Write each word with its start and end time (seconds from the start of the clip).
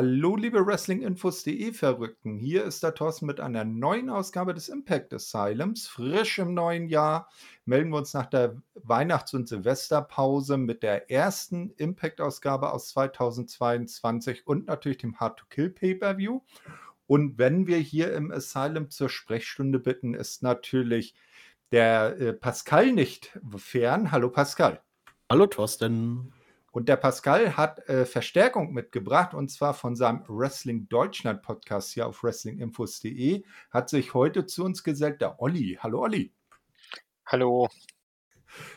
Hallo, 0.00 0.36
liebe 0.36 0.64
Wrestlinginfos.de 0.64 1.72
Verrückten. 1.72 2.38
Hier 2.38 2.62
ist 2.62 2.84
der 2.84 2.94
Thorsten 2.94 3.26
mit 3.26 3.40
einer 3.40 3.64
neuen 3.64 4.10
Ausgabe 4.10 4.54
des 4.54 4.68
Impact 4.68 5.12
Asylums. 5.12 5.88
Frisch 5.88 6.38
im 6.38 6.54
neuen 6.54 6.88
Jahr 6.88 7.28
melden 7.64 7.90
wir 7.90 7.96
uns 7.96 8.14
nach 8.14 8.26
der 8.26 8.62
Weihnachts- 8.74 9.34
und 9.34 9.48
Silvesterpause 9.48 10.56
mit 10.56 10.84
der 10.84 11.10
ersten 11.10 11.72
Impact-Ausgabe 11.78 12.72
aus 12.72 12.90
2022 12.90 14.46
und 14.46 14.68
natürlich 14.68 14.98
dem 14.98 15.18
Hard 15.18 15.40
to 15.40 15.46
Kill 15.50 15.70
Pay-Per-View. 15.70 16.42
Und 17.08 17.36
wenn 17.38 17.66
wir 17.66 17.78
hier 17.78 18.12
im 18.14 18.30
Asylum 18.30 18.90
zur 18.90 19.08
Sprechstunde 19.08 19.80
bitten, 19.80 20.14
ist 20.14 20.44
natürlich 20.44 21.16
der 21.72 22.16
äh, 22.20 22.32
Pascal 22.34 22.92
nicht 22.92 23.36
fern. 23.56 24.12
Hallo 24.12 24.30
Pascal. 24.30 24.80
Hallo 25.28 25.48
Thorsten. 25.48 26.32
Und 26.78 26.88
der 26.88 26.96
Pascal 26.96 27.56
hat 27.56 27.88
äh, 27.88 28.06
Verstärkung 28.06 28.72
mitgebracht 28.72 29.34
und 29.34 29.50
zwar 29.50 29.74
von 29.74 29.96
seinem 29.96 30.22
Wrestling 30.28 30.88
Deutschland 30.88 31.42
Podcast 31.42 31.92
hier 31.92 32.06
auf 32.06 32.22
wrestlinginfos.de. 32.22 33.42
Hat 33.72 33.88
sich 33.88 34.14
heute 34.14 34.46
zu 34.46 34.64
uns 34.64 34.84
gesellt 34.84 35.20
der 35.20 35.42
Olli. 35.42 35.76
Hallo 35.82 36.02
Olli. 36.02 36.32
Hallo. 37.26 37.68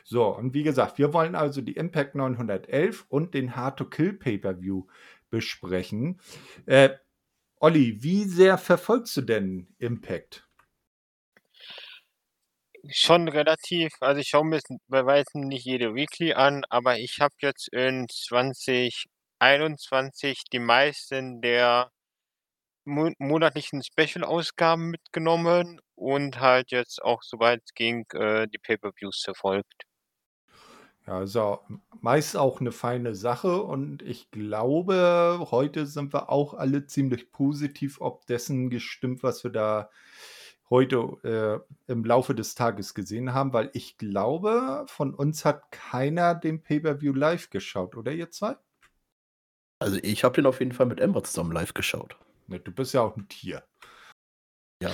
So, 0.04 0.36
und 0.36 0.56
wie 0.56 0.64
gesagt, 0.64 0.98
wir 0.98 1.14
wollen 1.14 1.36
also 1.36 1.62
die 1.62 1.74
Impact 1.74 2.16
911 2.16 3.06
und 3.08 3.36
den 3.36 3.56
Hard 3.56 3.78
to 3.78 3.86
Kill 3.86 4.14
Pay-Per-View 4.14 4.88
besprechen. 5.30 6.20
Äh, 6.66 6.90
Olli, 7.60 8.02
wie 8.02 8.24
sehr 8.24 8.58
verfolgst 8.58 9.16
du 9.16 9.22
denn 9.22 9.68
Impact? 9.78 10.50
Schon 12.90 13.28
relativ. 13.28 13.92
Also 14.02 14.22
ich 14.22 14.30
schaue 14.30 14.46
mir 14.46 14.60
bei 14.88 15.06
weitem 15.06 15.42
nicht 15.48 15.66
jede 15.66 15.94
Weekly 15.96 16.34
an, 16.34 16.64
aber 16.70 16.98
ich 17.00 17.20
habe 17.20 17.34
jetzt 17.42 17.68
in 17.70 18.08
2021 18.10 20.44
die 20.52 20.60
meisten 20.60 21.42
der 21.42 21.92
mo 22.86 23.12
monatlichen 23.20 23.84
Special-Ausgaben 23.84 24.90
mitgenommen 24.92 25.80
und 25.96 26.40
halt 26.40 26.72
jetzt 26.72 27.02
auch, 27.04 27.22
soweit 27.24 27.62
es 27.66 27.74
ging, 27.76 28.06
äh, 28.14 28.48
die 28.48 28.58
Pay-per-Views 28.60 29.22
verfolgt. 29.24 29.84
Ja, 31.08 31.18
also 31.18 31.60
meist 32.00 32.38
auch 32.38 32.62
eine 32.62 32.72
feine 32.72 33.16
Sache 33.16 33.64
und 33.64 34.04
ich 34.04 34.30
glaube, 34.32 35.48
heute 35.50 35.88
sind 35.88 36.14
wir 36.14 36.30
auch 36.30 36.54
alle 36.54 36.86
ziemlich 36.86 37.32
positiv 37.32 38.00
ob 38.02 38.28
dessen 38.28 38.70
gestimmt, 38.70 39.24
was 39.24 39.44
wir 39.44 39.52
da 39.52 39.90
heute 40.72 41.66
äh, 41.88 41.92
im 41.92 42.04
Laufe 42.04 42.34
des 42.34 42.56
Tages 42.56 42.96
gesehen 42.96 43.34
haben, 43.34 43.54
weil 43.54 43.70
ich 43.74 43.98
glaube, 43.98 44.86
von 44.88 45.14
uns 45.14 45.46
hat 45.46 45.72
keiner 45.72 46.34
den 46.34 46.64
Pay-per-View 46.64 47.14
live 47.14 47.52
geschaut, 47.52 47.96
oder 47.96 48.12
ihr 48.12 48.32
zwei? 48.32 48.56
Also 49.80 50.00
ich 50.02 50.24
habe 50.24 50.36
den 50.36 50.46
auf 50.48 50.60
jeden 50.60 50.72
Fall 50.72 50.86
mit 50.88 51.00
Ember 51.00 51.24
zusammen 51.24 51.52
live 51.52 51.74
geschaut. 51.74 52.18
Ja, 52.48 52.58
du 52.58 52.72
bist 52.72 52.94
ja 52.94 53.02
auch 53.02 53.16
ein 53.18 53.28
Tier. 53.28 53.64
Ja. 54.82 54.92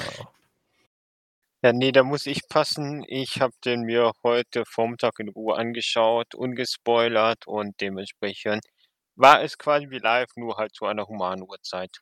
Ja, 1.64 1.73
nee, 1.73 1.92
da 1.92 2.03
muss 2.03 2.25
ich 2.25 2.48
passen. 2.50 3.03
Ich 3.08 3.42
habe 3.42 3.53
den 3.66 3.81
mir 3.81 4.11
heute 4.23 4.64
Vormittag 4.66 5.20
in 5.20 5.30
Ruhe 5.30 5.55
angeschaut, 5.58 6.36
ungespoilert 6.36 7.48
und 7.48 7.80
dementsprechend 7.81 8.66
war 9.16 9.42
es 9.42 9.58
quasi 9.58 9.89
wie 9.89 9.98
live, 9.99 10.30
nur 10.36 10.58
halt 10.58 10.73
zu 10.73 10.86
einer 10.86 11.08
humanen 11.08 11.43
Uhrzeit. 11.43 11.98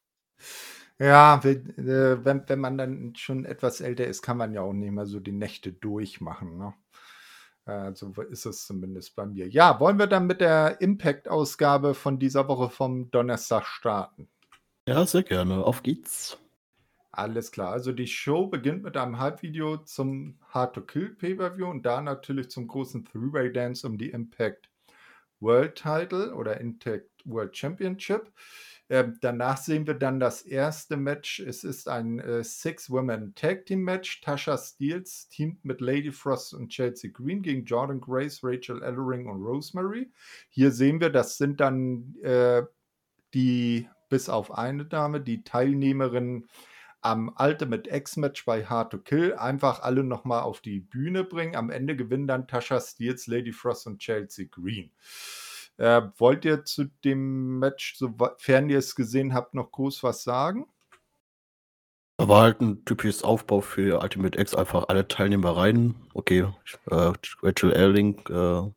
Ja, 1.00 1.44
wenn, 1.44 1.70
äh, 1.78 2.24
wenn, 2.24 2.48
wenn 2.48 2.60
man 2.60 2.78
dann 2.78 3.16
schon 3.16 3.46
etwas 3.46 3.82
älter 3.82 4.06
ist, 4.06 4.22
kann 4.22 4.38
man 4.38 4.54
ja 4.54 4.62
auch 4.62 4.74
nicht 4.74 4.92
mehr 4.92 5.06
so 5.06 5.20
die 5.20 5.32
Nächte 5.32 5.74
durchmachen. 5.74 6.58
Ne? 6.58 6.74
So 7.96 8.14
ist 8.30 8.46
es 8.46 8.68
zumindest 8.68 9.16
bei 9.16 9.26
mir. 9.26 9.48
Ja, 9.48 9.80
wollen 9.80 9.98
wir 9.98 10.06
dann 10.06 10.28
mit 10.28 10.40
der 10.40 10.80
Impact-Ausgabe 10.82 11.96
von 11.96 12.20
dieser 12.20 12.48
Woche 12.48 12.70
vom 12.70 13.10
Donnerstag 13.10 13.66
starten? 13.66 14.30
Ja, 14.88 15.04
sehr 15.08 15.24
gerne. 15.24 15.64
Auf 15.66 15.82
geht's. 15.82 16.38
Alles 17.12 17.52
klar. 17.52 17.72
Also 17.72 17.92
die 17.92 18.06
Show 18.06 18.46
beginnt 18.46 18.84
mit 18.84 18.96
einem 18.98 19.18
Halbvideo 19.18 19.78
zum 19.78 20.38
Hard 20.50 20.76
to 20.76 20.82
Kill 20.82 21.16
Pay-Per-View 21.16 21.68
und 21.68 21.88
da 21.88 22.02
natürlich 22.02 22.52
zum 22.52 22.68
großen 22.68 23.04
Three-Way 23.06 23.52
Dance 23.52 23.88
um 23.88 23.98
die 23.98 24.12
Impact 24.12 24.70
World 25.40 25.76
Title 25.76 26.36
oder 26.36 26.62
Impact 26.62 27.10
World 27.24 27.58
Championship. 27.58 28.32
Ähm, 28.88 29.18
danach 29.22 29.58
sehen 29.58 29.88
wir 29.88 29.96
dann 29.96 30.20
das 30.20 30.44
erste 30.44 30.96
Match. 30.96 31.40
Es 31.40 31.64
ist 31.64 31.90
ein 31.90 32.20
äh, 32.20 32.44
Six-Women-Tag-Team-Match. 32.44 34.22
Tasha 34.22 34.58
Steels 34.58 35.28
teamt 35.30 35.66
mit 35.66 35.82
Lady 35.82 36.12
Frost 36.12 36.54
und 36.54 36.70
Chelsea 36.70 37.10
Green 37.12 37.42
gegen 37.42 37.66
Jordan 37.66 38.00
Grace, 38.00 38.42
Rachel 38.44 38.84
Ellering 38.84 39.28
und 39.28 39.42
Rosemary. 39.42 40.12
Hier 40.50 40.72
sehen 40.72 41.02
wir, 41.02 41.10
das 41.10 41.38
sind 41.38 41.60
dann 41.60 42.16
äh, 42.22 42.64
die, 43.34 43.90
bis 44.10 44.30
auf 44.30 44.56
eine 44.56 44.86
Dame, 44.86 45.20
die 45.20 45.44
Teilnehmerin 45.44 46.48
am 47.02 47.36
Ultimate 47.38 47.90
X-Match 47.90 48.46
bei 48.46 48.66
Hard 48.66 48.92
to 48.92 48.98
Kill 49.00 49.36
einfach 49.36 49.82
alle 49.82 50.04
nochmal 50.04 50.42
auf 50.42 50.62
die 50.62 50.80
Bühne 50.80 51.24
bringen. 51.24 51.56
Am 51.56 51.70
Ende 51.70 51.96
gewinnen 51.96 52.28
dann 52.28 52.48
Tasha 52.48 52.80
Steels, 52.80 53.28
Lady 53.28 53.52
Frost 53.52 53.88
und 53.88 54.00
Chelsea 54.00 54.46
Green. 54.50 54.92
Äh, 55.78 56.04
wollt 56.18 56.46
ihr 56.46 56.64
zu 56.64 56.86
dem 57.04 57.60
Match, 57.60 57.96
sofern 57.98 58.70
ihr 58.70 58.78
es 58.78 58.96
gesehen 58.96 59.34
habt, 59.34 59.54
noch 59.54 59.72
groß 59.72 60.04
was 60.04 60.24
sagen? 60.24 60.68
War 62.18 62.44
halt 62.44 62.62
ein 62.62 62.86
typisches 62.86 63.24
Aufbau 63.24 63.60
für 63.60 64.02
Ultimate 64.02 64.40
X, 64.40 64.56
einfach 64.56 64.88
alle 64.88 65.08
Teilnehmer 65.08 65.58
rein. 65.58 65.96
Okay, 66.14 66.48
äh, 66.90 67.14
Rachel 67.42 67.74
Erling 67.74 68.20
äh, 68.30 68.72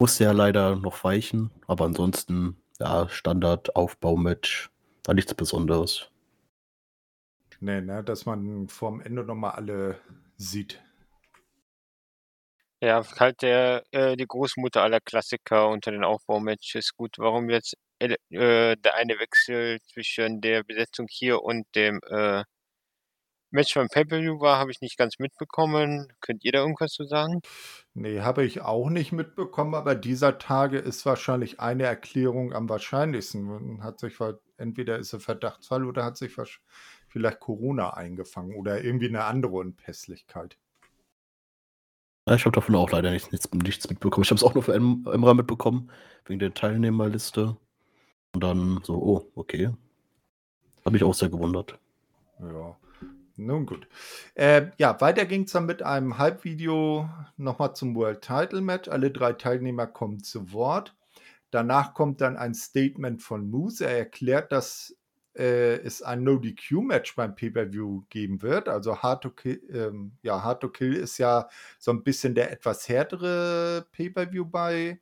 musste 0.00 0.24
ja 0.24 0.32
leider 0.32 0.74
noch 0.74 1.04
weichen, 1.04 1.52
aber 1.68 1.84
ansonsten, 1.84 2.56
ja, 2.80 3.08
Standard-Aufbau-Match, 3.08 4.70
war 5.04 5.14
nichts 5.14 5.34
Besonderes. 5.34 6.10
Nee, 7.60 7.80
ne, 7.80 8.02
dass 8.02 8.26
man 8.26 8.68
vorm 8.68 9.00
Ende 9.00 9.24
nochmal 9.24 9.52
alle 9.52 9.98
sieht. 10.36 10.80
Ja, 12.80 13.02
halt 13.18 13.42
der, 13.42 13.82
äh, 13.90 14.16
die 14.16 14.26
Großmutter 14.26 14.82
aller 14.82 15.00
Klassiker 15.00 15.68
unter 15.68 15.90
den 15.90 16.04
Aufbaumatches. 16.04 16.94
Gut, 16.96 17.16
warum 17.18 17.50
jetzt 17.50 17.74
äh, 17.98 18.16
der 18.30 18.94
eine 18.94 19.18
Wechsel 19.18 19.80
zwischen 19.92 20.40
der 20.40 20.62
Besetzung 20.62 21.06
hier 21.10 21.42
und 21.42 21.66
dem 21.74 22.00
äh, 22.08 22.44
Match 23.50 23.74
beim 23.74 23.88
Pay-Per-View 23.88 24.40
war, 24.40 24.58
habe 24.58 24.70
ich 24.70 24.80
nicht 24.80 24.98
ganz 24.98 25.18
mitbekommen. 25.18 26.12
Könnt 26.20 26.44
ihr 26.44 26.52
da 26.52 26.58
irgendwas 26.60 26.92
zu 26.92 27.04
sagen? 27.04 27.40
Nee, 27.94 28.20
habe 28.20 28.44
ich 28.44 28.60
auch 28.60 28.90
nicht 28.90 29.10
mitbekommen, 29.12 29.74
aber 29.74 29.94
dieser 29.94 30.38
Tage 30.38 30.78
ist 30.78 31.06
wahrscheinlich 31.06 31.58
eine 31.58 31.84
Erklärung 31.84 32.52
am 32.52 32.68
wahrscheinlichsten. 32.68 33.82
Hat 33.82 34.00
sich 34.00 34.14
entweder 34.58 34.98
ist 34.98 35.14
er 35.14 35.20
Verdachtsfall 35.20 35.84
oder 35.84 36.04
hat 36.04 36.18
sich 36.18 36.36
vielleicht 37.08 37.40
Corona 37.40 37.94
eingefangen 37.94 38.54
oder 38.54 38.84
irgendwie 38.84 39.08
eine 39.08 39.24
andere 39.24 39.52
Unpässlichkeit. 39.52 40.58
Ich 42.34 42.44
habe 42.44 42.54
davon 42.54 42.74
auch 42.74 42.90
leider 42.90 43.10
nichts, 43.10 43.30
nichts, 43.30 43.48
nichts 43.52 43.88
mitbekommen. 43.88 44.24
Ich 44.24 44.30
habe 44.30 44.36
es 44.36 44.42
auch 44.42 44.54
nur 44.54 44.62
für 44.62 44.74
Emra 44.74 45.34
mitbekommen, 45.34 45.90
wegen 46.26 46.38
der 46.38 46.54
Teilnehmerliste. 46.54 47.56
Und 48.32 48.44
dann 48.44 48.80
so, 48.82 48.94
oh, 48.94 49.32
okay. 49.34 49.70
Habe 50.84 50.96
ich 50.96 51.04
auch 51.04 51.14
sehr 51.14 51.28
gewundert. 51.28 51.78
Ja, 52.40 52.76
nun 53.36 53.66
gut. 53.66 53.88
Äh, 54.34 54.70
ja, 54.78 55.00
weiter 55.00 55.26
ging 55.26 55.44
es 55.44 55.52
dann 55.52 55.66
mit 55.66 55.82
einem 55.82 56.18
Halbvideo 56.18 57.08
nochmal 57.36 57.74
zum 57.74 57.94
World 57.94 58.22
Title 58.22 58.60
Match. 58.60 58.88
Alle 58.88 59.10
drei 59.10 59.32
Teilnehmer 59.32 59.86
kommen 59.86 60.22
zu 60.22 60.52
Wort. 60.52 60.94
Danach 61.50 61.94
kommt 61.94 62.20
dann 62.20 62.36
ein 62.36 62.54
Statement 62.54 63.22
von 63.22 63.48
Moose. 63.48 63.86
Er 63.86 63.98
erklärt, 63.98 64.52
dass 64.52 64.97
äh, 65.38 65.76
es 65.76 66.02
ein 66.02 66.24
No-DQ-Match 66.24 67.16
beim 67.16 67.34
Pay-Per-View 67.34 68.02
geben 68.10 68.42
wird. 68.42 68.68
Also 68.68 68.98
Hard 68.98 69.22
to, 69.22 69.30
Kill, 69.30 69.60
ähm, 69.72 70.12
ja, 70.22 70.42
Hard 70.42 70.60
to 70.62 70.68
Kill 70.68 70.94
ist 70.94 71.18
ja 71.18 71.48
so 71.78 71.92
ein 71.92 72.02
bisschen 72.02 72.34
der 72.34 72.50
etwas 72.52 72.88
härtere 72.88 73.86
Pay-Per-View 73.92 74.44
bei 74.44 75.00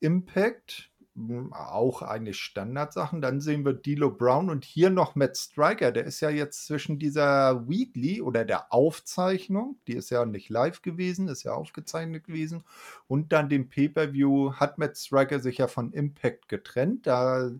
Impact. 0.00 0.90
Hm, 1.16 1.54
auch 1.54 2.02
eine 2.02 2.34
Standardsachen. 2.34 3.22
Dann 3.22 3.40
sehen 3.40 3.64
wir 3.64 3.72
Dilo 3.72 4.10
Brown 4.10 4.50
und 4.50 4.66
hier 4.66 4.90
noch 4.90 5.14
Matt 5.14 5.36
Striker. 5.38 5.90
Der 5.90 6.04
ist 6.04 6.20
ja 6.20 6.28
jetzt 6.28 6.66
zwischen 6.66 6.98
dieser 6.98 7.66
Weekly 7.66 8.20
oder 8.20 8.44
der 8.44 8.70
Aufzeichnung, 8.72 9.78
die 9.86 9.94
ist 9.94 10.10
ja 10.10 10.26
nicht 10.26 10.50
live 10.50 10.82
gewesen, 10.82 11.28
ist 11.28 11.42
ja 11.44 11.54
aufgezeichnet 11.54 12.24
gewesen, 12.24 12.64
und 13.06 13.32
dann 13.32 13.48
dem 13.48 13.70
Pay-Per-View 13.70 14.52
hat 14.54 14.76
Matt 14.76 14.98
Striker 14.98 15.40
sich 15.40 15.58
ja 15.58 15.68
von 15.68 15.92
Impact 15.92 16.48
getrennt. 16.48 17.06
Da 17.06 17.50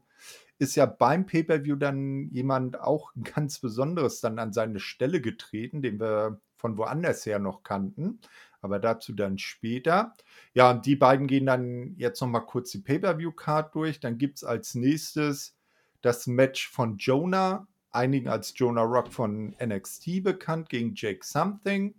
ist 0.59 0.75
ja 0.77 0.87
beim 0.87 1.27
Pay-Per-View 1.27 1.77
dann 1.77 2.31
jemand 2.31 2.81
auch 2.81 3.13
ganz 3.35 3.59
Besonderes 3.59 4.21
dann 4.21 4.39
an 4.39 4.53
seine 4.53 4.81
Stelle 4.81 5.21
getreten, 5.21 5.83
den 5.83 6.01
wir 6.01 6.41
von 6.57 6.79
woanders 6.79 7.27
her 7.27 7.39
noch 7.39 7.63
kannten. 7.63 8.21
Aber 8.63 8.79
dazu 8.79 9.13
dann 9.13 9.39
später. 9.39 10.15
Ja, 10.55 10.71
und 10.71 10.87
die 10.87 10.97
beiden 10.97 11.27
gehen 11.27 11.47
dann 11.47 11.95
jetzt 11.99 12.21
nochmal 12.21 12.47
kurz 12.47 12.71
die 12.71 12.79
Pay-Per-View-Card 12.79 13.75
durch. 13.75 14.01
Dann 14.01 14.19
gibt 14.19 14.39
es 14.39 14.45
als 14.45 14.75
nächstes 14.75 15.57
das 16.01 16.27
Match 16.27 16.69
von 16.69 16.97
Jonah, 16.97 17.69
einigen 17.91 18.29
als 18.29 18.53
Jonah 18.57 18.83
Rock 18.83 19.13
von 19.13 19.55
NXT 19.63 20.23
bekannt, 20.23 20.69
gegen 20.69 20.95
Jake 20.95 21.25
Something. 21.25 21.95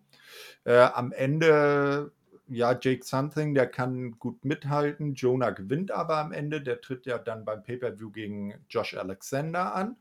Äh, 0.66 0.80
am 0.80 1.12
Ende 1.12 2.12
ja, 2.50 2.78
Jake 2.80 3.04
Something, 3.04 3.54
der 3.54 3.68
kann 3.68 4.18
gut 4.20 4.44
mithalten. 4.44 5.14
Jonah 5.14 5.52
gewinnt 5.52 5.92
aber 5.92 6.18
am 6.18 6.32
Ende. 6.32 6.62
Der 6.62 6.82
tritt 6.82 7.06
ja 7.06 7.18
dann 7.18 7.46
beim 7.46 7.64
Pay-Per-View 7.64 8.12
gegen 8.12 8.54
Josh 8.70 8.96
Alexander 8.96 9.76
an. 9.76 9.98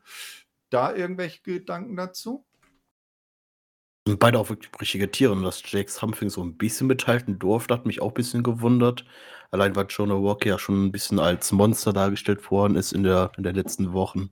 Da 0.69 0.93
irgendwelche 0.95 1.41
Gedanken 1.41 1.95
dazu? 1.95 2.45
Sind 4.07 4.19
beide 4.19 4.39
auch 4.39 4.49
wirklich 4.49 4.71
richtige 4.79 5.11
Tiere. 5.11 5.33
Und 5.33 5.43
dass 5.43 5.61
Jake 5.65 5.91
Something 5.91 6.29
so 6.29 6.43
ein 6.43 6.57
bisschen 6.57 6.87
mithalten 6.87 7.39
durfte, 7.39 7.73
hat 7.73 7.85
mich 7.85 8.01
auch 8.01 8.11
ein 8.11 8.13
bisschen 8.13 8.43
gewundert. 8.43 9.05
Allein 9.51 9.75
weil 9.75 9.87
Jonah 9.89 10.21
Walker 10.21 10.49
ja 10.49 10.59
schon 10.59 10.85
ein 10.85 10.91
bisschen 10.91 11.19
als 11.19 11.51
Monster 11.51 11.93
dargestellt 11.93 12.49
worden 12.51 12.75
ist 12.75 12.91
in 12.91 13.03
der, 13.03 13.31
in 13.37 13.43
den 13.43 13.55
letzten 13.55 13.93
Wochen. 13.93 14.29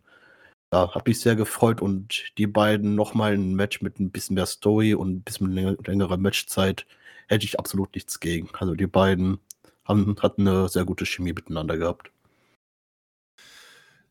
Da 0.71 0.93
habe 0.93 1.11
ich 1.11 1.19
sehr 1.21 1.35
gefreut 1.35 1.81
und 1.81 2.37
die 2.37 2.47
beiden 2.47 2.95
nochmal 2.95 3.33
ein 3.33 3.55
Match 3.55 3.81
mit 3.81 3.99
ein 3.99 4.11
bisschen 4.11 4.35
mehr 4.35 4.45
Story 4.45 4.93
und 4.93 5.09
ein 5.09 5.21
bisschen 5.21 5.51
längerer 5.51 6.17
Matchzeit 6.17 6.85
hätte 7.27 7.45
ich 7.45 7.59
absolut 7.59 7.93
nichts 7.95 8.19
gegen. 8.19 8.49
Also 8.53 8.75
die 8.75 8.87
beiden 8.87 9.39
haben, 9.85 10.15
hatten 10.21 10.47
eine 10.47 10.69
sehr 10.69 10.85
gute 10.85 11.05
Chemie 11.05 11.33
miteinander 11.33 11.77
gehabt. 11.77 12.11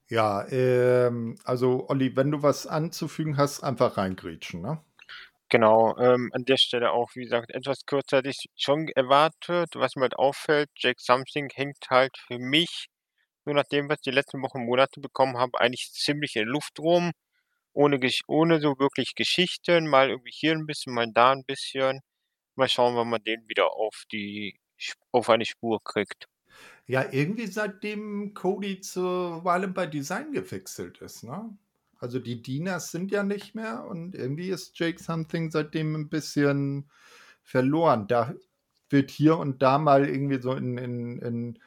Ja, 0.08 0.46
ähm, 0.50 1.36
also 1.44 1.88
Olli, 1.88 2.14
wenn 2.16 2.30
du 2.30 2.42
was 2.42 2.66
anzufügen 2.66 3.36
hast, 3.36 3.62
einfach 3.62 3.96
reingrätschen, 3.96 4.60
ne? 4.60 4.80
Genau, 5.50 5.96
ähm, 5.98 6.30
an 6.32 6.44
der 6.44 6.56
Stelle 6.56 6.92
auch, 6.92 7.10
wie 7.14 7.24
gesagt, 7.24 7.50
etwas 7.50 7.86
kürzer 7.86 8.18
hätte 8.18 8.30
ich 8.30 8.46
schon 8.56 8.88
erwartet. 8.88 9.70
Was 9.76 9.94
mir 9.94 10.02
halt 10.02 10.16
auffällt, 10.16 10.68
Jake 10.76 11.00
Something 11.00 11.48
hängt 11.54 11.86
halt 11.90 12.16
für 12.26 12.38
mich, 12.38 12.86
nur 13.44 13.54
nachdem, 13.54 13.88
was 13.88 13.98
ich 13.98 14.02
die 14.04 14.10
letzten 14.10 14.42
Wochen, 14.42 14.64
Monate 14.64 15.00
bekommen 15.00 15.38
habe, 15.38 15.60
eigentlich 15.60 15.92
ziemlich 15.92 16.36
in 16.36 16.48
Luft 16.48 16.78
rum, 16.80 17.12
ohne, 17.74 18.00
ohne 18.28 18.60
so 18.60 18.78
wirklich 18.78 19.14
Geschichten, 19.16 19.88
mal 19.88 20.10
irgendwie 20.10 20.32
hier 20.34 20.52
ein 20.52 20.66
bisschen, 20.66 20.94
mal 20.94 21.08
da 21.12 21.32
ein 21.32 21.44
bisschen. 21.46 22.00
Mal 22.56 22.68
schauen, 22.68 22.96
wann 22.96 23.08
man 23.10 23.22
den 23.24 23.48
wieder 23.48 23.72
auf 23.72 24.04
die 24.12 24.58
auf 25.12 25.30
eine 25.30 25.44
Spur 25.44 25.82
kriegt. 25.82 26.28
Ja, 26.86 27.06
irgendwie 27.10 27.46
seitdem 27.46 28.34
Cody 28.34 28.80
zu 28.80 29.02
Violent 29.02 29.74
by 29.74 29.88
Design 29.88 30.32
gewechselt 30.32 30.98
ist, 30.98 31.24
ne? 31.24 31.56
Also 31.98 32.18
die 32.18 32.42
Dieners 32.42 32.90
sind 32.90 33.10
ja 33.10 33.22
nicht 33.22 33.54
mehr 33.54 33.86
und 33.86 34.14
irgendwie 34.14 34.50
ist 34.50 34.78
Jake 34.78 35.02
Something 35.02 35.50
seitdem 35.50 35.94
ein 35.94 36.08
bisschen 36.10 36.90
verloren. 37.42 38.06
Da 38.08 38.34
wird 38.90 39.10
hier 39.10 39.38
und 39.38 39.62
da 39.62 39.78
mal 39.78 40.06
irgendwie 40.06 40.40
so 40.40 40.52
in, 40.52 40.76
in, 40.76 41.18
in, 41.20 41.58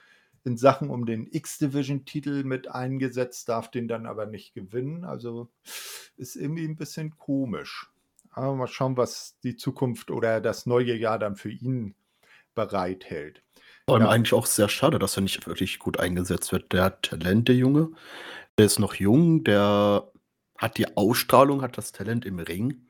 in 0.43 0.57
Sachen 0.57 0.91
um 0.91 1.07
den 1.07 1.25
X-Division-Titel 1.25 2.43
mit 2.43 2.69
eingesetzt, 2.69 3.49
darf 3.49 3.71
den 3.71 3.87
dann 3.87 4.05
aber 4.05 4.27
nicht 4.27 4.53
gewinnen. 4.53 5.05
Also 5.05 5.49
ist 6.17 6.35
irgendwie 6.35 6.65
ein 6.65 6.75
bisschen 6.75 7.17
komisch. 7.17 7.89
Aber 8.37 8.55
mal 8.55 8.67
schauen, 8.67 8.97
was 8.97 9.35
die 9.43 9.55
Zukunft 9.55 10.11
oder 10.11 10.39
das 10.41 10.67
neue 10.67 10.95
Jahr 10.95 11.17
dann 11.17 11.35
für 11.35 11.49
ihn 11.49 11.95
bereithält. 12.53 13.41
Vor 13.89 13.99
ja. 13.99 14.09
eigentlich 14.09 14.33
auch 14.33 14.45
sehr 14.45 14.69
schade, 14.69 14.99
dass 14.99 15.17
er 15.17 15.21
nicht 15.21 15.47
wirklich 15.47 15.79
gut 15.79 15.99
eingesetzt 15.99 16.51
wird. 16.51 16.71
Der 16.71 16.83
hat 16.83 17.01
Talent, 17.03 17.47
der 17.47 17.55
Junge. 17.55 17.89
Der 18.57 18.67
ist 18.67 18.79
noch 18.79 18.93
jung, 18.93 19.43
der 19.43 20.11
hat 20.57 20.77
die 20.77 20.97
Ausstrahlung, 20.97 21.61
hat 21.61 21.77
das 21.77 21.91
Talent 21.93 22.25
im 22.25 22.39
Ring. 22.39 22.87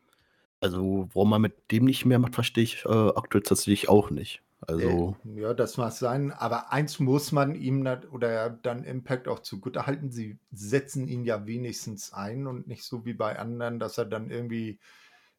Also, 0.60 1.08
warum 1.14 1.30
man 1.30 1.42
mit 1.42 1.72
dem 1.72 1.86
nicht 1.86 2.06
mehr 2.06 2.20
macht, 2.20 2.36
verstehe 2.36 2.64
ich 2.64 2.84
äh, 2.86 2.90
aktuell 2.90 3.44
tatsächlich 3.44 3.88
auch 3.88 4.10
nicht. 4.10 4.42
Also. 4.62 5.16
Äh, 5.26 5.42
ja, 5.42 5.54
das 5.54 5.78
mag 5.78 5.94
sein, 5.94 6.32
aber 6.32 6.74
eins 6.74 7.00
muss 7.00 7.32
man 7.32 7.56
ihm 7.56 7.88
oder 8.12 8.50
dann 8.50 8.84
Impact 8.84 9.28
auch 9.28 9.40
zugute 9.40 9.86
halten. 9.86 10.12
Sie 10.12 10.40
setzen 10.52 11.08
ihn 11.08 11.24
ja 11.24 11.46
wenigstens 11.46 12.12
ein 12.12 12.48
und 12.48 12.68
nicht 12.68 12.84
so 12.84 13.06
wie 13.06 13.14
bei 13.14 13.40
anderen, 13.40 13.80
dass 13.80 13.98
er 13.98 14.06
dann 14.06 14.30
irgendwie 14.32 14.80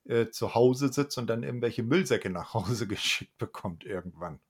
äh, 0.08 0.30
zu 0.30 0.54
Hause 0.54 0.92
sitzt 0.92 1.18
und 1.18 1.28
dann 1.28 1.42
irgendwelche 1.42 1.82
Müllsäcke 1.82 2.30
nach 2.30 2.54
Hause 2.54 2.86
geschickt 2.88 3.36
bekommt 3.38 3.84
irgendwann. 3.84 4.40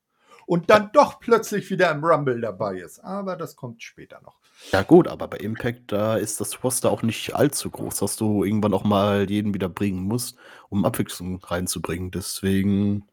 Und 0.47 0.71
dann 0.71 0.91
doch 0.93 1.21
plötzlich 1.21 1.69
wieder 1.69 1.91
im 1.91 2.03
Rumble 2.03 2.41
dabei 2.41 2.79
ist. 2.79 3.01
Aber 3.01 3.37
das 3.37 3.55
kommt 3.55 3.83
später 3.83 4.23
noch. 4.23 4.39
Ja 4.73 4.83
gut, 4.83 5.07
aber 5.07 5.29
bei 5.29 5.37
Impact, 5.37 5.93
da 5.93 6.17
ist 6.17 6.41
das 6.41 6.65
Roster 6.65 6.91
auch 6.91 7.03
nicht 7.03 7.35
allzu 7.35 7.71
groß, 7.71 7.97
dass 7.97 8.17
du 8.17 8.45
irgendwann 8.45 8.73
auch 8.73 8.85
mal 8.85 9.29
jeden 9.31 9.53
wieder 9.53 9.69
bringen 9.69 10.05
musst, 10.05 10.39
um 10.71 10.87
Abwechslung 10.87 11.43
reinzubringen. 11.45 12.11
Deswegen 12.11 13.07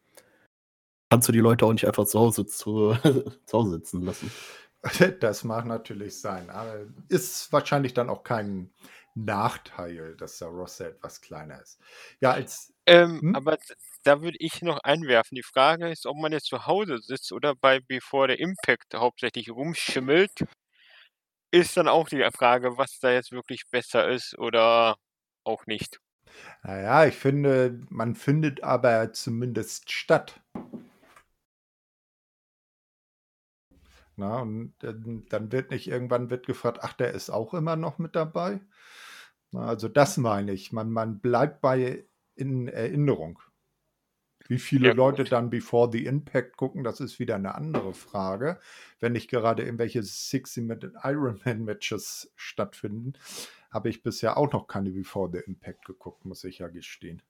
kannst 1.10 1.28
du 1.28 1.32
die 1.32 1.40
Leute 1.40 1.66
auch 1.66 1.72
nicht 1.72 1.86
einfach 1.86 2.06
zu 2.06 2.18
Hause, 2.18 2.46
zu, 2.46 2.96
zu 3.46 3.58
Hause 3.58 3.70
sitzen 3.72 4.02
lassen. 4.02 4.30
Das 5.20 5.42
mag 5.42 5.66
natürlich 5.66 6.20
sein, 6.20 6.48
aber 6.48 6.86
ist 7.08 7.52
wahrscheinlich 7.52 7.92
dann 7.92 8.08
auch 8.08 8.22
kein 8.22 8.70
Nachteil, 9.16 10.14
dass 10.16 10.38
der 10.38 10.48
Roster 10.48 10.88
etwas 10.88 11.20
kleiner 11.20 11.60
ist. 11.60 11.80
Ja, 12.20 12.32
als. 12.32 12.74
Ähm, 12.84 13.20
hm? 13.20 13.34
Aber 13.34 13.56
da 14.04 14.20
würde 14.22 14.36
ich 14.38 14.62
noch 14.62 14.78
einwerfen. 14.84 15.34
Die 15.34 15.42
Frage 15.42 15.88
ist, 15.90 16.06
ob 16.06 16.16
man 16.18 16.32
jetzt 16.32 16.46
zu 16.46 16.66
Hause 16.66 16.98
sitzt 16.98 17.32
oder 17.32 17.54
bei 17.54 17.80
Before 17.80 18.28
the 18.28 18.40
Impact 18.40 18.94
hauptsächlich 18.94 19.50
rumschimmelt. 19.50 20.44
Ist 21.50 21.76
dann 21.76 21.88
auch 21.88 22.08
die 22.08 22.28
Frage, 22.32 22.76
was 22.76 22.98
da 23.00 23.10
jetzt 23.10 23.32
wirklich 23.32 23.62
besser 23.70 24.08
ist 24.08 24.38
oder 24.38 24.96
auch 25.44 25.66
nicht. 25.66 25.98
Naja, 26.62 27.06
ich 27.06 27.14
finde, 27.14 27.80
man 27.88 28.14
findet 28.14 28.62
aber 28.62 29.12
zumindest 29.12 29.90
statt. 29.90 30.40
Na, 34.18 34.40
und 34.40 34.74
dann 34.80 35.52
wird 35.52 35.70
nicht 35.70 35.88
irgendwann 35.88 36.30
wird 36.30 36.46
gefragt, 36.46 36.78
ach, 36.82 36.94
der 36.94 37.12
ist 37.12 37.28
auch 37.30 37.52
immer 37.54 37.76
noch 37.76 37.98
mit 37.98 38.16
dabei. 38.16 38.60
Also 39.52 39.88
das 39.88 40.16
meine 40.16 40.52
ich. 40.52 40.72
Man, 40.72 40.90
man 40.90 41.20
bleibt 41.20 41.60
bei 41.60 42.04
in 42.34 42.68
Erinnerung. 42.68 43.40
Wie 44.48 44.58
viele 44.58 44.88
ja, 44.88 44.94
Leute 44.94 45.24
dann 45.24 45.50
Before 45.50 45.90
the 45.90 46.04
Impact 46.06 46.56
gucken, 46.56 46.84
das 46.84 47.00
ist 47.00 47.18
wieder 47.18 47.34
eine 47.34 47.54
andere 47.54 47.94
Frage. 47.94 48.60
Wenn 49.00 49.12
nicht 49.12 49.28
gerade 49.28 49.64
irgendwelche 49.64 50.00
60-Minute 50.00 50.92
Ironman-Matches 51.02 52.32
stattfinden, 52.36 53.14
habe 53.70 53.88
ich 53.88 54.02
bisher 54.02 54.36
auch 54.36 54.52
noch 54.52 54.68
keine 54.68 54.90
Before 54.90 55.30
the 55.32 55.38
Impact 55.38 55.84
geguckt, 55.84 56.24
muss 56.24 56.44
ich 56.44 56.58
ja 56.58 56.68
gestehen. 56.68 57.22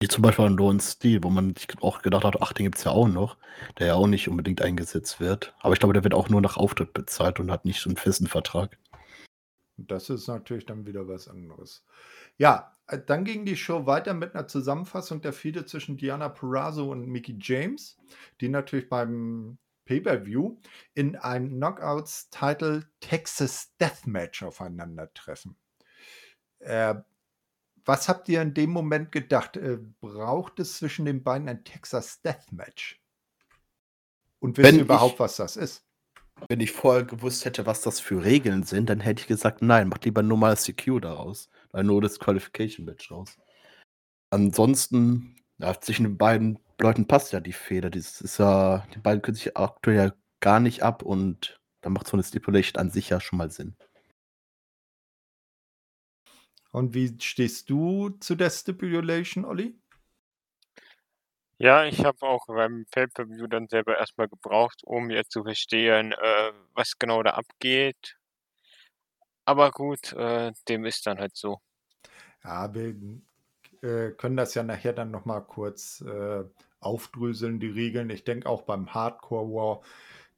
Wie 0.00 0.08
zum 0.08 0.22
Beispiel 0.22 0.44
an 0.44 0.56
Lone 0.56 0.80
Steel, 0.80 1.24
wo 1.24 1.28
man 1.28 1.56
sich 1.56 1.68
auch 1.82 2.02
gedacht 2.02 2.24
hat, 2.24 2.40
ach, 2.40 2.52
den 2.52 2.64
gibt 2.64 2.78
es 2.78 2.84
ja 2.84 2.92
auch 2.92 3.08
noch, 3.08 3.36
der 3.78 3.88
ja 3.88 3.94
auch 3.94 4.06
nicht 4.06 4.28
unbedingt 4.28 4.62
eingesetzt 4.62 5.18
wird. 5.18 5.54
Aber 5.58 5.74
ich 5.74 5.80
glaube, 5.80 5.92
der 5.92 6.04
wird 6.04 6.14
auch 6.14 6.28
nur 6.28 6.40
nach 6.40 6.56
Auftritt 6.56 6.94
bezahlt 6.94 7.40
und 7.40 7.50
hat 7.50 7.64
nicht 7.64 7.80
so 7.80 7.90
einen 7.90 7.96
festen 7.96 8.28
Vertrag. 8.28 8.78
Das 9.78 10.10
ist 10.10 10.26
natürlich 10.26 10.66
dann 10.66 10.86
wieder 10.86 11.06
was 11.06 11.28
anderes. 11.28 11.84
Ja, 12.36 12.76
äh, 12.88 12.98
dann 13.04 13.24
ging 13.24 13.44
die 13.44 13.56
Show 13.56 13.86
weiter 13.86 14.12
mit 14.12 14.34
einer 14.34 14.48
Zusammenfassung 14.48 15.20
der 15.20 15.32
Fehde 15.32 15.64
zwischen 15.66 15.96
Diana 15.96 16.28
Perazzo 16.28 16.90
und 16.90 17.06
Mickey 17.06 17.38
James, 17.40 17.96
die 18.40 18.48
natürlich 18.48 18.88
beim 18.88 19.58
Pay-Per-View 19.84 20.56
in 20.94 21.16
einem 21.16 21.48
Knockouts-Title 21.50 22.90
Texas 23.00 23.74
Deathmatch 23.80 24.42
aufeinandertreffen. 24.42 25.56
Äh, 26.58 26.96
was 27.84 28.08
habt 28.08 28.28
ihr 28.28 28.42
in 28.42 28.52
dem 28.52 28.70
Moment 28.70 29.12
gedacht? 29.12 29.56
Äh, 29.56 29.78
braucht 30.00 30.58
es 30.60 30.76
zwischen 30.78 31.06
den 31.06 31.22
beiden 31.22 31.48
ein 31.48 31.64
Texas 31.64 32.20
Deathmatch? 32.20 33.00
Und 34.40 34.58
wisst 34.58 34.72
ihr 34.72 34.82
überhaupt, 34.82 35.20
was 35.20 35.36
das 35.36 35.56
ist? 35.56 35.87
Wenn 36.48 36.60
ich 36.60 36.72
vorher 36.72 37.04
gewusst 37.04 37.44
hätte, 37.44 37.66
was 37.66 37.82
das 37.82 38.00
für 38.00 38.24
Regeln 38.24 38.62
sind, 38.62 38.88
dann 38.88 39.00
hätte 39.00 39.22
ich 39.22 39.26
gesagt, 39.26 39.62
nein, 39.62 39.88
mach 39.88 39.98
lieber 40.02 40.22
nur 40.22 40.38
mal 40.38 40.56
CQ 40.56 41.00
daraus. 41.00 41.50
Weil 41.72 41.84
nur 41.84 42.00
das 42.00 42.18
Qualification-Match 42.18 43.10
raus. 43.10 43.36
Ansonsten, 44.30 45.36
ja, 45.58 45.78
zwischen 45.80 46.04
den 46.04 46.18
beiden 46.18 46.58
Leuten 46.80 47.06
passt 47.06 47.32
ja 47.32 47.40
die 47.40 47.52
Feder. 47.52 47.90
Das 47.90 48.20
ist 48.20 48.38
ja, 48.38 48.86
die 48.94 48.98
beiden 48.98 49.22
können 49.22 49.36
sich 49.36 49.56
aktuell 49.56 49.96
ja 49.96 50.12
gar 50.40 50.60
nicht 50.60 50.82
ab 50.82 51.02
und 51.02 51.60
dann 51.80 51.92
macht 51.92 52.06
so 52.06 52.16
eine 52.16 52.24
Stipulation 52.24 52.80
an 52.80 52.90
sich 52.90 53.08
ja 53.10 53.20
schon 53.20 53.38
mal 53.38 53.50
Sinn. 53.50 53.76
Und 56.70 56.94
wie 56.94 57.16
stehst 57.20 57.70
du 57.70 58.10
zu 58.20 58.34
der 58.34 58.50
Stipulation, 58.50 59.44
Olli? 59.44 59.78
Ja, 61.58 61.84
ich 61.84 62.04
habe 62.04 62.22
auch 62.26 62.46
beim 62.46 62.86
Pay-Per-View 62.90 63.46
dann 63.46 63.68
selber 63.68 63.96
erstmal 63.98 64.28
gebraucht, 64.28 64.82
um 64.84 65.10
jetzt 65.10 65.30
zu 65.32 65.42
verstehen, 65.44 66.12
äh, 66.12 66.52
was 66.74 66.98
genau 66.98 67.22
da 67.22 67.30
abgeht. 67.34 68.16
Aber 69.46 69.72
gut, 69.72 70.12
äh, 70.12 70.52
dem 70.68 70.84
ist 70.84 71.04
dann 71.06 71.18
halt 71.18 71.34
so. 71.36 71.60
Ja, 72.44 72.72
wir 72.74 72.94
äh, 73.82 74.12
können 74.12 74.36
das 74.36 74.54
ja 74.54 74.62
nachher 74.62 74.92
dann 74.92 75.10
nochmal 75.10 75.44
kurz 75.44 76.00
äh, 76.02 76.44
aufdröseln, 76.80 77.60
die 77.60 77.68
Regeln. 77.68 78.10
Ich 78.10 78.24
denke 78.24 78.48
auch 78.48 78.62
beim 78.62 78.94
Hardcore 78.94 79.48
War 79.48 79.82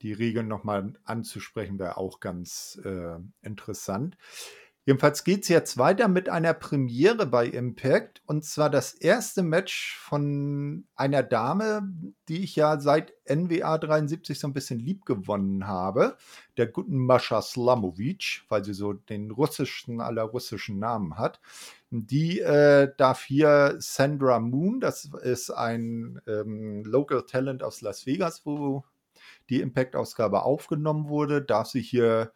die 0.02 0.12
Regeln 0.12 0.48
nochmal 0.48 0.94
anzusprechen, 1.04 1.78
wäre 1.78 1.98
auch 1.98 2.20
ganz 2.20 2.80
äh, 2.84 3.18
interessant. 3.42 4.16
Jedenfalls 4.86 5.24
geht 5.24 5.42
es 5.42 5.48
jetzt 5.48 5.76
weiter 5.76 6.08
mit 6.08 6.30
einer 6.30 6.54
Premiere 6.54 7.26
bei 7.26 7.46
Impact 7.46 8.22
und 8.24 8.44
zwar 8.46 8.70
das 8.70 8.94
erste 8.94 9.42
Match 9.42 9.98
von 9.98 10.86
einer 10.96 11.22
Dame, 11.22 11.82
die 12.28 12.42
ich 12.42 12.56
ja 12.56 12.80
seit 12.80 13.12
NWA 13.28 13.76
73 13.76 14.40
so 14.40 14.48
ein 14.48 14.54
bisschen 14.54 14.78
lieb 14.78 15.04
gewonnen 15.04 15.66
habe, 15.66 16.16
der 16.56 16.66
guten 16.66 16.96
Mascha 16.96 17.42
Slamovic, 17.42 18.42
weil 18.48 18.64
sie 18.64 18.72
so 18.72 18.94
den 18.94 19.30
russischen 19.30 20.00
aller 20.00 20.22
russischen 20.22 20.78
Namen 20.78 21.18
hat. 21.18 21.40
Die 21.90 22.40
äh, 22.40 22.90
darf 22.96 23.22
hier 23.24 23.76
Sandra 23.80 24.40
Moon, 24.40 24.80
das 24.80 25.10
ist 25.22 25.50
ein 25.50 26.22
ähm, 26.26 26.84
Local 26.84 27.26
Talent 27.26 27.62
aus 27.62 27.82
Las 27.82 28.06
Vegas, 28.06 28.46
wo 28.46 28.84
die 29.50 29.60
Impact-Ausgabe 29.60 30.42
aufgenommen 30.42 31.08
wurde, 31.08 31.42
darf 31.42 31.66
sie 31.66 31.82
hier 31.82 32.32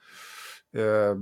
äh, 0.72 1.14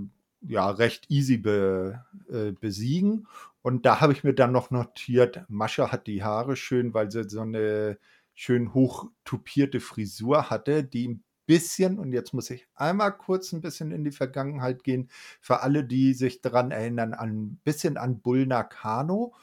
ja 0.43 0.71
recht 0.71 1.11
easy 1.11 1.37
be, 1.39 2.05
äh, 2.31 2.53
besiegen. 2.53 3.27
Und 3.63 3.87
da 3.87 4.01
habe 4.01 4.13
ich 4.13 4.25
mir 4.25 4.35
dann 4.35 4.53
noch 4.53 4.71
notiert, 4.71 5.45
Mascha 5.49 5.93
hat 5.93 6.07
die 6.07 6.25
Haare 6.25 6.57
schön, 6.57 6.95
weil 6.95 7.11
sie 7.11 7.29
so 7.29 7.43
eine 7.43 7.99
schön 8.35 8.75
hoch 8.75 9.11
tupierte 9.25 9.81
Frisur 9.81 10.51
hatte, 10.51 10.85
die 10.85 11.09
ein 11.09 11.25
bisschen, 11.47 11.99
und 11.99 12.13
jetzt 12.13 12.33
muss 12.33 12.51
ich 12.51 12.67
einmal 12.75 13.17
kurz 13.17 13.53
ein 13.53 13.61
bisschen 13.61 13.93
in 13.93 14.05
die 14.05 14.11
Vergangenheit 14.13 14.85
gehen, 14.85 15.11
für 15.41 15.61
alle, 15.61 15.85
die 15.85 16.15
sich 16.15 16.41
daran 16.41 16.71
erinnern, 16.71 17.15
ein 17.15 17.61
bisschen 17.65 17.97
an 17.97 18.21
Bull 18.21 18.47
Nakano 18.47 19.35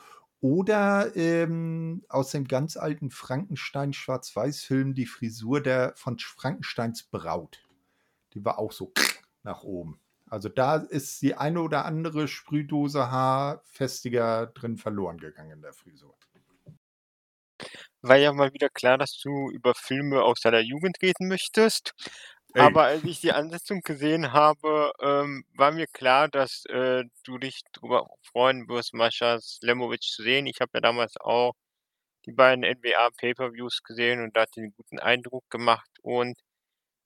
oder 0.42 1.16
ähm, 1.16 2.04
aus 2.10 2.32
dem 2.32 2.48
ganz 2.48 2.78
alten 2.78 3.12
Frankenstein 3.12 3.94
Schwarz-Weiß-Film 3.94 4.94
die 4.96 5.06
Frisur 5.06 5.62
der 5.62 5.94
von 5.96 6.18
Frankensteins 6.18 7.04
Braut. 7.04 7.60
Die 8.34 8.44
war 8.46 8.60
auch 8.60 8.72
so 8.72 8.94
nach 9.44 9.64
oben. 9.64 10.00
Also 10.30 10.50
da 10.50 10.76
ist 10.76 11.22
die 11.22 11.36
eine 11.36 11.62
oder 11.62 11.86
andere 11.86 12.28
Sprühdose 12.28 13.10
haarfestiger 13.12 14.48
drin 14.48 14.78
verloren 14.78 15.18
gegangen 15.18 15.52
in 15.52 15.62
der 15.62 15.74
Frisur. 15.74 16.16
War 18.02 18.16
ja 18.16 18.32
mal 18.32 18.54
wieder 18.54 18.70
klar, 18.70 18.98
dass 18.98 19.20
du 19.20 19.50
über 19.52 19.74
Filme 19.76 20.24
aus 20.24 20.40
deiner 20.40 20.62
Jugend 20.62 21.02
reden 21.02 21.28
möchtest. 21.28 21.94
Ey. 22.54 22.62
Aber 22.62 22.84
als 22.84 23.04
ich 23.04 23.22
die 23.22 23.32
Ansetzung 23.32 23.82
gesehen 23.82 24.32
habe, 24.34 24.92
ähm, 25.02 25.44
war 25.56 25.72
mir 25.72 25.86
klar, 25.88 26.30
dass 26.30 26.64
äh, 26.66 27.04
du 27.24 27.38
dich 27.38 27.62
darüber 27.74 28.08
freuen 28.24 28.68
wirst, 28.68 28.94
Mascha 28.94 29.40
Slemovic 29.40 30.02
zu 30.02 30.24
sehen. 30.24 30.48
Ich 30.48 30.60
habe 30.62 30.72
ja 30.74 30.82
damals 30.82 31.16
auch 31.20 31.54
die 32.26 32.32
beiden 32.32 32.64
NBA 32.66 33.10
Pay-Per-Views 33.18 33.84
gesehen 33.84 34.22
und 34.24 34.36
da 34.36 34.42
hat 34.42 34.50
einen 34.58 34.74
guten 34.76 35.00
Eindruck 35.00 35.44
gemacht. 35.50 35.90
Und 36.02 36.38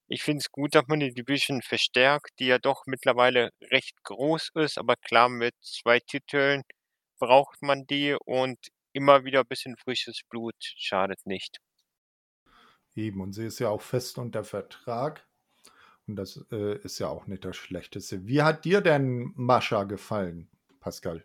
ich 0.08 0.22
finde 0.22 0.40
es 0.40 0.50
gut, 0.50 0.74
dass 0.74 0.86
man 0.86 1.00
die 1.00 1.12
Division 1.12 1.62
verstärkt, 1.62 2.30
die 2.38 2.46
ja 2.46 2.58
doch 2.58 2.82
mittlerweile 2.86 3.50
recht 3.70 3.94
groß 4.04 4.50
ist, 4.54 4.78
aber 4.78 4.96
klar, 4.96 5.28
mit 5.28 5.54
zwei 5.62 6.00
Titeln 6.00 6.62
braucht 7.18 7.62
man 7.62 7.86
die 7.86 8.16
und 8.24 8.58
immer 8.92 9.24
wieder 9.24 9.40
ein 9.40 9.48
bisschen 9.48 9.76
frisches 9.76 10.20
Blut 10.28 10.54
schadet 10.60 11.18
nicht. 11.24 11.58
Eben, 12.94 13.20
und 13.20 13.32
sie 13.32 13.46
ist 13.46 13.58
ja 13.58 13.70
auch 13.70 13.82
fest 13.82 14.18
unter 14.18 14.44
Vertrag. 14.44 15.26
Und 16.06 16.16
das 16.16 16.44
äh, 16.52 16.78
ist 16.78 16.98
ja 16.98 17.08
auch 17.08 17.26
nicht 17.26 17.44
das 17.44 17.56
Schlechteste. 17.56 18.26
Wie 18.26 18.42
hat 18.42 18.64
dir 18.64 18.80
denn 18.82 19.32
Mascha 19.36 19.84
gefallen, 19.84 20.48
Pascal? 20.80 21.24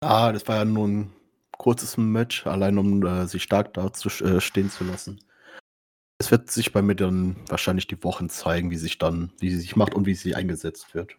Ah, 0.00 0.32
das 0.32 0.46
war 0.46 0.56
ja 0.56 0.64
nur 0.64 0.86
ein 0.86 1.12
kurzes 1.52 1.96
Match, 1.96 2.46
allein 2.46 2.78
um 2.78 3.04
äh, 3.04 3.26
sie 3.26 3.40
stark 3.40 3.74
da 3.74 3.92
zu, 3.92 4.08
äh, 4.24 4.40
stehen 4.40 4.70
zu 4.70 4.84
lassen. 4.84 5.18
Es 6.28 6.32
wird 6.32 6.50
sich 6.50 6.74
bei 6.74 6.82
mir 6.82 6.94
dann 6.94 7.36
wahrscheinlich 7.48 7.86
die 7.86 8.04
Wochen 8.04 8.28
zeigen, 8.28 8.70
wie 8.70 8.76
sich 8.76 8.98
dann, 8.98 9.32
wie 9.38 9.48
sie 9.48 9.60
sich 9.60 9.76
macht 9.76 9.94
und 9.94 10.04
wie 10.04 10.12
sie 10.12 10.34
eingesetzt 10.34 10.94
wird. 10.94 11.16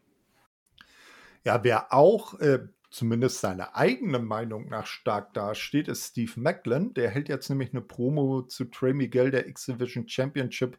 Ja, 1.43 1.63
wer 1.63 1.91
auch 1.91 2.39
äh, 2.39 2.59
zumindest 2.91 3.41
seine 3.41 3.75
eigene 3.75 4.19
Meinung 4.19 4.69
nach 4.69 4.85
stark 4.85 5.33
dasteht, 5.33 5.87
ist 5.87 6.11
Steve 6.11 6.33
Macklin. 6.35 6.93
Der 6.93 7.09
hält 7.09 7.27
jetzt 7.27 7.49
nämlich 7.49 7.71
eine 7.73 7.81
Promo 7.81 8.43
zu 8.43 8.65
Trey 8.65 8.93
Miguel, 8.93 9.31
der 9.31 9.47
X-Division 9.47 10.07
Championship 10.07 10.77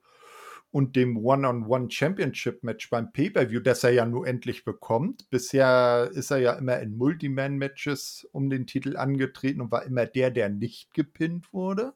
und 0.71 0.95
dem 0.95 1.17
One-on-One 1.17 1.91
Championship 1.91 2.63
Match 2.63 2.89
beim 2.89 3.13
Pay-Per-View, 3.13 3.59
das 3.59 3.83
er 3.83 3.91
ja 3.91 4.07
nur 4.07 4.29
endlich 4.29 4.65
bekommt. 4.65 5.29
Bisher 5.31 6.09
ist 6.15 6.31
er 6.31 6.39
ja 6.39 6.53
immer 6.53 6.79
in 6.79 6.97
Multiman-Matches 6.97 8.29
um 8.31 8.49
den 8.49 8.69
Titel 8.69 8.97
angetreten 8.97 9.61
und 9.61 9.73
war 9.73 9.83
immer 9.83 10.07
der, 10.07 10.31
der 10.31 10.51
nicht 10.51 10.95
gepinnt 10.95 11.53
wurde. 11.53 11.95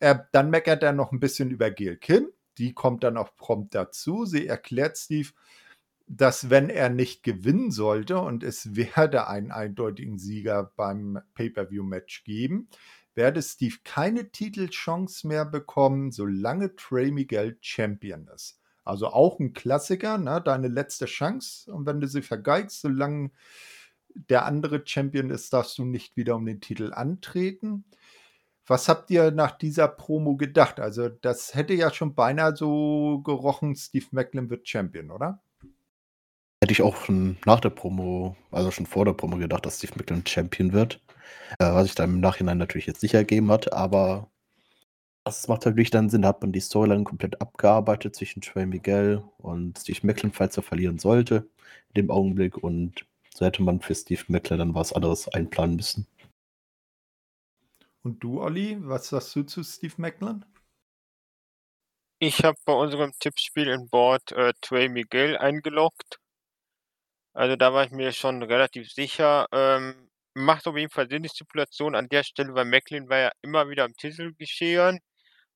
Äh, 0.00 0.18
dann 0.32 0.50
meckert 0.50 0.82
er 0.82 0.92
noch 0.92 1.12
ein 1.12 1.20
bisschen 1.20 1.50
über 1.50 1.70
Gail 1.70 1.96
Kim. 1.96 2.28
Die 2.58 2.74
kommt 2.74 3.04
dann 3.04 3.16
auch 3.16 3.36
prompt 3.36 3.74
dazu. 3.74 4.24
Sie 4.24 4.46
erklärt 4.46 4.98
Steve, 4.98 5.30
dass 6.06 6.50
wenn 6.50 6.68
er 6.68 6.88
nicht 6.90 7.22
gewinnen 7.22 7.70
sollte 7.70 8.18
und 8.18 8.42
es 8.42 8.74
werde 8.74 9.28
einen 9.28 9.52
eindeutigen 9.52 10.18
Sieger 10.18 10.72
beim 10.76 11.20
Pay-per-view-Match 11.34 12.24
geben, 12.24 12.68
werde 13.14 13.42
Steve 13.42 13.76
keine 13.84 14.30
Titelchance 14.30 15.26
mehr 15.26 15.44
bekommen, 15.44 16.10
solange 16.10 16.74
Trey 16.76 17.10
Miguel 17.10 17.58
Champion 17.60 18.28
ist. 18.34 18.58
Also 18.84 19.08
auch 19.08 19.38
ein 19.38 19.52
Klassiker, 19.52 20.16
ne? 20.16 20.40
deine 20.44 20.68
letzte 20.68 21.06
Chance. 21.06 21.72
Und 21.72 21.86
wenn 21.86 22.00
du 22.00 22.08
sie 22.08 22.22
vergeigst, 22.22 22.80
solange 22.80 23.30
der 24.14 24.46
andere 24.46 24.82
Champion 24.84 25.30
ist, 25.30 25.52
darfst 25.52 25.78
du 25.78 25.84
nicht 25.84 26.16
wieder 26.16 26.36
um 26.36 26.46
den 26.46 26.60
Titel 26.60 26.92
antreten. 26.92 27.84
Was 28.70 28.88
habt 28.88 29.10
ihr 29.10 29.32
nach 29.32 29.58
dieser 29.58 29.88
Promo 29.88 30.36
gedacht? 30.36 30.78
Also, 30.78 31.08
das 31.08 31.56
hätte 31.56 31.74
ja 31.74 31.92
schon 31.92 32.14
beinahe 32.14 32.54
so 32.54 33.20
gerochen, 33.24 33.74
Steve 33.74 34.06
Macklin 34.12 34.48
wird 34.48 34.68
Champion, 34.68 35.10
oder? 35.10 35.42
Hätte 36.62 36.70
ich 36.70 36.80
auch 36.80 36.94
schon 36.94 37.36
nach 37.46 37.58
der 37.58 37.70
Promo, 37.70 38.36
also 38.52 38.70
schon 38.70 38.86
vor 38.86 39.04
der 39.04 39.14
Promo 39.14 39.38
gedacht, 39.38 39.66
dass 39.66 39.78
Steve 39.78 39.94
Macklin 39.96 40.24
Champion 40.24 40.72
wird. 40.72 41.00
Äh, 41.58 41.64
was 41.64 41.86
sich 41.86 41.96
dann 41.96 42.10
im 42.10 42.20
Nachhinein 42.20 42.58
natürlich 42.58 42.86
jetzt 42.86 43.02
nicht 43.02 43.14
ergeben 43.14 43.50
hat, 43.50 43.72
aber 43.72 44.30
das 45.24 45.48
macht 45.48 45.66
natürlich 45.66 45.90
dann 45.90 46.08
Sinn. 46.08 46.22
Da 46.22 46.28
hat 46.28 46.40
man 46.40 46.52
die 46.52 46.60
Storyline 46.60 47.02
komplett 47.02 47.40
abgearbeitet 47.40 48.14
zwischen 48.14 48.40
Trey 48.40 48.66
Miguel 48.66 49.24
und 49.38 49.80
Steve 49.80 49.98
Macklin, 50.04 50.30
falls 50.30 50.56
er 50.56 50.62
verlieren 50.62 51.00
sollte, 51.00 51.48
in 51.88 52.02
dem 52.04 52.10
Augenblick. 52.12 52.56
Und 52.56 53.04
so 53.34 53.44
hätte 53.44 53.64
man 53.64 53.80
für 53.80 53.96
Steve 53.96 54.22
Macklin 54.28 54.60
dann 54.60 54.74
was 54.76 54.92
anderes 54.92 55.26
einplanen 55.26 55.74
müssen. 55.74 56.06
Und 58.02 58.20
du, 58.24 58.40
Olli, 58.40 58.76
was 58.80 59.08
sagst 59.08 59.36
du 59.36 59.42
zu 59.42 59.62
Steve 59.62 59.94
Macklin? 59.98 60.44
Ich 62.18 62.44
habe 62.44 62.56
bei 62.64 62.72
unserem 62.72 63.12
Tippspiel 63.18 63.68
in 63.68 63.88
Bord 63.88 64.32
äh, 64.32 64.52
Trey 64.60 64.88
Miguel 64.88 65.36
eingeloggt. 65.36 66.18
Also 67.34 67.56
da 67.56 67.72
war 67.72 67.84
ich 67.84 67.90
mir 67.92 68.12
schon 68.12 68.42
relativ 68.42 68.90
sicher. 68.92 69.46
Ähm, 69.52 70.10
macht 70.34 70.66
auf 70.66 70.76
jeden 70.76 70.90
Fall 70.90 71.08
Sinn, 71.08 71.22
die 71.22 71.28
Stipulation 71.28 71.94
an 71.94 72.08
der 72.08 72.22
Stelle, 72.24 72.54
weil 72.54 72.64
Macklin 72.64 73.08
war 73.08 73.18
ja 73.18 73.32
immer 73.42 73.68
wieder 73.68 73.84
am 73.84 73.94
Titel 73.94 74.32
geschehen. 74.38 75.00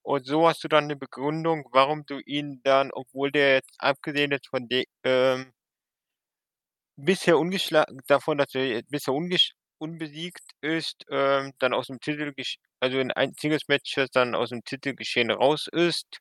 Und 0.03 0.27
so 0.27 0.49
hast 0.49 0.65
du 0.65 0.69
dann 0.69 0.85
eine 0.85 0.97
Begründung, 0.97 1.67
warum 1.73 2.05
du 2.07 2.19
ihn 2.21 2.61
dann, 2.65 2.91
obwohl 2.93 3.31
der 3.33 3.55
jetzt 3.55 3.75
abgesehen 3.79 4.33
ist 4.33 4.49
von 4.49 4.69
dem, 4.69 4.85
ähm, 5.05 5.53
bisher 6.97 7.39
ungeschlagen, 7.39 8.01
davon, 8.07 8.39
dass 8.39 8.55
er 8.55 8.83
bisher 8.83 9.15
ungesch 9.15 9.55
unbesiegt 9.79 10.53
ist, 10.61 11.05
ähm, 11.11 11.53
dann 11.59 11.75
aus 11.75 11.89
dem 11.89 12.01
Titel, 12.01 12.33
also 12.81 12.99
in 12.99 13.11
ein 13.13 13.33
Singles-Match 13.35 13.97
dann 14.13 14.35
aus 14.35 14.51
dem 14.51 14.65
Titelgeschehen 14.65 15.31
raus 15.31 15.69
ist. 15.73 16.19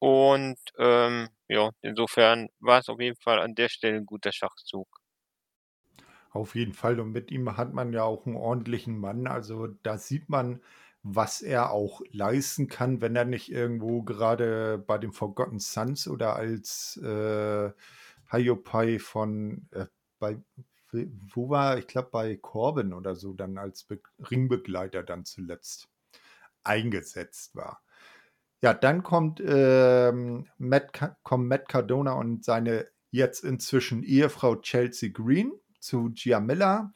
Und 0.00 0.58
ähm, 0.78 1.28
ja, 1.46 1.70
insofern 1.82 2.48
war 2.58 2.80
es 2.80 2.88
auf 2.88 3.00
jeden 3.00 3.16
Fall 3.16 3.38
an 3.40 3.54
der 3.54 3.68
Stelle 3.68 3.98
ein 3.98 4.06
guter 4.06 4.32
Schachzug. 4.32 4.88
Auf 6.30 6.54
jeden 6.54 6.72
Fall. 6.74 7.00
Und 7.00 7.12
mit 7.12 7.30
ihm 7.30 7.56
hat 7.56 7.72
man 7.72 7.92
ja 7.92 8.04
auch 8.04 8.26
einen 8.26 8.36
ordentlichen 8.36 8.98
Mann. 8.98 9.26
Also 9.26 9.66
da 9.82 9.98
sieht 9.98 10.28
man, 10.28 10.60
was 11.02 11.40
er 11.42 11.70
auch 11.70 12.02
leisten 12.10 12.68
kann, 12.68 13.00
wenn 13.00 13.16
er 13.16 13.24
nicht 13.24 13.50
irgendwo 13.50 14.02
gerade 14.02 14.78
bei 14.78 14.98
den 14.98 15.12
Forgotten 15.12 15.58
Sons 15.58 16.06
oder 16.08 16.36
als 16.36 16.96
äh, 16.98 17.72
Hayopai 18.30 18.98
von 18.98 19.68
äh, 19.72 19.86
bei 20.18 20.38
wo 20.92 21.48
war, 21.50 21.78
ich 21.78 21.86
glaube, 21.86 22.08
bei 22.10 22.36
Corbin 22.36 22.92
oder 22.92 23.14
so 23.14 23.32
dann 23.34 23.58
als 23.58 23.84
Be 23.84 24.00
Ringbegleiter 24.30 25.02
dann 25.02 25.24
zuletzt 25.24 25.88
eingesetzt 26.64 27.54
war. 27.54 27.82
Ja, 28.62 28.74
dann 28.74 29.02
kommt, 29.02 29.40
ähm, 29.44 30.48
Matt, 30.58 31.16
kommen 31.22 31.46
Matt 31.46 31.68
Cardona 31.68 32.12
und 32.12 32.44
seine 32.44 32.86
jetzt 33.10 33.44
inzwischen 33.44 34.02
Ehefrau 34.02 34.56
Chelsea 34.56 35.10
Green 35.12 35.52
zu 35.80 36.10
Giamilla 36.10 36.92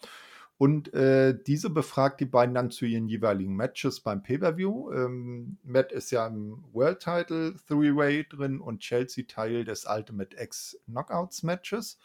und 0.63 0.95
äh, 0.95 1.37
diese 1.45 1.71
befragt 1.71 2.21
die 2.21 2.25
beiden 2.25 2.55
dann 2.55 2.71
zu 2.71 2.85
ihren 2.85 3.09
jeweiligen 3.09 3.57
Matches 3.57 3.99
beim 3.99 4.23
Pay-Per-View. 4.23 4.93
Ähm, 4.93 5.59
Matt 5.65 5.91
ist 5.91 6.13
ja 6.13 6.25
im 6.25 6.63
World 6.73 7.01
Title 7.01 7.57
Three-Way 7.67 8.29
drin 8.29 8.61
und 8.61 8.79
Chelsea 8.79 9.25
Teil 9.27 9.65
des 9.65 9.87
Ultimate 9.87 10.41
X 10.41 10.79
Knockouts 10.87 11.43
Matches. 11.43 11.99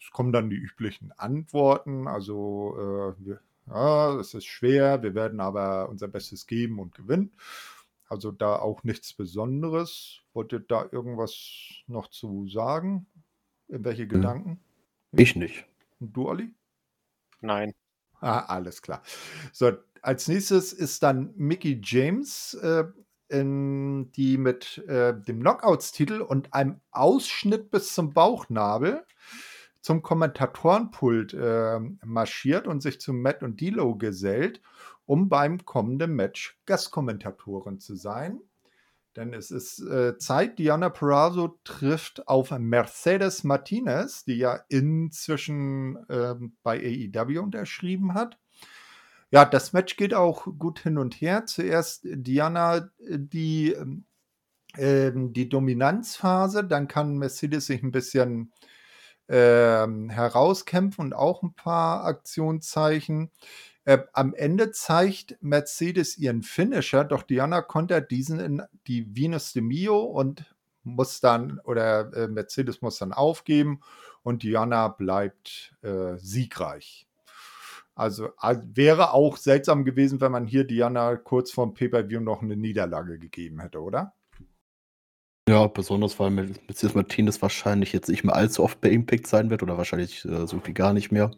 Es 0.00 0.08
kommen 0.12 0.32
dann 0.32 0.50
die 0.50 0.56
üblichen 0.56 1.10
Antworten. 1.16 2.06
Also, 2.06 2.76
äh, 3.18 3.26
wir, 3.26 3.40
ja, 3.66 4.20
es 4.20 4.34
ist 4.34 4.46
schwer, 4.46 5.02
wir 5.02 5.16
werden 5.16 5.40
aber 5.40 5.88
unser 5.88 6.06
Bestes 6.06 6.46
geben 6.46 6.78
und 6.78 6.94
gewinnen. 6.94 7.32
Also 8.08 8.30
da 8.30 8.54
auch 8.54 8.84
nichts 8.84 9.14
Besonderes. 9.14 10.20
Wollt 10.32 10.52
ihr 10.52 10.60
da 10.60 10.86
irgendwas 10.92 11.82
noch 11.88 12.06
zu 12.06 12.46
sagen? 12.46 13.08
In 13.66 13.84
welche 13.84 14.02
hm. 14.02 14.10
Gedanken? 14.10 14.60
Ich 15.10 15.34
nicht. 15.34 15.66
Und 15.98 16.16
du, 16.16 16.28
Olli? 16.28 16.54
Nein. 17.40 17.74
Ah, 18.20 18.40
alles 18.40 18.82
klar. 18.82 19.02
So, 19.52 19.72
als 20.02 20.28
nächstes 20.28 20.72
ist 20.72 21.02
dann 21.02 21.32
Mickey 21.36 21.80
James, 21.82 22.54
äh, 22.54 22.84
in, 23.28 24.10
die 24.12 24.38
mit 24.38 24.78
äh, 24.88 25.14
dem 25.14 25.40
Knockouts-Titel 25.40 26.20
und 26.20 26.52
einem 26.52 26.80
Ausschnitt 26.90 27.70
bis 27.70 27.94
zum 27.94 28.12
Bauchnabel 28.12 29.04
zum 29.80 30.02
Kommentatorenpult 30.02 31.32
äh, 31.34 31.78
marschiert 32.04 32.66
und 32.66 32.82
sich 32.82 33.00
zu 33.00 33.12
Matt 33.12 33.42
und 33.42 33.60
Dilo 33.60 33.96
gesellt, 33.96 34.60
um 35.06 35.28
beim 35.28 35.64
kommenden 35.64 36.14
Match 36.14 36.60
Gastkommentatorin 36.66 37.78
zu 37.78 37.96
sein. 37.96 38.40
Denn 39.16 39.34
es 39.34 39.50
ist 39.50 39.80
äh, 39.80 40.16
Zeit, 40.18 40.58
Diana 40.58 40.88
Perazzo 40.88 41.58
trifft 41.64 42.28
auf 42.28 42.52
Mercedes 42.52 43.42
Martinez, 43.42 44.24
die 44.24 44.36
ja 44.36 44.60
inzwischen 44.68 45.96
äh, 46.08 46.36
bei 46.62 46.78
AEW 46.78 47.40
unterschrieben 47.40 48.14
hat. 48.14 48.38
Ja, 49.32 49.44
das 49.44 49.72
Match 49.72 49.96
geht 49.96 50.14
auch 50.14 50.46
gut 50.58 50.80
hin 50.80 50.98
und 50.98 51.14
her. 51.20 51.46
Zuerst 51.46 52.02
Diana 52.04 52.90
die, 52.98 53.74
äh, 54.74 55.12
die 55.14 55.48
Dominanzphase, 55.48 56.64
dann 56.64 56.88
kann 56.88 57.18
Mercedes 57.18 57.66
sich 57.66 57.82
ein 57.82 57.92
bisschen 57.92 58.52
ähm, 59.30 60.10
herauskämpfen 60.10 61.04
und 61.04 61.12
auch 61.14 61.42
ein 61.42 61.54
paar 61.54 62.04
Aktionszeichen. 62.04 63.30
Äh, 63.84 63.98
am 64.12 64.34
Ende 64.34 64.72
zeigt 64.72 65.38
Mercedes 65.40 66.18
ihren 66.18 66.42
Finisher, 66.42 67.04
doch 67.04 67.22
Diana 67.22 67.62
kontert 67.62 68.10
diesen 68.10 68.40
in 68.40 68.62
die 68.88 69.16
Venus 69.16 69.52
de 69.52 69.62
Mio 69.62 70.00
und 70.00 70.44
muss 70.82 71.20
dann, 71.20 71.60
oder 71.64 72.12
äh, 72.12 72.28
Mercedes 72.28 72.82
muss 72.82 72.98
dann 72.98 73.12
aufgeben 73.12 73.80
und 74.22 74.42
Diana 74.42 74.88
bleibt 74.88 75.76
äh, 75.82 76.16
siegreich. 76.16 77.06
Also, 77.94 78.30
wäre 78.62 79.12
auch 79.12 79.36
seltsam 79.36 79.84
gewesen, 79.84 80.20
wenn 80.20 80.32
man 80.32 80.46
hier 80.46 80.64
Diana 80.64 81.16
kurz 81.16 81.50
vorm 81.50 81.74
Pay-Per-View 81.74 82.20
noch 82.20 82.40
eine 82.42 82.56
Niederlage 82.56 83.18
gegeben 83.18 83.60
hätte, 83.60 83.80
oder? 83.82 84.14
Ja, 85.50 85.66
besonders 85.66 86.20
weil 86.20 86.30
Messias 86.68 86.94
Martinez 86.94 87.42
wahrscheinlich 87.42 87.92
jetzt 87.92 88.08
nicht 88.08 88.22
mehr 88.22 88.36
allzu 88.36 88.62
oft 88.62 88.80
bei 88.80 88.88
Impact 88.88 89.26
sein 89.26 89.50
wird 89.50 89.64
oder 89.64 89.76
wahrscheinlich 89.76 90.24
äh, 90.24 90.46
so 90.46 90.60
viel 90.60 90.74
gar 90.74 90.92
nicht 90.92 91.10
mehr. 91.10 91.32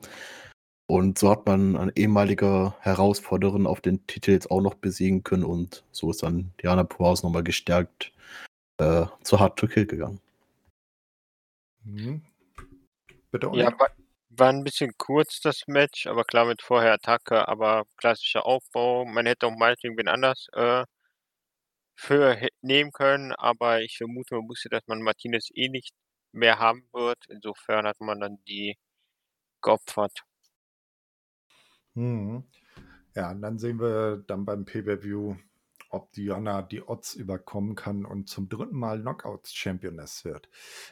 Und 0.87 1.19
so 1.19 1.31
hat 1.31 1.47
man 1.47 1.79
eine 1.79 1.97
ehemalige 1.97 2.75
Herausforderin 2.81 3.67
auf 3.67 3.81
den 3.81 4.07
Titel 4.07 4.33
jetzt 4.33 4.51
auch 4.51 4.61
noch 4.61 4.75
besiegen 4.75 5.23
können 5.23 5.45
und 5.45 5.83
so 5.93 6.11
ist 6.11 6.23
dann 6.23 6.53
Diana 6.63 6.85
Purhouse 6.85 7.23
nochmal 7.23 7.43
gestärkt 7.43 8.13
äh, 8.77 9.07
zu 9.23 9.41
Hard 9.41 9.59
to 9.59 9.67
Kill 9.67 9.87
gegangen. 9.87 10.21
Mhm. 11.85 12.21
Bitte. 13.31 13.51
Ja, 13.55 13.73
war, 13.79 13.93
war 14.29 14.51
ein 14.51 14.63
bisschen 14.63 14.93
kurz 14.99 15.41
das 15.41 15.63
Match, 15.69 16.07
aber 16.07 16.25
klar 16.25 16.45
mit 16.45 16.61
vorher 16.61 16.93
Attacke, 16.93 17.49
aber 17.49 17.85
klassischer 17.97 18.45
Aufbau. 18.45 19.07
Man 19.07 19.25
hätte 19.25 19.47
auch 19.47 19.57
meinetwegen 19.57 19.97
wen 19.97 20.09
anders 20.09 20.49
äh, 20.53 20.85
für 21.95 22.37
nehmen 22.63 22.93
können, 22.93 23.33
aber 23.33 23.83
ich 23.83 23.97
vermute, 23.99 24.35
man 24.35 24.49
wusste, 24.49 24.69
dass 24.69 24.87
man 24.87 25.03
Martinez 25.03 25.51
eh 25.55 25.69
nicht 25.69 25.93
mehr 26.33 26.59
haben 26.59 26.87
wird. 26.93 27.19
Insofern 27.29 27.87
hat 27.87 28.01
man 28.01 28.21
dann 28.21 28.39
die 28.49 28.77
geopfert. 29.61 30.25
Mhm. 31.95 32.45
Ja, 33.15 33.31
und 33.31 33.43
dann 33.43 33.59
sehen 33.59 33.79
wir 33.79 34.25
dann 34.27 34.45
beim 34.45 34.65
Pay-Per-View, 34.65 35.37
ob 35.91 36.13
Diana 36.13 36.63
die 36.63 36.83
Odds 36.83 37.15
überkommen 37.15 37.75
kann 37.75 38.07
und 38.07 38.29
zum 38.29 38.49
dritten 38.49 38.77
Mal 38.77 39.01
Knockouts 39.01 39.55
Championess 39.55 40.25
wird. 40.25 40.49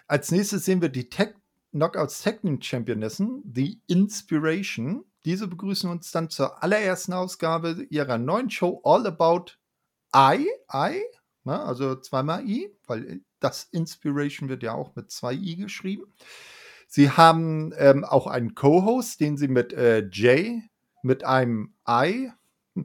Als 0.06 0.30
nächstes 0.30 0.66
sehen 0.66 0.82
wir 0.82 0.90
die 0.90 1.08
Tech 1.08 1.34
Knockouts 1.70 2.22
Tag 2.22 2.42
Team 2.42 2.60
Championessen, 2.60 3.42
The 3.54 3.80
Inspiration. 3.86 5.04
Diese 5.24 5.48
begrüßen 5.48 5.88
uns 5.88 6.10
dann 6.10 6.28
zur 6.28 6.62
allerersten 6.62 7.12
Ausgabe 7.12 7.86
ihrer 7.88 8.18
neuen 8.18 8.50
Show 8.50 8.80
All 8.84 9.06
About 9.06 9.52
I, 10.14 10.48
I, 10.72 11.02
ne, 11.44 11.60
also 11.60 11.96
zweimal 11.96 12.46
I, 12.46 12.70
weil 12.86 13.20
das 13.40 13.64
Inspiration 13.64 14.48
wird 14.48 14.62
ja 14.62 14.74
auch 14.74 14.94
mit 14.94 15.10
zwei 15.10 15.32
I 15.32 15.56
geschrieben. 15.56 16.04
Sie 16.86 17.10
haben 17.10 17.72
ähm, 17.78 18.04
auch 18.04 18.26
einen 18.26 18.54
Co-Host, 18.54 19.20
den 19.20 19.36
sie 19.36 19.48
mit 19.48 19.72
äh, 19.72 20.08
Jay 20.10 20.62
mit 21.02 21.24
einem 21.24 21.74
I 21.88 22.30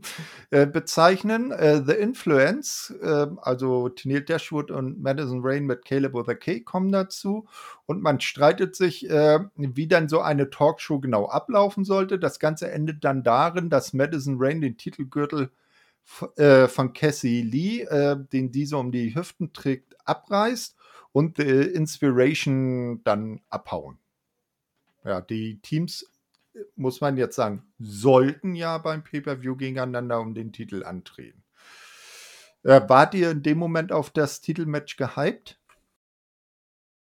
äh, 0.52 0.68
bezeichnen. 0.68 1.52
Äh, 1.52 1.82
The 1.86 1.94
Influence, 1.94 2.94
äh, 3.02 3.28
also 3.38 3.90
Tennille 3.90 4.22
Dashwood 4.22 4.70
und 4.70 5.02
Madison 5.02 5.42
Rain 5.44 5.66
mit 5.66 5.86
Caleb 5.86 6.14
with 6.14 6.30
a 6.30 6.36
K 6.36 6.60
kommen 6.60 6.92
dazu. 6.92 7.48
Und 7.88 8.02
man 8.02 8.20
streitet 8.20 8.76
sich, 8.76 9.10
äh, 9.10 9.40
wie 9.56 9.88
dann 9.88 10.08
so 10.08 10.22
eine 10.22 10.52
Talkshow 10.52 11.00
genau 11.00 11.28
ablaufen 11.28 11.84
sollte. 11.84 12.20
Das 12.20 12.40
Ganze 12.40 12.72
endet 12.72 13.04
dann 13.04 13.24
darin, 13.24 13.70
dass 13.70 13.94
Madison 13.94 14.36
Rain 14.38 14.62
den 14.62 14.78
Titelgürtel 14.78 15.46
äh, 15.46 15.65
von 16.06 16.94
Cassie 16.94 17.42
Lee, 17.42 17.82
äh, 17.82 18.16
den 18.32 18.52
diese 18.52 18.78
um 18.78 18.92
die 18.92 19.16
Hüften 19.16 19.52
trägt, 19.54 19.96
abreißt 20.08 20.78
und 21.12 21.38
The 21.38 21.44
Inspiration 21.44 23.04
dann 23.04 23.42
abhauen. 23.50 23.98
Ja, 25.04 25.22
die 25.22 25.60
Teams 25.62 26.06
muss 26.76 27.02
man 27.02 27.18
jetzt 27.18 27.36
sagen, 27.36 27.64
sollten 27.80 28.56
ja 28.56 28.78
beim 28.78 29.04
Pay-Per-View 29.04 29.56
gegeneinander 29.56 30.20
um 30.20 30.34
den 30.34 30.54
Titel 30.54 30.84
antreten. 30.84 31.44
Äh, 32.64 32.82
wart 32.88 33.14
ihr 33.14 33.32
in 33.32 33.44
dem 33.44 33.58
Moment 33.58 33.92
auf 33.92 34.10
das 34.10 34.42
Titelmatch 34.42 34.98
gehypt? 34.98 35.60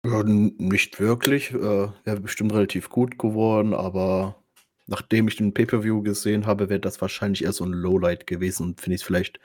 Nicht 0.03 0.99
wirklich. 0.99 1.53
Äh, 1.53 1.89
Wäre 2.03 2.19
bestimmt 2.21 2.53
relativ 2.53 2.89
gut 2.89 3.17
geworden, 3.17 3.73
aber 3.73 4.43
nachdem 4.87 5.27
ich 5.27 5.35
den 5.35 5.53
Pay-Per-View 5.53 6.01
gesehen 6.01 6.45
habe, 6.45 6.69
wäre 6.69 6.79
das 6.79 7.01
wahrscheinlich 7.01 7.43
eher 7.43 7.53
so 7.53 7.65
ein 7.65 7.73
Lowlight 7.73 8.25
gewesen 8.25 8.63
und 8.63 8.81
finde 8.81 8.95
ich 8.95 9.01
es 9.01 9.07
vielleicht 9.07 9.39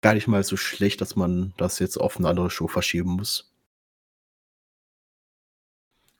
gar 0.00 0.14
nicht 0.14 0.26
mal 0.26 0.42
so 0.42 0.56
schlecht, 0.56 1.00
dass 1.00 1.16
man 1.16 1.54
das 1.58 1.78
jetzt 1.78 1.98
auf 1.98 2.16
eine 2.16 2.28
andere 2.28 2.50
Show 2.50 2.66
verschieben 2.66 3.10
muss. 3.10 3.52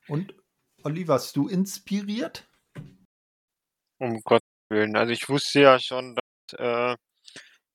Und 0.08 0.34
Olli, 0.82 1.08
warst 1.08 1.34
du 1.36 1.48
inspiriert? 1.48 2.46
Um 3.98 4.20
Gottes 4.22 4.46
Willen. 4.68 4.94
Also 4.96 5.12
ich 5.12 5.28
wusste 5.28 5.60
ja 5.62 5.80
schon, 5.80 6.14
dass 6.14 6.60
äh, 6.60 6.96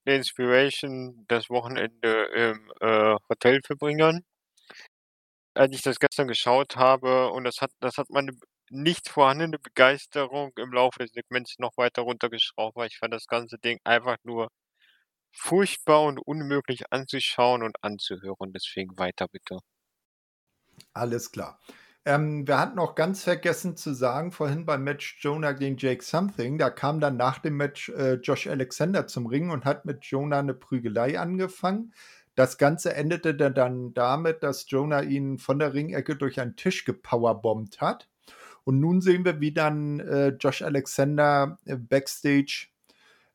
Inspiration 0.06 1.26
das 1.28 1.50
Wochenende 1.50 2.24
im 2.36 2.72
äh, 2.80 3.16
Hotel 3.30 3.60
verbringen. 3.66 4.24
Als 5.54 5.76
ich 5.76 5.82
das 5.82 6.00
gestern 6.00 6.28
geschaut 6.28 6.78
habe 6.78 7.30
und 7.32 7.44
das 7.44 7.58
hat, 7.60 7.72
das 7.82 7.98
hat 7.98 8.10
meine 8.10 8.32
nicht 8.72 9.10
vorhandene 9.10 9.60
Begeisterung 9.60 10.52
im 10.58 10.74
Laufe 10.74 11.00
des 11.00 11.12
Segments 11.12 11.60
noch 11.60 11.78
weiter 11.78 12.04
runtergeschraubt, 12.04 12.76
weil 12.76 12.88
ich 12.88 12.98
fand 12.98 13.14
das 13.14 13.28
ganze 13.28 13.58
Ding 13.60 13.80
einfach 13.84 14.18
nur 14.24 14.50
furchtbar 15.32 16.04
und 16.04 16.20
unmöglich 16.20 16.84
anzuschauen 16.92 17.64
und 17.64 17.78
anzuhören. 17.84 18.54
Deswegen 18.54 18.98
weiter 18.98 19.28
bitte. 19.28 19.60
Alles 20.94 21.32
klar. 21.32 21.60
Ähm, 22.04 22.48
wir 22.48 22.58
hatten 22.58 22.80
auch 22.80 22.96
ganz 22.96 23.24
vergessen 23.24 23.78
zu 23.78 23.94
sagen, 23.94 24.32
vorhin 24.32 24.66
beim 24.66 24.84
Match 24.84 25.18
Jonah 25.22 25.52
gegen 25.52 25.78
Jake 25.78 26.04
Something, 26.04 26.58
da 26.58 26.72
kam 26.72 27.00
dann 27.00 27.16
nach 27.16 27.38
dem 27.40 27.58
Match 27.58 27.90
äh, 27.90 28.14
Josh 28.16 28.48
Alexander 28.48 29.06
zum 29.06 29.28
Ring 29.28 29.52
und 29.52 29.66
hat 29.66 29.86
mit 29.86 30.06
Jonah 30.06 30.40
eine 30.40 30.56
Prügelei 30.56 31.20
angefangen. 31.20 31.94
Das 32.34 32.58
Ganze 32.58 32.96
endete 32.96 33.36
dann 33.36 33.94
damit, 33.94 34.42
dass 34.42 34.70
Jonah 34.70 35.02
ihn 35.04 35.38
von 35.38 35.60
der 35.60 35.74
Ringecke 35.74 36.16
durch 36.16 36.40
einen 36.40 36.56
Tisch 36.56 36.86
gepowerbombt 36.86 37.82
hat. 37.82 38.10
Und 38.64 38.80
nun 38.80 39.02
sehen 39.02 39.26
wir, 39.26 39.40
wie 39.40 39.52
dann 39.52 40.00
äh, 40.00 40.30
Josh 40.30 40.62
Alexander 40.62 41.58
äh, 41.66 41.76
backstage 41.76 42.68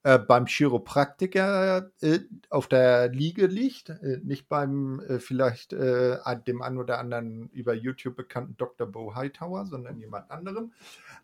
äh, 0.02 0.18
beim 0.18 0.46
Chiropraktiker 0.46 1.90
äh, 2.00 2.20
auf 2.48 2.68
der 2.68 3.08
Liege 3.08 3.46
liegt, 3.46 3.92
nicht 4.22 4.48
beim 4.48 5.02
vielleicht 5.18 5.72
dem 5.72 6.62
einen 6.62 6.78
oder 6.78 6.98
anderen 7.00 7.48
über 7.50 7.74
YouTube 7.74 8.16
bekannten 8.16 8.56
Dr. 8.56 8.86
Bo 8.86 9.14
Hightower, 9.14 9.66
sondern 9.66 9.98
jemand 9.98 10.30
anderem. 10.30 10.72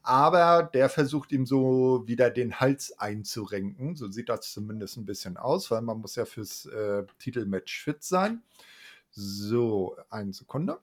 Aber 0.03 0.69
der 0.75 0.89
versucht 0.89 1.31
ihm 1.31 1.47
so 1.47 2.03
wieder 2.07 2.31
den 2.31 2.59
Hals 2.59 2.99
einzurenken. 2.99 3.95
So 3.95 4.11
sieht 4.11 4.29
das 4.29 4.53
zumindest 4.53 4.97
ein 4.97 5.07
bisschen 5.07 5.37
aus, 5.37 5.71
weil 5.71 5.83
man 5.83 5.99
muss 5.99 6.17
ja 6.17 6.25
fürs 6.25 6.69
Titelmatch 7.19 7.85
fit 7.85 8.03
sein. 8.03 8.43
So, 9.11 9.97
eine 10.11 10.33
Sekunde. 10.33 10.79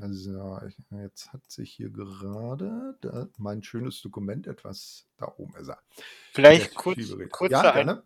Also, 0.00 0.60
jetzt 0.90 1.32
hat 1.32 1.50
sich 1.50 1.72
hier 1.72 1.90
gerade 1.90 2.98
da, 3.00 3.28
mein 3.38 3.62
schönes 3.62 4.00
Dokument 4.02 4.46
etwas 4.46 5.06
da 5.16 5.32
oben 5.36 5.56
ist 5.56 5.68
er. 5.68 5.82
Vielleicht 6.32 6.74
kurz, 6.74 6.98
kurzer, 7.30 7.62
ja, 7.64 7.72
ein, 7.72 8.02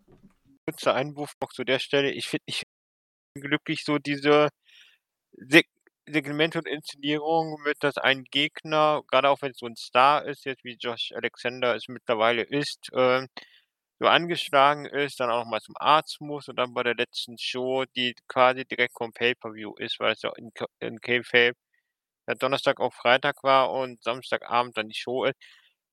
kurzer 0.65 0.93
Einwurf 0.95 1.33
noch 1.41 1.51
zu 1.51 1.63
der 1.63 1.79
Stelle. 1.79 2.11
Ich 2.11 2.27
finde 2.27 2.43
ich 2.45 2.63
glücklich 3.35 3.83
so 3.83 3.97
diese 3.97 4.49
Seg 5.33 5.67
Segmente 6.07 6.57
und 6.57 6.67
Inszenierung 6.67 7.61
mit, 7.63 7.77
dass 7.81 7.97
ein 7.97 8.23
Gegner, 8.23 9.01
gerade 9.07 9.29
auch 9.29 9.41
wenn 9.41 9.51
es 9.51 9.59
so 9.59 9.67
ein 9.67 9.75
Star 9.75 10.25
ist, 10.25 10.45
jetzt 10.45 10.63
wie 10.63 10.75
Josh 10.79 11.11
Alexander 11.13 11.75
es 11.75 11.87
mittlerweile 11.87 12.41
ist, 12.41 12.91
äh, 12.93 13.27
so 13.99 14.07
angeschlagen 14.07 14.85
ist, 14.85 15.19
dann 15.19 15.29
auch 15.29 15.45
mal 15.45 15.61
zum 15.61 15.75
Arzt 15.77 16.19
muss 16.19 16.47
und 16.49 16.57
dann 16.57 16.73
bei 16.73 16.83
der 16.83 16.95
letzten 16.95 17.37
Show, 17.37 17.85
die 17.95 18.15
quasi 18.27 18.65
direkt 18.65 18.97
vom 18.97 19.13
Pay-Per-View 19.13 19.75
ist, 19.77 19.99
weil 19.99 20.13
es 20.13 20.23
ja 20.23 20.31
in, 20.37 20.51
in 20.79 20.99
K-Fape 20.99 21.55
ja, 22.27 22.35
Donnerstag 22.35 22.79
auf 22.79 22.93
Freitag 22.93 23.43
war 23.43 23.71
und 23.71 24.03
Samstagabend 24.03 24.77
dann 24.77 24.89
die 24.89 24.95
Show 24.95 25.25
ist. 25.25 25.35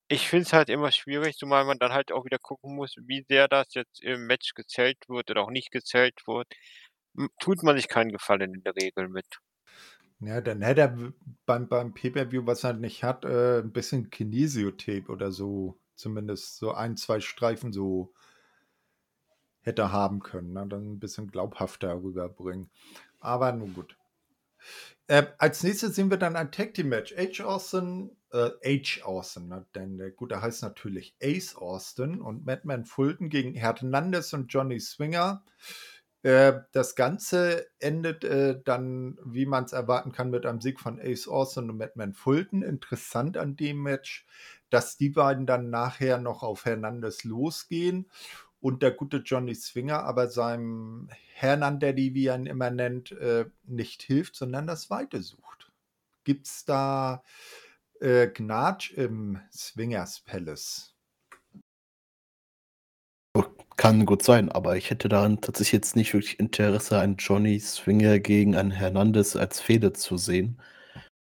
Ich 0.09 0.29
finde 0.29 0.45
es 0.45 0.53
halt 0.53 0.71
immer 0.71 0.91
schwierig, 0.93 1.37
zumal 1.37 1.65
man 1.65 1.79
dann 1.79 1.93
halt 1.93 2.13
auch 2.13 2.25
wieder 2.25 2.39
gucken 2.39 2.75
muss, 2.77 2.95
wie 3.07 3.25
sehr 3.29 3.49
das 3.49 3.75
jetzt 3.75 4.03
im 4.03 4.27
Match 4.27 4.55
gezählt 4.55 4.99
wird 5.09 5.31
oder 5.31 5.43
auch 5.43 5.51
nicht 5.51 5.71
gezählt 5.71 6.21
wird. 6.27 6.49
Tut 7.41 7.63
man 7.63 7.77
sich 7.77 7.89
keinen 7.89 8.13
Gefallen 8.13 8.55
in 8.55 8.63
der 8.63 8.75
Regel 8.77 9.09
mit. 9.09 9.27
Ja, 10.21 10.41
dann 10.41 10.63
hätte 10.63 10.81
er 10.81 11.13
beim, 11.47 11.69
beim 11.69 11.95
Pay-Per-View, 11.95 12.47
was 12.47 12.65
er 12.65 12.73
nicht 12.73 13.05
hat, 13.05 13.25
äh, 13.25 13.61
ein 13.61 13.73
bisschen 13.73 14.11
Kinesiotape 14.11 15.11
oder 15.13 15.31
so, 15.31 15.79
zumindest 15.95 16.59
so 16.59 16.73
ein, 16.73 16.97
zwei 16.97 17.21
Streifen 17.21 17.73
so 17.73 18.13
hätte 19.61 19.93
haben 19.93 20.21
können. 20.21 20.53
Ne? 20.55 20.67
Dann 20.69 20.93
ein 20.95 20.99
bisschen 20.99 21.31
glaubhafter 21.31 22.03
rüberbringen. 22.03 22.71
Aber 23.21 23.53
nun 23.53 23.75
gut. 23.75 23.97
Äh, 25.09 25.27
als 25.39 25.63
nächstes 25.63 25.95
sehen 25.95 26.11
wir 26.11 26.19
dann 26.19 26.37
ein 26.37 26.53
Tag 26.53 26.75
Team 26.75 26.91
Match. 26.91 27.15
H. 27.17 27.43
Austin, 27.43 28.11
äh, 28.31 28.51
H. 28.63 29.05
Austin, 29.05 29.49
ne? 29.49 29.67
denn 29.75 29.97
der 29.97 30.11
Gute 30.11 30.43
heißt 30.43 30.63
natürlich 30.63 31.17
Ace 31.23 31.57
Austin 31.57 32.21
und 32.21 32.45
Madman 32.45 32.85
Fulton 32.85 33.31
gegen 33.31 33.55
Hernandez 33.55 34.35
und 34.35 34.53
Johnny 34.53 34.79
Swinger. 34.79 35.43
Äh, 36.23 36.61
das 36.73 36.95
Ganze 36.95 37.67
endet 37.79 38.23
äh, 38.25 38.61
dann, 38.63 39.19
wie 39.25 39.47
man 39.47 39.65
es 39.65 39.73
erwarten 39.73 40.13
kann, 40.13 40.29
mit 40.29 40.45
einem 40.45 40.61
Sieg 40.61 40.79
von 40.79 41.01
Ace 41.01 41.27
Austin 41.27 41.71
und 41.71 41.79
Madman 41.79 42.13
Fulton. 42.13 42.63
Interessant 42.63 43.39
an 43.39 43.57
dem 43.57 43.83
Match, 43.83 44.27
dass 44.69 44.99
die 44.99 45.09
beiden 45.09 45.47
dann 45.47 45.71
nachher 45.71 46.19
noch 46.19 46.43
auf 46.43 46.67
Hernandez 46.67 47.25
losgehen 47.25 48.11
und 48.61 48.83
der 48.83 48.91
gute 48.91 49.19
Johnny 49.19 49.55
Swinger 49.55 50.03
aber 50.05 50.29
seinem 50.29 51.09
Hernandaddy, 51.35 52.15
wie 52.15 52.27
er 52.27 52.37
ihn 52.37 52.47
immer 52.47 52.71
nennt, 52.71 53.13
äh, 53.13 53.47
nicht 53.65 54.03
hilft, 54.03 54.37
sondern 54.37 54.67
das 54.67 54.91
Weite 54.91 55.23
sucht. 55.23 55.71
Gibt 56.25 56.47
es 56.47 56.65
da 56.65 57.23
äh, 58.01 58.29
Gnatsch 58.29 58.93
im 58.93 59.41
Swingers 59.53 60.21
Palace? 60.21 60.95
Kann 63.77 64.07
gut 64.07 64.25
sein, 64.25 64.51
aber 64.51 64.77
ich 64.77 64.91
hätte 64.91 65.09
daran 65.09 65.41
tatsächlich 65.41 65.73
jetzt 65.73 65.95
nicht 65.95 66.13
wirklich 66.13 66.41
Interesse, 66.41 66.99
einen 66.99 67.15
Johnny 67.17 67.61
Swinger 67.61 68.19
gegen 68.19 68.57
einen 68.57 68.73
Hernandez 68.73 69.37
als 69.37 69.61
Fehde 69.61 69.93
zu 69.93 70.17
sehen. 70.17 70.61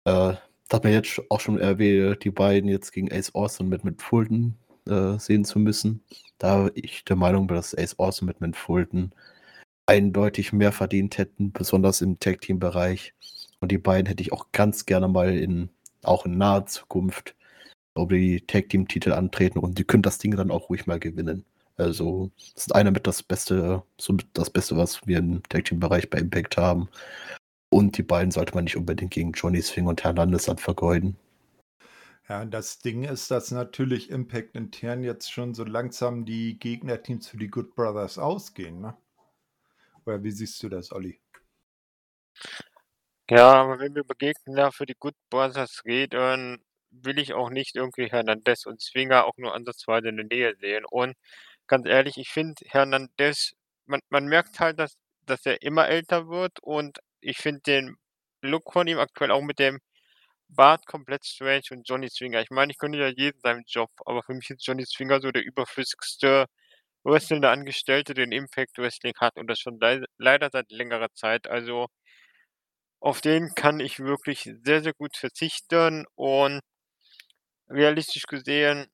Äh, 0.06 0.34
da 0.68 0.78
hat 0.78 0.84
man 0.84 0.94
jetzt 0.94 1.22
auch 1.30 1.40
schon 1.40 1.60
erwähnt, 1.60 2.24
die 2.24 2.32
beiden 2.32 2.68
jetzt 2.68 2.94
gegen 2.94 3.12
Ace 3.12 3.36
Austin 3.36 3.70
mit, 3.70 3.84
mit 3.84 4.02
Fulton 4.02 4.58
äh, 4.88 5.20
sehen 5.20 5.46
zu 5.46 5.60
müssen. 5.60 6.04
Da 6.41 6.71
ich 6.73 7.06
der 7.06 7.17
Meinung 7.17 7.45
bin, 7.45 7.56
dass 7.56 7.77
Ace 7.77 7.99
Austin 7.99 8.25
mit, 8.25 8.41
mit 8.41 8.56
Fulton 8.56 9.13
eindeutig 9.86 10.54
mehr 10.54 10.71
verdient 10.71 11.19
hätten, 11.19 11.51
besonders 11.51 12.01
im 12.01 12.19
Tag-Team-Bereich. 12.19 13.13
Und 13.60 13.71
die 13.71 13.77
beiden 13.77 14.08
hätte 14.08 14.23
ich 14.23 14.34
auch 14.34 14.51
ganz 14.51 14.88
gerne 14.88 15.08
mal 15.08 15.38
in, 15.38 15.69
auch 16.01 16.25
in 16.25 16.39
naher 16.39 16.65
Zukunft, 16.65 17.36
ob 17.93 18.10
die 18.10 18.41
Tag-Team-Titel 18.41 19.12
antreten 19.13 19.60
und 19.60 19.77
die 19.77 19.84
können 19.84 20.01
das 20.01 20.17
Ding 20.17 20.36
dann 20.36 20.49
auch 20.49 20.69
ruhig 20.69 20.88
mal 20.88 20.99
gewinnen. 20.99 21.45
Also, 21.77 22.32
das 22.56 22.65
ist 22.65 22.75
einer 22.75 22.89
mit 22.89 23.06
das 23.06 23.21
Beste, 23.21 23.84
so 23.99 24.13
mit 24.13 24.25
das 24.34 24.49
Beste, 24.49 24.77
was 24.77 25.06
wir 25.06 25.19
im 25.19 25.43
Tag 25.47 25.65
Team-Bereich 25.65 26.10
bei 26.10 26.17
Impact 26.19 26.58
haben. 26.58 26.89
Und 27.69 27.99
die 27.99 28.04
beiden 28.04 28.32
sollte 28.32 28.56
man 28.56 28.63
nicht 28.63 28.77
unbedingt 28.77 29.12
gegen 29.12 29.34
Johnny 29.34 29.62
Swing 29.62 29.86
und 29.86 30.04
Hernandez 30.04 30.45
dann 30.45 30.58
vergeuden. 30.58 31.17
Ja, 32.30 32.46
das 32.46 32.80
Ding 32.80 33.04
ist, 33.04 33.32
dass 33.32 33.52
natürlich 33.52 34.10
Impact 34.10 34.56
intern 34.56 35.04
jetzt 35.04 35.32
schon 35.32 35.54
so 35.54 35.64
langsam 35.64 36.26
die 36.26 36.58
Gegnerteams 36.60 37.28
für 37.28 37.38
die 37.38 37.50
Good 37.50 37.76
Brothers 37.76 38.18
ausgehen, 38.18 38.80
ne? 38.80 38.96
Oder 40.06 40.24
wie 40.24 40.32
siehst 40.32 40.62
du 40.64 40.70
das, 40.70 40.92
Olli? 40.92 41.22
Ja, 43.30 43.54
aber 43.54 43.80
wenn 43.80 43.96
wir 43.96 44.02
über 44.04 44.16
Gegner 44.16 44.72
für 44.72 44.86
die 44.86 44.96
Good 45.00 45.16
Brothers 45.30 45.84
reden, 45.86 46.64
will 46.92 47.18
ich 47.20 47.34
auch 47.34 47.50
nicht 47.50 47.76
irgendwie 47.76 48.08
Hernandez 48.08 48.66
und 48.66 48.82
Swinger 48.82 49.26
auch 49.26 49.38
nur 49.38 49.54
ansatzweise 49.56 50.10
in 50.10 50.18
der 50.18 50.26
Nähe 50.26 50.56
sehen. 50.60 50.86
Und 50.86 51.16
ganz 51.68 51.88
ehrlich, 51.88 52.18
ich 52.18 52.30
finde 52.30 52.56
Hernandez, 52.68 53.54
man, 53.86 54.02
man 54.10 54.26
merkt 54.28 54.60
halt, 54.60 54.80
dass, 54.80 54.98
dass 55.26 55.46
er 55.46 55.62
immer 55.62 55.88
älter 55.88 56.28
wird 56.28 56.60
und 56.62 57.00
ich 57.22 57.38
finde 57.38 57.62
den 57.62 57.98
Look 58.42 58.74
von 58.74 58.88
ihm 58.88 59.00
aktuell 59.00 59.32
auch 59.32 59.42
mit 59.42 59.60
dem 59.60 59.80
Bart 60.52 60.86
komplett 60.86 61.26
strange 61.26 61.64
und 61.72 61.88
Johnny 61.88 62.10
Swinger. 62.10 62.42
Ich 62.42 62.50
meine, 62.52 62.72
ich 62.72 62.78
könnte 62.78 63.00
ja 63.00 63.08
jeden 63.08 63.40
seinen 63.42 63.64
Job, 63.68 63.90
aber 64.06 64.24
für 64.24 64.34
mich 64.34 64.50
ist 64.50 64.66
Johnny 64.66 64.86
Swinger 64.86 65.22
so 65.22 65.32
der 65.32 65.44
überflüssigste 65.44 66.46
wrestlende 67.04 67.50
Angestellte, 67.50 68.14
den 68.16 68.32
Impact 68.32 68.78
Wrestling 68.80 69.14
hat 69.20 69.38
und 69.38 69.48
das 69.48 69.60
schon 69.60 69.80
le 69.82 70.06
leider 70.18 70.50
seit 70.52 70.72
längerer 70.72 71.10
Zeit. 71.14 71.48
Also 71.48 71.88
auf 73.00 73.22
den 73.22 73.54
kann 73.56 73.80
ich 73.80 74.00
wirklich 74.00 74.50
sehr, 74.64 74.82
sehr 74.82 74.94
gut 74.94 75.16
verzichten 75.18 76.06
und 76.16 76.62
realistisch 77.70 78.28
gesehen 78.28 78.88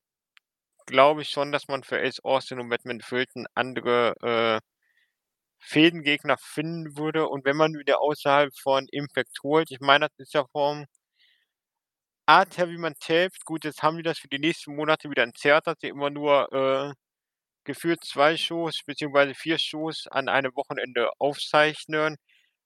glaube 0.88 1.22
ich 1.24 1.30
schon, 1.30 1.52
dass 1.52 1.68
man 1.68 1.84
für 1.84 2.00
Ace 2.02 2.22
Austin 2.24 2.60
und 2.60 2.70
Batman 2.70 3.02
Fulton 3.02 3.46
andere 3.56 4.16
äh, 4.22 4.60
Fädengegner 5.60 6.38
finden 6.40 6.98
würde. 6.98 7.28
Und 7.30 7.46
wenn 7.46 7.58
man 7.58 7.74
wieder 7.78 8.02
außerhalb 8.02 8.52
von 8.58 8.88
Impact 8.92 9.38
holt, 9.44 9.72
ich 9.72 9.80
meine, 9.82 10.08
das 10.08 10.18
ist 10.20 10.34
ja 10.34 10.46
vom 10.52 10.86
Art 12.28 12.58
her, 12.58 12.70
wie 12.70 12.78
man 12.78 12.94
tapet, 13.00 13.44
gut, 13.46 13.64
jetzt 13.66 13.82
haben 13.84 13.98
die 13.98 14.04
das 14.04 14.20
für 14.20 14.28
die 14.28 14.40
nächsten 14.40 14.76
Monate 14.76 15.10
wieder 15.10 15.24
entzerrt, 15.24 15.66
dass 15.68 15.78
sie 15.80 15.88
immer 15.88 16.10
nur 16.10 16.52
äh, 16.54 16.94
geführt 17.66 18.04
zwei 18.06 18.38
Shows 18.38 18.82
beziehungsweise 18.86 19.36
vier 19.36 19.60
Shows 19.60 20.08
an 20.12 20.30
einem 20.30 20.54
Wochenende 20.56 21.10
aufzeichnen. 21.20 22.18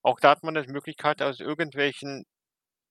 Auch 0.03 0.19
da 0.21 0.31
hat 0.31 0.43
man 0.43 0.55
das 0.55 0.67
Möglichkeit, 0.67 1.21
aus 1.21 1.39
irgendwelchen 1.41 2.25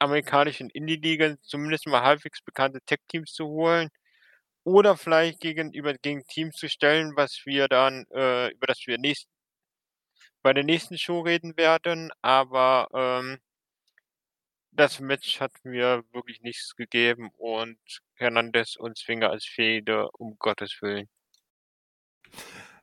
amerikanischen 0.01 0.71
Indie-Ligen 0.71 1.39
zumindest 1.43 1.87
mal 1.89 2.03
halbwegs 2.03 2.43
bekannte 2.43 2.81
Tech-Teams 2.87 3.33
zu 3.33 3.47
holen 3.49 3.91
oder 4.65 4.97
vielleicht 4.97 5.41
gegenüber 5.41 5.95
gegen 6.03 6.25
Teams 6.27 6.57
zu 6.57 6.69
stellen, 6.69 7.13
was 7.17 7.43
wir 7.47 7.69
dann, 7.69 8.05
äh, 8.13 8.51
über 8.53 8.67
das 8.69 8.81
wir 8.87 8.99
nächst, 8.99 9.27
bei 10.43 10.53
der 10.53 10.65
nächsten 10.65 10.99
Show 10.99 11.21
reden 11.21 11.57
werden. 11.57 12.11
Aber 12.23 12.89
ähm, 12.95 13.39
das 14.73 15.01
Match 15.01 15.41
hat 15.41 15.53
mir 15.63 16.05
wirklich 16.13 16.41
nichts 16.43 16.75
gegeben 16.77 17.31
und 17.37 17.79
Hernandez 18.15 18.77
und 18.77 18.99
Zwinger 18.99 19.31
als 19.31 19.45
Fehde, 19.45 20.09
um 20.13 20.37
Gottes 20.39 20.79
Willen. 20.81 21.09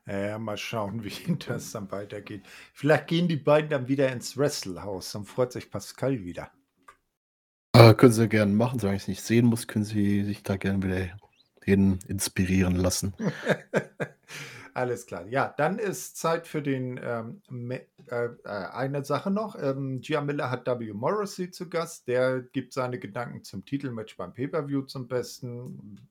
Ja, 0.06 0.38
mal 0.38 0.56
schauen, 0.56 1.04
wie 1.04 1.36
das 1.36 1.72
dann 1.72 1.90
weitergeht. 1.90 2.42
Vielleicht 2.72 3.06
gehen 3.08 3.28
die 3.28 3.36
beiden 3.36 3.70
dann 3.70 3.88
wieder 3.88 4.10
ins 4.10 4.36
Wrestlehaus, 4.36 5.12
dann 5.12 5.24
freut 5.24 5.52
sich 5.52 5.70
Pascal 5.70 6.24
wieder. 6.24 6.50
Äh, 7.74 7.94
können 7.94 8.12
sie 8.12 8.28
gerne 8.28 8.52
machen, 8.52 8.78
solange 8.78 8.96
ich 8.96 9.02
es 9.02 9.08
nicht 9.08 9.22
sehen 9.22 9.46
muss, 9.46 9.66
können 9.66 9.84
sie 9.84 10.24
sich 10.24 10.42
da 10.42 10.56
gerne 10.56 10.82
wieder 10.82 11.16
hin 11.62 11.98
inspirieren 12.08 12.76
lassen. 12.76 13.14
Alles 14.78 15.06
klar. 15.06 15.26
Ja, 15.26 15.52
dann 15.56 15.80
ist 15.80 16.18
Zeit 16.18 16.46
für 16.46 16.62
den 16.62 17.00
ähm, 17.02 17.72
äh, 17.72 17.80
äh, 18.12 18.28
eine 18.44 19.04
Sache 19.04 19.28
noch. 19.28 19.60
Ähm, 19.60 20.00
Gia 20.02 20.20
Miller 20.20 20.52
hat 20.52 20.68
W. 20.68 20.92
Morrissey 20.92 21.50
zu 21.50 21.68
Gast. 21.68 22.06
Der 22.06 22.42
gibt 22.42 22.72
seine 22.72 23.00
Gedanken 23.00 23.42
zum 23.42 23.64
Titelmatch 23.64 24.16
beim 24.16 24.32
Pay-Per-View 24.32 24.82
zum 24.82 25.08
Besten. 25.08 26.06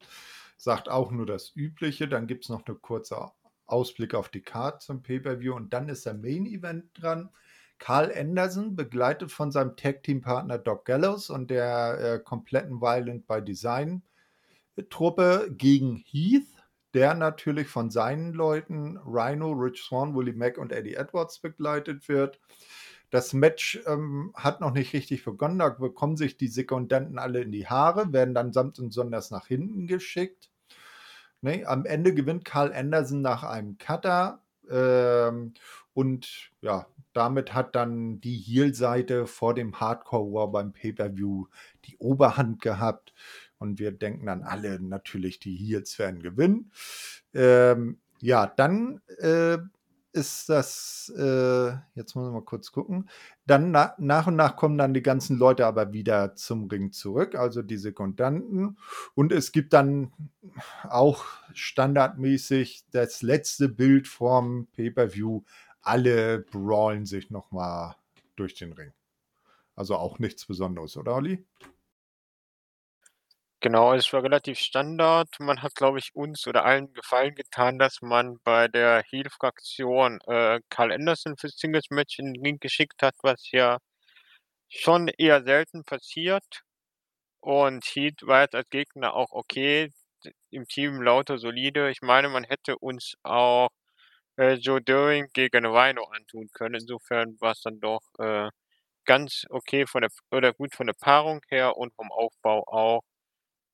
Sagt 0.58 0.90
auch 0.90 1.12
nur 1.12 1.26
das 1.26 1.56
Übliche. 1.56 2.10
Dann 2.10 2.28
gibt 2.28 2.44
es 2.44 2.50
noch 2.50 2.66
eine 2.66 2.76
kurze 2.76 3.32
Ausblick 3.68 4.14
auf 4.14 4.28
die 4.28 4.42
Card 4.42 4.82
zum 4.82 5.02
Pay-Per-View. 5.02 5.56
Und 5.56 5.72
dann 5.72 5.88
ist 5.88 6.06
der 6.06 6.16
Main 6.16 6.46
Event 6.46 6.88
dran. 6.94 7.30
Carl 7.78 8.12
Anderson, 8.14 8.76
begleitet 8.76 9.32
von 9.32 9.50
seinem 9.50 9.78
Tag-Team-Partner 9.78 10.58
Doc 10.58 10.84
Gallows 10.84 11.30
und 11.30 11.50
der 11.52 12.00
äh, 12.02 12.20
kompletten 12.20 12.82
Violent 12.82 13.28
by 13.28 13.42
Design 13.42 14.02
Truppe 14.90 15.48
gegen 15.52 16.04
Heath, 16.06 16.48
der 16.98 17.14
natürlich 17.14 17.68
von 17.68 17.92
seinen 17.92 18.34
Leuten 18.34 18.98
Rhino, 19.06 19.52
Rich 19.52 19.84
Swan, 19.84 20.16
Willie 20.16 20.34
Mack 20.34 20.58
und 20.58 20.72
Eddie 20.72 20.96
Edwards 20.96 21.38
begleitet 21.38 22.10
wird. 22.10 22.40
Das 23.12 23.34
Match 23.34 23.80
ähm, 23.86 24.34
hat 24.34 24.62
noch 24.62 24.72
nicht 24.72 24.94
richtig 24.94 25.24
begonnen. 25.24 25.60
Da 25.60 25.70
bekommen 25.70 26.18
sich 26.18 26.38
die 26.38 26.48
Sekundanten 26.48 27.20
alle 27.20 27.42
in 27.42 27.52
die 27.52 27.68
Haare, 27.68 28.14
werden 28.14 28.34
dann 28.34 28.52
samt 28.52 28.80
und 28.80 28.92
sonders 28.92 29.30
nach 29.30 29.46
hinten 29.46 29.86
geschickt. 29.86 30.50
Nee, 31.42 31.66
am 31.66 31.86
Ende 31.86 32.16
gewinnt 32.16 32.46
Carl 32.46 32.74
Anderson 32.74 33.22
nach 33.22 33.44
einem 33.44 33.78
Cutter. 33.78 34.42
Ähm, 34.68 35.54
und 35.94 36.50
ja, 36.62 36.88
damit 37.14 37.54
hat 37.54 37.76
dann 37.76 38.20
die 38.22 38.38
Heel-Seite 38.38 39.28
vor 39.28 39.54
dem 39.54 39.80
Hardcore 39.80 40.34
War 40.34 40.52
beim 40.52 40.74
Pay-Per-View 40.74 41.46
die 41.86 41.98
Oberhand 41.98 42.60
gehabt. 42.60 43.14
Und 43.60 43.80
wir 43.80 43.92
denken 43.92 44.26
dann 44.26 44.44
alle 44.44 44.80
natürlich, 44.80 45.40
die 45.40 45.56
Heels 45.56 45.98
werden 46.00 46.22
gewinnen. 46.22 46.72
Ähm, 47.34 48.00
ja, 48.20 48.48
dann 48.48 49.02
äh, 49.20 49.58
ist 50.18 50.50
das, 50.50 51.14
äh, 51.16 51.72
jetzt 51.94 52.16
muss 52.16 52.28
ich 52.28 52.34
mal 52.34 52.44
kurz 52.44 52.72
gucken, 52.72 53.08
dann 53.46 53.72
na, 53.72 53.94
nach 54.00 54.28
und 54.28 54.36
nach 54.36 54.56
kommen 54.56 54.78
dann 54.78 54.94
die 54.94 55.04
ganzen 55.04 55.38
Leute 55.38 55.66
aber 55.66 55.94
wieder 55.94 56.36
zum 56.36 56.68
Ring 56.68 56.92
zurück, 56.92 57.36
also 57.36 57.62
die 57.62 57.78
Sekundanten. 57.78 58.78
Und 59.14 59.32
es 59.32 59.52
gibt 59.52 59.74
dann 59.74 60.12
auch 60.84 61.26
standardmäßig 61.54 62.86
das 62.92 63.22
letzte 63.22 63.70
Bild 63.70 64.08
vom 64.08 64.68
Pay-Per-View. 64.76 65.44
Alle 65.82 66.40
brawlen 66.40 67.06
sich 67.06 67.30
nochmal 67.30 67.96
durch 68.36 68.56
den 68.56 68.74
Ring. 68.74 68.92
Also 69.76 69.96
auch 69.96 70.18
nichts 70.18 70.46
Besonderes, 70.46 70.98
oder 70.98 71.16
Olli? 71.16 71.46
Genau, 73.62 73.94
es 73.94 74.12
war 74.14 74.24
relativ 74.24 74.60
Standard. 74.60 75.30
Man 75.40 75.62
hat, 75.64 75.74
glaube 75.76 75.98
ich, 76.00 76.12
uns 76.16 76.46
oder 76.48 76.64
allen 76.66 76.94
Gefallen 76.94 77.34
getan, 77.36 77.80
dass 77.80 78.02
man 78.02 78.38
bei 78.44 78.68
der 78.68 79.04
Heel-Fraktion 79.10 80.20
äh, 80.28 80.60
Karl 80.70 80.92
Anderson 80.92 81.38
fürs 81.38 81.58
Singles-Match 81.58 82.20
in 82.20 82.34
den 82.34 82.44
Ring 82.44 82.60
geschickt 82.60 83.02
hat, 83.02 83.16
was 83.24 83.50
ja 83.52 83.78
schon 84.70 85.08
eher 85.10 85.44
selten 85.44 85.84
passiert. 85.86 86.44
Und 87.42 87.86
Heat 87.86 88.22
war 88.28 88.42
jetzt 88.44 88.56
als 88.56 88.70
Gegner 88.70 89.14
auch 89.16 89.32
okay. 89.32 89.92
Im 90.52 90.68
Team 90.68 91.02
lauter 91.02 91.38
solide. 91.40 91.90
Ich 91.92 92.02
meine, 92.02 92.30
man 92.30 92.44
hätte 92.46 92.78
uns 92.80 93.16
auch 93.24 93.70
äh, 94.38 94.54
Joe 94.56 94.82
Doering 94.82 95.28
gegen 95.34 95.66
Rhino 95.66 96.04
antun 96.06 96.50
können. 96.54 96.76
Insofern 96.76 97.38
war 97.42 97.54
es 97.54 97.62
dann 97.62 97.80
doch 97.80 98.02
äh, 98.20 98.50
ganz 99.06 99.46
okay 99.50 99.88
von 99.88 100.02
der 100.04 100.12
oder 100.32 100.54
gut 100.54 100.76
von 100.76 100.88
der 100.88 100.96
Paarung 101.00 101.42
her 101.50 101.78
und 101.78 101.94
vom 101.96 102.12
Aufbau 102.12 102.64
auch. 102.68 103.04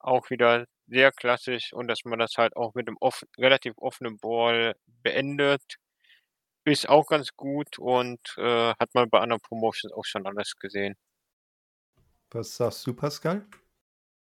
Auch 0.04 0.30
wieder 0.30 0.66
sehr 0.88 1.12
klassisch 1.12 1.74
und 1.74 1.88
dass 1.88 2.04
man 2.06 2.20
das 2.20 2.34
halt 2.38 2.56
auch 2.56 2.74
mit 2.76 2.88
dem 2.88 2.98
off 3.00 3.24
relativ 3.38 3.74
offenen 3.78 4.18
Ball 4.20 4.76
beendet, 5.02 5.63
ist 6.66 6.88
auch 6.88 7.08
ganz 7.08 7.30
gut 7.36 7.80
und 7.80 8.20
äh, 8.38 8.74
hat 8.80 8.94
man 8.94 9.10
bei 9.10 9.20
anderen 9.20 9.42
Promotions 9.42 9.94
auch 9.94 10.06
schon 10.06 10.26
anders 10.26 10.54
gesehen. 10.60 10.96
Was 12.32 12.56
sagst 12.56 12.86
du, 12.88 12.94
Pascal? 12.94 13.46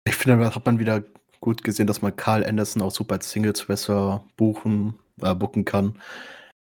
Ich 0.06 0.14
finde, 0.14 0.42
da 0.42 0.54
hat 0.54 0.66
man 0.66 0.78
wieder 0.78 1.02
gut 1.40 1.64
gesehen, 1.64 1.86
dass 1.86 2.02
man 2.02 2.16
Carl 2.16 2.44
Anderson 2.44 2.82
auch 2.82 2.90
super 2.90 3.14
als 3.14 3.30
Singles-Wrestler 3.30 4.24
buchen, 4.36 4.98
äh, 5.20 5.34
booken 5.34 5.64
kann. 5.64 6.00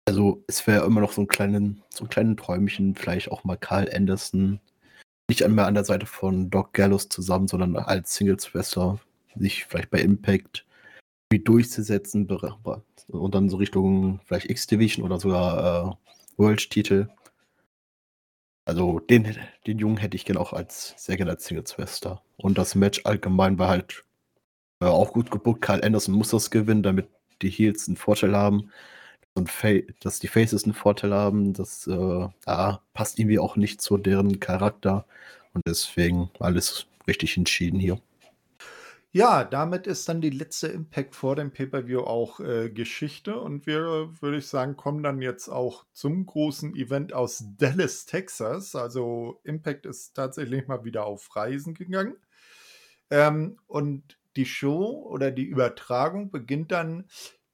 Also 0.06 0.43
es 0.48 0.65
wäre 0.67 0.86
immer 0.86 1.02
noch 1.02 1.12
so 1.12 1.22
ein 1.22 1.28
kleinen, 1.28 1.84
so 1.89 2.06
ein 2.06 2.10
kleinen 2.10 2.38
Träumchen, 2.38 2.96
vielleicht 2.96 3.32
auch 3.32 3.43
mal 3.43 3.58
Carl 3.58 3.89
Anderson 3.93 4.60
nicht 5.29 5.43
einmal 5.43 5.65
an 5.65 5.73
der 5.73 5.83
Seite 5.83 6.05
von 6.05 6.49
Doc 6.49 6.73
Gallows 6.73 7.09
zusammen, 7.09 7.47
sondern 7.47 7.75
als 7.75 8.15
Singles-Wrestler 8.15 8.99
sich 9.35 9.65
vielleicht 9.65 9.89
bei 9.89 9.99
Impact 9.99 10.65
durchzusetzen 11.29 12.27
und 13.09 13.35
dann 13.35 13.49
so 13.49 13.57
Richtung 13.57 14.21
vielleicht 14.25 14.49
X-Division 14.49 15.05
oder 15.05 15.19
sogar 15.19 15.91
äh, 15.91 16.41
World-Titel. 16.41 17.09
Also 18.65 18.99
den, 18.99 19.37
den 19.65 19.79
Jungen 19.79 19.97
hätte 19.97 20.15
ich 20.15 20.25
gerne 20.25 20.39
auch 20.39 20.53
als 20.53 20.93
sehr 20.97 21.17
gerne 21.17 21.31
als 21.31 21.45
Singles-Wrestler. 21.45 22.21
Und 22.37 22.57
das 22.57 22.75
Match 22.75 23.01
allgemein 23.05 23.59
war 23.59 23.69
halt 23.69 24.05
äh, 24.81 24.85
auch 24.85 25.13
gut 25.13 25.31
gebuckt. 25.31 25.61
Karl 25.61 25.83
Anderson 25.83 26.15
muss 26.15 26.29
das 26.29 26.51
gewinnen, 26.51 26.83
damit 26.83 27.09
die 27.41 27.49
Heels 27.49 27.87
einen 27.87 27.97
Vorteil 27.97 28.35
haben. 28.35 28.71
Und 29.38 29.52
dass 30.02 30.19
die 30.19 30.28
Faces 30.28 30.63
einen 30.63 30.73
Vorteil 30.73 31.13
haben, 31.13 31.54
das 31.54 31.88
äh, 31.88 32.28
ja, 32.47 32.82
passt 32.93 33.19
irgendwie 33.19 33.39
auch 33.39 33.56
nicht 33.56 33.82
zu 33.82 33.97
deren 33.97 34.39
Charakter. 34.39 35.06
Und 35.54 35.62
deswegen 35.67 36.30
alles 36.39 36.88
richtig 37.08 37.38
entschieden 37.38 37.80
hier. 37.80 38.00
Ja, 39.12 39.45
damit 39.45 39.88
ist 39.88 40.10
dann 40.10 40.21
die 40.21 40.30
letzte 40.30 40.67
Impact 40.67 41.15
vor 41.15 41.36
dem 41.36 41.52
Pay-per-View 41.52 42.02
auch 42.02 42.39
äh, 42.39 42.69
Geschichte. 42.69 43.39
Und 43.39 43.65
wir, 43.65 44.12
würde 44.21 44.38
ich 44.38 44.47
sagen, 44.47 44.76
kommen 44.76 45.02
dann 45.02 45.21
jetzt 45.21 45.47
auch 45.47 45.86
zum 45.93 46.26
großen 46.26 46.76
Event 46.76 47.13
aus 47.13 47.43
Dallas, 47.58 48.06
Texas. 48.06 48.76
Also 48.76 49.39
Impact 49.43 49.86
ist 49.86 50.13
tatsächlich 50.13 50.67
mal 50.67 50.84
wieder 50.84 51.06
auf 51.06 51.36
Reisen 51.36 51.73
gegangen. 51.73 52.17
Ähm, 53.10 53.58
und 53.65 54.17
die 54.36 54.45
Show 54.45 55.08
oder 55.10 55.32
die 55.32 55.45
Übertragung 55.45 56.30
beginnt 56.30 56.71
dann 56.71 57.06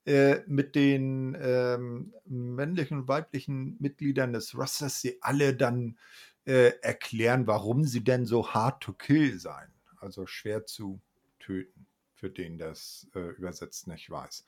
äh, 0.06 0.42
mit 0.48 0.76
den 0.76 1.38
ähm, 1.40 2.14
männlichen 2.26 3.00
und 3.00 3.08
weiblichen 3.08 3.78
Mitgliedern 3.80 4.34
des 4.34 4.58
Rosters, 4.58 5.02
die 5.02 5.22
alle 5.22 5.56
dann 5.56 5.98
äh, 6.46 6.72
erklären, 6.82 7.48
warum 7.48 7.86
sie 7.86 8.04
denn 8.04 8.26
so 8.26 8.54
hard 8.54 8.82
to 8.82 8.94
kill 8.94 9.40
seien. 9.40 9.72
Also 10.00 10.26
schwer 10.26 10.66
zu 10.66 11.00
töten, 11.40 11.88
für 12.14 12.30
den 12.30 12.58
das 12.58 13.08
äh, 13.16 13.30
übersetzt 13.32 13.88
nicht 13.88 14.10
weiß. 14.10 14.46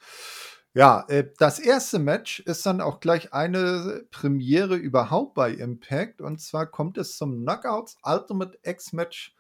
Ja, 0.74 1.06
äh, 1.08 1.30
das 1.38 1.60
erste 1.60 2.00
Match 2.00 2.42
ist 2.42 2.66
dann 2.66 2.82
auch 2.82 3.00
gleich 3.00 3.32
eine 3.32 4.06
Premiere 4.12 4.76
überhaupt 4.76 5.36
bei 5.36 5.52
Impact. 5.52 6.22
Und 6.22 6.42
zwar 6.42 6.66
kommt 6.66 6.98
es 6.98 7.18
zum 7.18 7.44
Knockouts 7.44 7.98
Ultimate 8.04 8.60
X-Match 8.64 9.35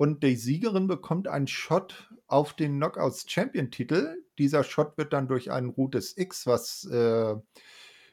und 0.00 0.22
die 0.22 0.36
Siegerin 0.36 0.86
bekommt 0.86 1.28
einen 1.28 1.46
Shot 1.46 2.10
auf 2.26 2.54
den 2.54 2.76
Knockouts 2.76 3.26
Champion-Titel. 3.28 4.16
Dieser 4.38 4.64
Shot 4.64 4.96
wird 4.96 5.12
dann 5.12 5.28
durch 5.28 5.50
ein 5.50 5.66
rotes 5.66 6.16
X, 6.16 6.46
was 6.46 6.86
äh, 6.86 7.34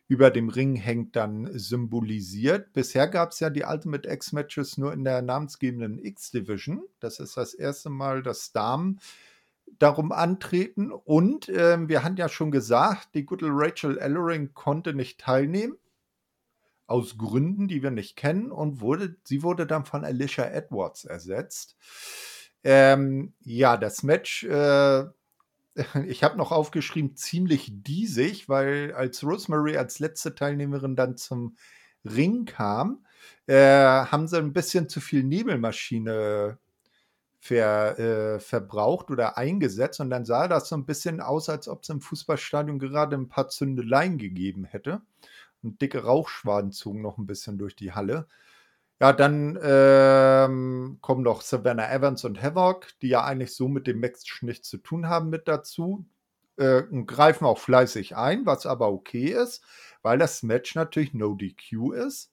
über 0.10 0.30
dem 0.30 0.50
Ring 0.50 0.76
hängt, 0.76 1.16
dann 1.16 1.50
symbolisiert. 1.58 2.74
Bisher 2.74 3.08
gab 3.08 3.32
es 3.32 3.40
ja 3.40 3.50
die 3.50 3.64
Ultimate 3.64 4.10
X-Matches 4.10 4.78
nur 4.78 4.92
in 4.92 5.06
der 5.06 5.22
namensgebenden 5.22 5.98
X-Division. 5.98 6.84
Das 7.00 7.22
ist 7.22 7.38
das 7.38 7.54
erste 7.54 7.90
Mal, 7.90 8.22
dass 8.22 8.52
Damen 8.52 9.00
darum 9.80 10.12
antreten. 10.12 10.92
Und 10.92 11.48
äh, 11.48 11.88
wir 11.88 12.04
hatten 12.04 12.18
ja 12.18 12.28
schon 12.28 12.52
gesagt, 12.52 13.16
die 13.16 13.26
gute 13.26 13.48
Rachel 13.48 13.98
Ellering 13.98 14.54
konnte 14.54 14.94
nicht 14.94 15.22
teilnehmen 15.22 15.78
aus 16.88 17.18
Gründen, 17.18 17.68
die 17.68 17.84
wir 17.84 17.92
nicht 17.92 18.16
kennen, 18.16 18.52
und 18.52 18.82
wurde, 18.82 19.18
sie 19.24 19.44
wurde 19.44 19.68
dann 19.68 19.86
von 19.86 20.06
Alicia 20.06 20.46
Edwards 20.46 21.06
ersetzt. 21.06 21.78
Ähm, 22.64 23.34
ja, 23.42 23.78
das 23.78 24.04
Match, 24.04 24.44
äh, 24.46 25.04
ich 26.08 26.24
habe 26.24 26.38
noch 26.38 26.52
aufgeschrieben, 26.52 27.16
ziemlich 27.16 27.72
diesig, 27.72 28.50
weil 28.50 28.94
als 28.94 29.24
Rosemary 29.24 29.78
als 29.78 30.00
letzte 30.00 30.34
Teilnehmerin 30.34 30.96
dann 30.96 31.18
zum 31.18 31.58
Ring 32.06 32.46
kam, 32.46 33.06
äh, 33.48 33.56
haben 33.56 34.28
sie 34.28 34.38
ein 34.38 34.54
bisschen 34.54 34.90
zu 34.90 35.02
viel 35.02 35.24
Nebelmaschine 35.24 36.58
ver, 37.40 38.00
äh, 38.00 38.40
verbraucht 38.40 39.12
oder 39.12 39.38
eingesetzt 39.38 40.00
und 40.00 40.10
dann 40.10 40.26
sah 40.26 40.48
das 40.48 40.70
so 40.70 40.76
ein 40.76 40.86
bisschen 40.86 41.22
aus, 41.22 41.50
als 41.50 41.68
ob 41.68 41.84
es 41.84 41.90
im 41.90 42.02
Fußballstadion 42.02 42.80
gerade 42.80 43.16
ein 43.16 43.30
paar 43.30 43.50
Zündeleien 43.50 44.18
gegeben 44.18 44.64
hätte 44.64 45.02
und 45.64 45.82
dicke 45.82 46.04
Rauchschwaden 46.04 46.72
zogen 46.72 47.02
noch 47.02 47.18
ein 47.18 47.28
bisschen 47.28 47.58
durch 47.58 47.76
die 47.76 47.94
Halle. 47.94 48.28
Ja, 49.00 49.14
dann 49.14 49.60
ähm, 49.62 50.98
kommen 51.02 51.22
noch 51.24 51.42
Savannah 51.42 51.92
Evans 51.92 52.26
und 52.26 52.42
Havoc, 52.42 52.88
die 53.02 53.10
ja 53.10 53.24
eigentlich 53.24 53.56
so 53.56 53.68
mit 53.68 53.86
dem 53.86 54.00
Match 54.00 54.42
nichts 54.42 54.70
zu 54.70 54.78
tun 54.78 55.08
haben, 55.08 55.30
mit 55.30 55.48
dazu. 55.48 56.06
Äh, 56.58 56.84
und 56.84 57.06
greifen 57.06 57.46
auch 57.46 57.60
fleißig 57.60 58.16
ein, 58.18 58.46
was 58.46 58.66
aber 58.66 58.92
okay 58.92 59.28
ist, 59.28 59.64
weil 60.02 60.18
das 60.18 60.42
Match 60.44 60.74
natürlich 60.76 61.14
No 61.14 61.36
DQ 61.36 61.94
ist. 61.94 62.32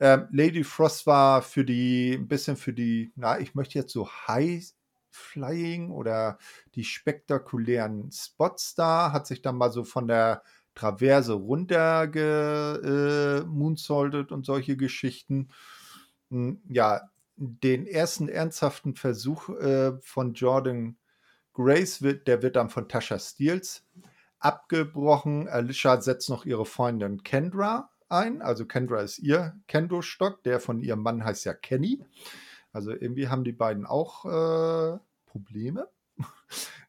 Ähm, 0.00 0.28
Lady 0.32 0.64
Frost 0.64 1.06
war 1.06 1.42
für 1.42 1.64
die, 1.64 2.14
ein 2.14 2.28
bisschen 2.28 2.56
für 2.56 2.72
die, 2.72 3.12
na, 3.16 3.38
ich 3.38 3.54
möchte 3.54 3.78
jetzt 3.78 3.92
so 3.92 4.08
High 4.08 4.72
Flying 5.10 5.90
oder 5.90 6.38
die 6.74 6.84
spektakulären 6.84 8.10
Spots 8.12 8.74
da, 8.74 9.12
hat 9.12 9.26
sich 9.26 9.40
dann 9.40 9.56
mal 9.56 9.72
so 9.72 9.84
von 9.84 10.08
der 10.08 10.42
Traverse 10.76 11.32
runter 11.32 12.04
äh, 12.14 13.40
moonsaultet 13.44 14.30
und 14.30 14.46
solche 14.46 14.76
Geschichten. 14.76 15.48
Hm, 16.30 16.60
ja, 16.68 17.10
den 17.36 17.86
ersten 17.86 18.28
ernsthaften 18.28 18.94
Versuch 18.94 19.48
äh, 19.48 19.98
von 20.00 20.34
Jordan 20.34 20.96
Grace, 21.52 22.02
wird, 22.02 22.28
der 22.28 22.42
wird 22.42 22.56
dann 22.56 22.70
von 22.70 22.88
Tasha 22.88 23.18
Steels 23.18 23.84
abgebrochen. 24.38 25.48
Alicia 25.48 26.00
setzt 26.00 26.28
noch 26.28 26.44
ihre 26.44 26.66
Freundin 26.66 27.22
Kendra 27.22 27.90
ein. 28.08 28.42
Also 28.42 28.66
Kendra 28.66 29.00
ist 29.00 29.18
ihr 29.18 29.58
Kendo-Stock, 29.66 30.42
der 30.44 30.60
von 30.60 30.80
ihrem 30.80 31.00
Mann 31.00 31.24
heißt 31.24 31.46
ja 31.46 31.54
Kenny. 31.54 32.04
Also 32.72 32.90
irgendwie 32.90 33.28
haben 33.28 33.44
die 33.44 33.52
beiden 33.52 33.86
auch 33.86 34.26
äh, 34.26 34.98
Probleme. 35.24 35.88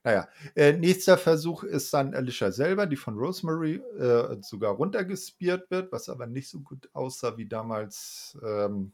Naja, 0.08 0.30
äh, 0.56 0.72
nächster 0.72 1.18
Versuch 1.18 1.64
ist 1.64 1.94
dann 1.94 2.14
Alicia 2.14 2.50
selber, 2.50 2.86
die 2.86 2.96
von 2.96 3.18
Rosemary 3.18 3.82
äh, 4.00 4.38
sogar 4.40 4.72
runtergespiert 4.72 5.70
wird, 5.70 5.92
was 5.92 6.08
aber 6.08 6.28
nicht 6.28 6.48
so 6.48 6.62
gut 6.62 6.90
aussah 6.94 7.36
wie 7.36 7.46
damals 7.46 8.38
ähm, 8.42 8.94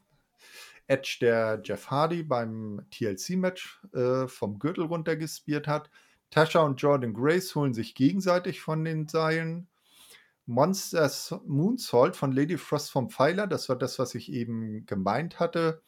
Edge, 0.88 1.18
der 1.20 1.62
Jeff 1.62 1.88
Hardy 1.88 2.24
beim 2.24 2.84
TLC-Match 2.90 3.80
äh, 3.94 4.26
vom 4.26 4.58
Gürtel 4.58 4.86
runtergespiert 4.86 5.68
hat. 5.68 5.88
Tasha 6.30 6.62
und 6.62 6.82
Jordan 6.82 7.14
Grace 7.14 7.54
holen 7.54 7.74
sich 7.74 7.94
gegenseitig 7.94 8.60
von 8.60 8.84
den 8.84 9.06
Seilen. 9.06 9.68
Monsters 10.46 11.32
Moonsault 11.46 12.16
von 12.16 12.32
Lady 12.32 12.58
Frost 12.58 12.90
vom 12.90 13.08
Pfeiler, 13.08 13.46
das 13.46 13.68
war 13.68 13.76
das, 13.76 14.00
was 14.00 14.16
ich 14.16 14.32
eben 14.32 14.84
gemeint 14.86 15.38
hatte 15.38 15.80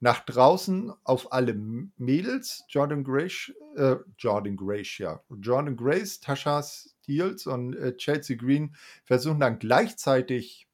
nach 0.00 0.20
draußen 0.20 0.92
auf 1.04 1.32
alle 1.32 1.54
Mädels, 1.54 2.64
Jordan 2.68 3.04
Grace, 3.04 3.52
äh, 3.76 3.96
Jordan 4.18 4.56
Grace, 4.56 4.98
ja, 4.98 5.22
Jordan 5.28 5.76
Grace, 5.76 6.20
Tasha 6.20 6.62
Steels 6.62 7.46
und 7.46 7.76
äh, 7.76 7.94
Chelsea 7.96 8.36
Green 8.36 8.74
versuchen 9.04 9.40
dann 9.40 9.58
gleichzeitig 9.58 10.66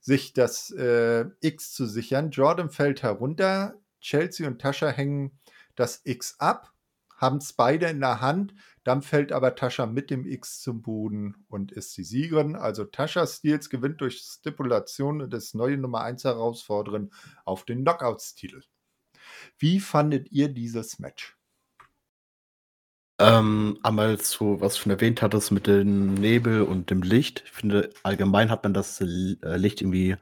sich 0.00 0.32
das 0.32 0.70
äh, 0.72 1.24
X 1.40 1.72
zu 1.72 1.86
sichern. 1.86 2.30
Jordan 2.30 2.68
fällt 2.68 3.02
herunter, 3.02 3.74
Chelsea 4.00 4.46
und 4.46 4.60
Tasha 4.60 4.88
hängen 4.88 5.38
das 5.76 6.02
X 6.04 6.36
ab, 6.40 6.72
haben 7.16 7.38
es 7.38 7.52
beide 7.52 7.86
in 7.86 8.00
der 8.00 8.20
Hand. 8.20 8.54
Dann 8.84 9.00
fällt 9.00 9.32
aber 9.32 9.54
Tascha 9.54 9.86
mit 9.86 10.10
dem 10.10 10.26
X 10.26 10.60
zum 10.60 10.82
Boden 10.82 11.46
und 11.48 11.72
ist 11.72 11.96
die 11.96 12.04
Siegerin. 12.04 12.54
Also 12.54 12.84
Tascha 12.84 13.26
Steels 13.26 13.70
gewinnt 13.70 14.02
durch 14.02 14.18
Stipulation 14.18 15.30
des 15.30 15.54
neuen 15.54 15.80
Nummer 15.80 16.02
1 16.02 16.24
Herausforderin 16.24 17.10
auf 17.46 17.64
den 17.64 17.82
Knockouts-Titel. 17.82 18.62
Wie 19.58 19.80
fandet 19.80 20.30
ihr 20.32 20.48
dieses 20.48 20.98
Match? 20.98 21.36
Ähm, 23.18 23.78
einmal 23.82 24.18
zu, 24.18 24.60
was 24.60 24.74
du 24.74 24.82
schon 24.82 24.92
erwähnt 24.92 25.22
hattest 25.22 25.52
mit 25.52 25.66
dem 25.66 26.14
Nebel 26.14 26.62
und 26.62 26.90
dem 26.90 27.02
Licht. 27.02 27.44
Ich 27.46 27.52
finde, 27.52 27.90
allgemein 28.02 28.50
hat 28.50 28.64
man 28.64 28.74
das 28.74 29.00
äh, 29.00 29.06
Licht 29.56 29.80
irgendwie 29.80 30.14
ein 30.14 30.18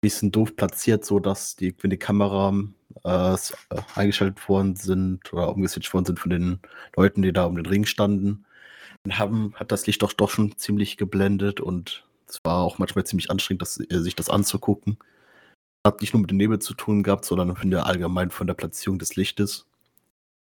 bisschen 0.00 0.32
doof 0.32 0.56
platziert, 0.56 1.04
so 1.04 1.20
dass 1.20 1.56
die, 1.56 1.74
wenn 1.80 1.90
die 1.90 1.98
Kamera 1.98 2.52
äh, 3.04 3.34
äh, 3.34 3.36
eingeschaltet 3.94 4.48
worden 4.48 4.76
sind 4.76 5.32
oder 5.32 5.50
umgeswitcht 5.50 5.92
worden 5.92 6.06
sind 6.06 6.20
von 6.20 6.30
den 6.30 6.60
Leuten, 6.96 7.22
die 7.22 7.32
da 7.32 7.44
um 7.44 7.56
den 7.56 7.66
Ring 7.66 7.84
standen, 7.86 8.44
haben, 9.10 9.54
hat 9.54 9.72
das 9.72 9.86
Licht 9.86 10.02
doch, 10.02 10.12
doch 10.12 10.30
schon 10.30 10.56
ziemlich 10.56 10.96
geblendet 10.96 11.60
und 11.60 12.04
es 12.28 12.40
war 12.44 12.58
auch 12.58 12.78
manchmal 12.78 13.04
ziemlich 13.06 13.30
anstrengend, 13.30 13.62
das, 13.62 13.78
äh, 13.78 14.00
sich 14.00 14.16
das 14.16 14.30
anzugucken. 14.30 14.98
Hat 15.86 16.00
nicht 16.00 16.12
nur 16.12 16.20
mit 16.20 16.30
dem 16.30 16.38
Nebel 16.38 16.58
zu 16.58 16.74
tun 16.74 17.02
gehabt, 17.02 17.24
sondern 17.24 17.50
ich 17.50 17.58
finde 17.58 17.84
allgemein 17.84 18.30
von 18.30 18.46
der 18.46 18.54
Platzierung 18.54 18.98
des 18.98 19.14
Lichtes. 19.14 19.66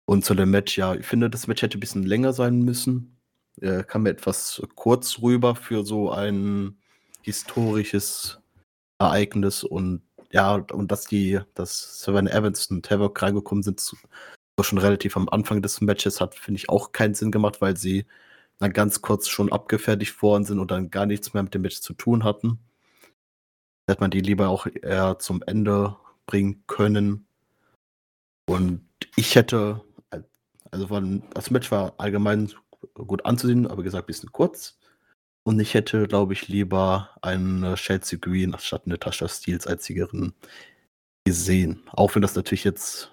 Und 0.05 0.25
zu 0.25 0.35
dem 0.35 0.51
Match, 0.51 0.77
ja, 0.77 0.93
ich 0.95 1.05
finde, 1.05 1.29
das 1.29 1.47
Match 1.47 1.61
hätte 1.61 1.77
ein 1.77 1.79
bisschen 1.79 2.03
länger 2.03 2.33
sein 2.33 2.61
müssen. 2.61 3.17
Er 3.59 3.83
kam 3.83 4.03
mir 4.03 4.09
etwas 4.09 4.61
kurz 4.75 5.21
rüber 5.21 5.55
für 5.55 5.83
so 5.85 6.11
ein 6.11 6.77
historisches 7.21 8.39
Ereignis 8.99 9.63
und 9.63 10.01
ja, 10.33 10.55
und 10.55 10.91
dass 10.91 11.05
die, 11.05 11.39
dass 11.53 12.01
Savannah 12.01 12.31
Evans 12.31 12.67
und 12.67 12.89
Havoc 12.89 13.21
reingekommen 13.21 13.63
sind, 13.63 13.79
so 13.79 13.95
schon 14.61 14.77
relativ 14.79 15.15
am 15.17 15.29
Anfang 15.29 15.61
des 15.61 15.81
Matches, 15.81 16.21
hat, 16.21 16.35
finde 16.35 16.59
ich, 16.59 16.69
auch 16.69 16.91
keinen 16.91 17.15
Sinn 17.15 17.31
gemacht, 17.31 17.61
weil 17.61 17.77
sie 17.77 18.05
dann 18.59 18.73
ganz 18.73 19.01
kurz 19.01 19.27
schon 19.27 19.51
abgefertigt 19.51 20.21
worden 20.21 20.45
sind 20.45 20.59
und 20.59 20.71
dann 20.71 20.89
gar 20.89 21.05
nichts 21.05 21.33
mehr 21.33 21.43
mit 21.43 21.53
dem 21.53 21.61
Match 21.63 21.81
zu 21.81 21.93
tun 21.93 22.23
hatten. 22.23 22.59
Hätte 23.87 24.01
man 24.01 24.11
die 24.11 24.21
lieber 24.21 24.49
auch 24.49 24.67
eher 24.67 25.19
zum 25.19 25.41
Ende 25.45 25.97
bringen 26.25 26.63
können. 26.67 27.25
Und 28.45 28.85
ich 29.15 29.35
hätte 29.35 29.81
also 30.73 30.87
von, 30.87 31.21
das 31.35 31.51
Match 31.51 31.69
war 31.69 31.93
allgemein 31.99 32.51
gut 32.95 33.25
anzusehen, 33.25 33.67
aber 33.67 33.83
gesagt, 33.83 34.05
ein 34.05 34.07
bisschen 34.07 34.31
kurz. 34.31 34.79
Und 35.45 35.59
ich 35.59 35.73
hätte, 35.73 36.07
glaube 36.07 36.33
ich, 36.33 36.47
lieber 36.47 37.09
eine 37.21 37.75
Chelsea 37.75 38.17
Green 38.19 38.55
statt 38.59 38.83
eine 38.85 38.97
Tascha 38.97 39.27
Steels 39.27 39.67
als 39.67 39.85
Siegerin 39.85 40.33
gesehen. 41.25 41.83
Auch 41.91 42.15
wenn 42.15 42.21
das 42.21 42.35
natürlich 42.35 42.63
jetzt 42.63 43.11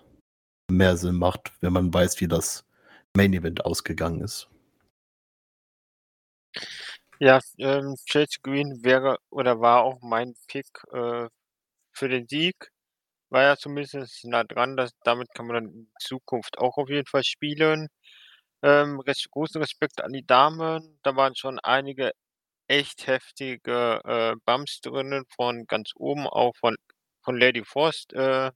mehr 0.70 0.96
Sinn 0.96 1.16
macht, 1.16 1.52
wenn 1.60 1.72
man 1.72 1.92
weiß, 1.92 2.20
wie 2.20 2.28
das 2.28 2.64
Main 3.16 3.32
Event 3.32 3.64
ausgegangen 3.64 4.20
ist. 4.20 4.48
Ja, 7.18 7.40
ähm, 7.58 7.96
Chelsea 8.06 8.38
Green 8.42 8.82
wäre 8.82 9.18
oder 9.30 9.60
war 9.60 9.82
auch 9.82 10.00
mein 10.00 10.34
Pick 10.46 10.66
äh, 10.92 11.28
für 11.92 12.08
den 12.08 12.26
Sieg 12.28 12.70
war 13.30 13.42
ja 13.44 13.56
zumindest 13.56 14.24
nah 14.24 14.44
dran, 14.44 14.76
dass 14.76 14.90
damit 15.04 15.32
kann 15.34 15.46
man 15.46 15.54
dann 15.54 15.72
in 15.72 15.92
Zukunft 16.00 16.58
auch 16.58 16.76
auf 16.76 16.88
jeden 16.90 17.06
Fall 17.06 17.24
spielen. 17.24 17.88
Ähm, 18.62 19.00
recht 19.00 19.30
großen 19.30 19.60
Respekt 19.60 20.02
an 20.02 20.12
die 20.12 20.26
Damen. 20.26 20.98
Da 21.02 21.16
waren 21.16 21.34
schon 21.36 21.58
einige 21.60 22.12
echt 22.68 23.06
heftige 23.06 24.00
äh, 24.04 24.36
Bumps 24.46 24.80
drinnen, 24.82 25.24
von 25.36 25.66
ganz 25.66 25.92
oben, 25.96 26.26
auch 26.28 26.56
von, 26.56 26.76
von 27.22 27.38
Lady 27.38 27.64
Frost, 27.64 28.12
äh, 28.14 28.52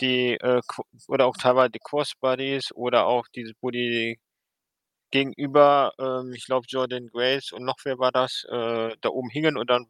die, 0.00 0.34
äh, 0.40 0.60
oder 1.08 1.26
auch 1.26 1.36
teilweise 1.36 1.70
die 1.70 1.78
Crossbodies 1.78 2.72
oder 2.74 3.06
auch 3.06 3.26
diese, 3.34 3.52
die 3.72 4.18
gegenüber, 5.10 5.92
ähm, 5.98 6.32
ich 6.34 6.46
glaube, 6.46 6.66
Jordan 6.68 7.08
Grace 7.08 7.52
und 7.52 7.64
noch 7.64 7.78
wer 7.84 7.98
war 7.98 8.12
das, 8.12 8.44
äh, 8.50 8.96
da 9.00 9.08
oben 9.10 9.30
hingen 9.30 9.56
und 9.58 9.70
dann 9.70 9.86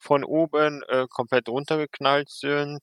von 0.00 0.24
oben 0.24 0.82
äh, 0.88 1.06
komplett 1.10 1.48
runtergeknallt 1.48 2.30
sind. 2.30 2.80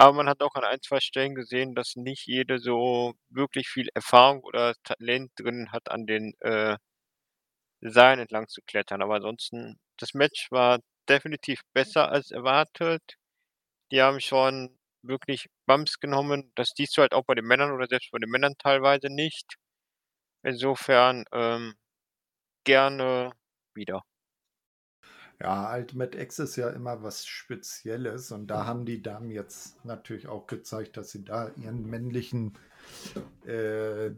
Aber 0.00 0.14
man 0.16 0.30
hat 0.30 0.40
auch 0.40 0.54
an 0.54 0.64
ein, 0.64 0.80
2 0.80 0.98
Stellen 0.98 1.34
gesehen, 1.34 1.74
dass 1.74 1.94
nicht 1.94 2.26
jede 2.26 2.58
so 2.58 3.12
wirklich 3.28 3.68
viel 3.68 3.88
Erfahrung 3.94 4.42
oder 4.44 4.74
Talent 4.82 5.30
drin 5.36 5.72
hat, 5.72 5.90
an 5.90 6.06
den 6.06 6.32
äh, 6.40 6.78
Seilen 7.82 8.20
entlang 8.20 8.48
zu 8.48 8.62
klettern. 8.62 9.02
Aber 9.02 9.16
ansonsten, 9.16 9.78
das 9.98 10.14
Match 10.14 10.50
war 10.50 10.78
definitiv 11.08 11.60
besser 11.74 12.10
als 12.10 12.30
erwartet. 12.30 13.02
Die 13.92 14.02
haben 14.02 14.20
schon 14.20 14.78
wirklich 15.02 15.48
Bumps 15.66 16.00
genommen. 16.00 16.52
Das 16.56 16.72
siehst 16.76 16.96
du 16.96 17.02
halt 17.02 17.14
auch 17.14 17.24
bei 17.26 17.34
den 17.36 17.46
Männern 17.46 17.72
oder 17.72 17.86
selbst 17.88 18.10
bei 18.12 18.18
den 18.18 18.30
Männern 18.30 18.54
teilweise 18.58 19.08
nicht. 19.10 19.56
Insofern 20.44 21.24
ähm, 21.32 21.74
gerne 22.64 23.32
wieder. 23.74 24.02
Ja, 25.40 25.74
Ultimate 25.74 26.18
X 26.18 26.38
ist 26.38 26.56
ja 26.56 26.68
immer 26.68 27.02
was 27.02 27.26
Spezielles 27.26 28.30
und 28.30 28.48
da 28.48 28.66
haben 28.66 28.84
die 28.84 29.00
Damen 29.00 29.30
jetzt 29.30 29.82
natürlich 29.86 30.28
auch 30.28 30.46
gezeigt, 30.46 30.98
dass 30.98 31.10
sie 31.10 31.24
da 31.24 31.50
ihren 31.56 31.86
männlichen 31.86 32.58
äh, 33.46 34.10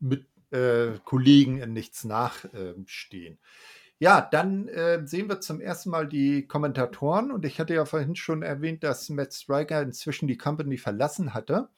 mit, 0.00 0.26
äh, 0.50 0.98
Kollegen 1.04 1.60
in 1.60 1.72
nichts 1.72 2.02
nachstehen. 2.02 3.34
Äh, 3.34 3.38
ja, 4.00 4.20
dann 4.20 4.66
äh, 4.66 5.06
sehen 5.06 5.28
wir 5.28 5.40
zum 5.40 5.60
ersten 5.60 5.90
Mal 5.90 6.08
die 6.08 6.48
Kommentatoren 6.48 7.30
und 7.30 7.44
ich 7.44 7.60
hatte 7.60 7.74
ja 7.74 7.84
vorhin 7.84 8.16
schon 8.16 8.42
erwähnt, 8.42 8.82
dass 8.82 9.08
Matt 9.10 9.32
Striker 9.32 9.80
inzwischen 9.80 10.26
die 10.26 10.36
Company 10.36 10.76
verlassen 10.76 11.34
hatte 11.34 11.68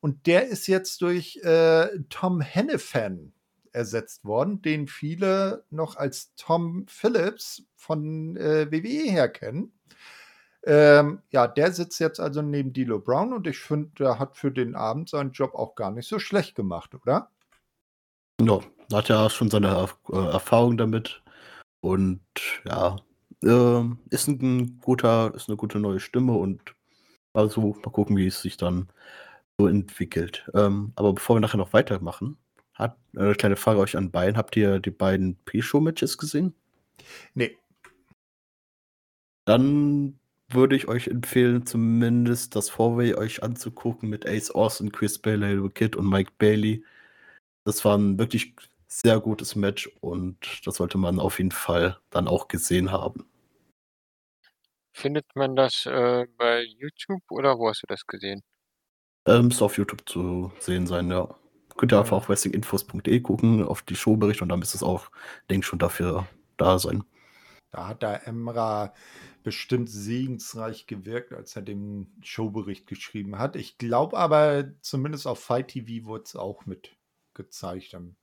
und 0.00 0.26
der 0.26 0.48
ist 0.48 0.66
jetzt 0.66 1.00
durch 1.00 1.38
äh, 1.42 1.88
Tom 2.10 2.42
Hennefan 2.42 3.32
ersetzt 3.72 4.24
worden, 4.24 4.62
den 4.62 4.86
viele 4.88 5.64
noch 5.70 5.96
als 5.96 6.34
Tom 6.36 6.86
Phillips 6.88 7.62
von 7.76 8.36
äh, 8.36 8.70
WWE 8.70 9.10
her 9.10 9.28
kennen. 9.28 9.72
Ähm, 10.62 11.22
ja, 11.30 11.46
der 11.46 11.72
sitzt 11.72 11.98
jetzt 12.00 12.20
also 12.20 12.42
neben 12.42 12.72
Dilo 12.72 12.98
Brown 12.98 13.32
und 13.32 13.46
ich 13.46 13.58
finde, 13.58 13.90
der 13.98 14.18
hat 14.18 14.36
für 14.36 14.50
den 14.50 14.74
Abend 14.74 15.08
seinen 15.08 15.32
Job 15.32 15.54
auch 15.54 15.74
gar 15.74 15.90
nicht 15.90 16.06
so 16.06 16.18
schlecht 16.18 16.54
gemacht, 16.54 16.94
oder? 16.94 17.30
Ja, 18.42 18.60
hat 18.92 19.08
ja 19.08 19.30
schon 19.30 19.50
seine 19.50 19.88
äh, 20.10 20.16
Erfahrung 20.16 20.76
damit 20.76 21.22
und 21.80 22.20
ja, 22.66 22.96
äh, 23.42 23.84
ist 24.10 24.28
ein 24.28 24.80
guter, 24.80 25.34
ist 25.34 25.48
eine 25.48 25.56
gute 25.56 25.78
neue 25.78 26.00
Stimme 26.00 26.34
und 26.34 26.74
also 27.32 27.76
mal 27.82 27.90
gucken, 27.90 28.16
wie 28.16 28.26
es 28.26 28.42
sich 28.42 28.56
dann 28.56 28.88
so 29.58 29.66
entwickelt. 29.66 30.48
Ähm, 30.54 30.92
aber 30.96 31.14
bevor 31.14 31.36
wir 31.36 31.40
nachher 31.40 31.58
noch 31.58 31.72
weitermachen, 31.72 32.38
hat, 32.80 32.96
äh, 33.16 33.34
kleine 33.34 33.56
Frage 33.56 33.80
euch 33.80 33.96
an 33.96 34.10
beiden. 34.10 34.36
Habt 34.36 34.56
ihr 34.56 34.80
die 34.80 34.90
beiden 34.90 35.36
Pre-Show-Matches 35.44 36.18
gesehen? 36.18 36.54
Nee. 37.34 37.56
Dann 39.44 40.18
würde 40.48 40.76
ich 40.76 40.88
euch 40.88 41.08
empfehlen, 41.08 41.66
zumindest 41.66 42.56
das 42.56 42.68
Vorway 42.70 43.14
euch 43.14 43.42
anzugucken 43.42 44.08
mit 44.08 44.26
Ace 44.26 44.50
Austin, 44.50 44.92
Chris 44.92 45.18
Bailey, 45.18 45.68
Kid 45.70 45.96
und 45.96 46.08
Mike 46.08 46.32
Bailey. 46.38 46.84
Das 47.64 47.84
war 47.84 47.96
ein 47.96 48.18
wirklich 48.18 48.54
sehr 48.88 49.20
gutes 49.20 49.54
Match 49.54 49.88
und 50.00 50.66
das 50.66 50.76
sollte 50.76 50.98
man 50.98 51.20
auf 51.20 51.38
jeden 51.38 51.52
Fall 51.52 51.98
dann 52.10 52.26
auch 52.26 52.48
gesehen 52.48 52.90
haben. 52.90 53.24
Findet 54.92 55.26
man 55.34 55.54
das 55.54 55.86
äh, 55.86 56.26
bei 56.36 56.62
YouTube 56.62 57.22
oder 57.30 57.58
wo 57.58 57.68
hast 57.68 57.82
du 57.82 57.86
das 57.86 58.04
gesehen? 58.06 58.42
Ähm, 59.26 59.48
ist 59.48 59.62
auf 59.62 59.76
YouTube 59.76 60.08
zu 60.08 60.50
sehen 60.58 60.86
sein, 60.86 61.10
ja. 61.10 61.28
Könnt 61.80 61.94
ihr 61.94 61.98
einfach 61.98 62.18
auf 62.18 62.28
wrestlinginfos.de 62.28 63.20
gucken, 63.20 63.64
auf 63.64 63.80
die 63.80 63.96
Showberichte 63.96 64.44
und 64.44 64.50
dann 64.50 64.60
ist 64.60 64.74
es 64.74 64.82
auch, 64.82 65.10
denke 65.48 65.64
ich, 65.64 65.66
schon 65.66 65.78
dafür 65.78 66.28
da 66.58 66.78
sein. 66.78 67.04
Da 67.70 67.88
hat 67.88 68.02
der 68.02 68.28
Emra 68.28 68.92
bestimmt 69.44 69.88
segensreich 69.88 70.86
gewirkt, 70.86 71.32
als 71.32 71.56
er 71.56 71.62
den 71.62 72.12
Showbericht 72.20 72.86
geschrieben 72.86 73.38
hat. 73.38 73.56
Ich 73.56 73.78
glaube 73.78 74.18
aber, 74.18 74.72
zumindest 74.82 75.26
auf 75.26 75.42
Fight 75.42 75.68
TV 75.68 76.04
wurde 76.04 76.24
es 76.24 76.36
auch 76.36 76.66
mit 76.66 76.98
gezeigt 77.32 77.94
am 77.94 78.16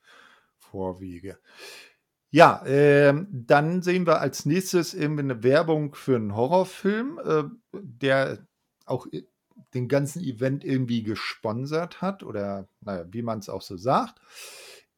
Vorwege. 0.60 1.39
Ja, 2.30 2.63
äh, 2.63 3.26
dann 3.32 3.82
sehen 3.82 4.06
wir 4.06 4.22
als 4.22 4.46
nächstes 4.46 4.93
eben 4.93 5.17
eine 5.17 5.41
Werbung 5.41 5.96
für 5.96 6.17
einen 6.17 6.36
Horrorfilm, 6.36 7.20
äh, 7.26 7.43
der 7.74 8.46
auch 8.86 9.08
den 9.78 9.88
ganzen 9.88 10.24
Event 10.24 10.64
irgendwie 10.66 11.04
gesponsert 11.04 12.01
hat 12.01 12.24
oder 12.24 12.68
naja, 12.82 13.06
wie 13.12 13.22
man 13.22 13.39
es 13.39 13.49
auch 13.49 13.62
so 13.62 13.78
sagt. 13.78 14.20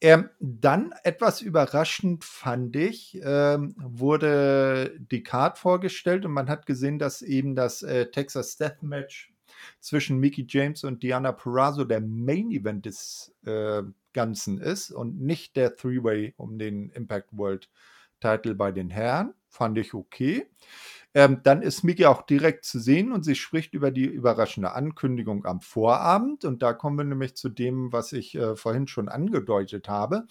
Ähm, 0.02 0.30
dann 0.40 0.94
etwas 1.04 1.42
überraschend 1.42 2.24
fand 2.24 2.76
ich, 2.78 3.20
ähm, 3.22 3.76
wurde 3.78 4.98
die 4.98 5.24
Card 5.24 5.58
vorgestellt 5.58 6.26
und 6.26 6.32
man 6.32 6.48
hat 6.48 6.66
gesehen, 6.66 7.00
dass 7.00 7.22
eben 7.22 7.54
das 7.54 7.84
äh, 7.84 8.10
Texas 8.10 8.56
Death 8.56 8.82
Match 8.82 9.34
zwischen 9.82 10.18
Mickey 10.18 10.46
James 10.48 10.86
und 10.86 11.04
Diana 11.04 11.34
Perazzo 11.34 11.84
der 11.84 12.00
Main 12.00 12.50
Event 12.52 12.86
des 12.86 13.36
äh, 13.46 13.84
Ganzen 14.14 14.60
ist 14.60 14.92
und 14.92 15.20
nicht 15.20 15.58
der 15.58 15.76
Three-Way 15.76 16.34
um 16.38 16.58
den 16.58 16.90
Impact 16.92 17.30
World 17.34 17.70
Title 18.22 18.56
bei 18.56 18.72
den 18.72 18.90
Herren. 18.90 19.34
Fand 19.50 19.78
ich 19.78 19.94
okay. 19.94 20.48
Ähm, 21.20 21.42
dann 21.44 21.62
ist 21.62 21.84
Miki 21.84 22.06
auch 22.06 22.22
direkt 22.22 22.64
zu 22.64 22.80
sehen 22.80 23.12
und 23.12 23.26
sie 23.26 23.36
spricht 23.36 23.74
über 23.74 23.92
die 23.92 24.06
überraschende 24.06 24.72
Ankündigung 24.72 25.46
am 25.46 25.60
Vorabend. 25.60 26.46
Und 26.46 26.62
da 26.62 26.72
kommen 26.72 26.98
wir 26.98 27.04
nämlich 27.04 27.36
zu 27.36 27.50
dem, 27.50 27.92
was 27.92 28.14
ich 28.14 28.36
äh, 28.36 28.56
vorhin 28.56 28.88
schon 28.88 29.10
angedeutet 29.10 29.90
habe 29.90 30.28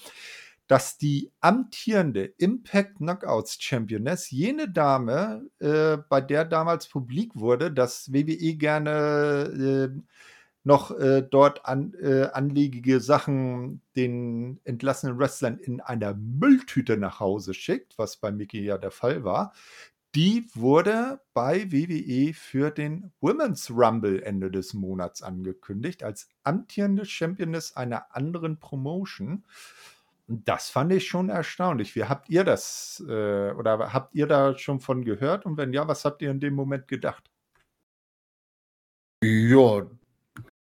dass 0.67 0.99
die 0.99 1.33
amtierende 1.41 2.27
Impact 2.37 2.99
Knockouts 2.99 3.57
Championess, 3.59 4.31
jene 4.31 4.71
Dame, 4.71 5.49
äh, 5.61 5.97
bei 6.11 6.21
der 6.21 6.45
damals 6.45 6.89
publik 6.89 7.31
wurde, 7.35 7.73
dass 7.73 8.13
WWE 8.13 8.55
gerne 8.57 9.91
äh, 9.97 10.01
noch 10.65 10.91
äh, 10.91 11.23
dort 11.23 11.65
an, 11.65 11.95
äh, 11.95 12.25
anliegige 12.35 13.01
Sachen 13.01 13.81
den 13.97 14.61
entlassenen 14.65 15.19
Wrestlern 15.19 15.57
in 15.59 15.81
einer 15.81 16.13
Mülltüte 16.15 16.99
nach 16.99 17.19
Hause 17.19 17.55
schickt, 17.55 17.97
was 17.97 18.19
bei 18.19 18.31
Mickey 18.31 18.63
ja 18.63 18.77
der 18.77 18.91
Fall 18.91 19.25
war. 19.25 19.55
Die 20.15 20.49
wurde 20.55 21.21
bei 21.35 21.71
WWE 21.71 22.33
für 22.33 22.71
den 22.71 23.13
Women's 23.21 23.71
Rumble 23.71 24.23
Ende 24.23 24.51
des 24.51 24.73
Monats 24.73 25.23
angekündigt, 25.23 26.03
als 26.03 26.29
amtierende 26.45 27.05
Championess 27.05 27.77
einer 27.77 28.15
anderen 28.17 28.59
Promotion. 28.59 29.45
Das 30.27 30.71
fand 30.71 30.93
ich 30.93 31.07
schon 31.07 31.29
erstaunlich. 31.29 31.95
Wie 31.95 32.05
habt 32.05 32.29
ihr 32.31 32.45
das 32.45 33.05
äh, 33.07 33.53
oder 33.53 33.93
habt 33.93 34.15
ihr 34.15 34.27
da 34.27 34.57
schon 34.57 34.81
von 34.81 35.05
gehört? 35.05 35.45
Und 35.47 35.57
wenn 35.57 35.73
ja, 35.73 35.87
was 35.89 36.05
habt 36.05 36.23
ihr 36.23 36.31
in 36.31 36.41
dem 36.41 36.55
Moment 36.55 36.89
gedacht? 36.89 37.31
Ja, 39.23 39.87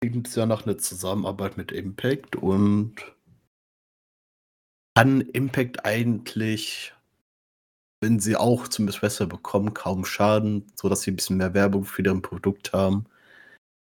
klingt 0.01 0.35
ja 0.35 0.47
nach 0.47 0.67
einer 0.67 0.79
Zusammenarbeit 0.79 1.57
mit 1.57 1.71
Impact 1.71 2.37
und 2.37 2.95
kann 4.97 5.21
Impact 5.21 5.85
eigentlich, 5.85 6.93
wenn 8.01 8.21
sie 8.21 8.37
auch 8.37 8.69
zumindest 8.69 9.01
besser 9.01 9.27
bekommen, 9.27 9.75
kaum 9.75 10.05
schaden, 10.05 10.71
sodass 10.75 11.03
sie 11.03 11.11
ein 11.11 11.17
bisschen 11.17 11.37
mehr 11.39 11.55
Werbung 11.55 11.85
für 11.85 12.03
deren 12.03 12.23
Produkt 12.23 12.73
haben. 12.73 13.07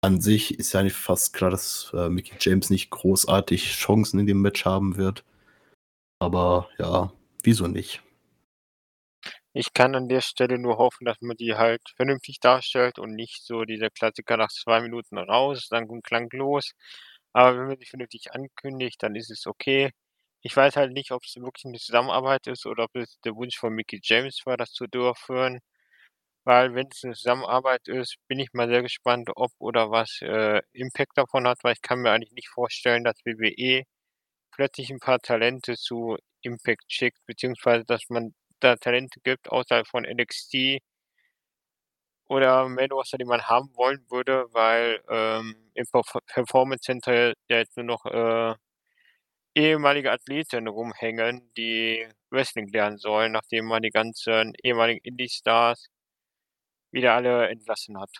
An 0.02 0.20
sich 0.20 0.60
ist 0.60 0.74
ja 0.74 0.84
nicht 0.84 0.96
fast 0.96 1.34
klar, 1.34 1.52
dass 1.52 1.92
äh, 1.94 2.10
Mickey 2.10 2.36
James 2.40 2.70
nicht 2.70 2.90
großartig 2.90 3.74
Chancen 3.74 4.20
in 4.20 4.26
dem 4.26 4.42
Match 4.42 4.66
haben 4.66 4.98
wird. 4.98 5.24
Aber 6.20 6.70
ja, 6.80 7.14
wieso 7.44 7.68
nicht? 7.68 8.02
Ich 9.54 9.74
kann 9.74 9.96
an 9.96 10.08
der 10.08 10.22
Stelle 10.22 10.58
nur 10.58 10.78
hoffen, 10.78 11.06
dass 11.06 11.20
man 11.22 11.36
die 11.36 11.56
halt 11.56 11.82
vernünftig 11.96 12.40
darstellt 12.40 13.00
und 13.00 13.14
nicht 13.16 13.44
so 13.44 13.66
dieser 13.66 13.90
Klassiker 13.90 14.38
nach 14.38 14.50
zwei 14.50 14.82
Minuten 14.82 15.18
raus, 15.18 15.68
dann 15.70 15.90
und 15.90 16.04
klanglos. 16.04 16.72
Aber 17.34 17.58
wenn 17.58 17.68
man 17.68 17.78
sich 17.78 17.90
vernünftig 17.90 18.34
ankündigt, 18.34 19.04
dann 19.04 19.16
ist 19.16 19.30
es 19.30 19.48
okay. 19.48 19.92
Ich 20.44 20.56
weiß 20.56 20.76
halt 20.76 20.92
nicht, 20.94 21.12
ob 21.12 21.24
es 21.24 21.36
wirklich 21.36 21.66
eine 21.66 21.78
Zusammenarbeit 21.80 22.48
ist 22.48 22.66
oder 22.66 22.86
ob 22.86 22.96
es 22.96 23.20
der 23.22 23.36
Wunsch 23.36 23.58
von 23.58 23.74
Mickey 23.74 24.00
James 24.04 24.42
war, 24.46 24.58
das 24.58 24.72
zu 24.72 24.88
durchführen. 24.88 25.60
Weil 26.46 26.76
wenn 26.76 26.88
es 26.92 27.04
eine 27.04 27.14
Zusammenarbeit 27.16 27.88
ist, 27.88 28.18
bin 28.28 28.40
ich 28.40 28.54
mal 28.54 28.68
sehr 28.70 28.82
gespannt, 28.84 29.30
ob 29.36 29.52
oder 29.60 29.92
was 29.92 30.20
äh, 30.22 30.62
Impact 30.74 31.18
davon 31.18 31.48
hat, 31.48 31.60
weil 31.64 31.74
ich 31.74 31.82
kann 31.82 32.00
mir 32.02 32.12
eigentlich 32.12 32.34
nicht 32.34 32.50
vorstellen, 32.50 33.04
dass 33.04 33.18
WWE 33.26 33.84
plötzlich 34.52 34.92
ein 34.92 35.00
paar 35.00 35.20
Talente 35.22 35.76
zu 35.78 36.18
Impact 36.44 36.86
schickt, 36.92 37.20
beziehungsweise 37.28 37.86
dass 37.86 38.04
man 38.10 38.34
da 38.62 38.76
Talente 38.78 39.20
gibt 39.22 39.50
außerhalb 39.52 39.88
von 39.88 40.06
NXT 40.06 40.80
oder 42.28 42.68
Main 42.70 42.92
Roster, 42.92 43.18
die 43.18 43.26
man 43.26 43.44
haben 43.48 43.70
wollen 43.76 44.06
würde, 44.10 44.48
weil 44.54 45.04
ähm, 45.10 45.72
im 45.76 45.86
Performance 46.28 46.84
Center 46.84 47.34
ja 47.50 47.58
jetzt 47.58 47.78
nur 47.78 47.86
noch 47.86 48.06
äh, 48.06 48.56
ehemalige 49.56 50.12
Athleten 50.12 50.68
rumhängen, 50.68 51.52
die 51.58 52.08
Wrestling 52.30 52.68
lernen 52.70 52.98
sollen, 52.98 53.32
nachdem 53.32 53.66
man 53.66 53.82
die 53.82 53.90
ganzen 53.90 54.54
ehemaligen 54.64 55.02
Indie-Stars 55.04 55.88
wieder 56.92 57.14
alle 57.14 57.48
entlassen 57.50 58.00
hat. 58.00 58.12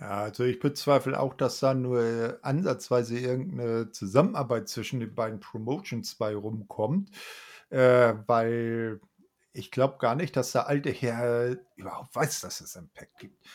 Ja, 0.00 0.22
also 0.22 0.44
ich 0.44 0.58
bezweifle 0.58 1.20
auch, 1.20 1.34
dass 1.34 1.60
da 1.60 1.74
nur 1.74 2.38
ansatzweise 2.42 3.18
irgendeine 3.18 3.90
Zusammenarbeit 3.90 4.68
zwischen 4.68 5.00
den 5.00 5.14
beiden 5.14 5.40
Promotions 5.40 6.14
bei 6.14 6.34
rumkommt, 6.34 7.10
äh, 7.68 8.14
weil 8.26 9.00
ich 9.52 9.70
glaube 9.70 9.98
gar 9.98 10.14
nicht, 10.14 10.36
dass 10.36 10.52
der 10.52 10.68
alte 10.68 10.90
Herr 10.90 11.56
überhaupt 11.76 12.14
weiß, 12.14 12.40
dass 12.40 12.60
es 12.60 12.76
Impact 12.76 13.18
gibt. 13.18 13.46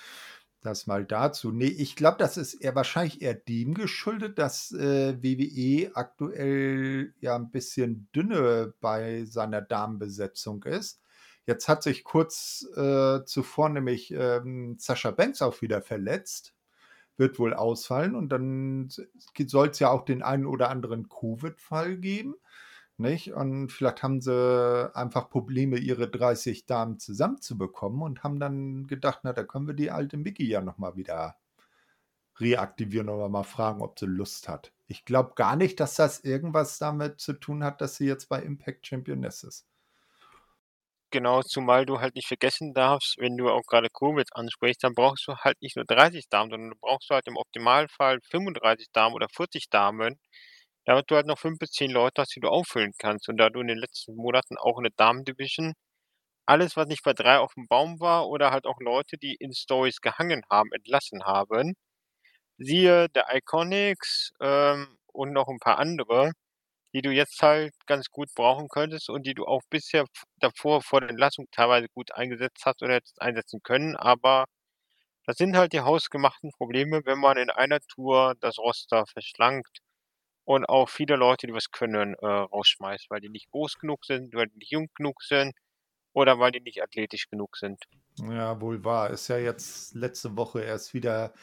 Das 0.66 0.88
mal 0.88 1.06
dazu. 1.06 1.52
Nee, 1.52 1.68
ich 1.68 1.96
glaube, 1.96 2.18
das 2.18 2.38
ist 2.38 2.56
eher 2.56 2.74
wahrscheinlich 2.74 3.22
eher 3.22 3.36
dem 3.36 3.76
geschuldet, 3.76 4.40
dass 4.40 4.72
äh, 4.72 5.16
WWE 5.22 5.96
aktuell 5.96 7.14
ja 7.20 7.36
ein 7.36 7.52
bisschen 7.52 8.10
dünne 8.16 8.74
bei 8.82 9.26
seiner 9.26 9.62
Damenbesetzung 9.62 10.64
ist. 10.64 11.04
Jetzt 11.46 11.68
hat 11.68 11.84
sich 11.84 12.04
kurz 12.04 12.68
äh, 12.76 13.24
zuvor 13.26 13.70
nämlich 13.70 14.10
ähm, 14.10 14.78
Sascha 14.80 15.12
Banks 15.12 15.44
auch 15.44 15.62
wieder 15.62 15.84
verletzt. 15.84 16.56
Wird 17.16 17.38
wohl 17.38 17.54
ausfallen 17.54 18.16
und 18.16 18.30
dann 18.30 18.90
soll 18.90 19.68
es 19.68 19.78
ja 19.78 19.92
auch 19.92 20.04
den 20.04 20.24
einen 20.24 20.48
oder 20.48 20.72
anderen 20.72 21.10
Covid-Fall 21.10 21.98
geben. 21.98 22.34
Nicht? 22.98 23.34
Und 23.34 23.72
vielleicht 23.72 24.04
haben 24.04 24.22
sie 24.22 24.92
einfach 24.96 25.30
Probleme, 25.30 25.78
ihre 25.78 26.10
30 26.10 26.66
Damen 26.66 26.98
zusammenzubekommen 27.00 28.02
und 28.02 28.24
haben 28.24 28.40
dann 28.40 28.88
gedacht, 28.88 29.20
na, 29.24 29.34
da 29.34 29.44
können 29.44 29.68
wir 29.68 29.74
die 29.74 29.92
alte 29.92 30.18
Mickey 30.18 30.46
ja 30.48 30.62
nochmal 30.62 30.96
wieder 30.96 31.36
reaktivieren 32.40 33.10
oder 33.10 33.30
mal 33.30 33.44
fragen, 33.44 33.82
ob 33.82 34.00
sie 34.00 34.06
Lust 34.06 34.48
hat. 34.48 34.72
Ich 34.88 35.06
glaube 35.06 35.34
gar 35.36 35.56
nicht, 35.56 35.80
dass 35.80 35.96
das 35.96 36.20
irgendwas 36.20 36.78
damit 36.78 37.20
zu 37.20 37.34
tun 37.34 37.64
hat, 37.64 37.82
dass 37.82 37.96
sie 37.98 38.06
jetzt 38.08 38.30
bei 38.30 38.42
Impact 38.42 38.88
Championess 38.88 39.44
ist. 39.44 39.68
Genau, 41.12 41.42
zumal 41.44 41.86
du 41.86 42.00
halt 42.02 42.16
nicht 42.16 42.28
vergessen 42.28 42.74
darfst, 42.74 43.16
wenn 43.20 43.38
du 43.38 43.50
auch 43.50 43.64
gerade 43.68 43.90
Covid 43.90 44.28
ansprichst, 44.36 44.84
dann 44.84 44.96
brauchst 44.96 45.28
du 45.28 45.36
halt 45.38 45.62
nicht 45.62 45.78
nur 45.78 45.86
30 45.86 46.28
Damen, 46.30 46.52
sondern 46.52 46.72
du 46.72 46.76
brauchst 46.82 47.10
halt 47.10 47.28
im 47.28 47.38
Optimalfall 47.38 48.20
35 48.30 48.88
Damen 48.92 49.16
oder 49.16 49.28
40 49.30 49.70
Damen, 49.70 50.20
damit 50.86 51.10
du 51.12 51.16
halt 51.16 51.28
noch 51.28 51.40
5 51.40 51.60
bis 51.60 51.72
10 51.72 51.92
Leute 51.92 52.22
hast, 52.22 52.36
die 52.36 52.40
du 52.42 52.50
auffüllen 52.50 52.94
kannst. 52.98 53.30
Und 53.30 53.38
da 53.38 53.50
du 53.50 53.62
in 53.62 53.68
den 53.68 53.78
letzten 53.80 54.16
Monaten 54.16 54.58
auch 54.58 54.78
eine 54.80 54.92
Damen-Division 54.92 55.74
alles, 56.48 56.76
was 56.78 56.88
nicht 56.88 57.04
bei 57.04 57.14
3 57.14 57.40
auf 57.40 57.54
dem 57.56 57.68
Baum 57.68 58.00
war 58.00 58.28
oder 58.30 58.52
halt 58.52 58.66
auch 58.68 58.80
Leute, 58.82 59.18
die 59.18 59.36
in 59.36 59.54
Stories 59.54 60.02
gehangen 60.02 60.44
haben, 60.50 60.72
entlassen 60.74 61.24
haben. 61.26 61.76
Siehe 62.58 63.10
der 63.10 63.28
Iconics 63.36 64.32
ähm, 64.42 64.98
und 65.14 65.34
noch 65.34 65.48
ein 65.50 65.60
paar 65.60 65.80
andere 65.80 66.32
die 66.94 67.02
du 67.04 67.12
jetzt 67.12 67.42
halt 67.44 67.74
ganz 67.88 68.10
gut 68.10 68.30
brauchen 68.36 68.70
könntest 68.70 69.10
und 69.10 69.26
die 69.28 69.34
du 69.36 69.46
auch 69.46 69.62
bisher 69.70 70.06
davor 70.40 70.82
vor 70.82 71.02
der 71.02 71.10
Entlassung 71.12 71.46
teilweise 71.52 71.88
gut 71.90 72.12
eingesetzt 72.14 72.64
hast 72.66 72.82
oder 72.84 72.96
hättest 72.96 73.22
einsetzen 73.22 73.62
können. 73.64 73.96
Aber 73.98 74.46
das 75.26 75.38
sind 75.38 75.58
halt 75.58 75.74
die 75.74 75.82
hausgemachten 75.82 76.52
Probleme, 76.52 77.02
wenn 77.06 77.20
man 77.20 77.38
in 77.38 77.50
einer 77.52 77.80
Tour 77.82 78.36
das 78.42 78.58
Roster 78.60 79.06
verschlankt 79.08 79.80
und 80.46 80.66
auch 80.70 80.90
viele 80.90 81.16
Leute, 81.16 81.48
die 81.48 81.54
was 81.54 81.72
können, 81.72 82.16
äh, 82.16 82.26
rausschmeißt, 82.26 83.10
weil 83.10 83.20
die 83.20 83.30
nicht 83.30 83.50
groß 83.52 83.80
genug 83.80 84.06
sind, 84.06 84.34
weil 84.34 84.48
die 84.48 84.58
nicht 84.58 84.72
jung 84.72 84.88
genug 84.96 85.22
sind 85.24 85.54
oder 86.14 86.40
weil 86.40 86.52
die 86.52 86.62
nicht 86.62 86.82
athletisch 86.82 87.30
genug 87.30 87.58
sind. 87.58 87.84
Ja, 88.18 88.62
wohl 88.62 88.84
wahr. 88.86 89.10
Ist 89.10 89.28
ja 89.28 89.38
jetzt 89.38 89.94
letzte 89.96 90.38
Woche 90.38 90.62
erst 90.62 90.94
wieder 90.94 91.34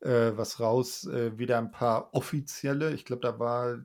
äh, 0.00 0.32
was 0.34 0.60
raus, 0.60 1.04
äh, 1.06 1.36
wieder 1.38 1.58
ein 1.58 1.70
paar 1.72 2.14
offizielle. 2.14 2.94
Ich 2.94 3.04
glaube, 3.04 3.22
da 3.22 3.38
war 3.38 3.78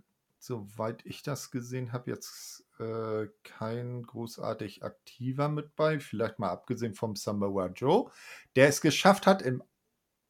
soweit 0.44 1.06
ich 1.06 1.24
das 1.24 1.52
gesehen 1.52 1.94
habe, 1.94 2.12
jetzt 2.12 2.66
äh, 2.78 3.28
kein 3.44 4.04
großartig 4.04 4.84
aktiver 4.84 5.48
mit 5.48 5.76
bei. 5.76 6.00
Vielleicht 6.00 6.38
mal 6.38 6.50
abgesehen 6.50 6.96
vom 6.96 7.16
Samoa 7.16 7.68
Joe, 7.68 8.12
der 8.56 8.68
es 8.68 8.82
geschafft 8.82 9.26
hat, 9.26 9.42
im 9.42 9.64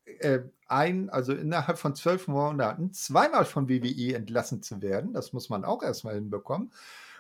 äh, 0.06 0.40
ein, 0.68 1.10
also 1.10 1.34
innerhalb 1.34 1.78
von 1.78 1.96
zwölf 1.96 2.28
Monaten 2.28 2.94
zweimal 2.94 3.46
von 3.46 3.70
WWE 3.70 4.16
entlassen 4.16 4.62
zu 4.62 4.82
werden. 4.82 5.14
Das 5.14 5.34
muss 5.34 5.50
man 5.50 5.66
auch 5.66 5.84
erstmal 5.84 6.16
hinbekommen. 6.16 6.72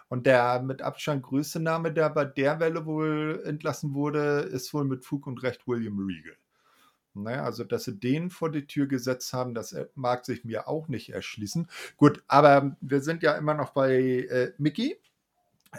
Und 0.09 0.25
der 0.27 0.61
mit 0.61 0.81
Abstand 0.81 1.23
größte 1.23 1.59
Name, 1.59 1.91
der 1.91 2.09
bei 2.09 2.25
der 2.25 2.59
Welle 2.59 2.85
wohl 2.85 3.41
entlassen 3.45 3.93
wurde, 3.93 4.41
ist 4.41 4.73
wohl 4.73 4.85
mit 4.85 5.05
Fug 5.05 5.27
und 5.27 5.41
Recht 5.43 5.67
William 5.67 5.97
Regal. 5.99 6.35
Naja, 7.15 7.43
also, 7.43 7.63
dass 7.63 7.83
sie 7.83 7.99
den 7.99 8.31
vor 8.31 8.51
die 8.51 8.65
Tür 8.65 8.87
gesetzt 8.87 9.33
haben, 9.33 9.53
das 9.53 9.71
äh, 9.73 9.85
mag 9.95 10.25
sich 10.25 10.45
mir 10.45 10.67
auch 10.67 10.87
nicht 10.87 11.13
erschließen. 11.13 11.67
Gut, 11.95 12.23
aber 12.27 12.75
wir 12.81 13.01
sind 13.01 13.21
ja 13.23 13.33
immer 13.33 13.53
noch 13.53 13.71
bei 13.71 13.93
äh, 13.93 14.51
Mickey, 14.57 14.99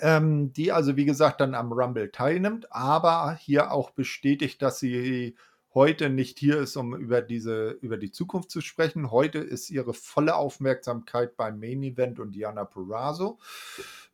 ähm, 0.00 0.52
die 0.52 0.72
also, 0.72 0.96
wie 0.96 1.04
gesagt, 1.04 1.40
dann 1.40 1.54
am 1.54 1.72
Rumble 1.72 2.10
teilnimmt, 2.10 2.72
aber 2.72 3.34
hier 3.34 3.72
auch 3.72 3.90
bestätigt, 3.90 4.62
dass 4.62 4.78
sie 4.78 5.36
heute 5.74 6.08
nicht 6.08 6.38
hier 6.38 6.60
ist, 6.60 6.76
um 6.76 6.94
über 6.94 7.20
diese, 7.20 7.70
über 7.80 7.96
die 7.96 8.12
Zukunft 8.12 8.50
zu 8.50 8.60
sprechen. 8.60 9.10
Heute 9.10 9.38
ist 9.38 9.70
ihre 9.70 9.92
volle 9.92 10.36
Aufmerksamkeit 10.36 11.36
beim 11.36 11.58
Main 11.58 11.82
Event 11.82 12.20
und 12.20 12.32
Diana 12.32 12.64
Purrazzo. 12.64 13.38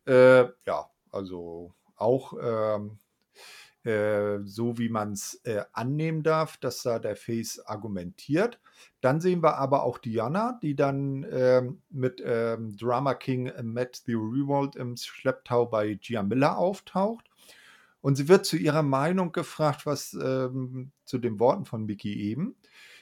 Äh, 0.07 0.45
ja, 0.67 0.91
also 1.13 1.73
auch 1.97 2.33
ähm, 2.43 2.99
äh, 3.83 4.41
so 4.45 4.77
wie 4.77 4.91
man 4.91 5.13
es 5.13 5.41
äh, 5.45 5.63
annehmen 5.73 6.23
darf, 6.23 6.59
dass 6.59 6.83
da 6.83 6.99
der 6.99 7.17
Face 7.17 7.61
argumentiert. 7.61 8.61
Dann 9.01 9.23
sehen 9.23 9.43
wir 9.43 9.57
aber 9.57 9.85
auch 9.85 9.97
Diana, 9.97 10.59
die 10.63 10.77
dann 10.77 11.27
ähm, 11.31 11.81
mit 11.89 12.23
ähm, 12.23 12.77
Drama 12.77 13.15
King 13.15 13.51
Matt 13.63 14.03
the 14.05 14.13
Revolt 14.15 14.77
im 14.77 14.99
Schlepptau 14.99 15.65
bei 15.65 15.95
Gia 15.95 16.23
Miller 16.23 16.59
auftaucht. 16.59 17.30
Und 18.01 18.17
sie 18.17 18.29
wird 18.29 18.47
zu 18.47 18.57
ihrer 18.57 18.83
Meinung 18.83 19.33
gefragt, 19.33 19.85
was 19.87 20.15
ähm, 20.15 20.93
zu 21.05 21.19
den 21.19 21.39
Worten 21.39 21.67
von 21.67 21.85
Mickey 21.85 22.15
eben. 22.15 22.57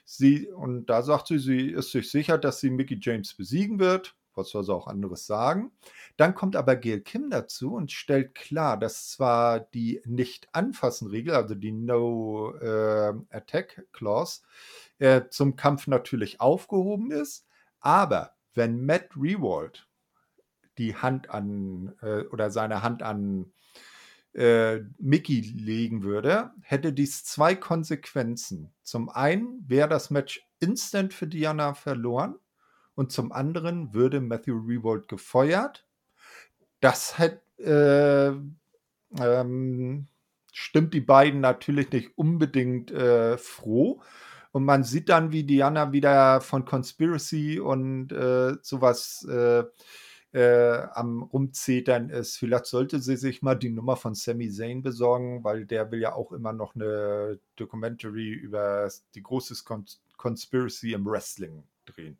Sie, 0.04 0.48
und 0.48 0.86
da 0.86 1.02
sagt 1.02 1.28
sie, 1.28 1.38
sie 1.38 1.70
ist 1.70 1.92
sich 1.92 2.10
sicher, 2.10 2.36
dass 2.38 2.58
sie 2.60 2.70
Mickey 2.70 2.98
James 3.00 3.34
besiegen 3.34 3.78
wird. 3.78 4.16
Was 4.34 4.48
soll 4.50 4.64
sie 4.64 4.72
auch 4.72 4.86
anderes 4.86 5.26
sagen? 5.26 5.72
Dann 6.16 6.34
kommt 6.34 6.56
aber 6.56 6.76
Gail 6.76 7.00
Kim 7.00 7.28
dazu 7.28 7.74
und 7.74 7.92
stellt 7.92 8.34
klar, 8.34 8.78
dass 8.78 9.10
zwar 9.10 9.60
die 9.60 10.00
Nicht-Anfassen-Regel, 10.06 11.34
also 11.34 11.54
die 11.56 11.72
No-Attack-Clause, 11.72 14.40
äh, 15.00 15.16
äh, 15.16 15.28
zum 15.28 15.56
Kampf 15.56 15.88
natürlich 15.88 16.40
aufgehoben 16.40 17.10
ist, 17.10 17.46
aber 17.80 18.36
wenn 18.54 18.86
Matt 18.86 19.10
Rewald 19.16 19.88
die 20.78 20.96
Hand 20.96 21.30
an 21.30 21.94
äh, 22.00 22.22
oder 22.26 22.50
seine 22.50 22.82
Hand 22.82 23.02
an 23.02 23.52
äh, 24.38 24.84
Mickey 24.98 25.40
legen 25.40 26.04
würde, 26.04 26.52
hätte 26.62 26.92
dies 26.92 27.24
zwei 27.24 27.56
Konsequenzen. 27.56 28.72
Zum 28.82 29.08
einen 29.08 29.64
wäre 29.66 29.88
das 29.88 30.10
Match 30.10 30.46
instant 30.60 31.12
für 31.12 31.26
Diana 31.26 31.74
verloren 31.74 32.36
und 32.94 33.10
zum 33.10 33.32
anderen 33.32 33.94
würde 33.94 34.20
Matthew 34.20 34.58
Rewald 34.58 35.08
gefeuert. 35.08 35.86
Das 36.80 37.18
hat, 37.18 37.40
äh, 37.58 38.32
ähm, 39.18 40.06
stimmt 40.52 40.94
die 40.94 41.00
beiden 41.00 41.40
natürlich 41.40 41.90
nicht 41.90 42.16
unbedingt 42.16 42.92
äh, 42.92 43.36
froh. 43.38 44.02
Und 44.52 44.64
man 44.64 44.84
sieht 44.84 45.08
dann, 45.08 45.32
wie 45.32 45.42
Diana 45.42 45.92
wieder 45.92 46.40
von 46.40 46.64
Conspiracy 46.64 47.58
und 47.58 48.12
äh, 48.12 48.54
sowas 48.62 49.26
äh, 50.32 50.82
am 50.92 51.22
Rumzetern 51.22 52.10
ist. 52.10 52.36
Vielleicht 52.36 52.66
sollte 52.66 53.00
sie 53.00 53.16
sich 53.16 53.42
mal 53.42 53.54
die 53.54 53.70
Nummer 53.70 53.96
von 53.96 54.14
Sami 54.14 54.50
Zayn 54.50 54.82
besorgen, 54.82 55.42
weil 55.44 55.64
der 55.64 55.90
will 55.90 56.00
ja 56.00 56.14
auch 56.14 56.32
immer 56.32 56.52
noch 56.52 56.74
eine 56.74 57.38
Documentary 57.56 58.32
über 58.32 58.90
die 59.14 59.22
große 59.22 59.64
Cons 59.64 60.00
Conspiracy 60.16 60.94
im 60.94 61.06
Wrestling 61.06 61.62
drehen. 61.86 62.18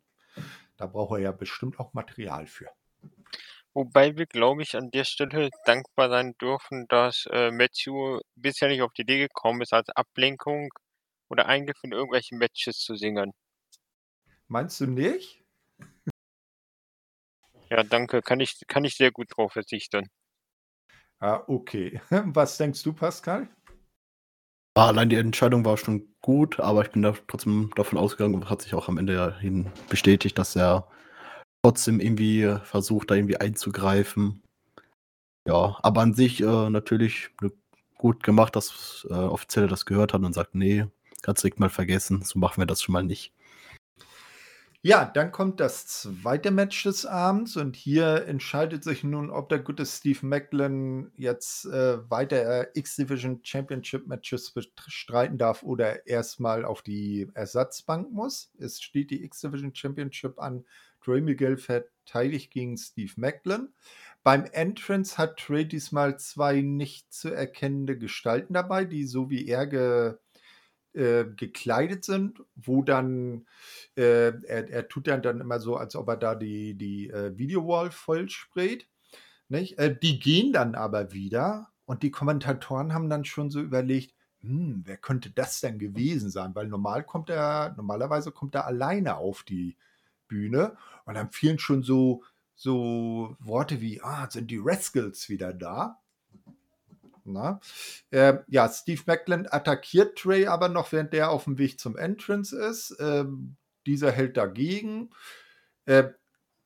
Da 0.77 0.87
braucht 0.87 1.17
er 1.17 1.19
ja 1.19 1.31
bestimmt 1.33 1.79
auch 1.81 1.93
Material 1.93 2.47
für. 2.47 2.69
Wobei 3.73 4.15
wir, 4.17 4.25
glaube 4.25 4.63
ich, 4.63 4.75
an 4.75 4.89
der 4.89 5.03
Stelle 5.03 5.49
dankbar 5.65 6.09
sein 6.09 6.33
dürfen, 6.41 6.85
dass 6.87 7.27
äh, 7.29 7.51
Matthew 7.51 8.19
bisher 8.35 8.69
nicht 8.69 8.81
auf 8.81 8.93
die 8.93 9.01
Idee 9.01 9.19
gekommen 9.19 9.61
ist, 9.61 9.73
als 9.73 9.89
Ablenkung 9.89 10.69
oder 11.29 11.45
Eingriff 11.45 11.77
in 11.83 11.91
irgendwelche 11.91 12.35
Matches 12.35 12.79
zu 12.79 12.95
singen. 12.95 13.33
Meinst 14.47 14.81
du 14.81 14.87
nicht? 14.87 15.43
Ja, 17.69 17.83
danke. 17.83 18.21
Kann 18.21 18.39
ich, 18.39 18.61
kann 18.67 18.83
ich 18.83 18.95
sehr 18.95 19.11
gut 19.11 19.27
drauf 19.35 19.53
verzichten. 19.53 20.09
Ah, 21.19 21.43
okay. 21.47 22.01
Was 22.09 22.57
denkst 22.57 22.81
du, 22.83 22.93
Pascal? 22.93 23.47
Ah, 24.75 24.87
allein 24.87 25.09
die 25.09 25.17
Entscheidung 25.17 25.65
war 25.65 25.77
schon 25.77 26.07
gut, 26.21 26.59
aber 26.59 26.83
ich 26.83 26.91
bin 26.91 27.01
da 27.01 27.13
trotzdem 27.27 27.71
davon 27.75 27.97
ausgegangen 27.97 28.35
und 28.35 28.49
hat 28.49 28.61
sich 28.61 28.73
auch 28.73 28.87
am 28.87 28.97
Ende 28.97 29.13
ja 29.13 29.37
hin 29.37 29.69
bestätigt, 29.89 30.37
dass 30.37 30.55
er 30.55 30.87
trotzdem 31.63 31.99
irgendwie 31.99 32.55
versucht, 32.63 33.11
da 33.11 33.15
irgendwie 33.15 33.37
einzugreifen. 33.37 34.41
Ja, 35.47 35.77
aber 35.83 36.01
an 36.01 36.13
sich 36.13 36.41
äh, 36.41 36.69
natürlich 36.69 37.31
ne, 37.41 37.51
gut 37.97 38.23
gemacht, 38.23 38.55
dass 38.55 39.05
äh, 39.09 39.13
Offizielle 39.13 39.67
das 39.67 39.85
gehört 39.85 40.13
haben 40.13 40.25
und 40.25 40.33
sagt, 40.33 40.55
nee, 40.55 40.85
kannst 41.21 41.43
du 41.43 41.49
mal 41.57 41.69
vergessen, 41.69 42.21
so 42.23 42.39
machen 42.39 42.61
wir 42.61 42.65
das 42.65 42.81
schon 42.81 42.93
mal 42.93 43.03
nicht. 43.03 43.33
Ja, 44.81 45.03
dann 45.03 45.33
kommt 45.33 45.59
das 45.59 45.87
zweite 45.87 46.51
Match 46.51 46.83
des 46.83 47.05
Abends 47.05 47.57
und 47.57 47.75
hier 47.75 48.25
entscheidet 48.27 48.81
sich 48.85 49.03
nun, 49.03 49.29
ob 49.29 49.49
der 49.49 49.59
gute 49.59 49.85
Steve 49.85 50.25
Macklin 50.25 51.11
jetzt 51.17 51.65
äh, 51.65 52.09
weiter 52.09 52.73
X-Division 52.77 53.41
Championship 53.43 54.07
Matches 54.07 54.53
bestreiten 54.53 55.37
darf 55.37 55.63
oder 55.63 56.07
erstmal 56.07 56.63
auf 56.63 56.81
die 56.81 57.29
Ersatzbank 57.33 58.09
muss. 58.13 58.53
Es 58.57 58.81
steht 58.81 59.11
die 59.11 59.25
X-Division 59.25 59.75
Championship 59.75 60.39
an. 60.39 60.63
Trey 61.03 61.19
Miguel 61.19 61.57
verteidigt 61.57 62.51
gegen 62.51 62.77
Steve 62.77 63.11
Macklin. 63.17 63.73
Beim 64.23 64.45
Entrance 64.45 65.17
hat 65.17 65.37
Trey 65.37 65.67
diesmal 65.67 66.17
zwei 66.19 66.61
nicht 66.61 67.11
zu 67.11 67.33
erkennende 67.33 67.97
Gestalten 67.97 68.53
dabei, 68.53 68.85
die 68.85 69.05
so 69.05 69.29
wie 69.29 69.45
er 69.45 69.67
ge 69.67 70.15
äh, 70.93 71.25
gekleidet 71.35 72.03
sind, 72.03 72.41
wo 72.55 72.81
dann 72.81 73.45
äh, 73.95 74.29
er, 74.45 74.69
er, 74.69 74.87
tut 74.87 75.07
dann, 75.07 75.21
dann 75.21 75.41
immer 75.41 75.59
so, 75.59 75.75
als 75.77 75.95
ob 75.95 76.07
er 76.07 76.17
da 76.17 76.35
die, 76.35 76.75
die 76.75 77.09
äh, 77.09 77.37
Videowall 77.37 77.91
voll 77.91 78.29
sprayt. 78.29 78.87
Nicht? 79.49 79.77
Äh, 79.77 79.97
die 79.97 80.19
gehen 80.19 80.53
dann 80.53 80.75
aber 80.75 81.11
wieder 81.11 81.69
und 81.85 82.03
die 82.03 82.11
Kommentatoren 82.11 82.93
haben 82.93 83.09
dann 83.09 83.25
schon 83.25 83.49
so 83.49 83.59
überlegt, 83.59 84.13
hm, 84.41 84.83
wer 84.85 84.97
könnte 84.97 85.31
das 85.31 85.59
denn 85.59 85.79
gewesen 85.79 86.29
sein? 86.29 86.55
Weil 86.55 86.67
normal 86.67 87.03
kommt 87.03 87.29
er, 87.29 87.73
normalerweise 87.75 88.31
kommt 88.31 88.55
er 88.55 88.65
alleine 88.65 89.17
auf 89.17 89.43
die 89.43 89.77
Bühne 90.27 90.77
und 91.05 91.15
dann 91.15 91.31
fielen 91.31 91.59
schon 91.59 91.83
so, 91.83 92.23
so 92.55 93.35
Worte 93.39 93.81
wie, 93.81 94.01
ah, 94.01 94.29
sind 94.29 94.49
die 94.51 94.61
Rascals 94.61 95.29
wieder 95.29 95.53
da? 95.53 95.99
Na? 97.31 97.59
Äh, 98.11 98.39
ja, 98.47 98.69
Steve 98.69 99.01
Macklin 99.05 99.47
attackiert 99.49 100.17
Trey 100.17 100.47
aber 100.47 100.69
noch, 100.69 100.91
während 100.91 101.13
der 101.13 101.31
auf 101.31 101.45
dem 101.45 101.57
Weg 101.57 101.79
zum 101.79 101.97
Entrance 101.97 102.57
ist. 102.57 102.95
Ähm, 102.99 103.55
dieser 103.85 104.11
hält 104.11 104.37
dagegen. 104.37 105.09
Äh, 105.85 106.09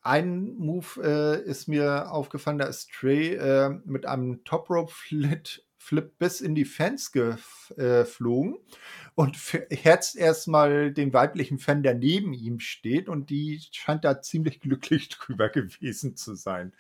ein 0.02 0.56
Move 0.58 1.02
äh, 1.02 1.50
ist 1.50 1.68
mir 1.68 2.12
aufgefallen, 2.12 2.58
da 2.58 2.66
ist 2.66 2.92
Trey 2.92 3.36
äh, 3.36 3.70
mit 3.86 4.06
einem 4.06 4.44
Top 4.44 4.70
Rope 4.70 4.92
Flip, 4.92 5.48
Flip 5.78 6.18
bis 6.18 6.42
in 6.42 6.56
die 6.56 6.66
Fans 6.66 7.12
geflogen 7.12 8.58
und 9.16 9.38
herzt 9.70 10.16
erstmal 10.16 10.92
den 10.92 11.14
weiblichen 11.14 11.58
Fan, 11.58 11.84
der 11.84 11.94
neben 11.94 12.34
ihm 12.34 12.60
steht 12.60 13.08
und 13.10 13.30
die 13.30 13.62
scheint 13.72 14.04
da 14.04 14.22
ziemlich 14.22 14.60
glücklich 14.60 15.10
drüber 15.18 15.50
gewesen 15.50 16.16
zu 16.16 16.36
sein. 16.36 16.74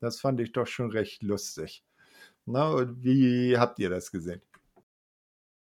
Das 0.00 0.20
fand 0.20 0.40
ich 0.40 0.52
doch 0.52 0.66
schon 0.66 0.90
recht 0.90 1.22
lustig. 1.22 1.84
Na, 2.46 2.86
wie 3.02 3.56
habt 3.56 3.78
ihr 3.78 3.90
das 3.90 4.10
gesehen? 4.10 4.42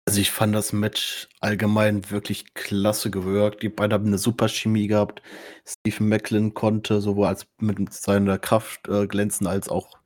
Also 0.06 0.20
ich 0.20 0.30
fand 0.30 0.54
das 0.54 0.72
Match 0.72 1.28
allgemein 1.40 2.10
wirklich 2.10 2.54
klasse 2.54 3.10
gewirkt. 3.10 3.62
Die 3.62 3.68
beiden 3.68 3.92
haben 3.92 4.06
eine 4.06 4.16
super 4.18 4.48
Chemie 4.48 4.86
gehabt. 4.86 5.20
Stephen 5.66 6.08
Macklin 6.08 6.54
konnte 6.54 7.02
sowohl 7.02 7.26
als 7.26 7.46
mit 7.58 7.92
seiner 7.92 8.38
Kraft 8.38 8.88
äh, 8.88 9.06
glänzen, 9.06 9.46
als 9.46 9.68
auch 9.68 9.98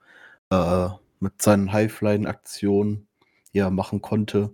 äh, 0.50 0.88
mit 1.20 1.40
seinen 1.40 1.72
Highflying-Aktionen, 1.72 3.06
er 3.52 3.70
machen 3.70 4.02
konnte. 4.02 4.50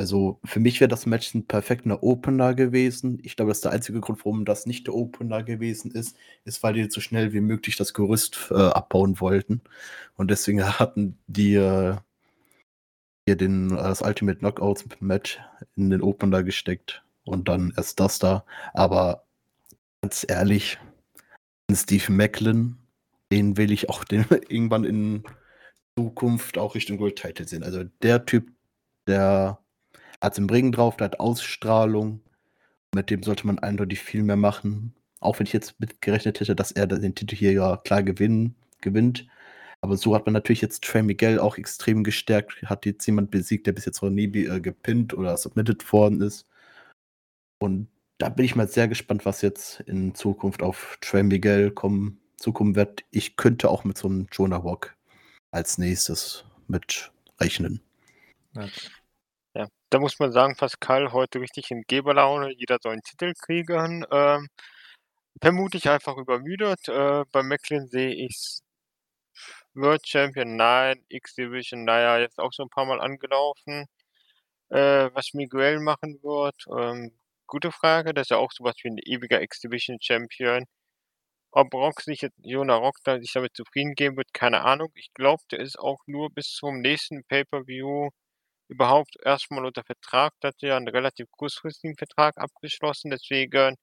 Also 0.00 0.40
für 0.44 0.60
mich 0.60 0.80
wäre 0.80 0.88
das 0.88 1.04
Match 1.04 1.34
ein 1.34 1.46
perfekter 1.46 2.02
Opener 2.02 2.54
gewesen. 2.54 3.18
Ich 3.22 3.36
glaube, 3.36 3.50
das 3.50 3.58
ist 3.58 3.66
der 3.66 3.72
einzige 3.72 4.00
Grund, 4.00 4.24
warum 4.24 4.46
das 4.46 4.64
nicht 4.64 4.86
der 4.86 4.94
Opener 4.94 5.42
gewesen 5.42 5.90
ist, 5.90 6.16
ist, 6.46 6.62
weil 6.62 6.72
die 6.72 6.88
so 6.88 7.02
schnell 7.02 7.34
wie 7.34 7.42
möglich 7.42 7.76
das 7.76 7.92
Gerüst 7.92 8.48
äh, 8.50 8.54
abbauen 8.54 9.20
wollten. 9.20 9.60
Und 10.16 10.30
deswegen 10.30 10.64
hatten 10.78 11.18
die 11.26 11.54
äh, 11.54 11.96
hier 13.26 13.36
den, 13.36 13.72
äh, 13.72 13.76
das 13.76 14.00
Ultimate 14.00 14.38
Knockouts 14.38 14.86
Match 15.00 15.38
in 15.76 15.90
den 15.90 16.00
Opener 16.00 16.44
gesteckt 16.44 17.04
und 17.24 17.48
dann 17.48 17.74
erst 17.76 18.00
das 18.00 18.18
da. 18.18 18.46
Aber 18.72 19.26
ganz 20.00 20.24
ehrlich, 20.26 20.78
Steve 21.70 22.10
Macklin, 22.10 22.78
den 23.30 23.58
will 23.58 23.70
ich 23.70 23.90
auch 23.90 24.04
den, 24.04 24.24
irgendwann 24.48 24.84
in 24.84 25.24
Zukunft 25.98 26.56
auch 26.56 26.74
Richtung 26.74 26.98
World 27.00 27.16
Title 27.16 27.46
sehen. 27.46 27.64
Also 27.64 27.84
der 28.00 28.24
Typ, 28.24 28.50
der 29.06 29.58
hat 30.20 30.38
im 30.38 30.48
Ring 30.48 30.72
drauf, 30.72 30.96
der 30.96 31.06
hat 31.06 31.20
Ausstrahlung. 31.20 32.20
Mit 32.94 33.10
dem 33.10 33.22
sollte 33.22 33.46
man 33.46 33.58
eindeutig 33.58 34.00
viel 34.00 34.22
mehr 34.22 34.36
machen. 34.36 34.94
Auch 35.20 35.38
wenn 35.38 35.46
ich 35.46 35.52
jetzt 35.52 35.78
mitgerechnet 35.80 36.40
hätte, 36.40 36.56
dass 36.56 36.72
er 36.72 36.86
den 36.86 37.14
Titel 37.14 37.36
hier 37.36 37.52
ja 37.52 37.76
klar 37.76 38.02
gewinnen, 38.02 38.54
gewinnt. 38.80 39.26
Aber 39.82 39.96
so 39.96 40.14
hat 40.14 40.26
man 40.26 40.34
natürlich 40.34 40.60
jetzt 40.60 40.84
Trey 40.84 41.02
Miguel 41.02 41.38
auch 41.38 41.56
extrem 41.56 42.04
gestärkt. 42.04 42.62
Hat 42.66 42.84
jetzt 42.84 43.06
jemand 43.06 43.30
besiegt, 43.30 43.66
der 43.66 43.72
bis 43.72 43.86
jetzt 43.86 44.02
noch 44.02 44.10
nie 44.10 44.26
äh, 44.26 44.60
gepinnt 44.60 45.14
oder 45.14 45.36
submitted 45.36 45.90
worden 45.92 46.20
ist. 46.20 46.46
Und 47.58 47.88
da 48.18 48.28
bin 48.28 48.44
ich 48.44 48.56
mal 48.56 48.68
sehr 48.68 48.88
gespannt, 48.88 49.24
was 49.24 49.40
jetzt 49.40 49.80
in 49.80 50.14
Zukunft 50.14 50.62
auf 50.62 50.98
Trey 51.00 51.22
Miguel 51.22 51.70
kommen, 51.70 52.20
zukommen 52.36 52.74
wird. 52.74 53.04
Ich 53.10 53.36
könnte 53.36 53.70
auch 53.70 53.84
mit 53.84 53.96
so 53.96 54.08
einem 54.08 54.26
Jonah 54.32 54.62
Walk 54.64 54.96
als 55.50 55.78
nächstes 55.78 56.44
mit 56.68 57.10
rechnen. 57.40 57.80
Ja. 58.54 58.68
Da 59.90 59.98
muss 59.98 60.18
man 60.20 60.32
sagen, 60.32 60.56
Pascal 60.56 61.12
heute 61.12 61.40
richtig 61.40 61.70
in 61.70 61.82
Geberlaune. 61.86 62.52
Jeder 62.56 62.78
soll 62.80 62.92
einen 62.92 63.02
Titel 63.02 63.32
kriegen. 63.34 64.04
Ähm, 64.12 64.48
vermutlich 65.42 65.88
einfach 65.88 66.16
übermüdet. 66.16 66.88
Äh, 66.88 67.24
bei 67.32 67.42
Macklin 67.42 67.88
sehe 67.88 68.14
ich 68.14 68.60
World 69.74 70.06
Champion, 70.06 70.56
nein. 70.56 71.04
X-Division, 71.08 71.84
naja, 71.84 72.18
jetzt 72.18 72.38
auch 72.38 72.52
so 72.52 72.62
ein 72.64 72.68
paar 72.70 72.84
Mal 72.86 73.00
angelaufen. 73.00 73.86
Äh, 74.70 75.10
was 75.14 75.34
Miguel 75.34 75.80
machen 75.80 76.20
wird, 76.22 76.56
ähm, 76.78 77.12
gute 77.46 77.72
Frage. 77.72 78.14
Das 78.14 78.26
ist 78.26 78.30
ja 78.30 78.38
auch 78.38 78.52
sowas 78.52 78.76
wie 78.82 78.90
ein 78.90 78.98
ewiger 78.98 79.42
X-Division 79.42 79.98
Champion. 80.00 80.66
Ob 81.52 81.72
Rock 81.74 82.00
sich 82.02 82.22
jetzt 82.22 82.38
Jonah 82.42 82.76
Rock 82.76 82.96
da 83.04 83.18
sich 83.20 83.32
damit 83.32 83.54
zufrieden 83.56 83.94
geben 83.94 84.16
wird, 84.16 84.32
keine 84.34 84.62
Ahnung. 84.62 84.90
Ich 84.96 85.12
glaube, 85.14 85.42
der 85.52 85.60
ist 85.60 85.78
auch 85.78 86.00
nur 86.06 86.30
bis 86.30 86.48
zum 86.52 86.80
nächsten 86.80 87.24
Pay-per-View 87.24 88.10
überhaupt 88.70 89.16
erstmal 89.24 89.66
unter 89.66 89.82
Vertrag. 89.84 90.32
Der 90.42 90.48
hat 90.48 90.62
ja 90.62 90.76
einen 90.76 90.88
relativ 90.88 91.26
kurzfristigen 91.32 91.96
Vertrag 91.96 92.38
abgeschlossen, 92.38 93.10
deswegen 93.10 93.76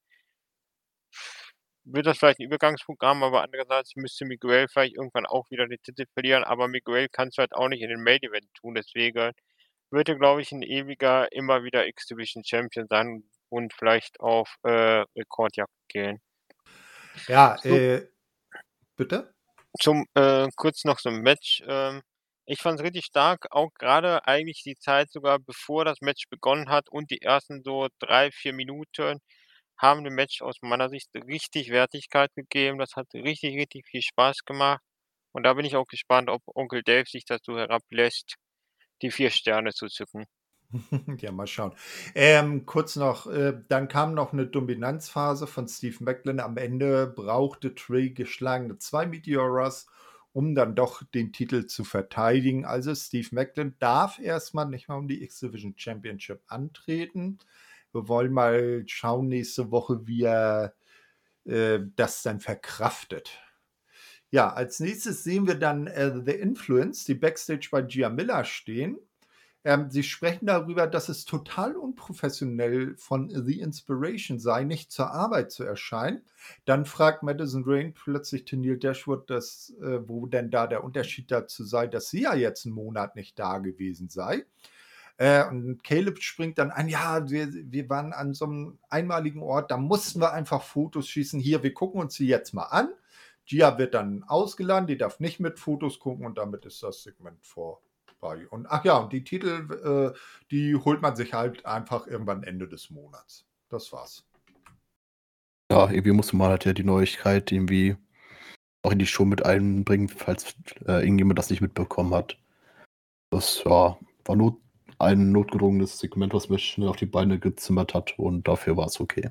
wird 1.83 2.05
das 2.05 2.17
vielleicht 2.17 2.39
ein 2.39 2.45
Übergangsprogramm, 2.45 3.23
aber 3.23 3.43
andererseits 3.43 3.95
müsste 3.95 4.25
Miguel 4.25 4.67
vielleicht 4.67 4.95
irgendwann 4.95 5.25
auch 5.25 5.49
wieder 5.51 5.67
den 5.67 5.81
Titel 5.83 6.05
verlieren, 6.13 6.43
aber 6.43 6.67
Miguel 6.67 7.07
kannst 7.09 7.37
du 7.37 7.41
halt 7.41 7.53
auch 7.53 7.69
nicht 7.69 7.81
in 7.81 7.89
den 7.89 8.03
Main 8.03 8.21
Event 8.21 8.47
tun, 8.55 8.75
deswegen 8.75 9.31
wird 9.89 10.09
er, 10.09 10.15
glaube 10.15 10.41
ich, 10.41 10.51
ein 10.51 10.63
ewiger, 10.63 11.31
immer 11.31 11.63
wieder 11.63 11.87
X-Division 11.87 12.43
Champion 12.43 12.87
sein 12.89 13.23
und 13.49 13.73
vielleicht 13.73 14.19
auf 14.19 14.57
äh, 14.63 15.05
Rekordjagd 15.15 15.71
gehen. 15.87 16.21
Ja, 17.27 17.57
so, 17.61 17.69
äh, 17.69 18.07
bitte? 18.97 19.33
Zum 19.79 20.05
äh, 20.13 20.47
kurz 20.55 20.83
noch 20.83 20.99
so 20.99 21.09
ein 21.09 21.21
Match. 21.21 21.63
Ähm, 21.65 22.01
ich 22.47 22.61
fand 22.61 22.79
es 22.79 22.85
richtig 22.85 23.05
stark, 23.05 23.47
auch 23.51 23.69
gerade 23.75 24.25
eigentlich 24.25 24.63
die 24.63 24.77
Zeit 24.77 25.11
sogar 25.11 25.37
bevor 25.39 25.85
das 25.85 26.01
Match 26.01 26.29
begonnen 26.29 26.69
hat 26.69 26.89
und 26.89 27.11
die 27.11 27.21
ersten 27.21 27.61
so 27.63 27.89
drei, 27.99 28.31
vier 28.31 28.53
Minuten 28.53 29.19
haben 29.77 30.03
dem 30.03 30.15
Match 30.15 30.41
aus 30.41 30.55
meiner 30.61 30.89
Sicht 30.89 31.09
richtig 31.13 31.69
Wertigkeit 31.69 32.33
gegeben. 32.35 32.79
Das 32.79 32.95
hat 32.95 33.07
richtig, 33.13 33.57
richtig 33.57 33.85
viel 33.87 34.01
Spaß 34.01 34.45
gemacht. 34.45 34.81
Und 35.33 35.43
da 35.43 35.53
bin 35.53 35.65
ich 35.65 35.75
auch 35.75 35.85
gespannt, 35.87 36.29
ob 36.29 36.41
Onkel 36.55 36.83
Dave 36.83 37.05
sich 37.07 37.25
dazu 37.25 37.57
herablässt, 37.57 38.35
die 39.01 39.11
vier 39.11 39.29
Sterne 39.29 39.71
zu 39.71 39.87
zücken. 39.87 40.25
ja, 41.19 41.31
mal 41.31 41.47
schauen. 41.47 41.73
Ähm, 42.15 42.65
kurz 42.65 42.95
noch, 42.95 43.27
äh, 43.27 43.53
dann 43.67 43.87
kam 43.87 44.13
noch 44.13 44.33
eine 44.33 44.47
Dominanzphase 44.47 45.47
von 45.47 45.67
Steve 45.67 45.97
Macklin. 45.99 46.39
Am 46.39 46.57
Ende 46.57 47.07
brauchte 47.07 47.75
Trey 47.75 48.11
geschlagene 48.11 48.77
zwei 48.77 49.05
Meteoras, 49.05 49.87
um 50.37 50.53
dann 50.53 50.75
doch 50.75 51.01
den 51.01 51.33
Titel 51.33 51.65
zu 51.65 51.83
verteidigen. 51.83 52.63
Also 52.63 52.93
Steve 52.93 53.27
Macklin 53.31 53.73
darf 53.79 54.19
erstmal 54.19 54.67
nicht 54.67 54.87
mal 54.87 54.97
um 54.97 55.07
die 55.07 55.23
X-Division 55.23 55.73
Championship 55.75 56.43
antreten. 56.45 57.39
Wir 57.91 58.07
wollen 58.07 58.31
mal 58.31 58.83
schauen 58.85 59.29
nächste 59.29 59.71
Woche, 59.71 60.05
wie 60.05 60.25
er 60.25 60.75
äh, 61.45 61.79
das 61.95 62.21
dann 62.21 62.39
verkraftet. 62.39 63.31
Ja, 64.29 64.53
als 64.53 64.79
nächstes 64.79 65.23
sehen 65.23 65.47
wir 65.47 65.55
dann 65.55 65.87
äh, 65.87 66.13
The 66.23 66.33
Influence, 66.33 67.05
die 67.05 67.15
Backstage 67.15 67.69
bei 67.71 67.81
Gia 67.81 68.09
Miller 68.09 68.43
stehen. 68.43 68.99
Ähm, 69.67 69.91
sie 69.91 70.03
sprechen 70.03 70.45
darüber, 70.45 70.87
dass 70.87 71.09
es 71.09 71.25
total 71.25 71.75
unprofessionell 71.75 72.95
von 72.95 73.29
The 73.29 73.59
Inspiration 73.59 74.39
sei, 74.39 74.63
nicht 74.63 74.93
zur 74.93 75.11
Arbeit 75.11 75.51
zu 75.51 75.65
erscheinen. 75.65 76.21
Dann 76.63 76.85
fragt 76.85 77.21
Madison 77.21 77.65
Rain 77.67 77.93
plötzlich 77.93 78.45
Tennille 78.45 78.77
Dashwood, 78.77 79.29
dass, 79.29 79.73
äh, 79.81 80.07
wo 80.07 80.25
denn 80.25 80.51
da 80.51 80.67
der 80.67 80.85
Unterschied 80.85 81.31
dazu 81.31 81.65
sei, 81.65 81.87
dass 81.87 82.09
sie 82.09 82.21
ja 82.21 82.33
jetzt 82.33 82.65
einen 82.65 82.75
Monat 82.75 83.17
nicht 83.17 83.37
da 83.39 83.57
gewesen 83.57 84.07
sei. 84.07 84.45
Äh, 85.17 85.45
und 85.45 85.83
Caleb 85.83 86.21
springt 86.23 86.59
dann 86.59 86.71
ein, 86.71 86.87
ja, 86.87 87.29
wir, 87.29 87.49
wir 87.51 87.89
waren 87.89 88.13
an 88.13 88.33
so 88.33 88.45
einem 88.45 88.79
einmaligen 88.89 89.43
Ort, 89.43 89.69
da 89.69 89.75
mussten 89.75 90.21
wir 90.21 90.31
einfach 90.31 90.63
Fotos 90.63 91.09
schießen. 91.09 91.41
Hier, 91.41 91.61
wir 91.61 91.73
gucken 91.73 91.99
uns 91.99 92.13
sie 92.13 92.27
jetzt 92.27 92.53
mal 92.53 92.67
an. 92.67 92.87
Gia 93.45 93.77
wird 93.77 93.95
dann 93.95 94.23
ausgeladen, 94.23 94.87
die 94.87 94.97
darf 94.97 95.19
nicht 95.19 95.41
mit 95.41 95.59
Fotos 95.59 95.99
gucken 95.99 96.25
und 96.25 96.37
damit 96.37 96.65
ist 96.65 96.83
das 96.83 97.03
Segment 97.03 97.45
vorbei. 98.19 98.47
Und 98.49 98.67
ach 98.67 98.83
ja, 98.85 98.97
und 98.97 99.13
die 99.13 99.23
Titel, 99.23 100.13
äh, 100.13 100.17
die 100.51 100.75
holt 100.75 101.01
man 101.01 101.15
sich 101.15 101.33
halt 101.33 101.65
einfach 101.65 102.07
irgendwann 102.07 102.43
Ende 102.43 102.67
des 102.67 102.89
Monats. 102.89 103.45
Das 103.69 103.91
war's. 103.91 104.25
Ja, 105.71 105.89
irgendwie 105.89 106.11
muss 106.11 106.33
man 106.33 106.49
halt 106.49 106.65
ja 106.65 106.73
die 106.73 106.83
Neuigkeit 106.83 107.51
irgendwie 107.51 107.97
auch 108.83 108.91
in 108.91 108.99
die 108.99 109.07
Show 109.07 109.25
mit 109.25 109.45
einbringen, 109.45 110.07
falls 110.07 110.55
äh, 110.85 111.01
irgendjemand 111.01 111.39
das 111.39 111.49
nicht 111.49 111.61
mitbekommen 111.61 112.13
hat. 112.13 112.37
Das 113.31 113.63
ja, 113.65 113.97
war 114.25 114.35
not 114.35 114.57
ein 114.99 115.31
notgedrungenes 115.31 115.99
Segment, 115.99 116.33
was 116.33 116.49
mich 116.49 116.65
schnell 116.65 116.87
auf 116.87 116.95
die 116.95 117.05
Beine 117.05 117.37
gezimmert 117.37 117.93
hat 117.93 118.17
und 118.17 118.47
dafür 118.47 118.77
war 118.77 118.87
es 118.87 118.99
okay. 118.99 119.29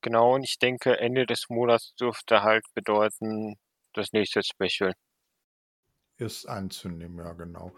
Genau, 0.00 0.34
und 0.34 0.44
ich 0.44 0.58
denke, 0.58 0.98
Ende 0.98 1.26
des 1.26 1.50
Monats 1.50 1.94
dürfte 1.96 2.42
halt 2.42 2.64
bedeuten, 2.74 3.56
das 3.92 4.12
nächste 4.12 4.42
Special. 4.42 4.94
Ist 6.16 6.46
anzunehmen, 6.46 7.18
ja, 7.18 7.32
genau. 7.32 7.72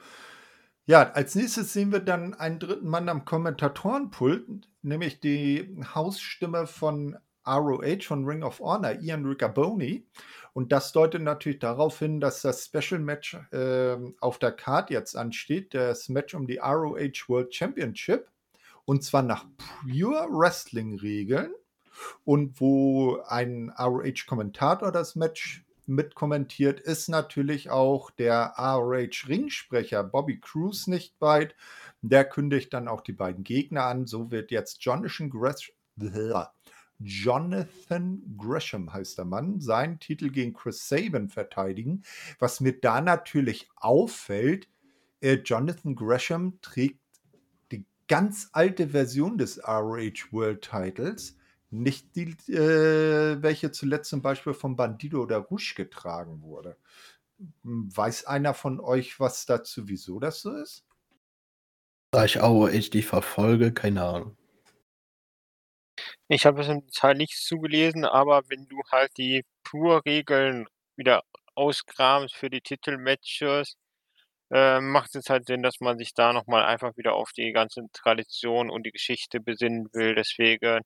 Ja, 0.84 1.10
als 1.12 1.34
nächstes 1.34 1.72
sehen 1.72 1.90
wir 1.90 2.00
dann 2.00 2.34
einen 2.34 2.60
dritten 2.60 2.88
Mann 2.88 3.08
am 3.08 3.24
Kommentatorenpult, 3.24 4.68
nämlich 4.82 5.18
die 5.18 5.76
Hausstimme 5.94 6.66
von 6.66 7.16
ROH 7.46 8.02
von 8.02 8.24
Ring 8.24 8.42
of 8.42 8.60
Honor, 8.60 9.00
Ian 9.00 9.24
Riccaboni. 9.24 10.06
Und 10.52 10.72
das 10.72 10.92
deutet 10.92 11.22
natürlich 11.22 11.58
darauf 11.58 11.98
hin, 11.98 12.20
dass 12.20 12.42
das 12.42 12.64
Special 12.64 13.00
Match 13.00 13.34
äh, 13.52 13.96
auf 14.20 14.38
der 14.38 14.52
Card 14.52 14.90
jetzt 14.90 15.16
ansteht, 15.16 15.74
das 15.74 16.08
Match 16.08 16.34
um 16.34 16.46
die 16.46 16.58
ROH 16.58 17.28
World 17.28 17.54
Championship. 17.54 18.30
Und 18.84 19.02
zwar 19.02 19.22
nach 19.22 19.44
Pure 19.58 20.28
Wrestling-Regeln. 20.30 21.52
Und 22.24 22.60
wo 22.60 23.18
ein 23.26 23.72
ROH-Kommentator 23.76 24.92
das 24.92 25.16
Match 25.16 25.65
mitkommentiert, 25.88 26.80
ist 26.80 27.08
natürlich 27.08 27.70
auch 27.70 28.10
der 28.10 28.54
ROH-Ringsprecher 28.58 30.04
Bobby 30.04 30.40
Cruz 30.40 30.86
nicht 30.86 31.20
weit. 31.20 31.54
Der 32.02 32.24
kündigt 32.24 32.72
dann 32.72 32.88
auch 32.88 33.00
die 33.00 33.12
beiden 33.12 33.44
Gegner 33.44 33.84
an. 33.84 34.06
So 34.06 34.30
wird 34.30 34.50
jetzt 34.50 34.82
Jonathan 34.84 35.30
Gresham, 35.30 35.74
Jonathan 36.98 38.22
Gresham 38.38 38.92
heißt 38.92 39.18
der 39.18 39.24
Mann, 39.26 39.60
seinen 39.60 39.98
Titel 39.98 40.30
gegen 40.30 40.54
Chris 40.54 40.88
Sabin 40.88 41.28
verteidigen. 41.28 42.02
Was 42.38 42.60
mir 42.60 42.72
da 42.80 43.00
natürlich 43.00 43.68
auffällt, 43.76 44.68
äh, 45.20 45.34
Jonathan 45.34 45.94
Gresham 45.94 46.58
trägt 46.62 47.00
die 47.70 47.84
ganz 48.08 48.48
alte 48.52 48.88
Version 48.88 49.36
des 49.36 49.58
ROH 49.66 50.30
World 50.32 50.62
Titles, 50.62 51.35
nicht 51.70 52.14
die, 52.16 52.30
äh, 52.52 53.42
welche 53.42 53.72
zuletzt 53.72 54.10
zum 54.10 54.22
Beispiel 54.22 54.54
von 54.54 54.76
Bandido 54.76 55.22
oder 55.22 55.38
Rouge 55.38 55.74
getragen 55.76 56.42
wurde. 56.42 56.76
Weiß 57.62 58.24
einer 58.26 58.54
von 58.54 58.80
euch, 58.80 59.20
was 59.20 59.46
dazu, 59.46 59.88
wieso 59.88 60.20
das 60.20 60.40
so 60.40 60.52
ist? 60.52 60.86
Da 62.12 62.24
ich 62.24 62.40
ROH 62.40 62.90
die 62.90 63.02
verfolge, 63.02 63.72
keine 63.72 64.04
Ahnung. 64.04 64.36
Ich 66.28 66.46
habe 66.46 66.60
es 66.62 66.68
im 66.68 66.84
Detail 66.86 67.14
nicht 67.14 67.36
zugelesen, 67.36 68.04
aber 68.04 68.42
wenn 68.48 68.66
du 68.68 68.80
halt 68.90 69.16
die 69.16 69.44
Pur-Regeln 69.64 70.66
wieder 70.96 71.22
auskramst 71.54 72.34
für 72.34 72.50
die 72.50 72.60
Titelmatches, 72.60 73.76
äh, 74.50 74.80
macht 74.80 75.16
es 75.16 75.30
halt 75.30 75.46
Sinn, 75.46 75.62
dass 75.62 75.80
man 75.80 75.98
sich 75.98 76.14
da 76.14 76.32
nochmal 76.32 76.64
einfach 76.64 76.96
wieder 76.96 77.14
auf 77.14 77.32
die 77.32 77.52
ganze 77.52 77.82
Tradition 77.92 78.70
und 78.70 78.84
die 78.86 78.92
Geschichte 78.92 79.40
besinnen 79.40 79.88
will. 79.92 80.14
Deswegen 80.14 80.82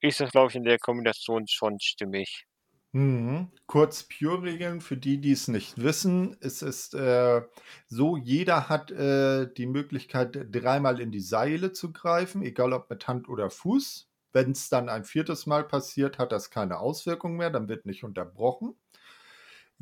ist 0.00 0.20
das, 0.20 0.30
glaube 0.30 0.50
ich, 0.50 0.56
in 0.56 0.64
der 0.64 0.78
Kombination 0.78 1.46
schon 1.48 1.78
stimmig. 1.80 2.46
Mhm. 2.92 3.52
Kurz 3.66 4.08
Pure-Regeln 4.08 4.80
für 4.80 4.96
die, 4.96 5.20
die 5.20 5.32
es 5.32 5.46
nicht 5.46 5.80
wissen. 5.80 6.36
Es 6.40 6.60
ist 6.62 6.94
äh, 6.94 7.42
so, 7.86 8.16
jeder 8.16 8.68
hat 8.68 8.90
äh, 8.90 9.46
die 9.52 9.66
Möglichkeit, 9.66 10.36
dreimal 10.50 11.00
in 11.00 11.12
die 11.12 11.20
Seile 11.20 11.72
zu 11.72 11.92
greifen, 11.92 12.42
egal 12.42 12.72
ob 12.72 12.90
mit 12.90 13.06
Hand 13.06 13.28
oder 13.28 13.48
Fuß. 13.48 14.08
Wenn 14.32 14.52
es 14.52 14.68
dann 14.68 14.88
ein 14.88 15.04
viertes 15.04 15.46
Mal 15.46 15.64
passiert, 15.64 16.18
hat 16.18 16.32
das 16.32 16.50
keine 16.50 16.78
Auswirkung 16.78 17.36
mehr, 17.36 17.50
dann 17.50 17.68
wird 17.68 17.86
nicht 17.86 18.02
unterbrochen. 18.02 18.74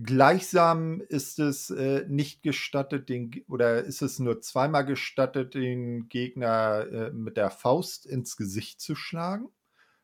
Gleichsam 0.01 1.01
ist 1.01 1.39
es 1.39 1.71
äh, 1.71 2.05
nicht 2.09 2.43
gestattet, 2.43 3.09
den, 3.09 3.45
oder 3.49 3.83
ist 3.85 4.03
es 4.03 4.19
nur 4.19 4.41
zweimal 4.41 4.85
gestattet, 4.85 5.55
den 5.55 6.09
Gegner 6.09 6.87
äh, 6.87 7.11
mit 7.11 7.37
der 7.37 7.51
Faust 7.51 8.07
ins 8.07 8.37
Gesicht 8.37 8.81
zu 8.81 8.95
schlagen. 8.95 9.49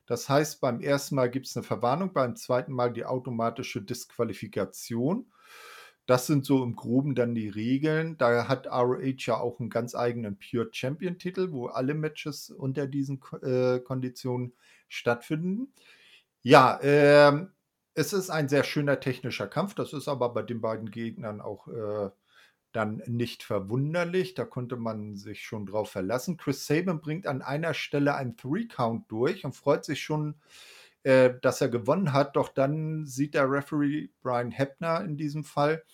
Das 0.07 0.29
heißt, 0.29 0.61
beim 0.61 0.81
ersten 0.81 1.15
Mal 1.15 1.31
gibt 1.31 1.47
es 1.47 1.57
eine 1.57 1.65
Verwarnung, 1.65 2.13
beim 2.13 2.37
zweiten 2.37 2.73
Mal 2.73 2.93
die 2.93 3.05
automatische 3.05 3.81
Disqualifikation. 3.83 5.27
Das 6.07 6.27
sind 6.27 6.45
so 6.45 6.63
im 6.63 6.77
Groben 6.77 7.15
dann 7.15 7.35
die 7.35 7.49
Regeln. 7.49 8.19
Da 8.19 8.47
hat 8.47 8.67
ROH 8.67 9.27
ja 9.27 9.39
auch 9.39 9.59
einen 9.59 9.71
ganz 9.71 9.95
eigenen 9.95 10.39
Pure 10.39 10.69
Champion 10.71 11.19
Titel, 11.19 11.51
wo 11.53 11.67
alle 11.67 11.95
Matches 11.95 12.51
unter 12.51 12.87
diesen 12.87 13.23
äh, 13.43 13.79
Konditionen 13.81 14.53
stattfinden. 14.89 15.73
Ja, 16.43 16.79
äh, 16.83 17.47
es 17.95 18.13
ist 18.13 18.29
ein 18.29 18.51
sehr 18.51 18.65
schöner 18.65 19.01
technischer 19.01 19.47
Kampf. 19.47 19.75
Das 19.75 19.95
ist 19.95 20.09
aber 20.09 20.35
bei 20.35 20.43
den 20.43 20.61
beiden 20.61 20.91
Gegnern 20.91 21.41
auch 21.41 21.69
äh, 21.69 22.11
dann 22.77 23.03
nicht 23.07 23.43
verwunderlich. 23.43 24.35
Da 24.35 24.45
konnte 24.45 24.77
man 24.77 25.17
sich 25.17 25.43
schon 25.43 25.67
drauf 25.67 25.91
verlassen. 25.91 26.37
Chris 26.37 26.67
Sabin 26.67 27.01
bringt 27.01 27.27
an 27.27 27.43
einer 27.43 27.75
Stelle 27.75 28.15
einen 28.15 28.37
Three-Count 28.37 29.11
durch 29.11 29.45
und 29.45 29.55
freut 29.55 29.85
sich 29.85 30.03
schon 30.03 30.35
äh, 31.05 31.35
dass 31.43 31.61
er 31.61 31.69
gewonnen 31.69 32.13
hat. 32.13 32.37
Doch 32.37 32.49
dann 32.49 33.07
sieht 33.07 33.35
der 33.35 33.51
Referee 33.51 34.09
Brian 34.23 34.51
Heppner 34.51 35.05
in 35.05 35.17
diesem 35.17 35.45
Fall, 35.45 35.85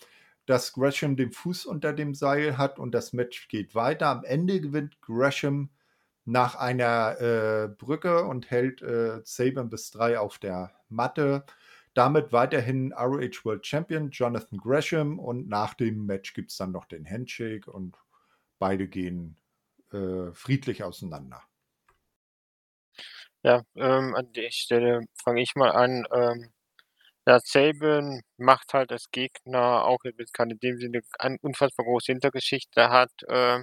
dass 0.46 0.72
Gresham 0.72 1.16
den 1.16 1.32
Fuß 1.32 1.66
unter 1.66 1.92
dem 1.92 2.14
Seil 2.14 2.56
hat 2.56 2.78
und 2.78 2.92
das 2.92 3.12
Match 3.12 3.48
geht 3.48 3.74
weiter. 3.74 4.06
Am 4.06 4.24
Ende 4.24 4.60
gewinnt 4.60 5.00
Gresham 5.02 5.70
nach 6.24 6.54
einer 6.54 7.20
äh, 7.20 7.68
Brücke 7.68 8.24
und 8.24 8.50
hält 8.50 8.82
äh, 8.82 9.20
Saban 9.24 9.68
bis 9.68 9.90
drei 9.90 10.18
auf 10.18 10.38
der 10.38 10.72
Matte. 10.88 11.44
Damit 12.00 12.32
weiterhin 12.32 12.94
ROH 12.94 13.44
World 13.44 13.66
Champion 13.66 14.08
Jonathan 14.08 14.58
Gresham 14.58 15.18
und 15.18 15.50
nach 15.50 15.74
dem 15.74 16.06
Match 16.06 16.32
gibt 16.32 16.50
es 16.50 16.56
dann 16.56 16.72
noch 16.72 16.86
den 16.86 17.04
Handshake 17.04 17.70
und 17.70 17.94
beide 18.58 18.88
gehen 18.88 19.36
äh, 19.92 20.32
friedlich 20.32 20.82
auseinander. 20.82 21.42
Ja, 23.42 23.64
ähm, 23.76 24.14
an 24.14 24.32
der 24.32 24.50
Stelle 24.50 25.02
fange 25.22 25.42
ich 25.42 25.54
mal 25.56 25.72
an. 25.72 26.06
Ähm, 26.10 26.50
ja, 27.26 27.38
Saban 27.38 28.22
macht 28.38 28.72
halt 28.72 28.92
als 28.92 29.10
Gegner, 29.10 29.84
auch 29.84 29.98
wenn 30.02 30.14
es 30.16 30.32
keine 30.32 30.54
in 30.54 30.60
dem 30.60 30.78
Sinne 30.78 31.02
eine 31.18 31.36
unfassbar 31.42 31.84
große 31.84 32.12
Hintergeschichte 32.12 32.88
hat, 32.88 33.12
äh, 33.28 33.62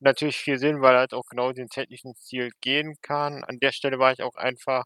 natürlich 0.00 0.36
viel 0.36 0.58
Sinn, 0.58 0.82
weil 0.82 0.96
er 0.96 1.00
halt 1.00 1.14
auch 1.14 1.24
genau 1.30 1.52
den 1.52 1.68
technischen 1.68 2.14
Stil 2.14 2.50
gehen 2.60 2.96
kann. 3.00 3.42
An 3.44 3.58
der 3.58 3.72
Stelle 3.72 3.98
war 3.98 4.12
ich 4.12 4.22
auch 4.22 4.34
einfach 4.36 4.84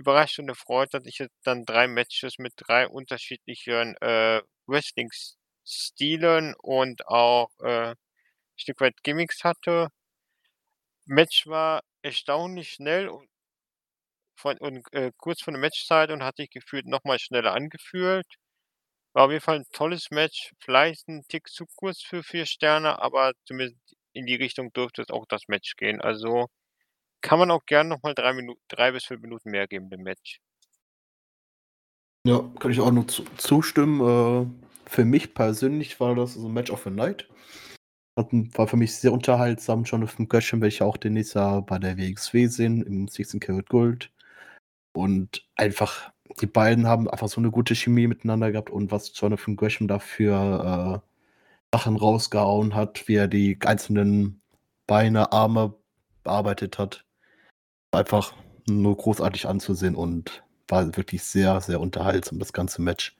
überrascht 0.00 0.38
und 0.40 0.48
erfreut, 0.48 0.94
dass 0.94 1.06
ich 1.06 1.18
jetzt 1.18 1.36
dann 1.44 1.64
drei 1.66 1.86
Matches 1.88 2.38
mit 2.38 2.54
drei 2.56 2.88
unterschiedlichen 2.88 3.96
äh, 4.02 4.42
Wrestling-Stilen 4.66 6.54
und 6.58 7.06
auch 7.08 7.50
äh, 7.60 7.90
ein 7.92 7.96
Stück 8.56 8.80
weit 8.80 9.02
Gimmicks 9.04 9.44
hatte. 9.44 9.88
Match 11.04 11.46
war 11.46 11.82
erstaunlich 12.00 12.70
schnell 12.72 13.08
und 13.10 13.28
von 14.34 14.56
und, 14.58 14.92
äh, 14.92 15.12
kurz 15.18 15.42
vor 15.42 15.52
der 15.52 15.60
Matchzeit 15.60 16.10
und 16.10 16.22
hat 16.24 16.36
sich 16.36 16.50
gefühlt 16.50 16.86
nochmal 16.86 17.18
schneller 17.18 17.52
angefühlt. 17.52 18.26
War 19.14 19.26
auf 19.26 19.32
jeden 19.32 19.42
Fall 19.44 19.56
ein 19.60 19.66
tolles 19.72 20.10
Match. 20.10 20.52
Vielleicht 20.60 21.08
ein 21.08 21.24
Tick 21.28 21.48
zu 21.48 21.66
kurz 21.76 22.02
für 22.02 22.22
vier 22.24 22.46
Sterne, 22.46 23.00
aber 23.02 23.32
zumindest 23.46 23.96
in 24.14 24.26
die 24.26 24.36
Richtung 24.36 24.72
dürfte 24.72 25.02
es 25.02 25.10
auch 25.10 25.26
das 25.28 25.48
Match 25.48 25.76
gehen. 25.76 26.00
Also, 26.00 26.48
kann 27.20 27.38
man 27.38 27.50
auch 27.50 27.64
gern 27.66 27.88
noch 27.88 28.02
mal 28.02 28.14
3 28.14 28.32
Minuten 28.32 28.60
3 28.68 28.92
bis 28.92 29.04
5 29.04 29.22
Minuten 29.22 29.50
mehr 29.50 29.66
geben 29.66 29.90
dem 29.90 30.02
Match. 30.02 30.40
Ja, 32.26 32.40
kann 32.58 32.70
ich 32.70 32.80
auch 32.80 32.90
nur 32.90 33.08
zu 33.08 33.24
zustimmen. 33.36 34.00
Äh, 34.00 34.46
für 34.86 35.04
mich 35.04 35.34
persönlich 35.34 36.00
war 36.00 36.14
das 36.14 36.34
so 36.34 36.46
'n 36.46 36.52
Match 36.52 36.70
of 36.70 36.82
the 36.84 36.90
Night. 36.90 37.28
war 38.16 38.66
für 38.68 38.76
mich 38.76 38.94
sehr 38.96 39.12
unterhaltsam. 39.12 39.84
Jonathan 39.84 40.30
werde 40.30 40.68
ich 40.68 40.82
auch 40.82 40.96
demnächst 40.98 41.34
ja 41.34 41.60
bei 41.60 41.78
der 41.78 41.96
WXW 41.96 42.46
sehen 42.48 42.82
im 42.82 43.08
16 43.08 43.40
Karat 43.40 43.68
Gold. 43.70 44.12
Und 44.92 45.48
einfach 45.56 46.12
die 46.40 46.46
beiden 46.46 46.86
haben 46.86 47.08
einfach 47.08 47.28
so 47.28 47.40
eine 47.40 47.50
gute 47.50 47.74
Chemie 47.74 48.06
miteinander 48.06 48.52
gehabt 48.52 48.70
und 48.70 48.90
was 48.92 49.12
Jonathan 49.18 49.56
Gresham 49.56 49.88
da 49.88 49.98
für, 49.98 51.02
äh, 51.02 51.10
Sachen 51.76 51.96
rausgehauen 51.96 52.74
hat, 52.74 53.06
wie 53.08 53.14
er 53.16 53.28
die 53.28 53.58
einzelnen 53.64 54.42
Beine, 54.86 55.32
Arme 55.32 55.74
bearbeitet 56.24 56.78
hat. 56.78 57.04
Einfach 57.92 58.34
nur 58.68 58.96
großartig 58.96 59.46
anzusehen 59.46 59.94
und 59.94 60.44
war 60.68 60.96
wirklich 60.96 61.22
sehr, 61.22 61.60
sehr 61.60 61.80
unterhaltsam, 61.80 62.38
das 62.38 62.52
ganze 62.52 62.82
Match. 62.82 63.16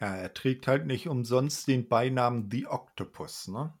Ja, 0.00 0.14
er 0.14 0.32
trägt 0.32 0.68
halt 0.68 0.86
nicht 0.86 1.08
umsonst 1.08 1.66
den 1.66 1.88
Beinamen 1.88 2.48
The 2.50 2.66
Octopus, 2.68 3.48
ne? 3.48 3.74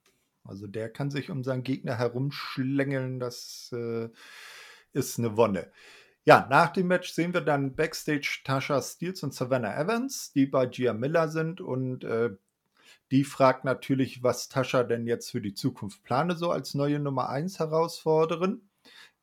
Also 0.44 0.66
der 0.66 0.90
kann 0.90 1.10
sich 1.10 1.30
um 1.30 1.44
seinen 1.44 1.62
Gegner 1.62 1.96
herumschlängeln, 1.96 3.20
das 3.20 3.70
äh, 3.72 4.08
ist 4.92 5.18
eine 5.18 5.36
Wonne. 5.36 5.70
Ja, 6.24 6.46
nach 6.50 6.72
dem 6.72 6.88
Match 6.88 7.10
sehen 7.12 7.34
wir 7.34 7.42
dann 7.42 7.76
Backstage 7.76 8.40
Tasha 8.44 8.82
Steels 8.82 9.22
und 9.22 9.34
Savannah 9.34 9.78
Evans, 9.78 10.32
die 10.32 10.46
bei 10.46 10.66
Gia 10.66 10.94
Miller 10.94 11.28
sind 11.28 11.60
und 11.60 12.02
äh, 12.04 12.30
die 13.10 13.24
fragt 13.24 13.64
natürlich, 13.64 14.22
was 14.22 14.48
Tasha 14.48 14.82
denn 14.82 15.06
jetzt 15.06 15.30
für 15.30 15.40
die 15.40 15.54
Zukunft 15.54 16.02
plane, 16.02 16.36
so 16.36 16.50
als 16.50 16.74
neue 16.74 16.98
Nummer 16.98 17.28
1 17.28 17.58
Herausforderin, 17.58 18.62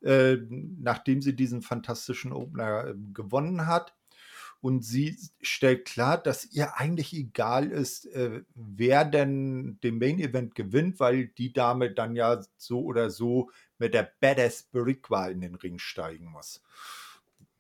äh, 0.06 0.38
nachdem 0.50 1.22
sie 1.22 1.36
diesen 1.36 1.62
fantastischen 1.62 2.32
Opener 2.32 2.88
äh, 2.88 2.94
gewonnen 3.14 3.66
hat. 3.66 3.96
Und 4.62 4.84
sie 4.84 5.18
stellt 5.42 5.86
klar, 5.86 6.18
dass 6.18 6.46
ihr 6.52 6.78
eigentlich 6.78 7.14
egal 7.14 7.72
ist, 7.72 8.06
äh, 8.08 8.44
wer 8.56 9.06
denn 9.06 9.80
den 9.84 9.98
Main 10.00 10.20
Event 10.20 10.56
gewinnt, 10.56 11.00
weil 11.00 11.28
die 11.28 11.54
Dame 11.54 11.92
dann 11.92 12.16
ja 12.16 12.42
so 12.58 12.82
oder 12.82 13.10
so 13.10 13.52
mit 13.78 13.94
der 13.94 14.12
Badass 14.20 14.64
Brickwa 14.64 15.28
in 15.28 15.42
den 15.42 15.56
Ring 15.56 15.78
steigen 15.78 16.26
muss. 16.32 16.64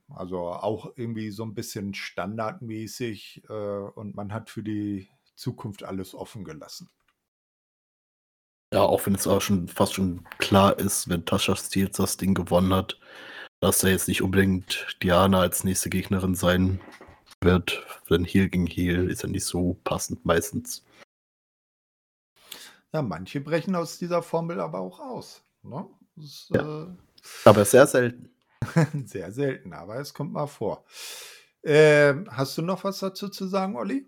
Also 0.07 0.37
auch 0.37 0.93
irgendwie 0.95 1.31
so 1.31 1.43
ein 1.43 1.55
bisschen 1.55 1.93
standardmäßig 1.93 3.43
äh, 3.49 3.53
und 3.53 4.15
man 4.15 4.33
hat 4.33 4.49
für 4.49 4.63
die 4.63 5.07
Zukunft 5.35 5.83
alles 5.83 6.15
offen 6.15 6.43
gelassen. 6.43 6.89
Ja, 8.73 8.81
auch 8.81 9.05
wenn 9.05 9.15
es 9.15 9.27
auch 9.27 9.41
schon 9.41 9.67
fast 9.67 9.93
schon 9.93 10.23
klar 10.37 10.77
ist, 10.79 11.07
wenn 11.07 11.25
Tascha 11.25 11.55
Steels 11.55 11.97
das 11.97 12.17
Ding 12.17 12.33
gewonnen 12.33 12.73
hat, 12.73 12.99
dass 13.61 13.83
er 13.83 13.91
jetzt 13.91 14.07
nicht 14.07 14.21
unbedingt 14.21 14.97
Diana 15.01 15.39
als 15.41 15.63
nächste 15.63 15.89
Gegnerin 15.89 16.35
sein 16.35 16.81
wird. 17.41 17.85
Denn 18.09 18.25
Heal 18.25 18.49
gegen 18.49 18.67
Heal 18.67 19.09
ist 19.09 19.23
ja 19.23 19.29
nicht 19.29 19.45
so 19.45 19.79
passend 19.83 20.25
meistens. 20.25 20.83
Ja, 22.93 23.01
manche 23.01 23.41
brechen 23.41 23.75
aus 23.75 23.97
dieser 23.97 24.23
Formel 24.23 24.59
aber 24.59 24.79
auch 24.79 24.99
aus. 24.99 25.43
Ne? 25.63 25.87
Das, 26.15 26.49
ja. 26.49 26.83
äh, 26.83 26.87
aber 27.43 27.65
sehr 27.65 27.87
selten. 27.87 28.29
sehr 29.05 29.31
selten, 29.31 29.73
aber 29.73 29.97
es 29.97 30.13
kommt 30.13 30.33
mal 30.33 30.47
vor. 30.47 30.85
Äh, 31.61 32.13
hast 32.29 32.57
du 32.57 32.61
noch 32.61 32.83
was 32.83 32.99
dazu 32.99 33.29
zu 33.29 33.47
sagen, 33.47 33.75
Olli? 33.75 34.07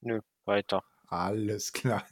Nö, 0.00 0.20
weiter. 0.44 0.84
Alles 1.08 1.72
klar. 1.72 2.04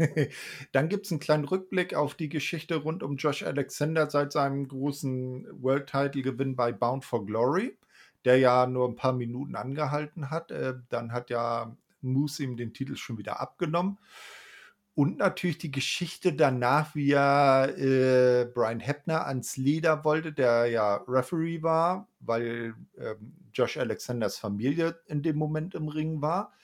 Dann 0.72 0.88
gibt 0.88 1.06
es 1.06 1.12
einen 1.12 1.20
kleinen 1.20 1.44
Rückblick 1.44 1.94
auf 1.94 2.14
die 2.14 2.28
Geschichte 2.28 2.76
rund 2.76 3.02
um 3.02 3.16
Josh 3.16 3.42
Alexander 3.42 4.10
seit 4.10 4.32
seinem 4.32 4.66
großen 4.68 5.46
World 5.62 5.86
Title 5.88 6.22
Gewinn 6.22 6.56
bei 6.56 6.72
Bound 6.72 7.04
for 7.04 7.24
Glory, 7.26 7.76
der 8.24 8.38
ja 8.38 8.66
nur 8.66 8.88
ein 8.88 8.96
paar 8.96 9.12
Minuten 9.12 9.54
angehalten 9.54 10.30
hat. 10.30 10.50
Äh, 10.50 10.74
dann 10.88 11.12
hat 11.12 11.30
ja 11.30 11.76
Moose 12.00 12.42
ihm 12.42 12.56
den 12.56 12.72
Titel 12.72 12.96
schon 12.96 13.18
wieder 13.18 13.40
abgenommen. 13.40 13.98
Und 14.94 15.18
natürlich 15.18 15.58
die 15.58 15.70
Geschichte 15.70 16.32
danach, 16.32 16.94
wie 16.94 17.12
er 17.12 17.76
äh, 17.76 18.46
Brian 18.46 18.80
Heppner 18.80 19.26
ans 19.26 19.58
Leder 19.58 20.04
wollte, 20.06 20.32
der 20.32 20.66
ja 20.68 21.04
Referee 21.06 21.62
war, 21.62 22.08
weil 22.20 22.74
ähm, 22.96 23.34
Josh 23.52 23.76
Alexanders 23.76 24.38
Familie 24.38 24.98
in 25.06 25.22
dem 25.22 25.36
Moment 25.36 25.74
im 25.74 25.88
Ring 25.88 26.22
war 26.22 26.54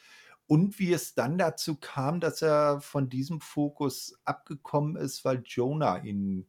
und 0.52 0.78
wie 0.78 0.92
es 0.92 1.14
dann 1.14 1.38
dazu 1.38 1.76
kam, 1.76 2.20
dass 2.20 2.42
er 2.42 2.82
von 2.82 3.08
diesem 3.08 3.40
Fokus 3.40 4.20
abgekommen 4.26 4.96
ist, 4.96 5.24
weil 5.24 5.40
Jonah 5.46 6.04
ihn 6.04 6.46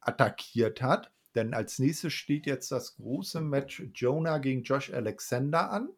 attackiert 0.00 0.80
hat. 0.80 1.12
Denn 1.34 1.52
als 1.52 1.78
nächstes 1.78 2.14
steht 2.14 2.46
jetzt 2.46 2.72
das 2.72 2.96
große 2.96 3.42
Match 3.42 3.82
Jonah 3.92 4.38
gegen 4.38 4.62
Josh 4.62 4.90
Alexander 4.90 5.70
an. 5.70 5.90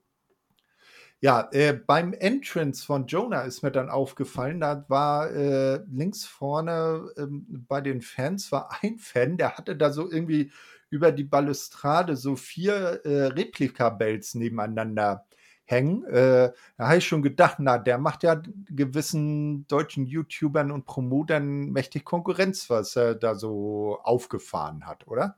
Ja, 1.20 1.48
äh, 1.52 1.74
beim 1.74 2.12
Entrance 2.12 2.84
von 2.84 3.06
Jonah 3.06 3.42
ist 3.42 3.62
mir 3.62 3.70
dann 3.70 3.88
aufgefallen, 3.88 4.58
da 4.58 4.84
war 4.88 5.30
äh, 5.30 5.76
links 5.88 6.24
vorne 6.24 7.08
ähm, 7.16 7.46
bei 7.68 7.80
den 7.80 8.02
Fans 8.02 8.50
war 8.50 8.82
ein 8.82 8.98
Fan, 8.98 9.36
der 9.36 9.56
hatte 9.56 9.76
da 9.76 9.92
so 9.92 10.10
irgendwie 10.10 10.50
über 10.90 11.12
die 11.12 11.22
Balustrade 11.22 12.16
so 12.16 12.34
vier 12.34 13.02
äh, 13.04 13.26
Replika-Bells 13.26 14.34
nebeneinander 14.34 15.24
hängen. 15.64 16.04
Äh, 16.04 16.52
da 16.76 16.88
habe 16.88 16.98
ich 16.98 17.06
schon 17.06 17.22
gedacht, 17.22 17.56
na, 17.58 17.78
der 17.78 17.98
macht 17.98 18.22
ja 18.22 18.40
gewissen 18.68 19.66
deutschen 19.66 20.06
YouTubern 20.06 20.70
und 20.70 20.84
Promotern 20.84 21.70
mächtig 21.70 22.04
Konkurrenz, 22.04 22.70
was 22.70 22.96
er 22.96 23.14
da 23.14 23.34
so 23.34 23.98
aufgefahren 24.02 24.86
hat, 24.86 25.06
oder? 25.06 25.36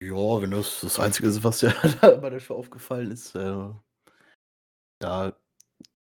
Ja, 0.00 0.40
wenn 0.40 0.52
das 0.52 0.80
das 0.82 1.00
Einzige 1.00 1.28
ist, 1.28 1.42
was 1.42 1.58
dir 1.58 1.72
bei 2.20 2.30
der 2.30 2.38
Show 2.38 2.54
aufgefallen 2.54 3.10
ist, 3.10 3.34
äh, 3.34 3.70
da 5.00 5.36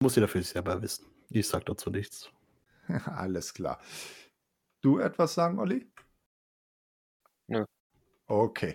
muss 0.02 0.16
jeder 0.16 0.28
für 0.28 0.38
sich 0.38 0.48
selber 0.48 0.82
wissen. 0.82 1.06
Ich 1.30 1.46
sag 1.46 1.66
dazu 1.66 1.90
nichts. 1.90 2.30
Alles 3.06 3.54
klar. 3.54 3.80
Du 4.82 4.98
etwas 4.98 5.34
sagen, 5.34 5.58
Olli? 5.58 5.90
Nö. 7.48 7.64
Okay, 8.30 8.74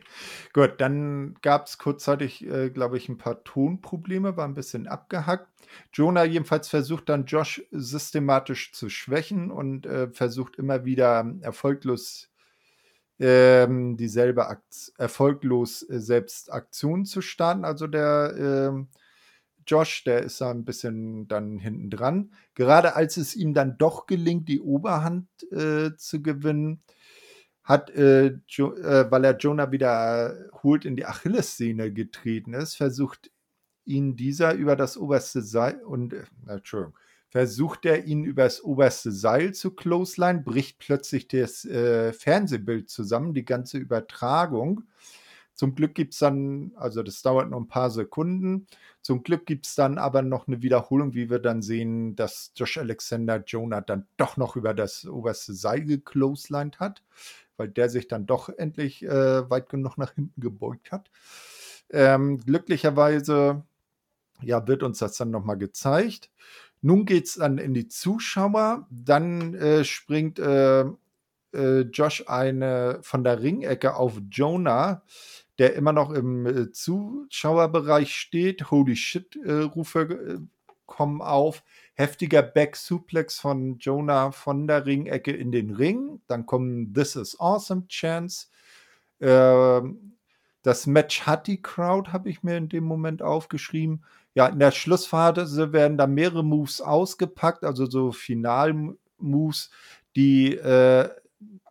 gut, 0.52 0.82
dann 0.82 1.36
gab 1.44 1.68
es 1.68 1.78
kurzzeitig, 1.78 2.44
äh, 2.44 2.72
glaube 2.72 2.98
ich, 2.98 3.08
ein 3.08 3.20
paar 3.20 3.44
Tonprobleme, 3.44 4.36
war 4.36 4.46
ein 4.48 4.56
bisschen 4.56 4.88
abgehackt. 4.88 5.48
Jonah 5.94 6.24
jedenfalls 6.24 6.70
versucht 6.70 7.08
dann 7.08 7.26
Josh 7.26 7.64
systematisch 7.70 8.74
zu 8.74 8.90
schwächen 8.90 9.52
und 9.52 9.86
äh, 9.86 10.10
versucht 10.10 10.56
immer 10.56 10.86
wieder 10.86 11.32
erfolglos 11.42 12.30
ähm, 13.20 13.98
dieselbe 13.98 14.48
Akt 14.48 14.94
erfolglos 14.98 15.88
äh, 15.90 16.00
selbst 16.00 16.52
Aktionen 16.52 17.06
zu 17.06 17.22
starten. 17.22 17.66
Also 17.66 17.88
der 17.88 18.74
äh, 18.74 18.86
Josh, 19.68 20.04
der 20.04 20.24
ist 20.24 20.42
da 20.42 20.52
ein 20.52 20.66
bisschen 20.66 21.28
dann 21.28 21.58
hinten 21.60 21.90
dran. 21.90 22.34
Gerade 22.56 22.96
als 22.96 23.18
es 23.18 23.36
ihm 23.36 23.54
dann 23.54 23.78
doch 23.78 24.08
gelingt, 24.08 24.50
die 24.50 24.60
Oberhand 24.62 25.28
äh, 25.52 25.96
zu 25.98 26.22
gewinnen, 26.22 26.82
hat, 27.64 27.90
äh, 27.92 28.38
jo, 28.48 28.74
äh, 28.76 29.10
weil 29.10 29.24
er 29.26 29.38
Jonah 29.38 29.72
wieder 29.72 30.36
holt 30.64 30.86
in 30.86 30.96
die 30.96 31.06
Achillessehne 31.06 31.94
getreten 31.94 32.54
ist, 32.54 32.76
versucht 32.76 33.32
ihn 33.86 34.16
dieser 34.16 34.54
über 34.54 34.76
das 34.76 34.98
oberste 34.98 35.42
Seil 35.42 35.82
und 35.82 36.14
äh, 36.14 36.24
Entschuldigung, 36.48 36.96
versucht 37.30 37.86
er 37.86 38.06
ihn 38.06 38.26
über 38.26 38.44
das 38.44 38.64
oberste 38.64 39.12
Seil 39.12 39.54
zu 39.54 39.72
clothesline, 39.72 40.42
bricht 40.42 40.78
plötzlich 40.80 41.28
das 41.28 41.66
äh, 41.66 42.14
Fernsehbild 42.14 42.90
zusammen, 42.90 43.34
die 43.34 43.46
ganze 43.46 43.78
Übertragung. 43.78 44.84
Zum 45.56 45.76
Glück 45.76 45.94
gibt 45.96 46.14
es 46.14 46.20
dann, 46.20 46.72
also 46.76 47.04
das 47.04 47.22
dauert 47.22 47.50
noch 47.50 47.60
ein 47.60 47.68
paar 47.68 47.92
Sekunden. 47.92 48.68
Zum 49.02 49.24
Glück 49.24 49.46
gibt 49.46 49.68
es 49.68 49.76
dann 49.76 49.98
aber 49.98 50.22
noch 50.22 50.48
eine 50.48 50.62
Wiederholung, 50.62 51.14
wie 51.14 51.30
wir 51.30 51.40
dann 51.40 51.62
sehen, 51.62 52.16
dass 52.16 52.52
Josh 52.56 52.78
Alexander 52.78 53.44
Jonah 53.46 53.82
dann 53.82 54.08
doch 54.18 54.38
noch 54.38 54.56
über 54.56 54.74
das 54.74 55.06
oberste 55.06 55.54
Seil 55.54 55.86
gecloselined 55.86 56.80
hat, 56.80 57.04
weil 57.58 57.70
der 57.70 57.90
sich 57.90 58.08
dann 58.08 58.26
doch 58.26 58.50
endlich 58.50 59.04
äh, 59.04 59.50
weit 59.50 59.70
genug 59.70 59.98
nach 59.98 60.14
hinten 60.14 60.42
gebeugt 60.42 60.92
hat. 60.92 61.10
Ähm, 61.90 62.40
glücklicherweise 62.40 63.64
ja, 64.42 64.68
wird 64.68 64.84
uns 64.84 65.00
das 65.00 65.18
dann 65.18 65.32
nochmal 65.32 65.58
gezeigt. 65.58 66.30
Nun 66.82 67.06
geht 67.06 67.28
es 67.28 67.36
dann 67.36 67.58
in 67.58 67.74
die 67.74 67.88
Zuschauer. 67.88 68.88
Dann 68.90 69.54
äh, 69.56 69.86
springt 69.86 70.40
äh, 70.40 70.86
äh, 71.54 71.82
Josh 71.82 72.24
eine 72.28 73.00
von 73.02 73.24
der 73.24 73.42
Ringecke 73.42 73.96
auf 73.96 74.20
Jonah, 74.30 75.04
der 75.60 75.76
immer 75.76 75.94
noch 75.94 76.12
im 76.12 76.46
äh, 76.46 76.72
Zuschauerbereich 76.72 78.14
steht. 78.14 78.72
Holy 78.72 78.96
shit, 78.96 79.36
äh, 79.46 79.62
Rufe 79.62 80.42
kommen 80.86 81.22
auf. 81.22 81.64
Heftiger 81.96 82.42
Back-Suplex 82.42 83.40
von 83.40 83.78
Jonah 83.78 84.32
von 84.32 84.68
der 84.68 84.86
Ringecke 84.86 85.32
in 85.32 85.52
den 85.52 85.76
Ring. 85.76 86.22
Dann 86.28 86.46
kommen 86.46 86.94
This 86.94 87.16
is 87.16 87.40
Awesome 87.40 87.88
Chance. 87.88 88.48
Ähm, 89.22 90.14
das 90.64 90.88
Match 90.88 91.24
hat 91.24 91.48
die 91.48 91.62
Crowd, 91.62 92.12
habe 92.12 92.30
ich 92.30 92.42
mir 92.42 92.58
in 92.58 92.70
dem 92.70 92.86
Moment 92.86 93.22
aufgeschrieben. 93.22 94.04
Ja, 94.34 94.48
in 94.48 94.60
der 94.60 94.72
Schlussphase 94.72 95.74
werden 95.74 95.98
da 95.98 96.08
mehrere 96.08 96.44
Moves 96.44 96.82
ausgepackt, 96.82 97.64
also 97.64 97.86
so 97.86 98.12
Final-Moves, 98.12 99.70
die 100.16 100.56
äh, 100.56 101.10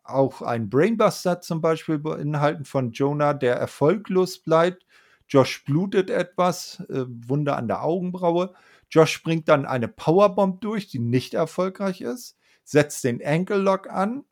auch 0.04 0.42
ein 0.42 0.68
Brainbuster 0.68 1.40
zum 1.40 1.60
Beispiel 1.60 1.98
beinhalten 1.98 2.64
von 2.64 2.92
Jonah, 2.92 3.34
der 3.34 3.56
erfolglos 3.56 4.38
bleibt. 4.38 4.84
Josh 5.28 5.64
blutet 5.64 6.10
etwas, 6.10 6.80
äh, 6.90 7.04
Wunde 7.08 7.56
an 7.56 7.68
der 7.68 7.82
Augenbraue. 7.82 8.54
Josh 8.92 9.22
bringt 9.22 9.48
dann 9.48 9.64
eine 9.64 9.88
Powerbomb 9.88 10.60
durch, 10.60 10.86
die 10.86 10.98
nicht 10.98 11.32
erfolgreich 11.32 12.02
ist, 12.02 12.36
setzt 12.62 13.02
den 13.04 13.24
Ankle 13.24 13.56
Lock 13.56 13.88
an, 13.88 14.24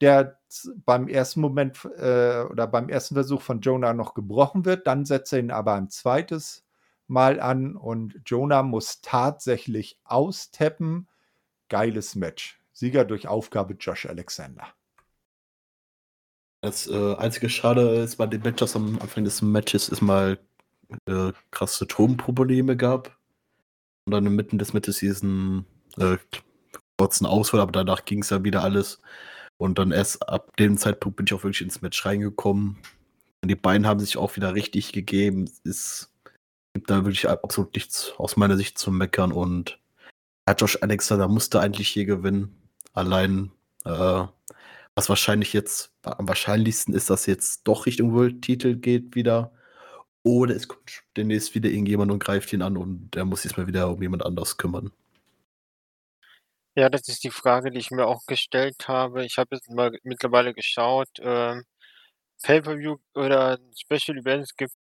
der 0.00 0.40
beim 0.86 1.08
ersten 1.08 1.42
Moment 1.42 1.84
äh, 1.84 2.42
oder 2.50 2.66
beim 2.66 2.88
ersten 2.88 3.14
Versuch 3.14 3.42
von 3.42 3.60
Jonah 3.60 3.92
noch 3.92 4.14
gebrochen 4.14 4.64
wird. 4.64 4.86
Dann 4.86 5.04
setzt 5.04 5.32
er 5.34 5.40
ihn 5.40 5.50
aber 5.50 5.74
ein 5.74 5.90
zweites 5.90 6.64
Mal 7.06 7.38
an 7.38 7.76
und 7.76 8.20
Jonah 8.24 8.62
muss 8.62 9.02
tatsächlich 9.02 9.98
austappen. 10.04 11.06
Geiles 11.68 12.14
Match. 12.14 12.62
Sieger 12.72 13.04
durch 13.04 13.28
Aufgabe 13.28 13.74
Josh 13.74 14.06
Alexander. 14.06 14.68
Das 16.62 16.86
äh, 16.86 17.14
einzige 17.16 17.50
Schade 17.50 17.96
ist 17.96 18.16
bei 18.16 18.26
den 18.26 18.40
Matches 18.40 18.74
am 18.74 18.98
Anfang 19.00 19.24
des 19.24 19.42
Matches 19.42 19.90
ist 19.90 20.00
mal 20.00 20.38
äh, 21.06 21.32
krasse 21.50 21.86
Tonprobleme 21.86 22.76
gab. 22.76 23.17
Und 24.08 24.12
dann 24.12 24.24
inmitten 24.24 24.58
des 24.58 24.72
diesen 24.72 25.66
äh, 25.98 26.16
kurzen 26.96 27.26
Ausfall, 27.26 27.60
aber 27.60 27.72
danach 27.72 28.06
ging 28.06 28.22
es 28.22 28.30
ja 28.30 28.42
wieder 28.42 28.62
alles. 28.62 29.02
Und 29.58 29.78
dann 29.78 29.92
erst 29.92 30.26
ab 30.26 30.56
dem 30.56 30.78
Zeitpunkt 30.78 31.16
bin 31.16 31.26
ich 31.26 31.34
auch 31.34 31.44
wirklich 31.44 31.60
ins 31.60 31.82
Match 31.82 32.06
reingekommen. 32.06 32.78
Und 33.42 33.48
die 33.50 33.54
beiden 33.54 33.86
haben 33.86 34.00
sich 34.00 34.16
auch 34.16 34.34
wieder 34.34 34.54
richtig 34.54 34.92
gegeben. 34.94 35.50
Es 35.62 36.10
gibt 36.72 36.88
da 36.88 37.04
wirklich 37.04 37.28
absolut 37.28 37.74
nichts 37.74 38.14
aus 38.16 38.38
meiner 38.38 38.56
Sicht 38.56 38.78
zu 38.78 38.90
meckern. 38.90 39.30
Und 39.30 39.78
ja, 40.48 40.54
Josh 40.54 40.78
Alexander 40.80 41.28
musste 41.28 41.60
eigentlich 41.60 41.88
hier 41.88 42.06
gewinnen. 42.06 42.56
Allein 42.94 43.50
äh, 43.84 44.24
was 44.94 45.10
wahrscheinlich 45.10 45.52
jetzt 45.52 45.92
am 46.00 46.26
wahrscheinlichsten 46.26 46.94
ist, 46.94 47.10
dass 47.10 47.26
jetzt 47.26 47.68
doch 47.68 47.84
Richtung 47.84 48.14
World-Titel 48.14 48.76
geht 48.76 49.14
wieder. 49.14 49.52
Oder 50.28 50.54
es 50.56 50.68
kommt 50.68 51.04
demnächst 51.16 51.54
wieder 51.54 51.70
irgendjemand 51.70 52.12
und 52.12 52.18
greift 52.18 52.52
ihn 52.52 52.60
an 52.60 52.76
und 52.76 53.16
er 53.16 53.24
muss 53.24 53.40
sich 53.42 53.56
mal 53.56 53.66
wieder 53.66 53.88
um 53.88 54.02
jemand 54.02 54.26
anders 54.26 54.58
kümmern. 54.58 54.92
Ja, 56.76 56.90
das 56.90 57.08
ist 57.08 57.24
die 57.24 57.30
Frage, 57.30 57.70
die 57.70 57.78
ich 57.78 57.90
mir 57.90 58.06
auch 58.06 58.26
gestellt 58.26 58.88
habe. 58.88 59.24
Ich 59.24 59.38
habe 59.38 59.56
jetzt 59.56 59.70
mal 59.70 59.90
mittlerweile 60.02 60.52
geschaut, 60.52 61.08
ähm, 61.20 61.64
Pay-per-View 62.42 62.98
oder 63.14 63.58
Special 63.74 64.18
Events 64.18 64.54
gibt. 64.54 64.74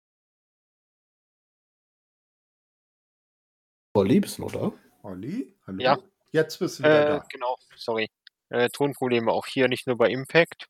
Olli, 3.92 4.20
bist 4.20 4.38
du 4.38 4.44
oder? 4.44 4.72
Olli, 5.02 5.54
hallo? 5.66 5.78
Ja. 5.78 5.98
Jetzt 6.32 6.58
bist 6.58 6.78
du 6.78 6.84
wieder 6.84 7.02
Äh, 7.02 7.18
da. 7.18 7.26
genau, 7.28 7.58
sorry. 7.76 8.08
Äh, 8.48 8.70
Tonprobleme 8.70 9.30
auch 9.30 9.44
hier, 9.44 9.68
nicht 9.68 9.86
nur 9.86 9.98
bei 9.98 10.08
Impact. 10.08 10.68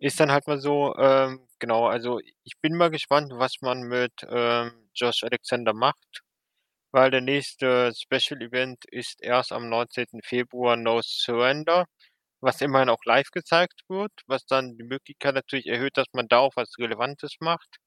Ist 0.00 0.18
dann 0.18 0.32
halt 0.32 0.48
mal 0.48 0.58
so, 0.60 0.96
ähm, 0.96 1.46
genau, 1.60 1.86
also 1.86 2.20
ich 2.44 2.54
bin 2.60 2.76
mal 2.76 2.90
gespannt, 2.90 3.32
was 3.36 3.54
man 3.60 3.82
mit 3.82 4.12
ähm, 4.28 4.90
Josh 4.94 5.22
Alexander 5.24 5.72
macht, 5.74 6.22
weil 6.92 7.10
der 7.10 7.20
nächste 7.22 7.92
Special 7.94 8.42
Event 8.42 8.84
ist 8.90 9.22
erst 9.22 9.52
am 9.52 9.68
19. 9.68 10.20
Februar 10.24 10.76
No 10.76 11.00
Surrender, 11.02 11.86
was 12.40 12.60
immerhin 12.62 12.90
auch 12.90 13.04
live 13.04 13.30
gezeigt 13.32 13.82
wird, 13.88 14.12
was 14.26 14.46
dann 14.46 14.76
die 14.78 14.84
Möglichkeit 14.84 15.34
natürlich 15.36 15.66
erhöht, 15.68 15.96
dass 15.96 16.08
man 16.14 16.28
da 16.28 16.38
auch 16.40 16.56
was 16.56 16.72
Relevantes 16.78 17.36
macht. 17.40 17.78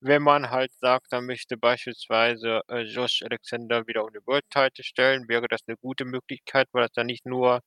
Wenn 0.00 0.22
man 0.22 0.50
halt 0.50 0.72
sagt, 0.74 1.10
man 1.12 1.26
möchte 1.26 1.56
beispielsweise 1.56 2.60
äh, 2.68 2.82
Josh 2.82 3.22
Alexander 3.22 3.86
wieder 3.88 4.04
um 4.04 4.12
den 4.12 4.24
World 4.26 4.44
Title 4.50 4.84
stellen, 4.84 5.28
wäre 5.28 5.48
das 5.48 5.62
eine 5.66 5.76
gute 5.78 6.04
Möglichkeit, 6.04 6.68
weil 6.72 6.82
das 6.82 6.92
dann 6.92 7.06
nicht 7.06 7.26
nur 7.26 7.60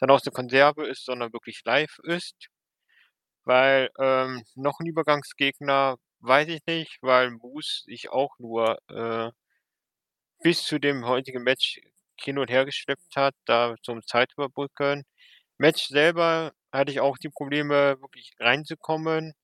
dann 0.00 0.10
aus 0.10 0.22
der 0.22 0.32
Konserve 0.32 0.86
ist, 0.86 1.04
sondern 1.04 1.32
wirklich 1.32 1.62
live 1.64 1.98
ist. 2.04 2.48
Weil 3.44 3.90
ähm, 4.00 4.42
noch 4.54 4.80
ein 4.80 4.86
Übergangsgegner 4.86 5.96
weiß 6.20 6.48
ich 6.48 6.62
nicht, 6.66 6.98
weil 7.02 7.30
Moose 7.32 7.82
sich 7.86 8.10
auch 8.10 8.38
nur 8.38 8.78
äh, 8.90 9.30
bis 10.42 10.62
zu 10.64 10.78
dem 10.78 11.06
heutigen 11.06 11.42
Match 11.42 11.80
hin 12.20 12.38
und 12.38 12.50
her 12.50 12.64
geschleppt 12.64 13.16
hat, 13.16 13.34
da 13.46 13.74
zum 13.82 14.02
Zeitüberbrücken. 14.06 15.04
Match 15.58 15.88
selber 15.88 16.52
hatte 16.72 16.92
ich 16.92 17.00
auch 17.00 17.18
die 17.18 17.30
Probleme, 17.30 18.00
wirklich 18.00 18.32
reinzukommen. 18.40 19.34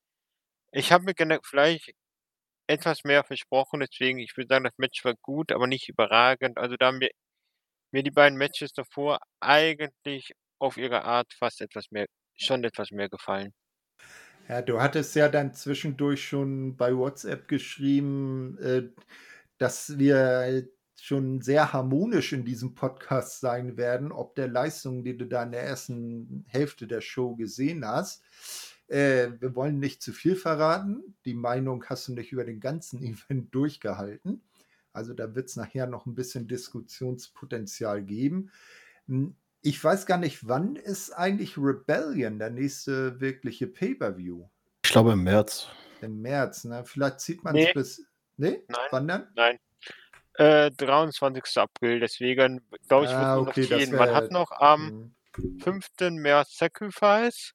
Ich 0.73 0.93
habe 0.93 1.05
mir 1.05 1.15
vielleicht 1.45 1.93
etwas 2.69 3.05
mehr 3.05 3.25
versprochen, 3.25 3.81
deswegen, 3.81 4.19
ich 4.21 4.37
würde 4.37 4.49
sagen, 4.49 4.65
das 4.65 4.79
Match 4.79 5.05
war 5.05 5.15
gut, 5.23 5.53
aber 5.53 5.67
nicht 5.69 5.89
überragend. 5.89 6.59
Also 6.59 6.77
da 6.79 6.89
haben 6.89 6.99
mir, 6.99 7.11
mir 7.93 8.03
die 8.05 8.11
beiden 8.13 8.39
Matches 8.39 8.73
davor 8.75 9.21
eigentlich 9.41 10.33
auf 10.61 10.77
ihre 10.79 11.05
Art 11.05 11.33
fast 11.35 11.61
etwas 11.63 11.91
mehr, 11.93 12.07
schon 12.37 12.65
etwas 12.65 12.91
mehr 12.93 13.09
gefallen. 13.11 13.53
Ja, 14.51 14.63
du 14.63 14.81
hattest 14.81 15.15
ja 15.15 15.29
dann 15.29 15.55
zwischendurch 15.55 16.27
schon 16.27 16.77
bei 16.77 16.97
WhatsApp 16.97 17.47
geschrieben, 17.47 18.59
äh, 18.59 18.83
dass 19.59 19.97
wir 19.97 20.69
schon 21.01 21.41
sehr 21.41 21.73
harmonisch 21.73 22.33
in 22.33 22.45
diesem 22.45 22.75
Podcast 22.75 23.39
sein 23.39 23.77
werden, 23.77 24.11
ob 24.11 24.35
der 24.35 24.49
Leistung, 24.49 25.05
die 25.05 25.17
du 25.17 25.27
da 25.27 25.45
in 25.45 25.53
der 25.53 25.63
ersten 25.63 26.45
Hälfte 26.49 26.89
der 26.89 27.01
Show 27.01 27.37
gesehen 27.37 27.87
hast. 27.87 28.25
Äh, 28.89 29.29
wir 29.39 29.55
wollen 29.55 29.79
nicht 29.79 30.03
zu 30.03 30.13
viel 30.13 30.35
verraten. 30.35 31.15
Die 31.25 31.35
Meinung 31.35 31.85
hast 31.85 32.09
du 32.09 32.15
nicht 32.15 32.33
über 32.33 32.45
den 32.45 32.59
ganzen 32.59 33.01
Event 33.05 33.55
durchgehalten. 33.55 34.43
Also 34.93 35.15
da 35.15 35.33
wird 35.37 35.49
es 35.49 35.55
nachher 35.55 35.87
noch 35.87 36.07
ein 36.07 36.17
bisschen 36.17 36.49
Diskussionspotenzial 36.49 38.03
geben. 38.03 38.51
Ich 39.63 39.83
weiß 39.83 40.07
gar 40.07 40.17
nicht, 40.17 40.49
wann 40.49 40.77
ist 40.77 41.13
eigentlich 41.13 41.59
Rebellion, 41.59 42.39
der 42.39 42.51
nächste 42.51 43.21
wirkliche 43.21 43.67
Pay-Per-View? 43.67 44.49
Ich 44.85 44.91
glaube 44.91 45.13
im 45.13 45.23
März. 45.23 45.69
Im 46.01 46.23
März, 46.23 46.65
ne? 46.65 46.83
Vielleicht 46.85 47.21
zieht 47.21 47.45
man 47.45 47.55
es 47.55 47.67
Nee. 47.67 47.73
bis. 47.75 48.07
Nee? 48.39 48.65
Nein. 48.69 48.87
Wann 48.91 49.09
dann? 49.09 49.29
Nein. 49.35 49.59
Äh, 50.35 50.71
23. 50.71 51.59
April, 51.59 52.01
deswegen 52.01 52.63
glaube 52.89 53.05
ich, 53.05 53.11
wird 53.11 53.21
Ah, 53.21 53.37
nur 53.37 53.49
okay, 53.49 53.61
noch 53.69 53.79
gehen. 53.79 53.95
Man 53.95 54.15
hat 54.15 54.31
noch 54.31 54.51
am 54.53 55.13
Hm. 55.37 55.59
5. 55.61 55.89
März 56.13 56.57
Sacrifice, 56.57 57.53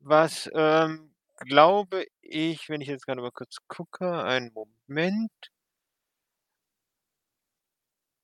was 0.00 0.50
ähm, 0.54 1.12
glaube 1.40 2.06
ich, 2.22 2.70
wenn 2.70 2.80
ich 2.80 2.88
jetzt 2.88 3.04
gerade 3.04 3.20
mal 3.20 3.30
kurz 3.32 3.58
gucke, 3.68 4.22
einen 4.24 4.50
Moment, 4.54 5.30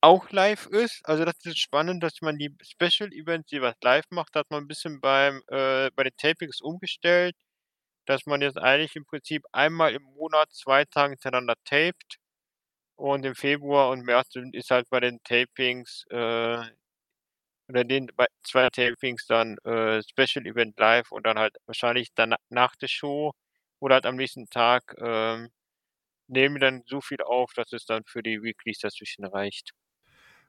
auch 0.00 0.30
live 0.30 0.66
ist. 0.66 1.00
Also 1.04 1.24
das 1.24 1.36
ist 1.44 1.58
spannend, 1.58 2.02
dass 2.02 2.20
man 2.22 2.38
die 2.38 2.54
Special 2.62 3.12
Events 3.12 3.50
jeweils 3.50 3.76
live 3.82 4.04
macht. 4.10 4.34
Hat 4.36 4.50
man 4.50 4.64
ein 4.64 4.68
bisschen 4.68 5.00
beim 5.00 5.42
äh, 5.48 5.90
bei 5.94 6.04
den 6.04 6.16
Tapings 6.16 6.60
umgestellt, 6.60 7.36
dass 8.06 8.26
man 8.26 8.42
jetzt 8.42 8.58
eigentlich 8.58 8.96
im 8.96 9.06
Prinzip 9.06 9.44
einmal 9.52 9.94
im 9.94 10.02
Monat 10.04 10.52
zwei 10.52 10.84
Tage 10.86 11.12
hintereinander 11.12 11.56
taped. 11.64 12.18
Und 12.96 13.24
im 13.26 13.34
Februar 13.34 13.90
und 13.90 14.04
März 14.04 14.34
ist 14.52 14.70
halt 14.70 14.88
bei 14.90 15.00
den 15.00 15.20
Tapings 15.24 16.04
äh, 16.10 16.62
oder 17.68 17.84
den 17.84 18.08
bei 18.16 18.26
zwei 18.42 18.68
Tapings 18.70 19.26
dann 19.26 19.56
äh, 19.64 20.02
Special 20.02 20.46
Event 20.46 20.78
live 20.78 21.10
und 21.12 21.26
dann 21.26 21.38
halt 21.38 21.56
wahrscheinlich 21.66 22.08
dann 22.14 22.34
nach 22.48 22.76
der 22.76 22.88
Show 22.88 23.32
oder 23.80 23.94
halt 23.96 24.06
am 24.06 24.16
nächsten 24.16 24.48
Tag 24.50 24.94
ähm, 24.98 25.50
nehmen 26.28 26.56
wir 26.56 26.60
dann 26.62 26.82
so 26.86 27.00
viel 27.02 27.22
auf, 27.22 27.52
dass 27.54 27.72
es 27.72 27.86
dann 27.86 28.04
für 28.06 28.22
die 28.22 28.42
Weeklies 28.42 28.80
dazwischen 28.80 29.24
reicht. 29.26 29.72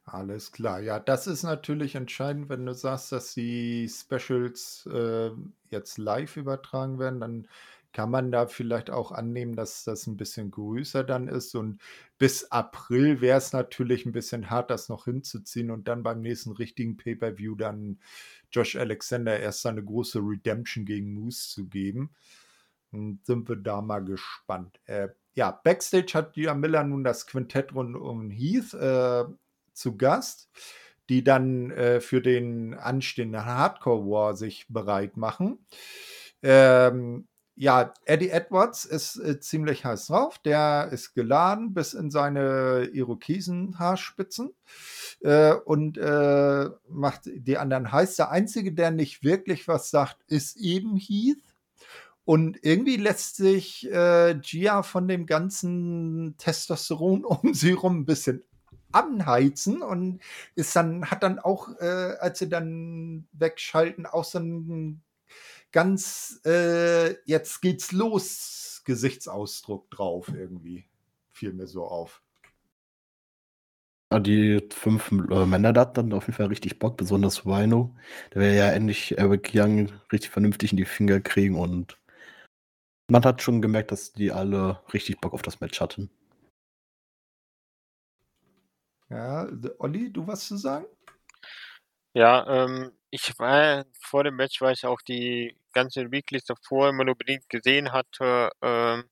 Alles 0.05 0.51
klar. 0.51 0.79
Ja, 0.81 0.99
das 0.99 1.27
ist 1.27 1.43
natürlich 1.43 1.95
entscheidend, 1.95 2.49
wenn 2.49 2.65
du 2.65 2.73
sagst, 2.73 3.11
dass 3.11 3.33
die 3.33 3.87
Specials 3.87 4.87
äh, 4.91 5.29
jetzt 5.69 5.97
live 5.97 6.37
übertragen 6.37 6.97
werden, 6.99 7.19
dann 7.19 7.47
kann 7.93 8.09
man 8.09 8.31
da 8.31 8.47
vielleicht 8.47 8.89
auch 8.89 9.11
annehmen, 9.11 9.55
dass 9.55 9.83
das 9.83 10.07
ein 10.07 10.17
bisschen 10.17 10.49
größer 10.49 11.03
dann 11.03 11.27
ist. 11.27 11.55
Und 11.55 11.81
bis 12.17 12.45
April 12.51 13.21
wäre 13.21 13.37
es 13.37 13.53
natürlich 13.53 14.05
ein 14.05 14.11
bisschen 14.13 14.49
hart, 14.49 14.71
das 14.71 14.89
noch 14.89 15.05
hinzuziehen 15.05 15.69
und 15.71 15.87
dann 15.87 16.01
beim 16.03 16.21
nächsten 16.21 16.51
richtigen 16.51 16.97
Pay-per-View 16.97 17.55
dann 17.55 17.99
Josh 18.51 18.75
Alexander 18.77 19.39
erst 19.39 19.61
seine 19.61 19.83
große 19.83 20.19
Redemption 20.19 20.85
gegen 20.85 21.13
Moose 21.13 21.49
zu 21.49 21.67
geben. 21.67 22.15
Und 22.91 23.25
sind 23.25 23.47
wir 23.49 23.55
da 23.57 23.81
mal 23.81 24.03
gespannt. 24.03 24.79
Äh, 24.85 25.09
ja, 25.33 25.51
Backstage 25.63 26.13
hat 26.13 26.35
Dia 26.35 26.53
Miller 26.55 26.83
nun 26.83 27.03
das 27.03 27.25
Quintett 27.27 27.73
rund 27.73 27.95
um 27.95 28.29
Heath 28.29 28.73
äh, 28.73 29.25
zu 29.73 29.97
Gast, 29.97 30.49
die 31.09 31.23
dann 31.23 31.71
äh, 31.71 32.01
für 32.01 32.21
den 32.21 32.73
anstehenden 32.73 33.45
Hardcore 33.45 34.05
War 34.09 34.35
sich 34.35 34.65
bereit 34.69 35.17
machen. 35.17 35.65
Ähm, 36.41 37.27
ja, 37.55 37.93
Eddie 38.05 38.29
Edwards 38.29 38.85
ist 38.85 39.17
äh, 39.17 39.39
ziemlich 39.39 39.85
heiß 39.85 40.07
drauf. 40.07 40.39
Der 40.39 40.89
ist 40.91 41.13
geladen 41.13 41.73
bis 41.73 41.93
in 41.93 42.09
seine 42.09 42.89
Irokesen-Haarspitzen 42.91 44.53
äh, 45.19 45.53
und 45.53 45.97
äh, 45.97 46.69
macht 46.89 47.21
die 47.25 47.57
anderen 47.57 47.91
heiß. 47.91 48.15
Der 48.15 48.31
Einzige, 48.31 48.73
der 48.73 48.91
nicht 48.91 49.23
wirklich 49.23 49.67
was 49.67 49.91
sagt, 49.91 50.23
ist 50.27 50.57
eben 50.57 50.95
Heath. 50.95 51.43
Und 52.23 52.57
irgendwie 52.63 52.97
lässt 52.97 53.35
sich 53.35 53.91
äh, 53.91 54.35
Gia 54.41 54.83
von 54.83 55.07
dem 55.07 55.25
ganzen 55.25 56.35
Testosteron 56.37 57.25
um 57.25 57.53
sie 57.53 57.73
rum 57.73 57.99
ein 57.99 58.05
bisschen 58.05 58.43
anheizen 58.91 59.81
und 59.81 60.19
ist 60.55 60.75
dann, 60.75 61.09
hat 61.09 61.23
dann 61.23 61.39
auch, 61.39 61.69
äh, 61.79 62.15
als 62.19 62.39
sie 62.39 62.49
dann 62.49 63.27
wegschalten, 63.33 64.05
auch 64.05 64.23
so 64.23 64.39
ein 64.39 65.01
ganz, 65.71 66.41
äh, 66.45 67.13
jetzt 67.25 67.61
geht's 67.61 67.91
los, 67.91 68.81
Gesichtsausdruck 68.85 69.89
drauf 69.91 70.29
irgendwie. 70.29 70.85
Fiel 71.31 71.53
mir 71.53 71.67
so 71.67 71.85
auf. 71.85 72.21
Ja, 74.11 74.19
die 74.19 74.59
fünf 74.71 75.11
äh, 75.11 75.45
Männer 75.45 75.71
da 75.71 75.85
dann 75.85 76.11
auf 76.11 76.27
jeden 76.27 76.35
Fall 76.35 76.47
richtig 76.47 76.79
Bock, 76.79 76.97
besonders 76.97 77.45
Rhino. 77.45 77.95
Der 78.33 78.41
wäre 78.41 78.55
ja 78.57 78.71
endlich 78.71 79.17
Eric 79.17 79.51
Young 79.53 79.89
richtig 80.11 80.31
vernünftig 80.31 80.71
in 80.71 80.77
die 80.77 80.85
Finger 80.85 81.21
kriegen 81.21 81.57
und 81.57 81.97
man 83.09 83.23
hat 83.23 83.41
schon 83.41 83.61
gemerkt, 83.61 83.91
dass 83.91 84.13
die 84.13 84.31
alle 84.31 84.81
richtig 84.93 85.21
Bock 85.21 85.33
auf 85.33 85.41
das 85.41 85.61
Match 85.61 85.79
hatten. 85.79 86.09
Ja, 89.11 89.45
Olli, 89.79 90.11
du 90.11 90.25
was 90.25 90.47
zu 90.47 90.55
sagen? 90.55 90.85
Ja, 92.13 92.45
ähm, 92.65 92.91
ich 93.09 93.37
war 93.39 93.85
vor 93.99 94.23
dem 94.23 94.35
Match, 94.37 94.61
weil 94.61 94.73
ich 94.73 94.85
auch 94.85 95.01
die 95.01 95.57
ganze 95.73 96.11
Weeklist 96.11 96.49
davor 96.49 96.89
immer 96.89 97.03
nur 97.03 97.15
bedingt 97.17 97.49
gesehen 97.49 97.91
hatte, 97.91 98.51
ähm, 98.61 99.03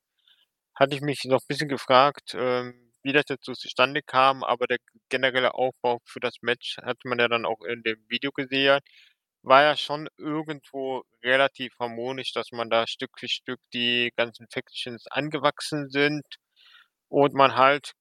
hatte 0.74 0.94
ich 0.96 1.02
mich 1.02 1.24
noch 1.26 1.40
ein 1.42 1.46
bisschen 1.48 1.68
gefragt, 1.68 2.34
ähm, 2.34 2.92
wie 3.02 3.12
das 3.12 3.24
so 3.42 3.54
zustande 3.54 4.02
kam, 4.02 4.44
aber 4.44 4.66
der 4.66 4.78
generelle 5.10 5.54
Aufbau 5.54 6.00
für 6.06 6.20
das 6.20 6.36
Match 6.42 6.78
hatte 6.78 7.08
man 7.08 7.18
ja 7.18 7.28
dann 7.28 7.46
auch 7.46 7.62
in 7.62 7.82
dem 7.82 7.98
Video 8.08 8.32
gesehen. 8.32 8.80
War 9.42 9.62
ja 9.64 9.76
schon 9.76 10.08
irgendwo 10.18 11.04
relativ 11.24 11.74
harmonisch, 11.80 12.32
dass 12.34 12.52
man 12.52 12.70
da 12.70 12.86
Stück 12.86 13.12
für 13.18 13.28
Stück 13.28 13.60
die 13.74 14.12
ganzen 14.16 14.48
Factions 14.50 15.06
angewachsen 15.08 15.90
sind 15.90 16.24
und 17.08 17.34
man 17.34 17.56
halt 17.56 17.94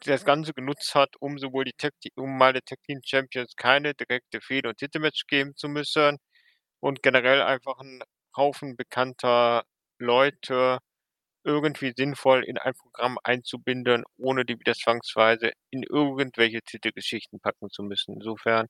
das 0.00 0.24
Ganze 0.24 0.52
genutzt 0.54 0.94
hat, 0.94 1.10
um 1.20 1.38
sowohl 1.38 1.64
die 1.64 1.72
Tag 1.76 1.92
um 2.16 2.38
den 2.38 2.60
Tag 2.64 2.78
Team 2.86 3.00
Champions 3.04 3.54
keine 3.56 3.94
direkte 3.94 4.40
Fehde 4.40 4.68
und 4.70 4.78
Titelmatch 4.78 5.26
geben 5.28 5.54
zu 5.56 5.68
müssen 5.68 6.18
und 6.80 7.02
generell 7.02 7.42
einfach 7.42 7.78
einen 7.78 8.02
Haufen 8.36 8.76
bekannter 8.76 9.64
Leute 9.98 10.78
irgendwie 11.44 11.92
sinnvoll 11.96 12.44
in 12.44 12.58
ein 12.58 12.74
Programm 12.74 13.18
einzubinden, 13.24 14.04
ohne 14.18 14.44
die 14.46 14.58
wieder 14.60 14.74
zwangsweise 14.74 15.52
in 15.70 15.82
irgendwelche 15.84 16.60
Titelgeschichten 16.62 17.40
packen 17.40 17.70
zu 17.70 17.82
müssen. 17.82 18.14
Insofern 18.16 18.68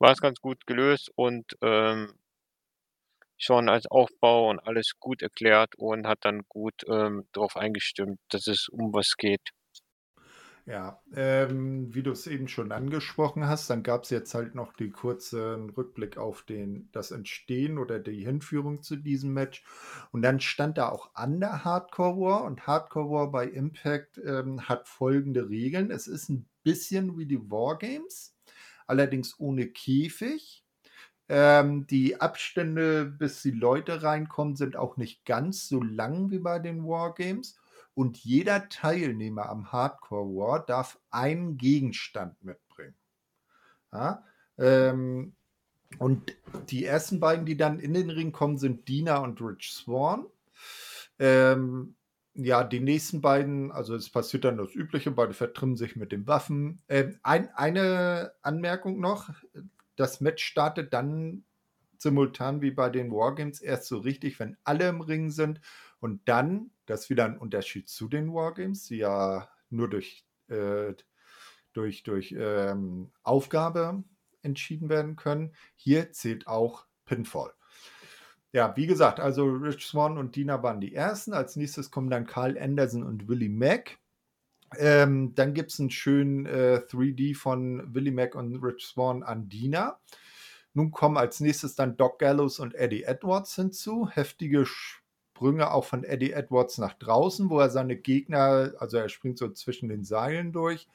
war 0.00 0.12
es 0.12 0.20
ganz 0.20 0.40
gut 0.40 0.66
gelöst 0.66 1.10
und 1.16 1.46
ähm, 1.62 2.14
schon 3.38 3.68
als 3.68 3.86
Aufbau 3.86 4.50
und 4.50 4.58
alles 4.58 4.94
gut 4.98 5.22
erklärt 5.22 5.76
und 5.76 6.08
hat 6.08 6.18
dann 6.22 6.42
gut 6.48 6.74
ähm, 6.88 7.28
darauf 7.32 7.56
eingestimmt, 7.56 8.18
dass 8.30 8.48
es 8.48 8.68
um 8.68 8.92
was 8.92 9.14
geht. 9.16 9.50
Ja, 10.66 11.02
ähm, 11.14 11.94
wie 11.94 12.02
du 12.02 12.12
es 12.12 12.26
eben 12.26 12.48
schon 12.48 12.72
angesprochen 12.72 13.46
hast, 13.46 13.68
dann 13.68 13.82
gab 13.82 14.04
es 14.04 14.10
jetzt 14.10 14.32
halt 14.32 14.54
noch 14.54 14.72
den 14.72 14.92
kurzen 14.92 15.68
Rückblick 15.68 16.16
auf 16.16 16.40
den, 16.40 16.88
das 16.92 17.10
Entstehen 17.10 17.76
oder 17.76 17.98
die 17.98 18.24
Hinführung 18.24 18.82
zu 18.82 18.96
diesem 18.96 19.34
Match. 19.34 19.62
Und 20.10 20.22
dann 20.22 20.40
stand 20.40 20.78
da 20.78 20.88
auch 20.88 21.10
an 21.14 21.38
der 21.38 21.66
Hardcore 21.66 22.18
War 22.18 22.44
und 22.44 22.66
Hardcore 22.66 23.10
War 23.10 23.30
bei 23.30 23.46
Impact 23.46 24.16
ähm, 24.24 24.66
hat 24.66 24.88
folgende 24.88 25.50
Regeln. 25.50 25.90
Es 25.90 26.06
ist 26.06 26.30
ein 26.30 26.46
bisschen 26.62 27.18
wie 27.18 27.26
die 27.26 27.50
Wargames, 27.50 28.34
allerdings 28.86 29.38
ohne 29.38 29.66
Käfig. 29.66 30.64
Ähm, 31.28 31.86
die 31.86 32.20
Abstände, 32.22 33.04
bis 33.04 33.42
die 33.42 33.50
Leute 33.50 34.02
reinkommen, 34.02 34.56
sind 34.56 34.76
auch 34.76 34.96
nicht 34.96 35.26
ganz 35.26 35.68
so 35.68 35.82
lang 35.82 36.30
wie 36.30 36.38
bei 36.38 36.58
den 36.58 36.84
Wargames 36.86 37.58
und 37.94 38.18
jeder 38.18 38.68
Teilnehmer 38.68 39.48
am 39.48 39.72
Hardcore 39.72 40.26
War 40.36 40.66
darf 40.66 40.98
einen 41.10 41.56
Gegenstand 41.56 42.42
mitbringen. 42.42 42.96
Ja, 43.92 44.24
ähm, 44.58 45.34
und 45.98 46.36
die 46.68 46.84
ersten 46.84 47.20
beiden, 47.20 47.46
die 47.46 47.56
dann 47.56 47.78
in 47.78 47.94
den 47.94 48.10
Ring 48.10 48.32
kommen, 48.32 48.58
sind 48.58 48.88
Dina 48.88 49.18
und 49.18 49.40
Rich 49.40 49.72
Swan. 49.72 50.26
Ähm, 51.18 51.94
ja, 52.34 52.64
die 52.64 52.80
nächsten 52.80 53.20
beiden, 53.20 53.70
also 53.70 53.94
es 53.94 54.10
passiert 54.10 54.44
dann 54.44 54.56
das 54.56 54.74
Übliche, 54.74 55.12
beide 55.12 55.34
vertrimmen 55.34 55.76
sich 55.76 55.94
mit 55.94 56.10
den 56.10 56.26
Waffen. 56.26 56.82
Ähm, 56.88 57.18
ein, 57.22 57.48
eine 57.54 58.32
Anmerkung 58.42 58.98
noch: 58.98 59.30
Das 59.94 60.20
Match 60.20 60.44
startet 60.44 60.92
dann 60.92 61.44
simultan 61.98 62.60
wie 62.60 62.72
bei 62.72 62.90
den 62.90 63.12
Wargames 63.12 63.60
erst 63.60 63.86
so 63.86 63.98
richtig, 63.98 64.40
wenn 64.40 64.56
alle 64.64 64.88
im 64.88 65.00
Ring 65.00 65.30
sind 65.30 65.60
und 66.00 66.28
dann, 66.28 66.70
das 66.86 67.02
ist 67.02 67.10
wieder 67.10 67.24
ein 67.24 67.38
Unterschied 67.38 67.88
zu 67.88 68.08
den 68.08 68.32
Wargames, 68.32 68.84
die 68.84 68.98
ja 68.98 69.48
nur 69.70 69.88
durch, 69.88 70.26
äh, 70.48 70.94
durch, 71.72 72.02
durch 72.02 72.34
ähm, 72.38 73.10
Aufgabe 73.22 74.04
entschieden 74.42 74.88
werden 74.88 75.16
können. 75.16 75.54
Hier 75.74 76.12
zählt 76.12 76.46
auch 76.46 76.86
Pinfall. 77.04 77.52
Ja, 78.52 78.76
wie 78.76 78.86
gesagt, 78.86 79.18
also 79.18 79.46
Rich 79.46 79.84
Swan 79.84 80.16
und 80.16 80.36
Dina 80.36 80.62
waren 80.62 80.80
die 80.80 80.94
ersten. 80.94 81.32
Als 81.32 81.56
nächstes 81.56 81.90
kommen 81.90 82.08
dann 82.08 82.26
Carl 82.26 82.56
Anderson 82.56 83.02
und 83.02 83.26
Willie 83.26 83.48
Mack. 83.48 83.98
Ähm, 84.78 85.34
dann 85.34 85.54
gibt 85.54 85.72
es 85.72 85.80
einen 85.80 85.90
schönen 85.90 86.46
äh, 86.46 86.80
3D 86.88 87.36
von 87.36 87.94
Willie 87.94 88.12
Mack 88.12 88.36
und 88.36 88.56
Rich 88.62 88.86
Swan 88.86 89.24
an 89.24 89.48
Dina. 89.48 89.98
Nun 90.72 90.90
kommen 90.90 91.16
als 91.16 91.40
nächstes 91.40 91.74
dann 91.74 91.96
Doc 91.96 92.18
Gallows 92.18 92.58
und 92.60 92.74
Eddie 92.74 93.04
Edwards 93.04 93.54
hinzu. 93.56 94.08
Heftige 94.08 94.66
Sprünge 95.34 95.72
auch 95.72 95.84
von 95.84 96.04
Eddie 96.04 96.30
Edwards 96.32 96.78
nach 96.78 96.94
draußen, 96.94 97.50
wo 97.50 97.58
er 97.58 97.68
seine 97.68 97.96
Gegner, 97.96 98.72
also 98.78 98.98
er 98.98 99.08
springt 99.08 99.36
so 99.36 99.48
zwischen 99.48 99.88
den 99.88 100.04
Seilen 100.04 100.52
durch, 100.52 100.86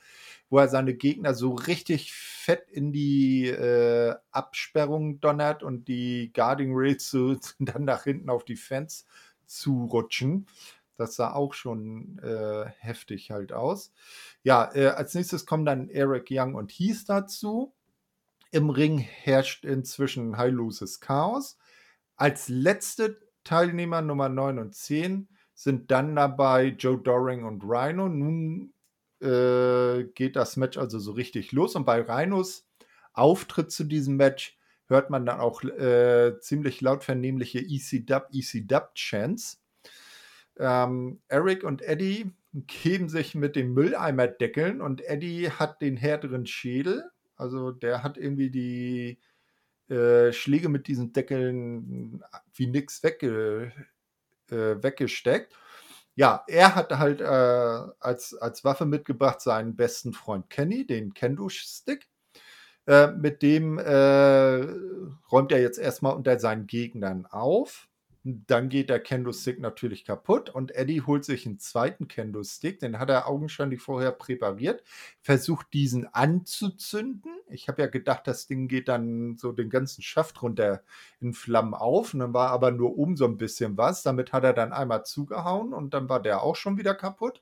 wo 0.49 0.59
er 0.59 0.69
seine 0.69 0.93
Gegner 0.93 1.33
so 1.33 1.55
richtig 1.55 2.13
fett 2.13 2.69
in 2.71 2.93
die 2.93 3.47
äh, 3.47 4.15
Absperrung 4.31 5.19
donnert 5.19 5.61
und 5.61 5.89
die 5.89 6.31
Guarding 6.33 6.71
Rails 6.73 7.09
so 7.09 7.35
dann 7.59 7.83
nach 7.83 8.05
hinten 8.05 8.29
auf 8.29 8.45
die 8.45 8.55
Fans 8.55 9.05
zurutschen. 9.45 10.47
Das 10.95 11.15
sah 11.15 11.33
auch 11.33 11.53
schon 11.53 12.19
äh, 12.19 12.65
heftig 12.79 13.31
halt 13.31 13.51
aus. 13.51 13.91
Ja, 14.43 14.73
äh, 14.73 14.87
als 14.87 15.15
nächstes 15.15 15.45
kommen 15.45 15.65
dann 15.65 15.89
Eric 15.89 16.27
Young 16.31 16.55
und 16.55 16.71
Heath 16.71 17.09
dazu. 17.09 17.73
Im 18.51 18.69
Ring 18.69 18.99
herrscht 18.99 19.65
inzwischen 19.65 20.37
heilloses 20.37 21.01
Chaos. 21.01 21.57
Als 22.15 22.47
letzte 22.49 23.28
Teilnehmer 23.43 24.01
Nummer 24.01 24.29
9 24.29 24.59
und 24.59 24.75
10 24.75 25.27
sind 25.53 25.91
dann 25.91 26.15
dabei 26.15 26.67
Joe 26.67 26.97
Doring 26.97 27.43
und 27.43 27.63
Rhino. 27.63 28.07
Nun 28.07 28.73
äh, 29.21 30.05
geht 30.15 30.35
das 30.35 30.57
Match 30.57 30.77
also 30.77 30.99
so 30.99 31.11
richtig 31.11 31.51
los. 31.51 31.75
Und 31.75 31.85
bei 31.85 32.01
Rhinos 32.01 32.67
Auftritt 33.13 33.71
zu 33.71 33.83
diesem 33.83 34.15
Match 34.15 34.57
hört 34.87 35.09
man 35.09 35.25
dann 35.25 35.39
auch 35.39 35.63
äh, 35.63 36.39
ziemlich 36.39 36.81
laut 36.81 37.03
vernehmliche 37.03 37.59
EC-Dub, 37.59 38.29
EC-Dub-Chants. 38.31 39.61
Ähm, 40.57 41.21
Eric 41.27 41.63
und 41.63 41.81
Eddie 41.81 42.31
geben 42.53 43.09
sich 43.09 43.35
mit 43.35 43.55
dem 43.55 43.73
Mülleimer 43.73 44.27
deckeln 44.27 44.81
und 44.81 45.01
Eddie 45.01 45.51
hat 45.51 45.81
den 45.81 45.97
härteren 45.97 46.45
Schädel. 46.45 47.03
Also 47.35 47.71
der 47.71 48.03
hat 48.03 48.17
irgendwie 48.17 48.49
die 48.49 49.19
äh, 49.89 50.31
Schläge 50.31 50.69
mit 50.69 50.87
diesen 50.87 51.13
Deckeln 51.13 52.23
wie 52.53 52.67
nix 52.67 53.03
wegge, 53.03 53.71
äh, 54.51 54.83
weggesteckt. 54.83 55.53
Ja, 56.15 56.43
er 56.47 56.75
hat 56.75 56.97
halt 56.97 57.21
äh, 57.21 57.25
als, 57.25 58.35
als 58.35 58.63
Waffe 58.63 58.85
mitgebracht 58.85 59.41
seinen 59.41 59.75
besten 59.75 60.13
Freund 60.13 60.49
Kenny, 60.49 60.85
den 60.85 61.13
Kendo-Stick. 61.13 62.07
Äh, 62.87 63.11
mit 63.11 63.41
dem 63.41 63.77
äh, 63.77 64.67
räumt 65.31 65.51
er 65.51 65.61
jetzt 65.61 65.77
erstmal 65.77 66.15
unter 66.15 66.39
seinen 66.39 66.67
Gegnern 66.67 67.25
auf. 67.25 67.88
Dann 68.47 68.69
geht 68.69 68.89
der 68.89 68.99
Kendo-Stick 68.99 69.59
natürlich 69.59 70.05
kaputt 70.05 70.49
und 70.49 70.75
Eddie 70.75 71.01
holt 71.01 71.25
sich 71.25 71.45
einen 71.45 71.59
zweiten 71.59 72.07
Kendo-Stick, 72.07 72.79
den 72.79 72.99
hat 72.99 73.09
er 73.09 73.27
augenscheinlich 73.27 73.81
vorher 73.81 74.11
präpariert, 74.11 74.83
versucht 75.21 75.73
diesen 75.73 76.07
anzuzünden. 76.13 77.31
Ich 77.49 77.67
habe 77.67 77.81
ja 77.81 77.87
gedacht, 77.87 78.27
das 78.27 78.47
Ding 78.47 78.67
geht 78.67 78.87
dann 78.87 79.37
so 79.37 79.51
den 79.51 79.69
ganzen 79.69 80.01
Schaft 80.01 80.41
runter 80.41 80.83
in 81.19 81.33
Flammen 81.33 81.73
auf 81.73 82.13
und 82.13 82.19
dann 82.19 82.33
war 82.33 82.49
aber 82.49 82.71
nur 82.71 82.97
oben 82.97 83.15
so 83.17 83.25
ein 83.25 83.37
bisschen 83.37 83.77
was. 83.77 84.03
Damit 84.03 84.33
hat 84.33 84.43
er 84.43 84.53
dann 84.53 84.73
einmal 84.73 85.05
zugehauen 85.05 85.73
und 85.73 85.93
dann 85.93 86.09
war 86.09 86.21
der 86.21 86.43
auch 86.43 86.55
schon 86.55 86.77
wieder 86.77 86.95
kaputt. 86.95 87.41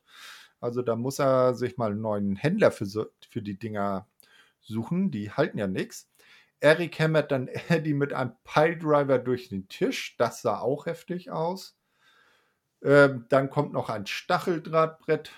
Also 0.60 0.82
da 0.82 0.96
muss 0.96 1.20
er 1.20 1.54
sich 1.54 1.78
mal 1.78 1.92
einen 1.92 2.02
neuen 2.02 2.36
Händler 2.36 2.72
für, 2.72 3.12
für 3.30 3.42
die 3.42 3.60
Dinger 3.60 4.08
suchen. 4.62 5.12
Die 5.12 5.32
halten 5.32 5.58
ja 5.58 5.68
nichts. 5.68 6.10
Eric 6.60 7.00
hämmert 7.00 7.32
dann 7.32 7.48
Eddie 7.70 7.94
mit 7.94 8.14
einem 8.14 8.34
Piledriver 8.44 9.20
durch 9.20 9.50
den 9.50 9.68
Tisch. 9.68 10.16
Das 10.18 10.42
sah 10.42 10.60
auch 10.60 10.86
heftig 10.86 11.32
aus. 11.32 11.78
Ähm, 12.82 13.26
dann 13.30 13.50
kommt 13.50 13.74
noch 13.74 13.90
ein 13.90 14.06
Stacheldrahtbrett 14.06 15.32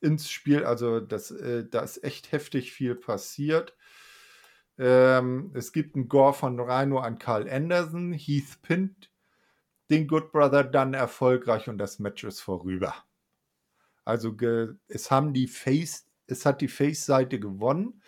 ins 0.00 0.30
Spiel. 0.30 0.64
Also 0.64 1.00
das, 1.00 1.30
äh, 1.30 1.66
da 1.68 1.80
ist 1.80 2.02
echt 2.04 2.32
heftig 2.32 2.72
viel 2.72 2.94
passiert. 2.94 3.76
Ähm, 4.78 5.52
es 5.54 5.72
gibt 5.72 5.96
einen 5.96 6.08
Gore 6.08 6.34
von 6.34 6.58
Rhino 6.58 6.98
an 6.98 7.18
Carl 7.18 7.48
Anderson. 7.48 8.12
Heath 8.12 8.62
pinnt 8.62 9.10
den 9.90 10.06
Good 10.06 10.32
Brother 10.32 10.64
dann 10.64 10.94
erfolgreich 10.94 11.68
und 11.68 11.78
das 11.78 11.98
Match 11.98 12.24
ist 12.24 12.40
vorüber. 12.40 12.94
Also 14.04 14.34
es 14.88 15.10
haben 15.10 15.34
die 15.34 15.48
Face, 15.48 16.06
es 16.26 16.46
hat 16.46 16.60
die 16.60 16.68
Face-Seite 16.68 17.40
gewonnen. 17.40 18.02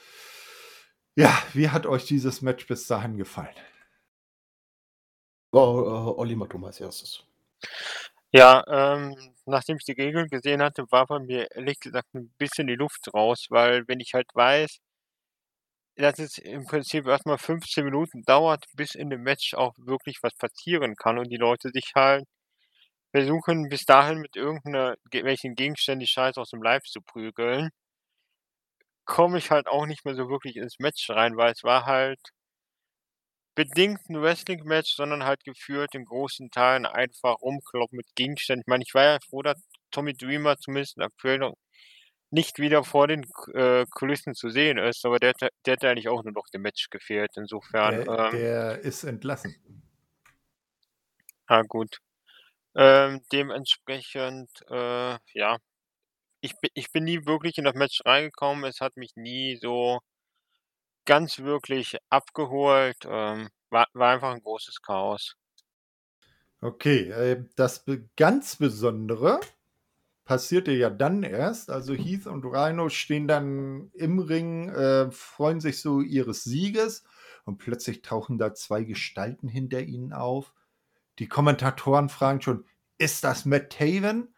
Ja, 1.20 1.38
wie 1.52 1.68
hat 1.68 1.84
euch 1.84 2.06
dieses 2.06 2.40
Match 2.40 2.66
bis 2.66 2.86
dahin 2.86 3.18
gefallen? 3.18 3.54
Oh, 5.52 5.58
uh, 5.58 6.18
Olli, 6.18 6.34
mach 6.34 6.48
du 6.48 6.56
mal 6.56 6.68
als 6.68 6.80
erstes. 6.80 7.22
Ja, 8.32 8.64
ähm, 8.68 9.14
nachdem 9.44 9.76
ich 9.76 9.84
die 9.84 10.00
Regeln 10.00 10.28
gesehen 10.28 10.62
hatte, 10.62 10.86
war 10.90 11.06
bei 11.06 11.18
mir 11.18 11.46
ehrlich 11.54 11.78
gesagt 11.78 12.14
ein 12.14 12.32
bisschen 12.38 12.68
die 12.68 12.74
Luft 12.74 13.12
raus, 13.12 13.48
weil 13.50 13.86
wenn 13.86 14.00
ich 14.00 14.14
halt 14.14 14.28
weiß, 14.32 14.78
dass 15.96 16.18
es 16.18 16.38
im 16.38 16.64
Prinzip 16.64 17.06
erstmal 17.06 17.36
15 17.36 17.84
Minuten 17.84 18.22
dauert, 18.22 18.64
bis 18.74 18.94
in 18.94 19.10
dem 19.10 19.22
Match 19.22 19.52
auch 19.52 19.74
wirklich 19.76 20.20
was 20.22 20.34
passieren 20.36 20.96
kann 20.96 21.18
und 21.18 21.28
die 21.28 21.36
Leute 21.36 21.68
sich 21.68 21.92
halt 21.94 22.24
versuchen, 23.12 23.68
bis 23.68 23.84
dahin 23.84 24.20
mit 24.20 24.36
irgendwelchen 24.36 25.54
Gegenständen 25.54 26.00
die 26.00 26.06
Scheiße 26.06 26.40
aus 26.40 26.50
dem 26.50 26.62
Live 26.62 26.84
zu 26.84 27.02
prügeln 27.02 27.70
komme 29.10 29.38
ich 29.38 29.50
halt 29.50 29.66
auch 29.66 29.86
nicht 29.86 30.04
mehr 30.04 30.14
so 30.14 30.30
wirklich 30.30 30.54
ins 30.54 30.78
Match 30.78 31.10
rein, 31.10 31.36
weil 31.36 31.50
es 31.52 31.64
war 31.64 31.84
halt 31.84 32.20
bedingt 33.56 34.08
ein 34.08 34.22
Wrestling-Match, 34.22 34.94
sondern 34.94 35.24
halt 35.24 35.42
geführt 35.42 35.96
in 35.96 36.04
großen 36.04 36.52
Teilen 36.52 36.86
einfach 36.86 37.40
rumkloppen 37.42 37.96
mit 37.96 38.06
Gegenständen. 38.14 38.62
Ich 38.62 38.68
meine, 38.68 38.84
ich 38.86 38.94
war 38.94 39.02
ja 39.02 39.18
froh, 39.28 39.42
dass 39.42 39.60
Tommy 39.90 40.14
Dreamer 40.14 40.56
zumindest 40.58 41.00
aktuell 41.00 41.38
noch 41.38 41.56
nicht 42.30 42.60
wieder 42.60 42.84
vor 42.84 43.08
den 43.08 43.26
äh, 43.52 43.84
Kulissen 43.90 44.36
zu 44.36 44.48
sehen 44.48 44.78
ist, 44.78 45.04
aber 45.04 45.18
der, 45.18 45.32
der 45.66 45.72
hat 45.72 45.84
eigentlich 45.84 46.08
auch 46.08 46.22
nur 46.22 46.32
noch 46.32 46.46
dem 46.54 46.62
Match 46.62 46.88
gefehlt. 46.88 47.32
Insofern. 47.34 48.04
Der, 48.04 48.18
ähm, 48.32 48.38
der 48.38 48.78
ist 48.78 49.02
entlassen. 49.02 49.56
Ah, 51.46 51.62
gut. 51.62 51.98
Ähm, 52.76 53.20
dementsprechend, 53.32 54.50
äh, 54.70 55.18
ja, 55.34 55.58
ich 56.42 56.58
bin 56.60 56.70
ich 56.74 56.92
bin 56.92 57.04
nie 57.04 57.26
wirklich 57.26 57.58
in 57.58 57.64
das 57.64 57.74
Match 57.74 58.00
reingekommen. 58.04 58.64
Es 58.64 58.80
hat 58.80 58.96
mich 58.96 59.12
nie 59.16 59.56
so 59.56 60.00
ganz 61.04 61.40
wirklich 61.40 61.98
abgeholt. 62.08 62.96
Ähm, 63.04 63.50
war 63.68 63.86
war 63.92 64.14
einfach 64.14 64.32
ein 64.32 64.40
großes 64.42 64.80
Chaos. 64.80 65.34
Okay, 66.62 67.10
äh, 67.10 67.44
das 67.56 67.84
ganz 68.16 68.56
Besondere 68.56 69.40
passierte 70.24 70.72
ja 70.72 70.90
dann 70.90 71.22
erst. 71.22 71.70
Also 71.70 71.94
Heath 71.94 72.26
und 72.26 72.44
Rhino 72.44 72.88
stehen 72.90 73.28
dann 73.28 73.90
im 73.94 74.18
Ring, 74.20 74.70
äh, 74.70 75.10
freuen 75.12 75.60
sich 75.60 75.80
so 75.80 76.00
ihres 76.02 76.44
Sieges 76.44 77.04
und 77.44 77.58
plötzlich 77.58 78.02
tauchen 78.02 78.38
da 78.38 78.54
zwei 78.54 78.84
Gestalten 78.84 79.48
hinter 79.48 79.82
ihnen 79.82 80.12
auf. 80.12 80.54
Die 81.18 81.28
Kommentatoren 81.28 82.08
fragen 82.08 82.42
schon, 82.42 82.66
ist 82.98 83.24
das 83.24 83.46
Matt 83.46 83.70
Taven? 83.72 84.34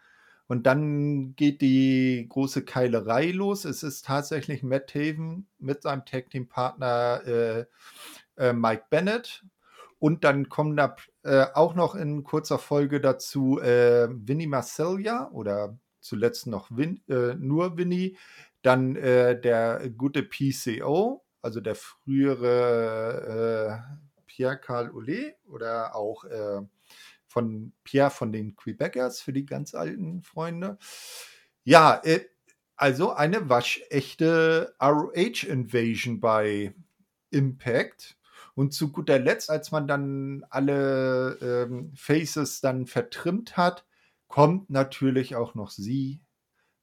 Und 0.52 0.64
dann 0.64 1.34
geht 1.34 1.62
die 1.62 2.26
große 2.28 2.62
Keilerei 2.62 3.30
los. 3.30 3.64
Es 3.64 3.82
ist 3.82 4.04
tatsächlich 4.04 4.62
Matt 4.62 4.90
Taven 4.90 5.48
mit 5.58 5.80
seinem 5.80 6.04
Tag 6.04 6.28
Team 6.28 6.46
Partner 6.46 7.22
äh, 7.24 7.64
äh, 8.36 8.52
Mike 8.52 8.84
Bennett. 8.90 9.46
Und 9.98 10.24
dann 10.24 10.50
kommen 10.50 10.76
da 10.76 10.94
äh, 11.22 11.46
auch 11.54 11.74
noch 11.74 11.94
in 11.94 12.22
kurzer 12.22 12.58
Folge 12.58 13.00
dazu 13.00 13.62
äh, 13.62 14.08
Vinny 14.10 14.46
Marcellia 14.46 15.30
oder 15.30 15.78
zuletzt 16.00 16.46
noch 16.46 16.68
Vin, 16.70 17.00
äh, 17.08 17.34
nur 17.34 17.78
Vinny. 17.78 18.18
Dann 18.60 18.94
äh, 18.96 19.40
der 19.40 19.88
gute 19.88 20.22
PCO, 20.22 21.24
also 21.40 21.62
der 21.62 21.76
frühere 21.76 23.82
Pierre 24.26 24.58
Carl 24.58 24.90
Olé 24.90 25.32
oder 25.46 25.96
auch 25.96 26.24
von 27.32 27.72
Pierre 27.82 28.10
von 28.10 28.30
den 28.30 28.56
Quebecers 28.56 29.22
für 29.22 29.32
die 29.32 29.46
ganz 29.46 29.74
alten 29.74 30.22
Freunde. 30.22 30.76
Ja, 31.64 32.00
äh, 32.04 32.20
also 32.76 33.12
eine 33.12 33.48
waschechte 33.48 34.74
ROH-Invasion 34.80 36.20
bei 36.20 36.74
Impact. 37.30 38.18
Und 38.54 38.74
zu 38.74 38.92
guter 38.92 39.18
Letzt, 39.18 39.48
als 39.48 39.72
man 39.72 39.88
dann 39.88 40.44
alle 40.50 41.38
ähm, 41.40 41.92
Faces 41.94 42.60
dann 42.60 42.86
vertrimmt 42.86 43.56
hat, 43.56 43.86
kommt 44.28 44.68
natürlich 44.68 45.34
auch 45.34 45.54
noch 45.54 45.70
sie. 45.70 46.20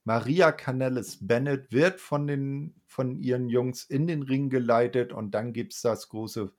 Maria 0.04 0.52
Canellis 0.52 1.20
Bennett 1.22 1.72
wird 1.72 2.02
von, 2.02 2.26
den, 2.26 2.74
von 2.88 3.20
ihren 3.20 3.50
Jungs 3.50 3.84
in 3.84 4.08
den 4.08 4.24
Ring 4.24 4.50
geleitet 4.50 5.14
und 5.14 5.32
dann 5.36 5.54
gibt 5.54 5.74
es 5.74 5.82
das 5.82 6.10
große 6.10 6.52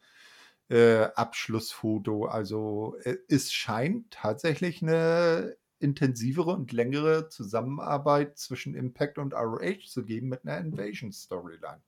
äh, 0.71 1.09
Abschlussfoto. 1.15 2.27
Also 2.27 2.97
äh, 3.03 3.17
es 3.29 3.53
scheint 3.53 4.11
tatsächlich 4.13 4.83
eine 4.83 5.57
intensivere 5.81 6.53
und 6.53 6.73
längere 6.73 7.29
Zusammenarbeit 7.29 8.39
zwischen 8.39 8.75
Impact 8.75 9.19
und 9.19 9.35
ROH 9.35 9.87
zu 9.87 10.05
geben 10.05 10.29
mit 10.29 10.45
einer 10.45 10.59
Invasion-Storyline. 10.59 11.83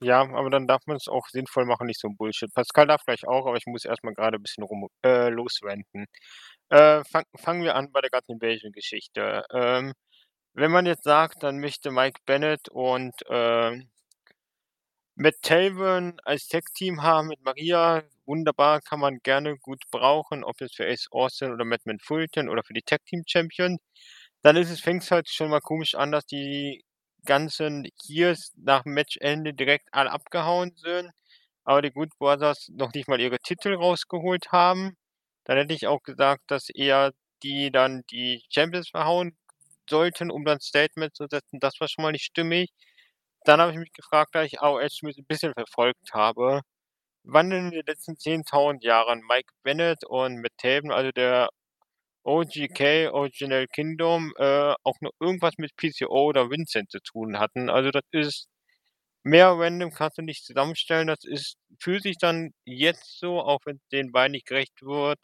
Ja, 0.00 0.20
aber 0.20 0.50
dann 0.50 0.66
darf 0.66 0.82
man 0.86 0.96
es 0.96 1.06
auch 1.06 1.28
sinnvoll 1.28 1.64
machen, 1.64 1.86
nicht 1.86 2.00
so 2.00 2.08
ein 2.08 2.16
Bullshit. 2.16 2.52
Pascal 2.52 2.88
darf 2.88 3.04
gleich 3.04 3.26
auch, 3.26 3.46
aber 3.46 3.56
ich 3.56 3.66
muss 3.66 3.84
erstmal 3.84 4.14
gerade 4.14 4.36
ein 4.36 4.42
bisschen 4.42 4.64
rum 4.64 4.88
äh, 5.04 5.28
loswenden. 5.28 6.06
Äh, 6.70 7.04
fang, 7.04 7.24
fangen 7.36 7.62
wir 7.62 7.76
an 7.76 7.92
bei 7.92 8.00
der 8.00 8.10
ganzen 8.10 8.32
Invasion-Geschichte. 8.32 9.44
Ähm, 9.52 9.92
wenn 10.54 10.72
man 10.72 10.86
jetzt 10.86 11.04
sagt, 11.04 11.44
dann 11.44 11.60
möchte 11.60 11.92
Mike 11.92 12.20
Bennett 12.26 12.68
und 12.68 13.14
äh, 13.28 13.80
mit 15.22 15.42
Taven 15.42 16.18
als 16.24 16.48
Tech-Team 16.48 17.02
haben, 17.02 17.28
mit 17.28 17.40
Maria, 17.42 18.02
wunderbar, 18.26 18.80
kann 18.80 19.00
man 19.00 19.18
gerne 19.22 19.56
gut 19.58 19.82
brauchen, 19.90 20.44
ob 20.44 20.60
es 20.60 20.74
für 20.74 20.86
Ace 20.86 21.08
Austin 21.12 21.52
oder 21.52 21.64
Madman 21.64 21.98
Fulton 22.00 22.48
oder 22.48 22.62
für 22.64 22.74
die 22.74 22.82
Tech-Team-Champion. 22.82 23.78
Dann 24.42 24.56
ist 24.56 24.70
es, 24.70 24.80
fängt 24.80 25.02
es 25.04 25.10
halt 25.10 25.28
schon 25.30 25.50
mal 25.50 25.60
komisch 25.60 25.94
an, 25.94 26.12
dass 26.12 26.26
die 26.26 26.84
ganzen 27.24 27.86
Heels 28.06 28.52
nach 28.56 28.84
Matchende 28.84 29.54
direkt 29.54 29.88
alle 29.92 30.10
abgehauen 30.10 30.74
sind, 30.76 31.10
aber 31.64 31.82
die 31.82 31.92
Good 31.92 32.10
Brothers 32.18 32.68
noch 32.70 32.92
nicht 32.94 33.08
mal 33.08 33.20
ihre 33.20 33.38
Titel 33.40 33.74
rausgeholt 33.74 34.52
haben. 34.52 34.96
Dann 35.44 35.58
hätte 35.58 35.74
ich 35.74 35.86
auch 35.88 36.02
gesagt, 36.02 36.42
dass 36.48 36.68
eher 36.70 37.12
die 37.44 37.70
dann 37.72 38.02
die 38.10 38.44
Champions 38.50 38.90
verhauen 38.90 39.36
sollten, 39.88 40.30
um 40.30 40.44
dann 40.44 40.60
Statement 40.60 41.14
zu 41.16 41.26
setzen. 41.30 41.60
Das 41.60 41.80
war 41.80 41.88
schon 41.88 42.02
mal 42.04 42.12
nicht 42.12 42.24
stimmig. 42.24 42.70
Dann 43.44 43.60
habe 43.60 43.72
ich 43.72 43.78
mich 43.78 43.92
gefragt, 43.92 44.30
da 44.34 44.42
ich 44.44 44.60
AOH 44.60 44.80
ein 45.02 45.26
bisschen 45.26 45.52
verfolgt 45.54 46.12
habe, 46.12 46.60
wann 47.24 47.52
in 47.52 47.70
den 47.72 47.84
letzten 47.86 48.16
10.000 48.18 48.84
Jahren 48.84 49.22
Mike 49.28 49.52
Bennett 49.64 50.04
und 50.06 50.40
Matt 50.42 50.52
Taven, 50.58 50.92
also 50.92 51.10
der 51.12 51.50
OGK, 52.24 53.10
Original 53.12 53.66
Kingdom, 53.68 54.32
äh, 54.38 54.74
auch 54.84 54.96
noch 55.00 55.12
irgendwas 55.20 55.54
mit 55.58 55.76
PCO 55.76 56.26
oder 56.28 56.50
Vincent 56.50 56.90
zu 56.90 57.00
tun 57.00 57.38
hatten. 57.38 57.70
Also 57.70 57.90
das 57.90 58.04
ist 58.12 58.48
mehr 59.24 59.48
random 59.58 59.92
kannst 59.92 60.18
du 60.18 60.22
nicht 60.22 60.44
zusammenstellen. 60.44 61.08
Das 61.08 61.24
ist, 61.24 61.56
fühlt 61.80 62.02
sich 62.04 62.18
dann 62.18 62.52
jetzt 62.64 63.18
so, 63.20 63.40
auch 63.40 63.60
wenn 63.66 63.80
den 63.92 64.12
beiden 64.12 64.32
nicht 64.32 64.46
gerecht 64.46 64.82
wird, 64.82 65.18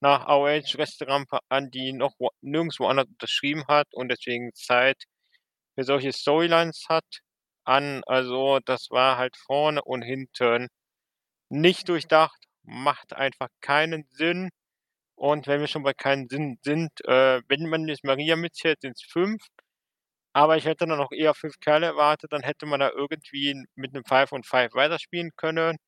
nach 0.00 0.26
AOH 0.26 0.76
Restaurant 0.78 1.28
an, 1.48 1.70
die 1.70 1.92
noch 1.92 2.12
wo, 2.18 2.30
nirgendwo 2.42 2.86
anders 2.86 3.08
unterschrieben 3.08 3.64
hat 3.68 3.88
und 3.92 4.08
deswegen 4.10 4.52
Zeit 4.54 5.04
für 5.76 5.84
solche 5.84 6.12
Storylines 6.12 6.86
hat 6.88 7.04
an. 7.66 8.02
Also 8.06 8.60
das 8.64 8.88
war 8.90 9.18
halt 9.18 9.36
vorne 9.36 9.82
und 9.82 10.02
hinten 10.02 10.68
nicht 11.50 11.88
durchdacht, 11.88 12.38
macht 12.64 13.14
einfach 13.14 13.48
keinen 13.60 14.06
Sinn. 14.12 14.50
Und 15.16 15.46
wenn 15.48 15.60
wir 15.60 15.68
schon 15.68 15.82
bei 15.84 15.94
keinen 15.94 16.28
Sinn 16.28 16.58
sind, 16.64 16.90
äh, 17.06 17.42
wenn 17.48 17.68
man 17.70 17.88
jetzt 17.88 18.04
Maria 18.04 18.36
mitzählt, 18.36 18.80
sind 18.82 18.94
es 18.96 19.02
fünf. 19.10 19.42
Aber 20.34 20.56
ich 20.56 20.66
hätte 20.66 20.86
dann 20.86 20.98
noch 20.98 21.12
eher 21.12 21.34
fünf 21.34 21.58
Kerle 21.60 21.86
erwartet, 21.86 22.32
dann 22.32 22.42
hätte 22.42 22.66
man 22.66 22.80
da 22.80 22.90
irgendwie 22.90 23.54
mit 23.74 23.94
einem 23.94 24.04
Five 24.04 24.32
und 24.32 24.46
Five 24.46 24.74
weiterspielen 24.74 25.30
können. 25.36 25.78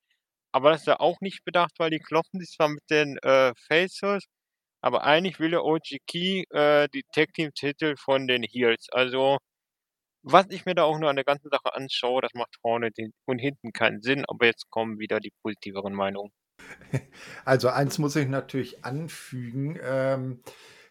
aber 0.52 0.70
das 0.72 0.82
ist 0.82 0.86
ja 0.88 1.00
auch 1.00 1.20
nicht 1.22 1.44
bedacht, 1.44 1.72
weil 1.78 1.90
die 1.90 2.00
kloppen 2.00 2.40
sich 2.40 2.50
zwar 2.52 2.68
mit 2.70 2.84
den 2.90 3.18
äh, 3.18 3.52
Faces, 3.68 4.24
aber 4.82 5.04
eigentlich 5.04 5.40
will 5.40 5.50
der 5.52 5.64
OG 5.64 5.98
Key 6.08 6.44
äh, 6.50 6.88
die 6.94 7.04
Tag 7.14 7.34
Team 7.34 7.52
Titel 7.54 7.96
von 7.98 8.26
den 8.28 8.42
Heels. 8.44 8.88
Also, 8.92 9.38
was 10.22 10.46
ich 10.50 10.66
mir 10.66 10.74
da 10.74 10.84
auch 10.84 10.98
nur 10.98 11.10
an 11.10 11.16
der 11.16 11.24
ganzen 11.24 11.50
Sache 11.50 11.74
anschaue, 11.74 12.22
das 12.22 12.34
macht 12.34 12.56
vorne 12.60 12.90
und 13.26 13.38
hinten 13.38 13.72
keinen 13.72 14.02
Sinn, 14.02 14.24
aber 14.26 14.46
jetzt 14.46 14.70
kommen 14.70 14.98
wieder 14.98 15.20
die 15.20 15.32
positiveren 15.42 15.94
Meinungen. 15.94 16.32
Also 17.44 17.68
eins 17.68 17.98
muss 17.98 18.16
ich 18.16 18.28
natürlich 18.28 18.84
anfügen. 18.84 19.78
Ähm, 19.82 20.42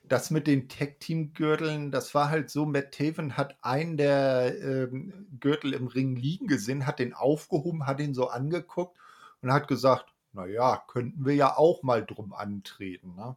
das 0.07 0.31
mit 0.31 0.47
den 0.47 0.69
Tag-Team-Gürteln, 0.69 1.91
das 1.91 2.15
war 2.15 2.29
halt 2.29 2.49
so, 2.49 2.65
Matt 2.65 2.93
Taven 2.93 3.35
hat 3.35 3.57
einen 3.61 3.97
der 3.97 4.55
ähm, 4.61 5.27
Gürtel 5.39 5.73
im 5.73 5.87
Ring 5.87 6.15
liegen 6.15 6.47
gesehen, 6.47 6.87
hat 6.87 6.99
den 6.99 7.13
aufgehoben, 7.13 7.85
hat 7.85 7.99
ihn 7.99 8.13
so 8.13 8.29
angeguckt 8.29 8.97
und 9.41 9.51
hat 9.51 9.67
gesagt, 9.67 10.05
naja, 10.33 10.83
könnten 10.87 11.25
wir 11.25 11.35
ja 11.35 11.57
auch 11.57 11.83
mal 11.83 12.05
drum 12.05 12.33
antreten. 12.33 13.15
Ne? 13.15 13.35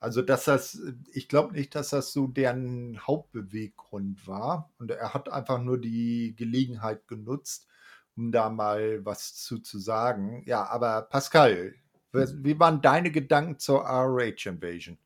Also, 0.00 0.22
dass 0.22 0.44
das, 0.44 0.80
ich 1.12 1.28
glaube 1.28 1.52
nicht, 1.52 1.74
dass 1.74 1.90
das 1.90 2.12
so 2.14 2.26
deren 2.26 2.98
Hauptbeweggrund 3.06 4.26
war. 4.26 4.70
Und 4.78 4.90
er 4.90 5.12
hat 5.12 5.30
einfach 5.30 5.60
nur 5.60 5.78
die 5.78 6.34
Gelegenheit 6.36 7.06
genutzt, 7.06 7.68
um 8.16 8.32
da 8.32 8.48
mal 8.48 9.04
was 9.04 9.34
zu, 9.34 9.58
zu 9.58 9.78
sagen. 9.78 10.42
Ja, 10.46 10.66
aber 10.66 11.02
Pascal, 11.02 11.74
wie 12.12 12.58
waren 12.58 12.80
deine 12.80 13.10
Gedanken 13.10 13.58
zur 13.58 13.80
ROH 13.82 14.46
Invasion? 14.46 14.96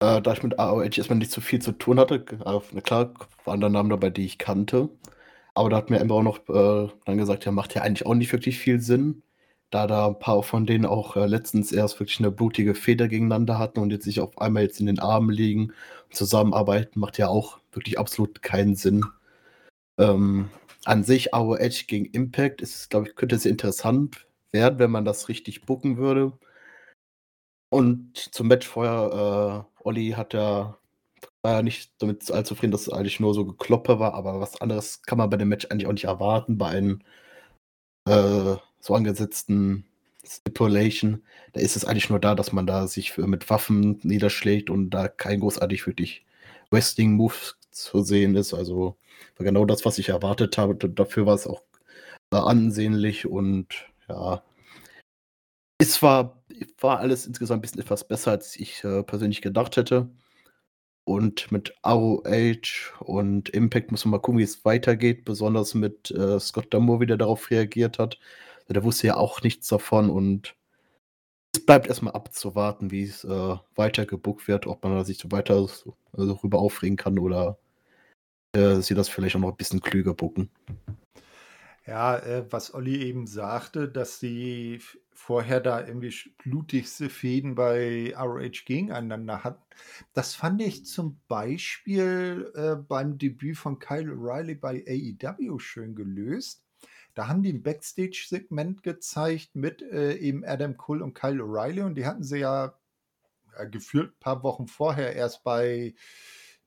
Äh, 0.00 0.20
da 0.20 0.32
ich 0.32 0.42
mit 0.42 0.58
ROH 0.58 0.82
erstmal 0.82 1.20
nicht 1.20 1.30
so 1.30 1.40
viel 1.40 1.62
zu 1.62 1.70
tun 1.70 2.00
hatte, 2.00 2.16
äh, 2.16 2.80
klar, 2.80 3.14
waren 3.44 3.60
da 3.60 3.68
Namen 3.68 3.90
dabei, 3.90 4.10
die 4.10 4.26
ich 4.26 4.38
kannte. 4.38 4.88
Aber 5.54 5.70
da 5.70 5.76
hat 5.76 5.88
mir 5.88 6.00
Ember 6.00 6.16
auch 6.16 6.22
noch 6.22 6.38
äh, 6.48 6.92
dann 7.04 7.18
gesagt, 7.18 7.44
ja, 7.44 7.52
macht 7.52 7.74
ja 7.76 7.82
eigentlich 7.82 8.06
auch 8.06 8.14
nicht 8.14 8.32
wirklich 8.32 8.58
viel 8.58 8.80
Sinn 8.80 9.22
da 9.72 9.86
da 9.86 10.06
ein 10.08 10.18
paar 10.18 10.42
von 10.42 10.66
denen 10.66 10.86
auch 10.86 11.16
äh, 11.16 11.26
letztens 11.26 11.72
erst 11.72 11.98
wirklich 12.00 12.20
eine 12.20 12.30
blutige 12.30 12.74
Feder 12.74 13.08
gegeneinander 13.08 13.58
hatten 13.58 13.80
und 13.80 13.90
jetzt 13.90 14.04
sich 14.04 14.20
auf 14.20 14.38
einmal 14.38 14.64
jetzt 14.64 14.80
in 14.80 14.86
den 14.86 15.00
Armen 15.00 15.30
liegen 15.30 15.72
und 16.08 16.16
zusammenarbeiten, 16.16 17.00
macht 17.00 17.18
ja 17.18 17.28
auch 17.28 17.58
wirklich 17.72 17.98
absolut 17.98 18.42
keinen 18.42 18.76
Sinn. 18.76 19.04
Ähm, 19.98 20.50
an 20.84 21.04
sich 21.04 21.32
Edge 21.34 21.84
gegen 21.86 22.06
Impact 22.06 22.60
ist, 22.62 22.90
glaube 22.90 23.08
ich, 23.08 23.16
könnte 23.16 23.38
sehr 23.38 23.52
interessant 23.52 24.26
werden, 24.52 24.78
wenn 24.78 24.90
man 24.90 25.04
das 25.04 25.28
richtig 25.28 25.62
bucken 25.66 25.96
würde. 25.96 26.32
Und 27.70 28.16
zum 28.34 28.48
Match 28.48 28.66
vorher, 28.66 29.66
äh, 29.82 29.84
Olli 29.84 30.10
hat 30.10 30.34
ja 30.34 30.78
war 31.42 31.54
ja 31.54 31.62
nicht 31.62 31.92
damit 31.98 32.30
allzu 32.30 32.54
zufrieden, 32.54 32.72
dass 32.72 32.82
es 32.82 32.92
eigentlich 32.92 33.20
nur 33.20 33.34
so 33.34 33.44
Gekloppe 33.44 33.98
war, 33.98 34.14
aber 34.14 34.40
was 34.40 34.60
anderes 34.60 35.02
kann 35.02 35.18
man 35.18 35.30
bei 35.30 35.36
dem 35.36 35.48
Match 35.48 35.66
eigentlich 35.66 35.86
auch 35.88 35.92
nicht 35.92 36.04
erwarten, 36.04 36.58
bei 36.58 36.68
einem 36.68 37.00
äh, 38.08 38.56
so 38.82 38.94
angesetzten 38.94 39.84
Stipulation, 40.26 41.22
da 41.52 41.60
ist 41.60 41.76
es 41.76 41.84
eigentlich 41.84 42.10
nur 42.10 42.18
da, 42.18 42.34
dass 42.34 42.52
man 42.52 42.66
da 42.66 42.86
sich 42.86 43.16
mit 43.16 43.48
Waffen 43.48 44.00
niederschlägt 44.02 44.70
und 44.70 44.90
da 44.90 45.08
kein 45.08 45.40
großartig 45.40 45.86
wirklich 45.86 46.24
Wrestling-Move 46.70 47.34
zu 47.70 48.02
sehen 48.02 48.34
ist. 48.36 48.52
Also 48.52 48.96
genau 49.38 49.64
das, 49.64 49.84
was 49.84 49.98
ich 49.98 50.10
erwartet 50.10 50.58
habe. 50.58 50.74
Dafür 50.74 51.26
war 51.26 51.34
es 51.34 51.46
auch 51.46 51.62
ansehnlich 52.30 53.26
und 53.26 53.68
ja. 54.08 54.42
Es 55.78 56.00
war, 56.02 56.42
war 56.80 56.98
alles 57.00 57.26
insgesamt 57.26 57.58
ein 57.58 57.62
bisschen 57.62 57.82
etwas 57.82 58.06
besser, 58.06 58.30
als 58.32 58.56
ich 58.56 58.82
äh, 58.84 59.02
persönlich 59.02 59.42
gedacht 59.42 59.76
hätte. 59.76 60.08
Und 61.04 61.50
mit 61.50 61.74
ROH 61.84 62.94
und 63.00 63.48
Impact 63.48 63.90
muss 63.90 64.04
man 64.04 64.12
mal 64.12 64.18
gucken, 64.18 64.38
wie 64.38 64.44
es 64.44 64.64
weitergeht, 64.64 65.24
besonders 65.24 65.74
mit 65.74 66.12
äh, 66.12 66.38
Scott 66.38 66.72
Damore, 66.72 67.00
wie 67.00 67.06
der 67.06 67.16
darauf 67.16 67.50
reagiert 67.50 67.98
hat. 67.98 68.20
Der 68.68 68.84
wusste 68.84 69.08
ja 69.08 69.16
auch 69.16 69.42
nichts 69.42 69.68
davon 69.68 70.10
und 70.10 70.56
es 71.54 71.64
bleibt 71.66 71.86
erstmal 71.86 72.14
abzuwarten, 72.14 72.90
wie 72.90 73.02
es 73.02 73.24
äh, 73.24 73.56
weiter 73.74 74.06
gebuckt 74.06 74.48
wird, 74.48 74.66
ob 74.66 74.82
man 74.84 75.04
sich 75.04 75.18
so 75.18 75.30
weiter 75.30 75.66
so, 75.68 75.94
also 76.12 76.34
darüber 76.34 76.58
aufregen 76.58 76.96
kann 76.96 77.18
oder 77.18 77.58
äh, 78.54 78.76
sie 78.76 78.94
das 78.94 79.08
vielleicht 79.08 79.36
auch 79.36 79.40
noch 79.40 79.50
ein 79.50 79.56
bisschen 79.56 79.80
klüger 79.80 80.14
bucken. 80.14 80.50
Ja, 81.86 82.16
äh, 82.18 82.44
was 82.50 82.74
Olli 82.74 83.02
eben 83.02 83.26
sagte, 83.26 83.88
dass 83.88 84.20
sie 84.20 84.80
vorher 85.12 85.60
da 85.60 85.86
irgendwie 85.86 86.14
blutigste 86.38 87.08
Fäden 87.08 87.54
bei 87.54 88.14
ROH 88.16 88.64
gegeneinander 88.64 89.44
hatten. 89.44 89.62
Das 90.12 90.34
fand 90.34 90.62
ich 90.62 90.84
zum 90.86 91.20
Beispiel 91.28 92.50
äh, 92.54 92.76
beim 92.76 93.18
Debüt 93.18 93.56
von 93.56 93.78
Kyle 93.78 94.12
O'Reilly 94.12 94.58
bei 94.58 94.84
AEW 94.86 95.58
schön 95.58 95.94
gelöst. 95.94 96.61
Da 97.14 97.28
haben 97.28 97.42
die 97.42 97.52
ein 97.52 97.62
Backstage-Segment 97.62 98.82
gezeigt 98.82 99.54
mit 99.54 99.82
äh, 99.82 100.14
eben 100.14 100.44
Adam 100.44 100.76
Cole 100.76 101.04
und 101.04 101.14
Kyle 101.14 101.42
O'Reilly 101.42 101.82
und 101.82 101.94
die 101.96 102.06
hatten 102.06 102.24
sie 102.24 102.38
ja, 102.38 102.74
ja 103.56 103.64
gefühlt 103.64 104.12
ein 104.12 104.20
paar 104.20 104.42
Wochen 104.42 104.66
vorher 104.66 105.14
erst 105.14 105.44
bei 105.44 105.94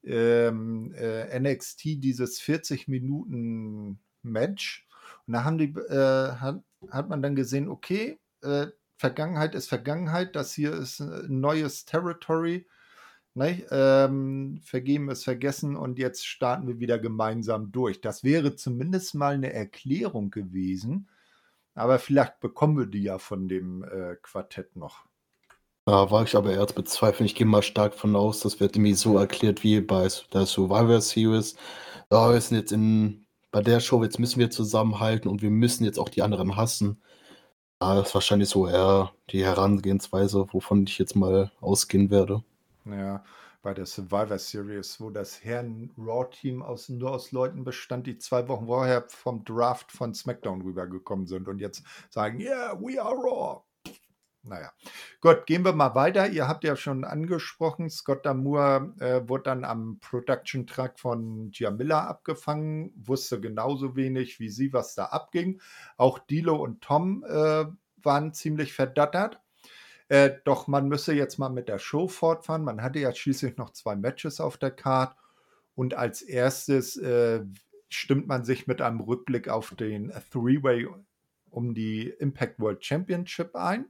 ähm, 0.03 0.93
äh, 0.93 1.39
NXT 1.39 2.03
dieses 2.03 2.39
40 2.39 2.88
Minuten 2.88 3.99
Match. 4.22 4.88
Und 5.27 5.34
da 5.34 5.43
haben 5.43 5.57
die, 5.57 5.73
äh, 5.73 6.31
hat, 6.34 6.63
hat 6.89 7.09
man 7.09 7.22
dann 7.22 7.35
gesehen, 7.35 7.67
okay, 7.67 8.19
äh, 8.43 8.67
Vergangenheit 8.97 9.55
ist 9.55 9.67
Vergangenheit, 9.67 10.35
das 10.35 10.53
hier 10.53 10.73
ist 10.73 10.99
ein 11.01 11.39
neues 11.39 11.85
Territory. 11.85 12.67
Ne? 13.36 13.66
Ähm, 13.70 14.62
vergeben 14.64 15.10
ist 15.10 15.26
vergessen 15.26 15.76
und 15.76 15.99
jetzt 15.99 16.26
starten 16.26 16.68
wir 16.68 16.80
wieder 16.80 16.98
gemeinsam 16.98 17.72
durch. 17.72 17.99
Das 17.99 18.24
wäre 18.24 18.56
zumindest 18.56 19.14
mal 19.14 19.34
eine 19.34 19.52
Erklärung 19.52 20.32
gewesen. 20.32 21.10
Aber 21.74 21.99
vielleicht 21.99 22.40
bekommen 22.40 22.78
wir 22.78 22.86
die 22.86 23.03
ja 23.03 23.18
von 23.20 23.49
dem 23.49 23.84
äh, 23.84 24.16
Quartett 24.22 24.78
noch. 24.78 25.06
Da 25.86 26.10
war 26.10 26.24
ich 26.24 26.36
aber 26.36 26.53
eher 26.53 26.66
zu 26.66 26.76
bezweifeln. 26.76 27.26
Ich 27.26 27.36
gehe 27.36 27.45
mal 27.45 27.62
stark 27.62 27.94
von 27.94 28.16
aus, 28.16 28.40
das 28.40 28.62
wird 28.62 28.76
nämlich 28.76 28.98
so 28.98 29.18
erklärt 29.18 29.64
wie 29.64 29.82
bei 29.82 30.07
der 30.34 30.45
Survivor 30.45 31.02
Series. 31.02 31.57
Ja, 32.10 32.32
wir 32.32 32.40
sind 32.40 32.57
jetzt 32.57 32.72
in, 32.72 33.26
bei 33.52 33.62
der 33.62 33.82
Show, 33.82 34.02
jetzt 34.03 34.18
müssen 34.18 34.40
wir 34.40 34.49
zusammenhalten 34.49 35.30
und 35.30 35.41
wir 35.41 35.52
müssen 35.52 35.84
jetzt 35.84 35.99
auch 35.99 36.10
die 36.10 36.22
anderen 36.24 36.56
hassen. 36.56 37.02
Das 37.80 38.07
ist 38.07 38.16
wahrscheinlich 38.16 38.49
so 38.49 38.68
eher 38.68 39.12
die 39.30 39.44
Herangehensweise, 39.44 40.48
wovon 40.53 40.86
ich 40.88 40.98
jetzt 40.98 41.16
mal 41.16 41.52
ausgehen 41.60 42.10
werde. 42.10 42.44
Ja, 42.86 43.24
bei 43.64 43.74
der 43.74 43.88
Survivor 43.88 44.38
Series, 44.38 45.02
wo 45.02 45.10
das 45.10 45.44
Herren 45.44 45.91
Raw-Team 45.98 46.62
aus, 46.62 46.88
nur 46.88 47.12
aus 47.12 47.32
Leuten 47.32 47.64
bestand, 47.64 48.06
die 48.06 48.20
zwei 48.20 48.48
Wochen 48.48 48.68
vorher 48.68 49.06
vom 49.10 49.44
Draft 49.44 49.91
von 49.91 50.14
SmackDown 50.14 50.62
rübergekommen 50.62 51.26
sind 51.26 51.48
und 51.48 51.57
jetzt 51.60 51.84
sagen, 52.12 52.40
yeah, 52.40 52.80
we 52.80 53.02
are 53.02 53.16
Raw. 53.16 53.64
Naja, 54.44 54.72
gut, 55.20 55.48
gehen 55.48 55.66
wir 55.66 55.74
mal 55.74 55.95
weiter. 55.95 56.30
Ihr 56.30 56.48
habt 56.48 56.64
ja 56.64 56.76
schon 56.76 57.03
angesprochen, 57.03 57.90
Scott 57.90 58.24
Damour 58.28 58.94
äh, 58.99 59.28
wurde 59.28 59.45
dann 59.45 59.66
am 59.66 59.98
Production-Track 59.99 60.99
von 60.99 61.49
Giamilla 61.49 62.06
abgefangen, 62.06 62.94
wusste 62.95 63.41
genauso 63.41 63.95
wenig 63.95 64.40
wie 64.40 64.49
sie, 64.49 64.72
was 64.72 64.94
da 64.94 65.06
abging. 65.06 65.60
Auch 65.98 66.20
Dilo 66.20 66.56
und 66.57 66.82
Tom 66.82 67.24
äh, 67.28 67.66
waren 68.03 68.34
ziemlich 68.34 68.74
verdattert. 68.74 69.41
Äh, 70.07 70.32
doch 70.44 70.68
man 70.68 70.88
müsse 70.88 71.14
jetzt 71.14 71.38
mal 71.40 71.49
mit 71.49 71.68
der 71.68 71.80
Show 71.80 72.07
fortfahren. 72.07 72.64
Man 72.64 72.82
hatte 72.82 72.99
ja 72.99 73.14
schließlich 73.14 73.57
noch 73.57 73.72
zwei 73.72 73.95
Matches 73.95 74.40
auf 74.40 74.57
der 74.57 74.72
Card. 74.72 75.15
Und 75.76 75.94
als 75.95 76.22
erstes 76.22 76.95
äh, 76.98 77.44
stimmt 77.90 78.27
man 78.27 78.45
sich 78.45 78.68
mit 78.68 78.82
einem 78.82 79.02
Rückblick 79.02 79.49
auf 79.49 79.76
den 79.76 80.14
Three-Way 80.32 80.88
um 81.49 81.73
die 81.73 82.10
Impact 82.19 82.60
World 82.60 82.84
Championship 82.86 83.56
ein. 83.56 83.86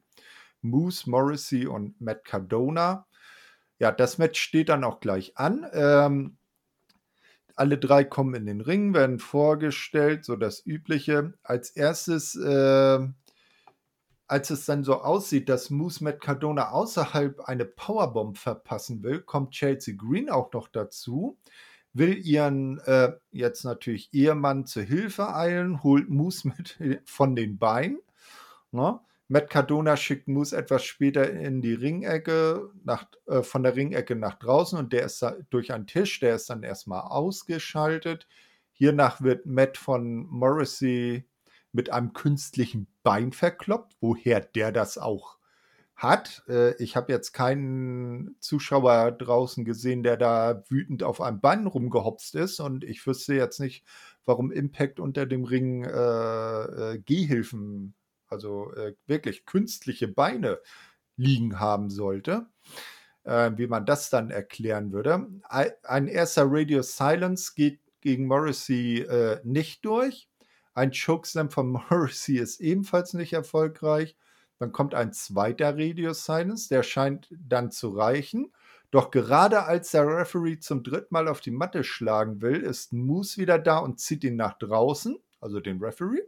Moose, 0.62 1.10
Morrissey 1.10 1.68
und 1.68 2.00
Matt 2.02 2.24
Cardona. 2.26 3.08
Ja, 3.78 3.92
das 3.92 4.18
Match 4.18 4.40
steht 4.40 4.70
dann 4.70 4.84
auch 4.84 5.00
gleich 5.00 5.38
an. 5.38 5.66
Ähm, 5.74 6.38
alle 7.56 7.78
drei 7.78 8.04
kommen 8.04 8.36
in 8.36 8.46
den 8.46 8.62
Ring, 8.62 8.94
werden 8.94 9.20
vorgestellt, 9.20 10.26
so 10.26 10.36
das 10.36 10.66
Übliche. 10.66 11.34
Als 11.44 11.70
erstes 11.70 12.36
äh, 12.36 13.00
als 14.28 14.50
es 14.50 14.66
dann 14.66 14.84
so 14.84 15.02
aussieht, 15.02 15.50
dass 15.50 15.70
Moose 15.70 16.04
Matt 16.04 16.22
Cardona 16.22 16.72
außerhalb 16.72 17.42
eine 17.42 17.66
Powerbomb 17.66 18.38
verpassen 18.38 19.04
will, 19.04 19.22
kommt 19.22 19.52
Chelsea 19.52 19.96
Green 19.96 20.30
auch 20.30 20.52
noch 20.54 20.68
dazu, 20.68 21.38
will 21.94 22.18
ihren 22.26 22.80
äh, 22.80 23.14
jetzt 23.32 23.64
natürlich 23.64 24.14
Ehemann 24.14 24.66
zur 24.66 24.84
Hilfe 24.84 25.34
eilen, 25.34 25.84
holt 25.84 26.10
Moose 26.10 26.48
mit 26.58 26.78
von 27.06 27.36
den 27.36 27.58
Beinen. 27.58 28.00
Ne? 28.72 29.00
Matt 29.28 29.50
Cardona 29.50 29.98
schickt 29.98 30.28
Moose 30.28 30.56
etwas 30.56 30.84
später 30.84 31.32
in 31.32 31.62
die 31.62 31.74
Ringecke, 31.74 32.70
nach, 32.84 33.06
äh, 33.28 33.42
von 33.42 33.64
der 33.64 33.76
Ringecke 33.76 34.16
nach 34.16 34.36
draußen 34.36 34.78
und 34.78 34.94
der 34.94 35.06
ist 35.06 35.26
durch 35.50 35.72
einen 35.72 35.88
Tisch, 35.88 36.20
der 36.20 36.36
ist 36.36 36.50
dann 36.50 36.64
erstmal 36.64 37.02
ausgeschaltet. 37.02 38.28
Hiernach 38.72 39.22
wird 39.22 39.46
Matt 39.46 39.78
von 39.78 40.28
Morrissey 40.28 41.26
mit 41.76 41.92
einem 41.92 42.14
künstlichen 42.14 42.88
Bein 43.04 43.32
verkloppt, 43.32 43.96
woher 44.02 44.40
der 44.40 44.72
das 44.72 44.98
auch 44.98 45.38
hat. 45.96 46.44
Äh, 46.48 46.82
ich 46.82 46.96
habe 46.96 47.12
jetzt 47.12 47.34
keinen 47.34 48.36
Zuschauer 48.40 49.12
draußen 49.12 49.66
gesehen, 49.66 50.04
der 50.04 50.18
da 50.18 50.64
wütend 50.70 51.04
auf 51.04 51.22
einem 51.22 51.42
Bein 51.42 51.68
rumgehopst 51.68 52.36
ist 52.36 52.60
und 52.60 52.84
ich 52.84 53.06
wüsste 53.06 53.36
jetzt 53.36 53.60
nicht, 53.60 53.86
warum 54.26 54.52
Impact 54.52 55.00
unter 55.00 55.26
dem 55.26 55.44
Ring 55.44 55.84
äh, 55.84 56.94
äh, 56.94 57.00
Gehhilfen 57.00 57.94
also 58.28 58.74
äh, 58.74 58.96
wirklich 59.06 59.46
künstliche 59.46 60.08
Beine 60.08 60.60
liegen 61.16 61.60
haben 61.60 61.90
sollte. 61.90 62.48
Äh, 63.24 63.52
wie 63.56 63.68
man 63.68 63.86
das 63.88 64.12
dann 64.12 64.30
erklären 64.30 64.92
würde. 64.92 65.28
Ein 65.50 66.08
erster 66.08 66.46
Radio 66.48 66.84
Silence 66.84 67.54
geht 67.56 67.80
gegen 68.02 68.28
Morrissey 68.28 69.00
äh, 69.00 69.40
nicht 69.44 69.84
durch. 69.84 70.30
Ein 70.76 70.92
Chokeslam 70.92 71.50
von 71.50 71.70
Morrissey 71.90 72.38
ist 72.38 72.60
ebenfalls 72.62 73.14
nicht 73.14 73.34
erfolgreich. 73.34 74.16
Dann 74.60 74.72
kommt 74.72 74.94
ein 74.94 75.12
zweiter 75.12 75.78
Radio 75.78 76.14
Silence, 76.14 76.70
der 76.70 76.84
scheint 76.84 77.28
dann 77.32 77.72
zu 77.72 77.90
reichen. 77.90 78.52
Doch 78.92 79.12
gerade 79.12 79.64
als 79.64 79.92
der 79.92 80.08
Referee 80.08 80.60
zum 80.60 80.84
dritten 80.84 81.14
Mal 81.14 81.28
auf 81.28 81.42
die 81.42 81.52
Matte 81.52 81.84
schlagen 81.84 82.42
will, 82.42 82.62
ist 82.62 82.94
Moose 82.94 83.38
wieder 83.38 83.58
da 83.58 83.80
und 83.80 84.00
zieht 84.00 84.24
ihn 84.24 84.36
nach 84.36 84.58
draußen, 84.58 85.18
also 85.42 85.60
den 85.60 85.80
Referee. 85.80 86.22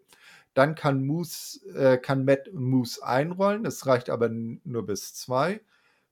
Dann 0.54 0.76
kann, 0.76 1.06
Moose, 1.06 1.60
äh, 1.76 1.98
kann 1.98 2.26
Matt 2.26 2.52
Moose 2.52 3.06
einrollen, 3.06 3.66
es 3.66 3.86
reicht 3.86 4.10
aber 4.10 4.30
nur 4.30 4.86
bis 4.86 5.14
zwei. 5.14 5.62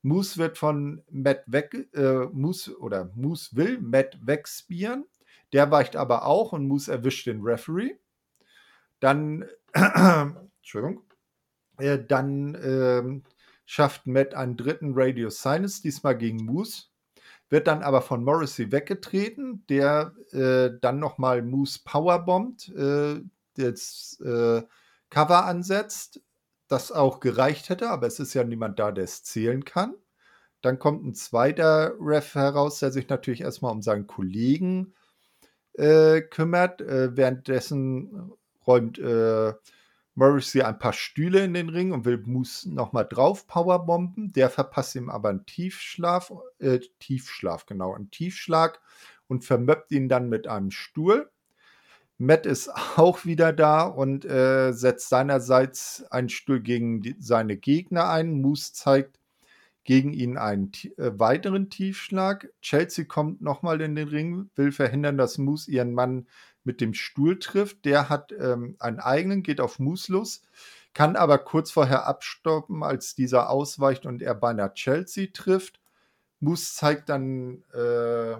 Moose 0.03 0.37
wird 0.37 0.57
von 0.57 1.01
Matt 1.09 1.43
weg, 1.47 1.89
äh, 1.93 2.27
Moose 2.31 2.77
oder 2.79 3.11
Moose 3.15 3.55
will 3.55 3.79
Matt 3.81 4.19
wegspieren. 4.25 5.05
Der 5.51 5.71
weicht 5.71 5.95
aber 5.95 6.25
auch 6.25 6.53
und 6.53 6.67
Moose 6.67 6.91
erwischt 6.91 7.27
den 7.27 7.41
Referee. 7.41 7.95
Dann, 8.99 9.45
Entschuldigung, 9.73 11.03
äh, 11.77 11.99
dann 11.99 12.55
äh, 12.55 13.21
schafft 13.65 14.07
Matt 14.07 14.33
einen 14.33 14.57
dritten 14.57 14.93
Radio 14.95 15.29
Sinus, 15.29 15.81
diesmal 15.81 16.17
gegen 16.17 16.45
Moose. 16.45 16.85
Wird 17.49 17.67
dann 17.67 17.83
aber 17.83 18.01
von 18.01 18.23
Morrissey 18.23 18.71
weggetreten, 18.71 19.65
der 19.69 20.13
äh, 20.31 20.71
dann 20.81 20.99
nochmal 20.99 21.41
Moose 21.43 21.79
powerbombt, 21.83 22.69
äh, 22.69 23.21
das 23.55 24.19
äh, 24.25 24.63
Cover 25.09 25.45
ansetzt 25.45 26.21
das 26.67 26.91
auch 26.91 27.19
gereicht 27.19 27.69
hätte, 27.69 27.89
aber 27.89 28.07
es 28.07 28.19
ist 28.19 28.33
ja 28.33 28.43
niemand 28.43 28.79
da, 28.79 28.91
der 28.91 29.03
es 29.03 29.23
zählen 29.23 29.65
kann. 29.65 29.95
Dann 30.61 30.79
kommt 30.79 31.05
ein 31.05 31.13
zweiter 31.13 31.93
Ref 31.99 32.35
heraus, 32.35 32.79
der 32.79 32.91
sich 32.91 33.07
natürlich 33.09 33.41
erstmal 33.41 33.71
um 33.71 33.81
seinen 33.81 34.07
Kollegen 34.07 34.95
äh, 35.73 36.21
kümmert. 36.21 36.81
Äh, 36.81 37.15
währenddessen 37.15 38.31
räumt 38.67 38.99
äh, 38.99 39.53
Morrissey 40.15 40.61
ein 40.61 40.79
paar 40.79 40.93
Stühle 40.93 41.43
in 41.43 41.53
den 41.53 41.69
Ring 41.69 41.91
und 41.91 42.05
will 42.05 42.23
Moose 42.25 42.73
nochmal 42.73 43.05
drauf 43.05 43.47
powerbomben. 43.47 44.31
Der 44.31 44.49
verpasst 44.49 44.95
ihm 44.95 45.09
aber 45.09 45.29
einen 45.29 45.45
Tiefschlaf, 45.45 46.31
äh, 46.59 46.79
Tiefschlaf, 46.99 47.65
genau, 47.65 47.93
einen 47.93 48.11
Tiefschlag 48.11 48.79
und 49.27 49.43
vermöppt 49.43 49.91
ihn 49.91 50.07
dann 50.07 50.29
mit 50.29 50.47
einem 50.47 50.71
Stuhl. 50.71 51.29
Matt 52.17 52.45
ist 52.45 52.69
auch 52.97 53.25
wieder 53.25 53.51
da 53.51 53.83
und 53.83 54.25
äh, 54.25 54.71
setzt 54.71 55.09
seinerseits 55.09 56.05
einen 56.09 56.29
Stuhl 56.29 56.61
gegen 56.61 57.01
die, 57.01 57.15
seine 57.19 57.57
Gegner 57.57 58.09
ein. 58.09 58.41
Moose 58.41 58.71
zeigt 58.73 59.19
gegen 59.83 60.13
ihn 60.13 60.37
einen 60.37 60.71
äh, 60.97 61.11
weiteren 61.19 61.69
Tiefschlag. 61.69 62.49
Chelsea 62.61 63.05
kommt 63.05 63.41
nochmal 63.41 63.81
in 63.81 63.95
den 63.95 64.07
Ring, 64.07 64.49
will 64.55 64.71
verhindern, 64.71 65.17
dass 65.17 65.37
Moose 65.37 65.69
ihren 65.69 65.93
Mann 65.93 66.27
mit 66.65 66.81
dem 66.81 66.93
Stuhl 66.93 67.39
trifft. 67.39 67.85
Der 67.85 68.09
hat 68.09 68.31
ähm, 68.33 68.75
einen 68.79 68.99
eigenen, 68.99 69.43
geht 69.43 69.61
auf 69.61 69.79
Moose 69.79 70.11
los, 70.11 70.41
kann 70.93 71.15
aber 71.15 71.37
kurz 71.37 71.71
vorher 71.71 72.05
abstoppen, 72.07 72.83
als 72.83 73.15
dieser 73.15 73.49
ausweicht 73.49 74.05
und 74.05 74.21
er 74.21 74.35
beinahe 74.35 74.73
Chelsea 74.73 75.27
trifft. 75.33 75.79
Moose 76.39 76.73
zeigt 76.75 77.09
dann 77.09 77.63
äh, 77.73 78.35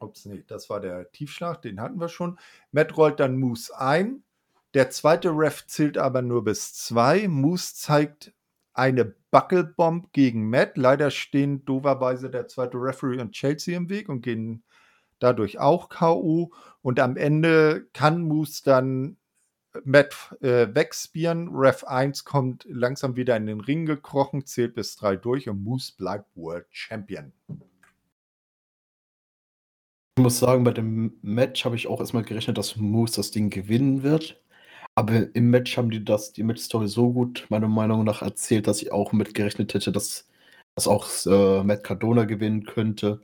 Ups, 0.00 0.26
nee, 0.26 0.44
das 0.46 0.70
war 0.70 0.80
der 0.80 1.10
Tiefschlag, 1.10 1.62
den 1.62 1.80
hatten 1.80 2.00
wir 2.00 2.08
schon. 2.08 2.38
Matt 2.72 2.96
rollt 2.96 3.20
dann 3.20 3.38
Moose 3.38 3.78
ein. 3.78 4.22
Der 4.74 4.90
zweite 4.90 5.30
Ref 5.30 5.66
zählt 5.66 5.98
aber 5.98 6.22
nur 6.22 6.44
bis 6.44 6.74
zwei. 6.74 7.26
Moose 7.26 7.74
zeigt 7.74 8.32
eine 8.74 9.04
Buckelbomb 9.30 10.12
gegen 10.12 10.48
Matt. 10.48 10.76
Leider 10.76 11.10
stehen 11.10 11.64
doverweise 11.64 12.30
der 12.30 12.46
zweite 12.48 12.76
Referee 12.78 13.20
und 13.20 13.32
Chelsea 13.32 13.76
im 13.76 13.88
Weg 13.88 14.08
und 14.08 14.22
gehen 14.22 14.62
dadurch 15.18 15.58
auch 15.58 15.88
K.O. 15.88 16.52
Und 16.82 17.00
am 17.00 17.16
Ende 17.16 17.86
kann 17.92 18.22
Moose 18.22 18.62
dann 18.64 19.16
Matt 19.84 20.36
äh, 20.40 20.68
wegspieren. 20.74 21.48
Ref 21.52 21.84
1 21.84 22.24
kommt 22.24 22.66
langsam 22.68 23.16
wieder 23.16 23.36
in 23.36 23.46
den 23.46 23.60
Ring 23.60 23.86
gekrochen, 23.86 24.46
zählt 24.46 24.74
bis 24.74 24.96
drei 24.96 25.16
durch 25.16 25.48
und 25.48 25.62
Moose 25.62 25.92
bleibt 25.96 26.34
World 26.36 26.66
Champion. 26.70 27.32
Ich 30.16 30.22
muss 30.22 30.38
sagen, 30.38 30.64
bei 30.64 30.72
dem 30.72 31.16
Match 31.22 31.64
habe 31.64 31.76
ich 31.76 31.86
auch 31.86 32.00
erstmal 32.00 32.24
gerechnet, 32.24 32.58
dass 32.58 32.76
Moose 32.76 33.16
das 33.16 33.30
Ding 33.30 33.50
gewinnen 33.50 34.02
wird. 34.02 34.42
Aber 34.96 35.32
im 35.34 35.50
Match 35.50 35.76
haben 35.76 35.90
die 35.90 36.04
das, 36.04 36.32
die 36.32 36.42
Match-Story 36.42 36.88
so 36.88 37.12
gut, 37.12 37.46
meiner 37.50 37.68
Meinung 37.68 38.02
nach, 38.02 38.20
erzählt, 38.22 38.66
dass 38.66 38.82
ich 38.82 38.90
auch 38.90 39.12
mitgerechnet 39.12 39.72
hätte, 39.72 39.92
dass, 39.92 40.26
dass 40.74 40.88
auch 40.88 41.08
äh, 41.26 41.62
Matt 41.62 41.84
Cardona 41.84 42.24
gewinnen 42.24 42.64
könnte. 42.64 43.20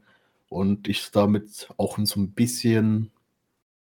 Und 0.55 0.89
ich 0.89 1.11
damit 1.11 1.69
auch 1.77 1.99
so 2.05 2.21
ein 2.21 2.33
bisschen 2.33 3.11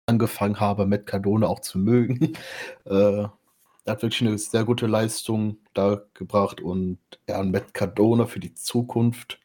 angefangen 0.07 0.59
habe, 0.59 0.85
Matt 0.85 1.05
Cardona 1.05 1.47
auch 1.47 1.59
zu 1.59 1.79
mögen. 1.79 2.33
äh, 2.85 3.23
er 3.23 3.91
hat 3.91 4.01
wirklich 4.01 4.21
eine 4.21 4.37
sehr 4.37 4.63
gute 4.65 4.87
Leistung 4.87 5.57
da 5.73 6.01
gebracht 6.13 6.61
und 6.61 6.99
ja, 7.27 7.43
Matt 7.43 7.73
Cardona 7.73 8.25
für 8.25 8.39
die 8.39 8.53
Zukunft 8.53 9.39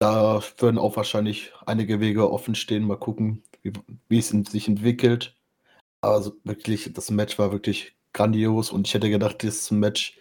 da 0.00 0.40
würden 0.58 0.78
auch 0.78 0.96
wahrscheinlich 0.96 1.52
einige 1.66 2.00
Wege 2.00 2.32
offen 2.32 2.54
stehen. 2.54 2.84
Mal 2.84 2.96
gucken, 2.96 3.42
wie, 3.62 3.72
wie 4.08 4.18
es 4.18 4.30
sich 4.30 4.66
entwickelt. 4.66 5.36
Also 6.00 6.34
wirklich, 6.44 6.92
das 6.94 7.10
Match 7.10 7.38
war 7.38 7.52
wirklich 7.52 7.94
grandios 8.14 8.72
und 8.72 8.88
ich 8.88 8.94
hätte 8.94 9.10
gedacht, 9.10 9.42
dieses 9.42 9.70
Match 9.70 10.18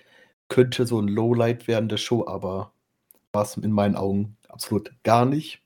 könnte 0.49 0.86
so 0.86 0.99
ein 1.02 1.07
Lowlight 1.07 1.68
werden 1.68 1.90
der 1.90 1.98
Show, 1.98 2.27
aber 2.27 2.73
war 3.34 3.44
es 3.44 3.56
in 3.57 3.72
meinen 3.72 3.95
Augen 3.95 4.38
absolut 4.50 4.92
gar 5.04 5.26
nicht. 5.26 5.62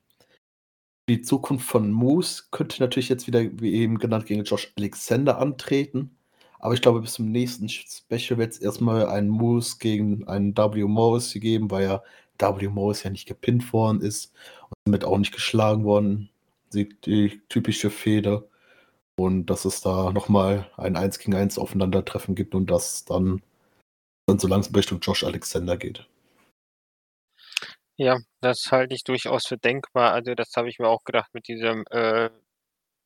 Die 1.10 1.22
Zukunft 1.22 1.68
von 1.68 1.92
Moose 1.92 2.44
könnte 2.52 2.82
natürlich 2.82 3.10
jetzt 3.10 3.28
wieder, 3.28 3.42
wie 3.60 3.74
eben 3.74 3.98
genannt, 3.98 4.26
gegen 4.26 4.44
Josh 4.44 4.72
Alexander 4.78 5.38
antreten. 5.38 6.18
Aber 6.60 6.74
ich 6.74 6.82
glaube, 6.82 7.02
bis 7.02 7.14
zum 7.14 7.30
nächsten 7.30 7.68
Special 7.68 8.38
wird 8.38 8.54
es 8.54 8.60
erstmal 8.60 9.08
einen 9.08 9.28
Moose 9.28 9.78
gegen 9.80 10.26
einen 10.30 10.56
W. 10.56 10.86
Morris 10.86 11.34
geben, 11.34 11.70
weil 11.72 11.84
ja 11.84 12.04
W. 12.40 12.70
Morris 12.70 13.04
ja 13.04 13.10
nicht 13.10 13.28
gepinnt 13.28 13.74
worden 13.74 14.00
ist 14.02 14.32
und 14.70 14.78
damit 14.86 15.04
auch 15.04 15.18
nicht 15.18 15.34
geschlagen 15.34 15.84
worden. 15.84 16.30
Die 16.74 16.88
typische 17.50 17.90
Feder. 17.90 18.46
Und 19.16 19.48
dass 19.48 19.66
es 19.66 19.82
da 19.82 20.12
nochmal 20.12 20.72
ein 20.78 20.96
1 20.96 21.20
gegen 21.20 21.36
1 21.36 21.60
Aufeinandertreffen 21.60 22.34
gibt 22.34 22.56
und 22.56 22.72
das 22.72 23.06
dann, 23.06 23.42
dann 24.26 24.40
so 24.40 24.48
langsam 24.48 24.74
Richtung 24.74 25.00
Josh 25.02 25.24
Alexander 25.24 25.78
geht. 25.78 26.08
Ja, 27.98 28.18
das 28.42 28.72
halte 28.72 28.96
ich 28.96 29.04
durchaus 29.04 29.46
für 29.48 29.58
denkbar. 29.58 30.14
Also 30.14 30.34
das 30.36 30.52
habe 30.56 30.70
ich 30.70 30.80
mir 30.80 30.88
auch 30.88 31.04
gedacht 31.04 31.30
mit 31.34 31.48
diesem 31.48 31.86
äh, 31.92 32.30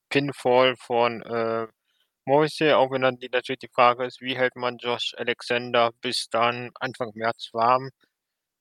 Pinfall 0.10 0.76
von 0.78 1.22
äh, 1.24 1.68
Morrissey, 2.26 2.74
auch 2.74 2.92
wenn 2.92 3.02
dann 3.04 3.18
die, 3.20 3.30
natürlich 3.30 3.60
die 3.60 3.70
Frage 3.74 4.06
ist, 4.06 4.22
wie 4.22 4.38
hält 4.38 4.56
man 4.58 4.78
Josh 4.80 5.14
Alexander 5.18 5.92
bis 6.02 6.28
dann 6.32 6.72
Anfang 6.80 7.12
März 7.16 7.50
warm? 7.54 7.92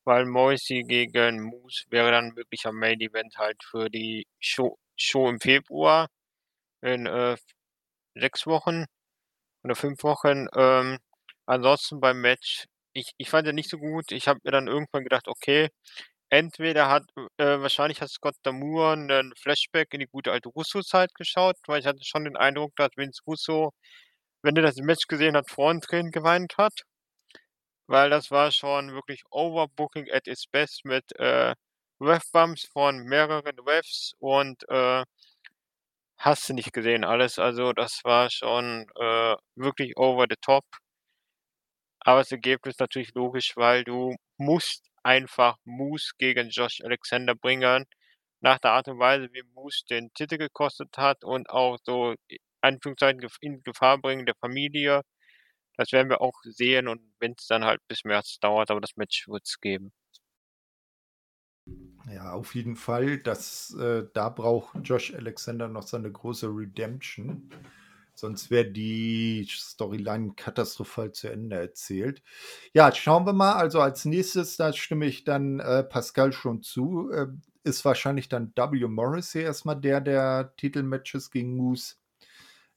weil 0.07 0.27
Morrissey 0.27 0.83
gegen 0.85 1.43
Moose 1.43 1.85
wäre 1.91 2.11
dann 2.13 2.31
möglicher 2.35 2.73
Main 2.73 3.01
Event 3.01 3.39
halt 3.39 3.63
für 3.65 3.91
die 3.91 4.27
Show, 4.41 4.79
Show 4.97 5.29
im 5.31 5.41
Februar 5.41 6.09
in 6.83 7.07
äh, 7.07 7.37
sechs 8.15 8.47
Wochen 8.47 8.87
oder 9.65 9.75
fünf 9.77 10.03
Wochen. 10.05 10.47
Ähm, 10.57 10.99
ansonsten 11.47 12.01
beim 12.01 12.21
Match, 12.21 12.67
ich, 12.93 13.13
ich 13.19 13.31
fand 13.31 13.47
ja 13.47 13.53
nicht 13.53 13.71
so 13.71 13.79
gut. 13.79 14.13
Ich 14.13 14.29
habe 14.29 14.41
mir 14.45 14.53
dann 14.53 14.69
irgendwann 14.69 15.05
gedacht, 15.05 15.29
okay, 15.29 15.69
entweder 16.31 16.89
hat, 16.91 17.05
äh, 17.39 17.61
wahrscheinlich 17.61 18.01
hat 18.01 18.11
Scott 18.11 18.37
Damour 18.43 18.93
einen 18.93 19.33
Flashback 19.37 19.93
in 19.95 20.01
die 20.01 20.07
gute 20.09 20.33
alte 20.33 20.49
Russo-Zeit 20.51 21.15
geschaut, 21.15 21.57
weil 21.67 21.81
ich 21.81 21.87
hatte 21.87 22.05
schon 22.05 22.25
den 22.25 22.37
Eindruck, 22.37 22.73
dass 22.77 22.91
Vince 22.97 23.23
Russo, 23.27 23.73
wenn 24.43 24.57
er 24.57 24.63
das 24.63 24.77
Match 24.79 25.07
gesehen 25.09 25.37
hat, 25.37 25.51
Frauentränen 25.51 26.13
geweint 26.13 26.57
hat 26.59 26.83
weil 27.89 28.11
das 28.11 28.31
war 28.31 28.51
schon 28.53 28.93
wirklich 28.93 29.23
Overbooking 29.31 30.11
at 30.13 30.27
its 30.27 30.47
best 30.47 30.85
mit 30.85 31.05
äh, 31.19 31.55
Ref-Bumps 32.01 32.67
von 32.73 32.99
mehreren 33.05 33.59
Refs 33.67 34.13
und 34.19 34.69
äh, 34.69 35.05
hast 36.19 36.49
du 36.49 36.53
nicht 36.55 36.73
gesehen 36.73 37.05
alles. 37.05 37.39
Also 37.39 37.73
das 37.73 38.01
war 38.05 38.29
schon 38.31 38.87
äh, 38.97 39.37
wirklich 39.57 39.97
over 39.97 40.27
the 40.29 40.37
top. 40.43 40.65
Aber 42.01 42.21
das 42.21 42.33
Ergebnis 42.33 42.79
natürlich 42.79 43.13
logisch, 43.15 43.53
weil 43.57 43.85
du 43.85 44.15
musst 44.39 44.87
einfach 45.07 45.57
Moose 45.65 46.13
gegen 46.19 46.51
Josh 46.51 46.83
Alexander 46.83 47.35
bringen. 47.35 47.87
Nach 48.41 48.59
der 48.59 48.73
Art 48.73 48.89
und 48.89 48.99
Weise, 48.99 49.29
wie 49.33 49.43
Moose 49.55 49.85
den 49.89 50.13
Titel 50.15 50.39
gekostet 50.39 50.99
hat 50.99 51.25
und 51.25 51.51
auch 51.51 51.79
so 51.85 52.15
Anführungszeichen 52.61 53.27
in 53.41 53.63
Gefahr 53.63 53.99
bringen 53.99 54.27
der 54.27 54.35
Familie 54.41 55.03
das 55.77 55.93
werden 55.93 56.09
wir 56.09 56.21
auch 56.21 56.35
sehen 56.43 56.89
und 56.89 57.03
wenn 57.21 57.35
es 57.39 57.47
dann 57.47 57.65
halt 57.65 57.81
bis 57.89 58.05
März 58.05 58.39
dauert, 58.41 58.71
aber 58.71 58.81
das 58.81 58.97
Match 58.97 59.29
wird 59.29 59.47
es 59.47 59.61
geben. 59.61 59.93
Ja, 62.11 62.33
auf 62.33 62.55
jeden 62.55 62.77
Fall. 62.77 63.19
Das, 63.19 63.75
äh, 63.79 64.05
da 64.15 64.29
braucht 64.29 64.77
Josh 64.85 65.13
Alexander 65.13 65.69
noch 65.69 65.83
seine 65.83 66.11
große 66.11 66.49
Redemption. 66.49 67.51
Sonst 68.19 68.51
wäre 68.51 68.65
die 68.71 69.47
Storyline 69.51 70.33
katastrophal 70.37 71.13
zu 71.13 71.31
Ende 71.31 71.57
erzählt. 71.57 72.23
Ja, 72.73 72.91
schauen 72.91 73.27
wir 73.27 73.35
mal. 73.35 73.53
Also 73.53 73.83
als 73.83 74.07
nächstes, 74.07 74.57
da 74.57 74.73
stimme 74.73 75.05
ich 75.05 75.25
dann 75.25 75.61
äh, 75.61 75.85
Pascal 75.85 76.33
schon 76.33 76.63
zu, 76.63 77.11
äh, 77.11 77.27
ist 77.63 77.85
wahrscheinlich 77.85 78.31
dann 78.31 78.55
W. 78.57 78.87
Morrissey 78.87 79.43
erstmal 79.43 79.79
der, 79.79 80.01
der 80.01 80.55
Titelmatches 80.57 81.31
gegen 81.31 81.57
Moose 81.57 81.97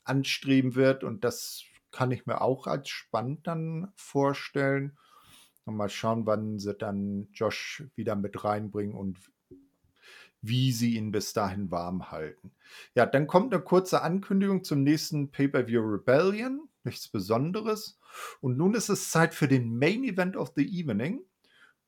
anstreben 0.04 0.76
wird. 0.76 1.06
Und 1.06 1.24
das 1.24 1.64
kann 1.92 2.12
ich 2.12 2.26
mir 2.26 2.42
auch 2.42 2.68
als 2.68 2.90
spannend 2.90 3.48
dann 3.48 3.94
vorstellen. 3.96 4.98
Und 5.64 5.78
mal 5.78 5.88
schauen, 5.88 6.26
wann 6.26 6.60
sie 6.60 6.74
dann 6.74 7.30
Josh 7.32 7.86
wieder 7.96 8.18
mit 8.18 8.44
reinbringen 8.44 8.96
und 8.96 9.20
wie 10.42 10.72
sie 10.72 10.96
ihn 10.96 11.12
bis 11.12 11.34
dahin 11.34 11.72
warm 11.72 12.12
halten. 12.12 12.52
Ja, 12.96 13.06
dann 13.06 13.28
kommt 13.28 13.54
eine 13.54 13.64
kurze 13.64 14.02
Ankündigung 14.02 14.64
zum 14.64 14.84
nächsten 14.84 15.32
Pay-Per-View 15.32 15.82
Rebellion. 15.82 16.70
Nichts 16.84 17.10
Besonderes. 17.10 18.00
Und 18.40 18.58
nun 18.58 18.74
ist 18.74 18.90
es 18.90 19.12
Zeit 19.12 19.34
für 19.34 19.48
den 19.48 19.78
Main 19.78 20.04
Event 20.04 20.38
of 20.38 20.54
the 20.56 20.66
Evening. 20.66 21.22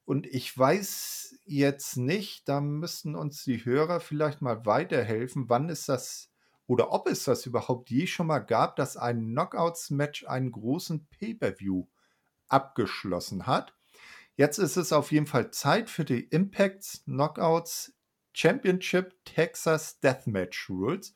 Und 0.05 0.27
ich 0.27 0.57
weiß 0.57 1.39
jetzt 1.45 1.97
nicht, 1.97 2.49
da 2.49 2.59
müssten 2.59 3.15
uns 3.15 3.43
die 3.43 3.63
Hörer 3.63 3.99
vielleicht 3.99 4.41
mal 4.41 4.65
weiterhelfen, 4.65 5.47
wann 5.47 5.69
ist 5.69 5.87
das 5.87 6.31
oder 6.67 6.93
ob 6.93 7.09
es 7.09 7.25
das 7.25 7.45
überhaupt 7.45 7.89
je 7.89 8.07
schon 8.07 8.27
mal 8.27 8.39
gab, 8.39 8.77
dass 8.77 8.95
ein 8.95 9.31
Knockouts-Match 9.31 10.25
einen 10.25 10.51
großen 10.51 11.07
Pay-per-View 11.07 11.87
abgeschlossen 12.47 13.45
hat. 13.45 13.75
Jetzt 14.35 14.57
ist 14.57 14.77
es 14.77 14.93
auf 14.93 15.11
jeden 15.11 15.27
Fall 15.27 15.51
Zeit 15.51 15.89
für 15.89 16.05
die 16.05 16.23
Impacts 16.23 17.03
Knockouts 17.03 17.93
Championship 18.33 19.13
Texas 19.25 19.99
Deathmatch 19.99 20.69
Rules. 20.69 21.13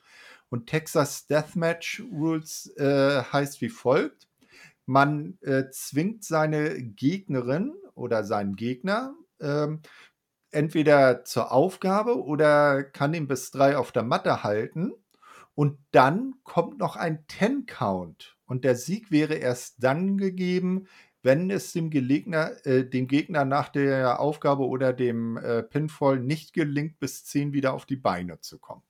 Und 0.50 0.68
Texas 0.68 1.28
Deathmatch 1.28 2.04
Rules 2.12 2.74
äh, 2.78 3.24
heißt 3.24 3.62
wie 3.62 3.70
folgt. 3.70 4.28
Man 4.86 5.38
äh, 5.42 5.70
zwingt 5.72 6.24
seine 6.24 6.82
Gegnerin 6.82 7.74
oder 7.96 8.24
seinen 8.24 8.56
Gegner 8.56 9.16
ähm, 9.40 9.82
entweder 10.52 11.26
zur 11.26 11.52
Aufgabe 11.52 12.24
oder 12.24 12.84
kann 12.84 13.14
ihn 13.14 13.28
bis 13.28 13.52
drei 13.52 13.78
auf 13.78 13.92
der 13.92 14.04
Matte 14.04 14.44
halten. 14.44 14.94
Und 15.54 15.80
dann 15.92 16.36
kommt 16.44 16.80
noch 16.80 16.96
ein 16.96 17.26
Ten-Count. 17.28 18.38
Und 18.46 18.64
der 18.64 18.76
Sieg 18.76 19.10
wäre 19.10 19.36
erst 19.36 19.84
dann 19.84 20.18
gegeben, 20.18 20.88
wenn 21.26 21.50
es 21.50 21.74
dem 21.74 21.90
Gegner, 21.90 22.52
äh, 22.68 22.84
dem 22.86 23.08
Gegner 23.08 23.46
nach 23.46 23.70
der 23.70 24.20
Aufgabe 24.20 24.68
oder 24.68 24.94
dem 24.94 25.38
äh, 25.38 25.64
Pinfall 25.64 26.20
nicht 26.20 26.54
gelingt, 26.54 27.00
bis 27.00 27.26
10 27.26 27.52
wieder 27.52 27.74
auf 27.74 27.88
die 27.88 27.96
Beine 27.96 28.40
zu 28.42 28.60
kommen. 28.60 28.84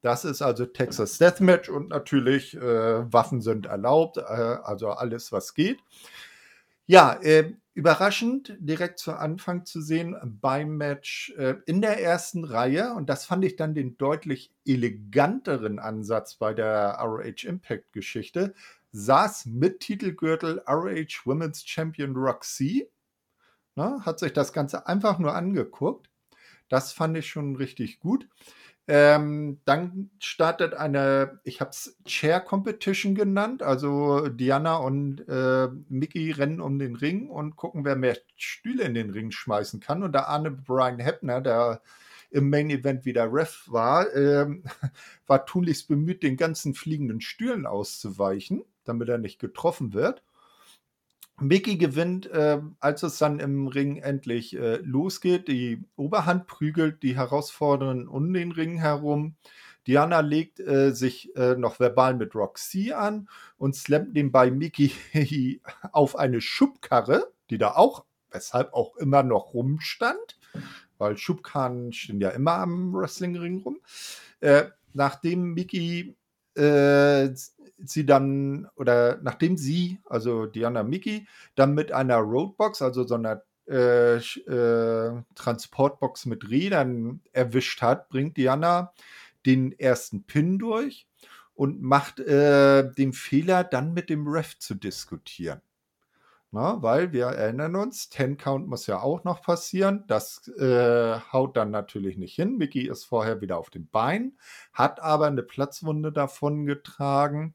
Das 0.00 0.24
ist 0.24 0.40
also 0.40 0.64
Texas 0.64 1.18
Deathmatch 1.18 1.68
und 1.68 1.90
natürlich 1.90 2.56
äh, 2.56 3.12
Waffen 3.12 3.42
sind 3.42 3.66
erlaubt, 3.66 4.16
äh, 4.16 4.22
also 4.22 4.88
alles, 4.88 5.32
was 5.32 5.52
geht. 5.52 5.80
Ja, 6.86 7.12
äh, 7.22 7.52
überraschend 7.74 8.56
direkt 8.58 8.98
zu 8.98 9.12
Anfang 9.12 9.66
zu 9.66 9.82
sehen 9.82 10.16
beim 10.40 10.78
Match 10.78 11.34
äh, 11.36 11.56
in 11.66 11.82
der 11.82 12.02
ersten 12.02 12.44
Reihe 12.44 12.94
und 12.94 13.10
das 13.10 13.26
fand 13.26 13.44
ich 13.44 13.56
dann 13.56 13.74
den 13.74 13.98
deutlich 13.98 14.50
eleganteren 14.64 15.78
Ansatz 15.78 16.36
bei 16.36 16.54
der 16.54 16.98
ROH 17.00 17.44
Impact 17.44 17.92
Geschichte 17.92 18.54
saß 18.92 19.46
mit 19.46 19.80
Titelgürtel 19.80 20.62
ROH 20.68 21.24
Women's 21.24 21.64
Champion 21.66 22.14
Roxy, 22.14 22.88
ne, 23.74 24.00
hat 24.04 24.18
sich 24.18 24.32
das 24.32 24.52
Ganze 24.52 24.86
einfach 24.86 25.18
nur 25.18 25.34
angeguckt. 25.34 26.10
Das 26.68 26.92
fand 26.92 27.16
ich 27.16 27.28
schon 27.28 27.56
richtig 27.56 28.00
gut. 28.00 28.28
Ähm, 28.88 29.60
dann 29.64 30.10
startet 30.18 30.74
eine, 30.74 31.40
ich 31.44 31.60
habe 31.60 31.70
es 31.70 31.96
Chair 32.04 32.40
Competition 32.40 33.14
genannt. 33.14 33.62
Also 33.62 34.28
Diana 34.28 34.76
und 34.76 35.26
äh, 35.28 35.68
Mickey 35.88 36.32
rennen 36.32 36.60
um 36.60 36.78
den 36.78 36.96
Ring 36.96 37.28
und 37.28 37.56
gucken, 37.56 37.84
wer 37.84 37.96
mehr 37.96 38.18
Stühle 38.36 38.84
in 38.84 38.94
den 38.94 39.10
Ring 39.10 39.30
schmeißen 39.30 39.80
kann. 39.80 40.02
Und 40.02 40.12
da 40.12 40.24
Arne 40.24 40.50
Brian 40.50 40.98
Heppner, 40.98 41.40
der 41.40 41.80
im 42.30 42.50
Main 42.50 42.70
Event 42.70 43.04
wieder 43.04 43.32
Ref 43.32 43.64
war, 43.68 44.12
äh, 44.14 44.46
war 45.26 45.46
tunlichst 45.46 45.88
bemüht, 45.88 46.22
den 46.22 46.36
ganzen 46.36 46.74
fliegenden 46.74 47.20
Stühlen 47.20 47.66
auszuweichen 47.66 48.64
damit 48.84 49.08
er 49.08 49.18
nicht 49.18 49.38
getroffen 49.38 49.92
wird. 49.92 50.22
Mickey 51.40 51.76
gewinnt, 51.76 52.30
äh, 52.30 52.60
als 52.78 53.02
es 53.02 53.18
dann 53.18 53.40
im 53.40 53.66
Ring 53.66 53.96
endlich 53.96 54.56
äh, 54.56 54.76
losgeht. 54.76 55.48
Die 55.48 55.82
Oberhand 55.96 56.46
prügelt 56.46 57.02
die 57.02 57.16
Herausfordernden 57.16 58.06
um 58.06 58.32
den 58.32 58.52
Ring 58.52 58.78
herum. 58.78 59.34
Diana 59.86 60.20
legt 60.20 60.60
äh, 60.60 60.92
sich 60.92 61.34
äh, 61.34 61.56
noch 61.56 61.80
verbal 61.80 62.14
mit 62.14 62.34
Roxy 62.34 62.92
an 62.92 63.28
und 63.58 63.74
slammt 63.74 64.12
nebenbei 64.12 64.50
Mickey 64.50 64.92
auf 65.92 66.16
eine 66.16 66.40
Schubkarre, 66.40 67.32
die 67.50 67.58
da 67.58 67.72
auch, 67.72 68.04
weshalb 68.30 68.72
auch 68.72 68.96
immer 68.96 69.24
noch 69.24 69.54
rumstand, 69.54 70.38
weil 70.98 71.16
Schubkarren 71.16 71.92
stehen 71.92 72.20
ja 72.20 72.30
immer 72.30 72.52
am 72.52 72.94
Wrestlingring 72.94 73.62
rum. 73.62 73.80
Äh, 74.40 74.66
nachdem 74.92 75.54
Mickey 75.54 76.14
äh, 76.54 77.30
sie 77.88 78.06
dann, 78.06 78.68
oder 78.76 79.18
nachdem 79.22 79.56
sie, 79.56 80.00
also 80.06 80.46
Diana 80.46 80.82
Mickey, 80.82 81.26
dann 81.54 81.74
mit 81.74 81.92
einer 81.92 82.16
Roadbox, 82.16 82.82
also 82.82 83.04
so 83.04 83.14
einer 83.14 83.42
äh, 83.68 84.16
äh, 84.16 85.22
Transportbox 85.34 86.26
mit 86.26 86.50
Rädern 86.50 87.20
erwischt 87.32 87.82
hat, 87.82 88.08
bringt 88.08 88.36
Diana 88.36 88.92
den 89.46 89.78
ersten 89.78 90.24
Pin 90.24 90.58
durch 90.58 91.06
und 91.54 91.82
macht 91.82 92.20
äh, 92.20 92.90
den 92.92 93.12
Fehler, 93.12 93.64
dann 93.64 93.92
mit 93.92 94.10
dem 94.10 94.26
Ref 94.26 94.58
zu 94.58 94.74
diskutieren. 94.74 95.60
Na, 96.54 96.82
weil 96.82 97.12
wir 97.12 97.24
erinnern 97.28 97.76
uns, 97.76 98.10
Ten 98.10 98.36
Count 98.36 98.68
muss 98.68 98.86
ja 98.86 99.00
auch 99.00 99.24
noch 99.24 99.40
passieren. 99.40 100.04
Das 100.06 100.46
äh, 100.48 101.18
haut 101.32 101.56
dann 101.56 101.70
natürlich 101.70 102.18
nicht 102.18 102.34
hin. 102.34 102.58
Mickey 102.58 102.86
ist 102.88 103.04
vorher 103.06 103.40
wieder 103.40 103.56
auf 103.56 103.70
dem 103.70 103.86
Bein, 103.88 104.36
hat 104.74 105.00
aber 105.00 105.28
eine 105.28 105.42
Platzwunde 105.42 106.12
davon 106.12 106.66
getragen. 106.66 107.54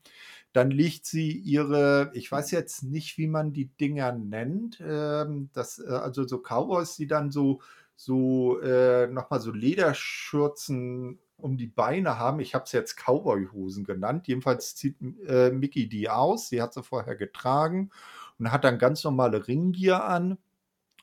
Dann 0.52 0.72
liegt 0.72 1.06
sie 1.06 1.32
ihre, 1.32 2.10
ich 2.15 2.32
weiß 2.32 2.49
jetzt 2.49 2.82
nicht, 2.82 3.19
wie 3.19 3.28
man 3.28 3.53
die 3.53 3.68
Dinger 3.68 4.14
nennt, 4.14 4.82
ähm, 4.84 5.52
das, 5.53 5.78
äh, 5.78 5.91
also 5.91 6.28
so 6.28 6.40
Cowboys, 6.40 6.95
die 6.95 7.06
dann 7.06 7.30
so, 7.30 7.61
so 7.95 8.60
äh, 8.61 9.06
nochmal 9.06 9.41
so 9.41 9.52
Lederschürzen 9.52 11.19
um 11.38 11.56
die 11.57 11.68
Beine 11.68 12.18
haben. 12.18 12.40
Ich 12.40 12.56
habe 12.56 12.65
es 12.65 12.72
jetzt 12.72 12.95
Cowboy-Hosen 12.98 13.84
genannt. 13.84 14.28
Jedenfalls 14.28 14.76
zieht 14.76 14.95
äh, 15.28 15.52
Mickey 15.52 15.88
die 15.88 16.10
aus. 16.10 16.49
Sie 16.49 16.64
hat 16.64 16.74
sie 16.74 16.82
vorher 16.82 17.15
getragen 17.15 17.91
und 18.39 18.51
hat 18.51 18.64
dann 18.64 18.80
ganz 18.80 19.03
normale 19.03 19.47
Ringgier 19.47 20.03
an. 20.03 20.38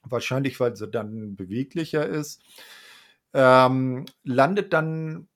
Wahrscheinlich, 0.03 0.61
weil 0.61 0.77
sie 0.77 0.89
dann 0.89 1.37
beweglicher 1.37 2.07
ist. 2.07 2.43
Ähm, 3.33 4.05
landet 4.23 4.73
dann 4.73 5.29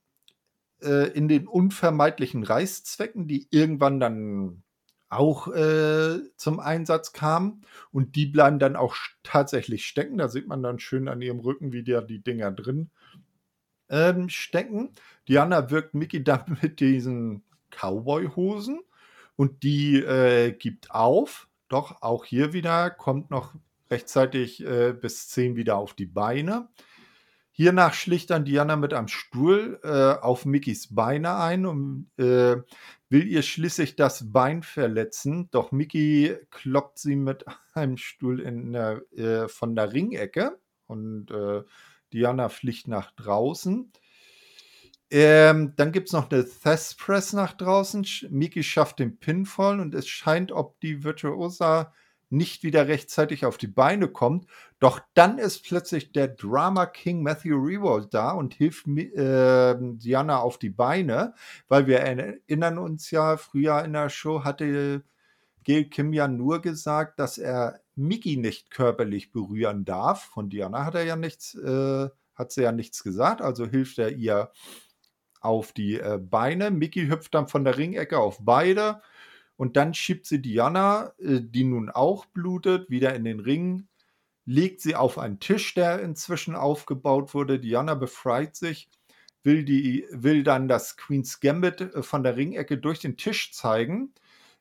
äh, 0.83 1.11
in 1.13 1.29
den 1.29 1.49
unvermeidlichen 1.49 2.45
Reißzwecken, 2.45 3.27
die 3.27 3.49
irgendwann 3.51 3.99
dann 3.99 4.63
auch 5.09 5.49
äh, 5.49 6.21
zum 6.37 6.61
Einsatz 6.61 7.13
kamen. 7.13 7.63
Und 7.93 8.15
die 8.15 8.27
bleiben 8.27 8.59
dann 8.59 8.77
auch 8.77 8.95
tatsächlich 9.23 9.87
stecken. 9.87 10.19
Da 10.19 10.29
sieht 10.29 10.47
man 10.47 10.63
dann 10.63 10.79
schön 10.79 11.09
an 11.09 11.23
ihrem 11.23 11.41
Rücken, 11.41 11.73
wie 11.73 11.83
da 11.83 12.01
die 12.03 12.23
Dinger 12.23 12.53
drin 12.53 12.91
ähm, 13.89 14.29
stecken. 14.29 14.91
Diana 15.29 15.71
wirkt 15.71 15.95
Mickey 15.95 16.23
dann 16.23 16.59
mit 16.63 16.81
diesen 16.81 17.43
Cowboy-Hosen 17.71 18.81
und 19.37 19.63
die 19.63 19.97
äh, 19.97 20.53
gibt 20.53 20.91
auf. 20.91 21.48
Doch 21.69 22.03
auch 22.03 22.25
hier 22.25 22.53
wieder 22.53 22.91
kommt 22.91 23.31
noch 23.31 23.55
rechtzeitig 23.91 24.65
äh, 24.65 24.93
bis 24.93 25.29
10 25.29 25.57
wieder 25.57 25.77
auf 25.77 25.95
die 25.95 26.07
Beine. 26.07 26.69
Hiernach 27.59 27.95
schlicht 27.95 28.31
dann 28.31 28.45
Diana 28.45 28.77
mit 28.77 28.95
einem 28.95 29.09
Stuhl 29.09 29.81
äh, 29.83 30.23
auf 30.23 30.45
Mickys 30.45 30.95
Beine 30.95 31.39
ein 31.39 31.67
und 31.67 32.09
äh, 32.17 32.57
will 33.09 33.27
ihr 33.27 33.43
schließlich 33.43 33.97
das 33.97 34.31
Bein 34.31 34.63
verletzen. 34.63 35.49
Doch 35.51 35.73
Mickey 35.73 36.37
kloppt 36.51 37.01
sie 37.01 37.17
mit 37.17 37.45
einem 37.75 37.97
Stuhl 37.97 38.41
der, 38.73 39.03
äh, 39.17 39.49
von 39.49 39.75
der 39.75 39.93
Ringecke 39.93 40.59
und 40.87 41.33
äh, 41.33 41.65
Diana 42.13 42.49
fliegt 42.49 42.87
nach 42.87 43.11
draußen. 43.13 43.93
Ähm, 45.11 45.73
dann 45.77 45.93
gibt 45.93 46.09
es 46.09 46.13
noch 46.13 46.31
eine 46.31 46.47
Thess 46.47 46.95
Press 46.95 47.33
nach 47.33 47.55
draußen. 47.55 48.07
Miki 48.31 48.63
schafft 48.63 48.99
den 48.99 49.19
Pinfall 49.19 49.81
und 49.81 49.95
es 49.95 50.07
scheint, 50.07 50.53
ob 50.53 50.81
die 50.81 51.03
Virtuosa 51.05 51.93
nicht 52.31 52.63
wieder 52.63 52.89
rechtzeitig 52.89 53.47
auf 53.47 53.57
die 53.57 53.69
Beine 53.69 54.09
kommt. 54.09 54.47
Doch 54.81 55.01
dann 55.15 55.39
ist 55.39 55.65
plötzlich 55.65 56.13
der 56.13 56.29
Drama 56.29 56.87
King 56.87 57.23
Matthew 57.23 57.57
Revolt 57.57 58.13
da 58.13 58.33
und 58.33 58.55
hilft 58.55 58.87
äh, 58.87 59.75
Diana 59.79 60.39
auf 60.41 60.59
die 60.59 60.71
Beine, 60.71 61.35
weil 61.69 61.87
wir 61.87 62.01
erinnern 62.01 62.79
uns 62.79 63.11
ja, 63.11 63.37
früher 63.39 63.83
in 63.85 63.95
der 63.95 64.11
Show 64.11 64.45
hatte 64.45 65.05
Gail 65.65 65.87
Kim 65.87 66.13
ja 66.13 66.29
nur 66.29 66.61
gesagt, 66.61 67.19
dass 67.19 67.39
er 67.39 67.81
Mickey 67.95 68.37
nicht 68.37 68.71
körperlich 68.71 69.33
berühren 69.33 69.85
darf. 69.85 70.25
Von 70.25 70.51
Diana 70.51 70.85
hat 70.85 70.95
er 70.95 71.05
ja 71.05 71.17
nichts, 71.17 71.55
äh, 71.55 72.09
hat 72.35 72.53
sie 72.53 72.63
ja 72.63 72.73
nichts 72.73 73.03
gesagt, 73.03 73.43
also 73.43 73.67
hilft 73.67 73.99
er 73.99 74.13
ihr 74.13 74.51
auf 75.41 75.73
die 75.73 75.99
äh, 75.99 76.19
Beine. 76.19 76.71
Mickey 76.71 77.07
hüpft 77.09 77.35
dann 77.35 77.49
von 77.49 77.65
der 77.65 77.79
Ringecke 77.79 78.19
auf 78.19 78.39
beide 78.41 79.03
und 79.57 79.77
dann 79.77 79.95
schiebt 79.95 80.27
sie 80.27 80.41
Diana, 80.41 81.13
äh, 81.19 81.41
die 81.41 81.65
nun 81.65 81.91
auch 81.91 82.27
blutet, 82.27 82.91
wieder 82.91 83.15
in 83.15 83.25
den 83.25 83.41
Ring, 83.41 83.89
legt 84.45 84.81
sie 84.81 84.97
auf 84.97 85.19
einen 85.19 85.41
Tisch, 85.41 85.75
der 85.75 86.01
inzwischen 86.01 86.55
aufgebaut 86.55 87.35
wurde. 87.35 87.61
Diana 87.61 87.95
befreit 87.95 88.57
sich, 88.57 88.89
will, 89.43 89.65
die, 89.65 90.07
will 90.11 90.43
dann 90.43 90.69
das 90.69 90.97
Queen's 90.97 91.41
Gambit 91.41 91.81
äh, 91.81 92.03
von 92.03 92.23
der 92.23 92.37
Ringecke 92.37 92.79
durch 92.79 93.01
den 93.01 93.17
Tisch 93.17 93.53
zeigen. 93.53 94.13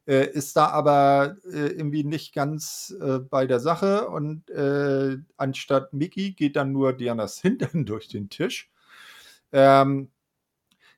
Ist 0.05 0.55
da 0.55 0.67
aber 0.67 1.35
irgendwie 1.43 2.05
nicht 2.05 2.33
ganz 2.33 2.95
bei 3.29 3.45
der 3.45 3.59
Sache 3.59 4.07
und 4.07 4.49
anstatt 5.35 5.91
Mickey 5.91 6.31
geht 6.31 6.55
dann 6.55 6.71
nur 6.71 6.93
Dianas 6.93 7.39
Hintern 7.41 7.85
durch 7.85 8.07
den 8.07 8.29
Tisch. 8.29 8.71
Ähm, 9.51 10.09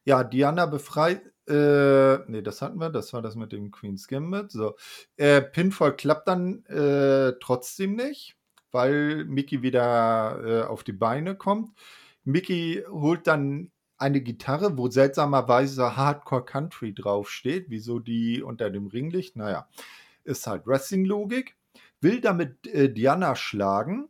ja, 0.09 0.23
Diana 0.23 0.65
befreit. 0.65 1.21
Äh, 1.47 2.17
nee, 2.27 2.41
das 2.41 2.63
hatten 2.63 2.79
wir. 2.79 2.89
Das 2.89 3.13
war 3.13 3.21
das 3.21 3.35
mit 3.35 3.51
dem 3.51 3.69
Queen's 3.69 4.07
Gambit. 4.07 4.51
So. 4.51 4.75
Äh, 5.17 5.41
Pinfall 5.41 5.95
klappt 5.95 6.27
dann 6.27 6.65
äh, 6.65 7.33
trotzdem 7.39 7.95
nicht, 7.95 8.35
weil 8.71 9.25
Mickey 9.25 9.61
wieder 9.61 10.41
äh, 10.43 10.63
auf 10.63 10.83
die 10.83 10.93
Beine 10.93 11.35
kommt. 11.35 11.77
Mickey 12.23 12.83
holt 12.89 13.27
dann 13.27 13.69
eine 13.99 14.19
Gitarre, 14.21 14.79
wo 14.79 14.89
seltsamerweise 14.89 15.95
Hardcore 15.95 16.43
Country 16.43 16.95
draufsteht. 16.95 17.67
Wieso 17.69 17.99
die 17.99 18.41
unter 18.41 18.71
dem 18.71 18.87
Ring 18.87 19.11
liegt? 19.11 19.35
Naja, 19.35 19.69
ist 20.23 20.47
halt 20.47 20.65
Wrestling-Logik. 20.65 21.55
Will 22.01 22.19
damit 22.19 22.65
äh, 22.65 22.91
Diana 22.91 23.35
schlagen. 23.35 24.09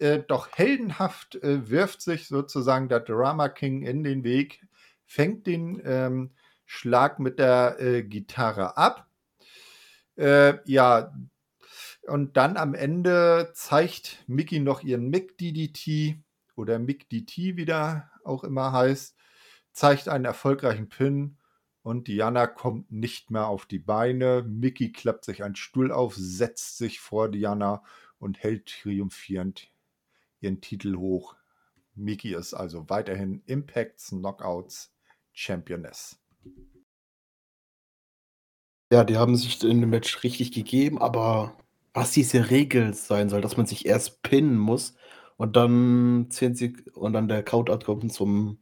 Äh, 0.00 0.24
doch 0.26 0.48
heldenhaft 0.50 1.36
äh, 1.36 1.70
wirft 1.70 2.00
sich 2.00 2.26
sozusagen 2.26 2.88
der 2.88 2.98
Drama 2.98 3.48
King 3.48 3.82
in 3.82 4.02
den 4.02 4.24
Weg, 4.24 4.62
fängt 5.10 5.48
den 5.48 5.82
ähm, 5.84 6.30
Schlag 6.66 7.18
mit 7.18 7.40
der 7.40 7.80
äh, 7.80 8.04
Gitarre 8.04 8.76
ab. 8.76 9.08
Äh, 10.14 10.58
ja, 10.70 11.12
und 12.06 12.36
dann 12.36 12.56
am 12.56 12.74
Ende 12.74 13.50
zeigt 13.52 14.22
Mickey 14.28 14.60
noch 14.60 14.84
ihren 14.84 15.10
Mick 15.10 15.36
DDT 15.36 16.22
oder 16.54 16.78
Mick 16.78 17.08
DT, 17.08 17.56
wie 17.56 17.64
der 17.64 18.08
auch 18.24 18.44
immer 18.44 18.70
heißt, 18.70 19.16
zeigt 19.72 20.06
einen 20.06 20.26
erfolgreichen 20.26 20.88
Pin 20.88 21.38
und 21.82 22.06
Diana 22.06 22.46
kommt 22.46 22.92
nicht 22.92 23.32
mehr 23.32 23.48
auf 23.48 23.66
die 23.66 23.80
Beine. 23.80 24.44
Mickey 24.46 24.92
klappt 24.92 25.24
sich 25.24 25.42
einen 25.42 25.56
Stuhl 25.56 25.90
auf, 25.90 26.14
setzt 26.14 26.78
sich 26.78 27.00
vor 27.00 27.28
Diana 27.28 27.82
und 28.20 28.38
hält 28.44 28.66
triumphierend 28.66 29.72
ihren 30.38 30.60
Titel 30.60 30.94
hoch. 30.94 31.34
Mickey 31.96 32.32
ist 32.32 32.54
also 32.54 32.88
weiterhin 32.88 33.42
Impacts 33.46 34.10
Knockouts 34.10 34.92
Championess. 35.40 36.20
Ja, 38.92 39.04
die 39.04 39.16
haben 39.16 39.36
sich 39.36 39.62
in 39.64 39.80
dem 39.80 39.88
Match 39.88 40.22
richtig 40.22 40.52
gegeben, 40.52 41.00
aber 41.00 41.56
was 41.94 42.12
diese 42.12 42.50
Regel 42.50 42.92
sein 42.92 43.30
soll, 43.30 43.40
dass 43.40 43.56
man 43.56 43.64
sich 43.64 43.86
erst 43.86 44.22
pinnen 44.22 44.58
muss 44.58 44.96
und 45.38 45.56
dann 45.56 46.26
10 46.28 46.56
Sek 46.56 46.94
und 46.94 47.14
dann 47.14 47.28
der 47.28 47.42
Countout 47.42 47.86
kommt 47.86 48.12
zum, 48.12 48.58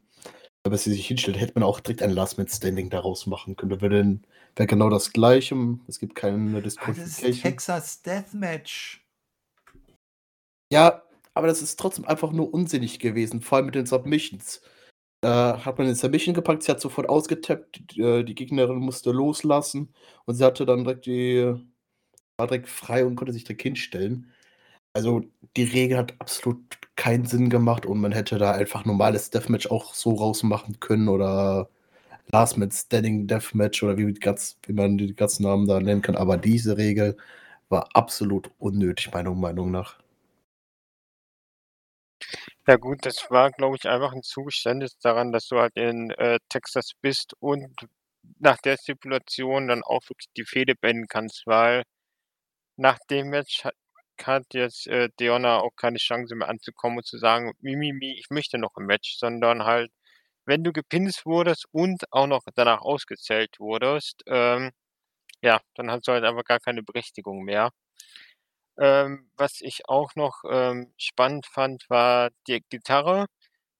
aber 0.62 0.78
sie 0.78 0.92
sich 0.92 1.08
hinstellt, 1.08 1.40
hätte 1.40 1.54
man 1.54 1.64
auch 1.64 1.80
direkt 1.80 2.02
ein 2.02 2.10
Last 2.10 2.38
Man 2.38 2.46
Standing 2.46 2.90
daraus 2.90 3.26
machen 3.26 3.56
können. 3.56 3.70
Da 3.70 3.80
wäre 3.80 4.20
wär 4.54 4.66
genau 4.66 4.88
das 4.88 5.12
Gleiche. 5.12 5.56
Es 5.88 5.98
gibt 5.98 6.14
keine 6.14 6.62
Disqualification. 6.62 7.08
Ah, 7.08 7.26
das 7.26 7.36
ist 7.36 7.42
Texas 7.42 8.02
Deathmatch. 8.02 9.04
Ja, 10.72 11.02
aber 11.34 11.48
das 11.48 11.60
ist 11.60 11.80
trotzdem 11.80 12.04
einfach 12.04 12.30
nur 12.30 12.54
unsinnig 12.54 13.00
gewesen, 13.00 13.40
vor 13.40 13.56
allem 13.56 13.66
mit 13.66 13.74
den 13.74 13.86
Submissions. 13.86 14.60
Da 15.20 15.64
hat 15.64 15.78
man 15.78 15.88
den 15.88 15.96
Submission 15.96 16.34
gepackt, 16.34 16.62
sie 16.62 16.70
hat 16.70 16.80
sofort 16.80 17.08
ausgetappt, 17.08 17.82
die, 17.92 18.00
äh, 18.02 18.22
die 18.24 18.34
Gegnerin 18.36 18.78
musste 18.78 19.10
loslassen 19.10 19.92
und 20.26 20.36
sie 20.36 20.44
hatte 20.44 20.64
dann 20.64 20.84
direkt 20.84 21.06
die, 21.06 21.54
war 22.38 22.46
direkt 22.48 22.68
frei 22.68 23.04
und 23.06 23.16
konnte 23.16 23.32
sich 23.32 23.44
direkt 23.44 23.62
hinstellen. 23.62 24.32
Also 24.94 25.22
die 25.56 25.64
Regel 25.64 25.98
hat 25.98 26.14
absolut 26.20 26.60
keinen 26.96 27.26
Sinn 27.26 27.50
gemacht 27.50 27.86
und 27.86 28.00
man 28.00 28.12
hätte 28.12 28.38
da 28.38 28.52
einfach 28.52 28.84
normales 28.84 29.30
Deathmatch 29.30 29.68
auch 29.70 29.94
so 29.94 30.12
rausmachen 30.14 30.80
können 30.80 31.08
oder 31.08 31.70
Last 32.32 32.58
Man 32.58 32.70
Standing 32.72 33.26
Deathmatch 33.28 33.82
oder 33.82 33.98
wie, 33.98 34.12
ganz, 34.14 34.58
wie 34.66 34.72
man 34.74 34.98
die 34.98 35.14
ganzen 35.14 35.44
Namen 35.44 35.66
da 35.68 35.80
nennen 35.80 36.02
kann. 36.02 36.16
Aber 36.16 36.36
diese 36.38 36.76
Regel 36.78 37.16
war 37.70 37.88
absolut 37.94 38.50
unnötig, 38.58 39.12
meiner 39.12 39.34
Meinung 39.34 39.70
nach. 39.72 39.98
Ja 42.66 42.76
gut, 42.76 43.04
das 43.06 43.30
war, 43.30 43.50
glaube 43.50 43.76
ich, 43.76 43.88
einfach 43.88 44.12
ein 44.12 44.22
Zugeständnis 44.22 44.96
daran, 44.98 45.32
dass 45.32 45.48
du 45.48 45.58
halt 45.58 45.74
in 45.76 46.10
äh, 46.12 46.38
Texas 46.48 46.92
bist 47.00 47.34
und 47.40 47.66
nach 48.38 48.58
der 48.58 48.76
Stipulation 48.76 49.68
dann 49.68 49.82
auch 49.82 50.02
wirklich 50.08 50.28
die 50.36 50.44
Fehde 50.44 50.74
beenden 50.74 51.06
kannst, 51.08 51.46
weil 51.46 51.82
nach 52.76 52.98
dem 53.10 53.30
Match 53.30 53.64
hat, 54.24 54.46
jetzt 54.54 54.86
äh, 54.88 55.10
Deonna 55.20 55.58
auch 55.60 55.72
keine 55.76 55.98
Chance 55.98 56.34
mehr 56.36 56.48
anzukommen 56.48 56.98
und 56.98 57.06
zu 57.06 57.18
sagen, 57.18 57.52
Mimimi, 57.60 58.18
ich 58.18 58.30
möchte 58.30 58.58
noch 58.58 58.76
ein 58.76 58.86
Match, 58.86 59.16
sondern 59.18 59.64
halt, 59.64 59.90
wenn 60.46 60.64
du 60.64 60.72
gepinnt 60.72 61.22
wurdest 61.26 61.66
und 61.72 62.04
auch 62.12 62.26
noch 62.28 62.42
danach 62.56 62.82
ausgezählt 62.82 63.60
wurdest, 63.60 64.22
ähm, 64.26 64.72
ja, 65.42 65.60
dann 65.76 65.90
hast 65.90 66.08
du 66.08 66.12
halt 66.12 66.24
einfach 66.24 66.44
gar 66.44 66.60
keine 66.60 66.82
Berechtigung 66.84 67.44
mehr. 67.44 67.70
Ähm, 68.80 69.30
was 69.36 69.60
ich 69.60 69.88
auch 69.88 70.14
noch 70.16 70.42
ähm, 70.50 70.92
spannend 70.98 71.46
fand, 71.46 71.84
war 71.90 72.30
die 72.46 72.62
Gitarre. 72.70 73.26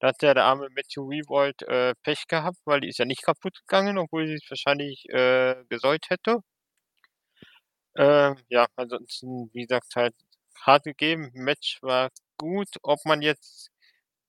Da 0.01 0.09
hat 0.09 0.23
ja 0.23 0.35
der 0.35 0.45
arme 0.45 0.69
Matthew 0.77 1.05
Revolt 1.09 1.63
äh, 1.65 1.95
Pech 2.05 2.27
gehabt, 2.29 2.59
weil 2.67 2.81
die 2.83 2.89
ist 2.89 2.99
ja 2.99 3.05
nicht 3.07 3.23
kaputt 3.25 3.59
gegangen, 3.67 3.99
obwohl 3.99 4.27
sie 4.29 4.35
es 4.35 4.51
wahrscheinlich 4.51 5.05
äh, 5.11 5.57
gesäut 5.71 6.07
hätte. 6.11 6.39
Ähm, 7.97 8.37
ja, 8.49 8.67
ansonsten, 8.77 9.51
wie 9.53 9.63
gesagt, 9.67 9.95
halt 9.97 10.15
hart 10.61 10.85
gegeben. 10.85 11.31
Match 11.35 11.79
war 11.83 12.11
gut. 12.39 12.69
Ob 12.83 13.01
man 13.05 13.23
jetzt 13.23 13.71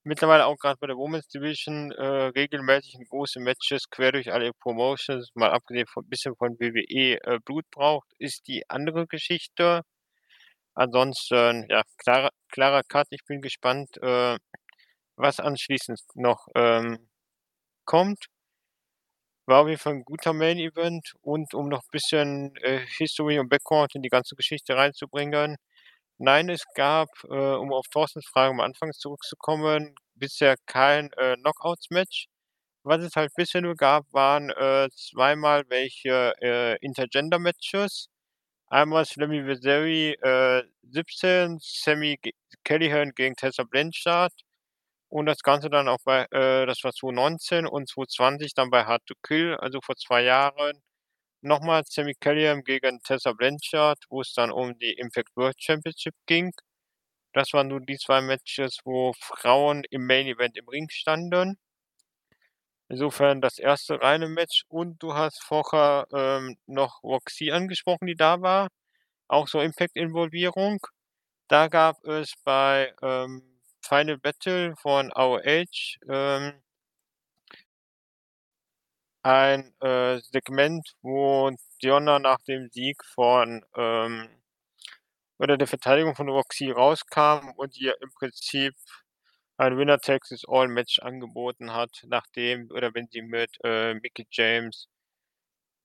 mittlerweile 0.04 0.46
auch 0.46 0.58
gerade 0.58 0.78
bei 0.80 0.86
der 0.88 0.96
Women's 0.96 1.28
Division 1.28 1.92
äh, 1.92 2.04
regelmäßig 2.36 2.96
große 3.10 3.40
Matches 3.40 3.90
quer 3.90 4.12
durch 4.12 4.32
alle 4.32 4.52
Promotions, 4.54 5.30
mal 5.34 5.50
abgesehen 5.50 5.86
von 5.88 6.08
bisschen 6.08 6.36
von 6.36 6.58
WWE, 6.60 7.18
äh, 7.24 7.38
Blut 7.44 7.66
braucht, 7.70 8.08
ist 8.18 8.46
die 8.48 8.68
andere 8.70 9.06
Geschichte. 9.06 9.82
Ansonsten, 10.80 11.66
ja, 11.68 11.82
klarer, 11.98 12.30
klarer 12.48 12.82
Cut. 12.82 13.06
Ich 13.10 13.24
bin 13.24 13.40
gespannt, 13.40 13.96
äh, 14.02 14.36
was 15.16 15.40
anschließend 15.40 16.00
noch 16.16 16.48
ähm, 16.56 17.08
kommt. 17.86 18.26
War 19.46 19.62
auf 19.62 19.68
jeden 19.68 19.78
Fall 19.80 19.94
ein 19.94 20.04
guter 20.04 20.32
Main 20.32 20.58
Event 20.58 21.12
und 21.22 21.54
um 21.54 21.68
noch 21.68 21.80
ein 21.82 21.88
bisschen 21.92 22.54
äh, 22.62 22.80
History 22.98 23.38
und 23.38 23.48
Background 23.48 23.94
in 23.94 24.02
die 24.02 24.08
ganze 24.08 24.34
Geschichte 24.36 24.76
reinzubringen. 24.76 25.56
Nein, 26.18 26.48
es 26.50 26.64
gab, 26.74 27.08
äh, 27.24 27.34
um 27.56 27.72
auf 27.72 27.86
Thorstens 27.92 28.26
Frage 28.28 28.50
am 28.52 28.60
Anfang 28.60 28.92
zurückzukommen, 28.92 29.94
bisher 30.14 30.56
kein 30.66 31.10
äh, 31.14 31.36
Knockouts-Match. 31.36 32.26
Was 32.84 33.02
es 33.02 33.16
halt 33.16 33.32
bisher 33.36 33.62
nur 33.62 33.76
gab, 33.76 34.06
waren 34.12 34.50
äh, 34.50 34.88
zweimal 34.96 35.64
welche 35.68 36.34
äh, 36.42 36.76
Intergender-Matches. 36.84 38.08
Einmal 38.70 39.04
Slammy 39.04 39.44
Viseri 39.46 40.12
äh, 40.22 40.62
17, 40.82 41.58
Sammy 41.60 42.18
G 42.22 42.32
gegen 42.64 43.34
Tessa 43.36 43.64
Blanchard 43.64 44.32
und 45.08 45.26
das 45.26 45.40
Ganze 45.42 45.70
dann 45.70 45.88
auch 45.88 45.98
bei, 46.04 46.22
äh, 46.32 46.66
das 46.66 46.84
war 46.84 46.92
2019 46.92 47.66
und 47.66 47.88
2020 47.88 48.54
dann 48.54 48.70
bei 48.70 48.84
Hard 48.84 49.04
to 49.06 49.14
Kill, 49.22 49.56
also 49.56 49.80
vor 49.82 49.96
zwei 49.96 50.22
Jahren. 50.22 50.82
Nochmal 51.42 51.84
Sammy 51.86 52.14
Callahan 52.20 52.64
gegen 52.64 53.00
Tessa 53.02 53.32
Blanchard, 53.32 53.98
wo 54.10 54.22
es 54.22 54.34
dann 54.34 54.50
um 54.52 54.78
die 54.78 54.92
Impact 54.94 55.30
World 55.36 55.56
Championship 55.62 56.14
ging. 56.26 56.52
Das 57.34 57.52
waren 57.54 57.68
nur 57.68 57.80
die 57.80 57.98
zwei 57.98 58.20
Matches, 58.22 58.78
wo 58.84 59.12
Frauen 59.20 59.84
im 59.90 60.06
Main 60.06 60.26
Event 60.28 60.56
im 60.58 60.68
Ring 60.68 60.88
standen. 60.90 61.58
Insofern 62.90 63.40
das 63.40 63.60
erste 63.60 64.00
reine 64.02 64.28
Match 64.28 64.64
und 64.68 65.00
du 65.00 65.14
hast 65.14 65.40
vorher 65.44 66.08
ähm, 66.12 66.58
noch 66.66 67.04
Roxy 67.04 67.52
angesprochen, 67.52 68.06
die 68.08 68.16
da 68.16 68.42
war. 68.42 68.68
Auch 69.28 69.46
so 69.46 69.60
Impact-Involvierung. 69.60 70.80
Da 71.48 71.68
gab 71.68 72.04
es 72.04 72.34
bei 72.44 72.92
ähm, 73.00 73.42
Final 73.80 74.18
Battle 74.18 74.74
von 74.76 75.12
AOH 75.12 75.98
ähm, 76.08 76.60
ein 79.22 79.72
äh, 79.80 80.18
Segment, 80.20 80.96
wo 81.02 81.52
Diona 81.82 82.18
nach 82.18 82.40
dem 82.42 82.70
Sieg 82.70 83.04
von 83.04 83.64
ähm, 83.76 84.28
oder 85.38 85.56
der 85.56 85.68
Verteidigung 85.68 86.16
von 86.16 86.28
Roxy 86.28 86.72
rauskam 86.72 87.50
und 87.56 87.76
ihr 87.78 87.96
im 88.02 88.10
Prinzip 88.12 88.74
ein 89.60 89.76
Winner 89.76 89.98
Texas 89.98 90.42
All 90.48 90.68
Match 90.68 90.98
angeboten 91.00 91.72
hat, 91.72 91.90
nachdem 92.06 92.70
oder 92.70 92.94
wenn 92.94 93.08
sie 93.10 93.22
mit 93.22 93.50
äh, 93.62 93.94
Mickey 93.94 94.26
James 94.30 94.88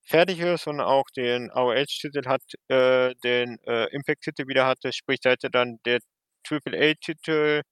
fertig 0.03 0.39
ist 0.39 0.67
und 0.67 0.79
auch 0.79 1.05
den 1.15 1.51
AOH-Titel 1.51 2.25
hat, 2.25 2.41
äh, 2.69 3.13
den 3.23 3.57
äh, 3.65 3.93
Impact-Titel 3.93 4.47
wieder 4.47 4.65
hatte, 4.65 4.93
sprich 4.93 5.19
da 5.19 5.31
hätte 5.31 5.49
dann 5.49 5.79
der 5.85 5.99
Triple 6.43 6.77
A-Titel, 6.77 7.63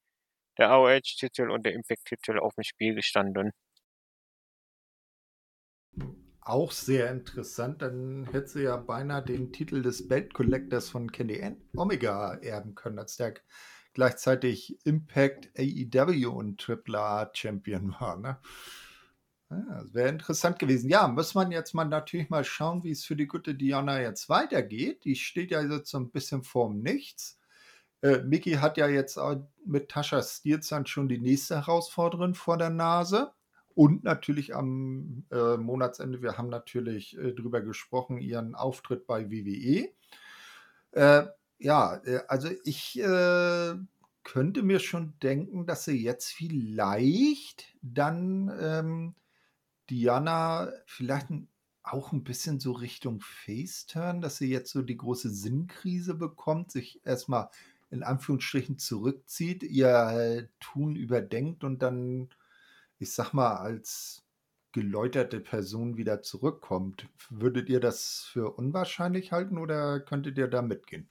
der 0.57 0.71
AOH-Titel 0.71 1.49
und 1.49 1.65
der 1.65 1.73
Impact-Titel 1.73 2.39
auf 2.39 2.53
dem 2.55 2.63
Spiel 2.63 2.95
gestanden. 2.95 3.51
Auch 6.41 6.71
sehr 6.73 7.09
interessant, 7.11 7.81
dann 7.81 8.25
hätte 8.25 8.47
sie 8.47 8.63
ja 8.63 8.75
beinahe 8.75 9.23
den 9.23 9.53
Titel 9.53 9.81
des 9.81 10.09
Belt 10.09 10.33
Collectors 10.33 10.89
von 10.89 11.09
Kenny 11.13 11.55
Omega 11.77 12.33
erben 12.41 12.75
können, 12.75 12.99
als 12.99 13.15
der 13.15 13.35
gleichzeitig 13.93 14.77
Impact, 14.85 15.51
AEW 15.57 16.29
und 16.29 16.67
AAA 16.67 17.31
Champion 17.33 17.91
war. 17.99 18.17
Ne? 18.17 18.37
Ja, 19.49 19.83
Wäre 19.91 20.09
interessant 20.09 20.59
gewesen. 20.59 20.89
Ja, 20.89 21.07
muss 21.07 21.35
man 21.35 21.51
jetzt 21.51 21.73
mal 21.73 21.85
natürlich 21.85 22.29
mal 22.29 22.43
schauen, 22.43 22.83
wie 22.83 22.91
es 22.91 23.05
für 23.05 23.15
die 23.15 23.27
gute 23.27 23.55
Diana 23.55 24.01
jetzt 24.01 24.29
weitergeht. 24.29 25.05
Die 25.05 25.15
steht 25.15 25.51
ja 25.51 25.61
jetzt 25.61 25.89
so 25.89 25.99
ein 25.99 26.11
bisschen 26.11 26.43
vorm 26.43 26.79
Nichts. 26.79 27.39
Äh, 28.01 28.19
Mickey 28.23 28.53
hat 28.53 28.77
ja 28.77 28.87
jetzt 28.87 29.17
mit 29.65 29.89
Tascha 29.89 30.21
Stierzand 30.21 30.89
schon 30.89 31.07
die 31.07 31.19
nächste 31.19 31.55
Herausforderin 31.55 32.33
vor 32.33 32.57
der 32.57 32.69
Nase. 32.69 33.31
Und 33.75 34.03
natürlich 34.03 34.55
am 34.55 35.25
äh, 35.31 35.57
Monatsende, 35.57 36.21
wir 36.21 36.37
haben 36.37 36.49
natürlich 36.49 37.17
äh, 37.17 37.31
drüber 37.33 37.61
gesprochen, 37.61 38.19
ihren 38.19 38.53
Auftritt 38.55 39.07
bei 39.07 39.31
WWE. 39.31 39.89
Äh, 40.91 41.27
ja, 41.57 41.97
äh, 42.05 42.21
also 42.27 42.49
ich 42.63 42.99
äh, 42.99 43.75
könnte 44.23 44.63
mir 44.63 44.79
schon 44.79 45.13
denken, 45.21 45.65
dass 45.65 45.85
sie 45.85 46.01
jetzt 46.01 46.31
vielleicht 46.31 47.75
dann 47.81 48.51
ähm, 48.59 49.15
Diana 49.89 50.71
vielleicht 50.85 51.27
auch 51.83 52.13
ein 52.13 52.23
bisschen 52.23 52.59
so 52.59 52.71
Richtung 52.71 53.19
Face-Turn, 53.19 54.21
dass 54.21 54.37
sie 54.37 54.49
jetzt 54.49 54.71
so 54.71 54.81
die 54.81 54.97
große 54.97 55.29
Sinnkrise 55.29 56.15
bekommt, 56.15 56.71
sich 56.71 57.05
erstmal 57.05 57.49
in 57.91 58.03
Anführungsstrichen 58.03 58.79
zurückzieht, 58.79 59.63
ihr 59.63 60.49
Tun 60.59 60.95
überdenkt 60.95 61.63
und 61.63 61.83
dann, 61.83 62.29
ich 62.97 63.13
sag 63.13 63.33
mal, 63.33 63.55
als 63.57 64.23
geläuterte 64.71 65.39
Person 65.39 65.97
wieder 65.97 66.23
zurückkommt. 66.23 67.07
Würdet 67.29 67.69
ihr 67.69 67.79
das 67.79 68.27
für 68.31 68.51
unwahrscheinlich 68.51 69.31
halten 69.31 69.57
oder 69.57 69.99
könntet 69.99 70.37
ihr 70.37 70.47
da 70.47 70.61
mitgehen? 70.61 71.07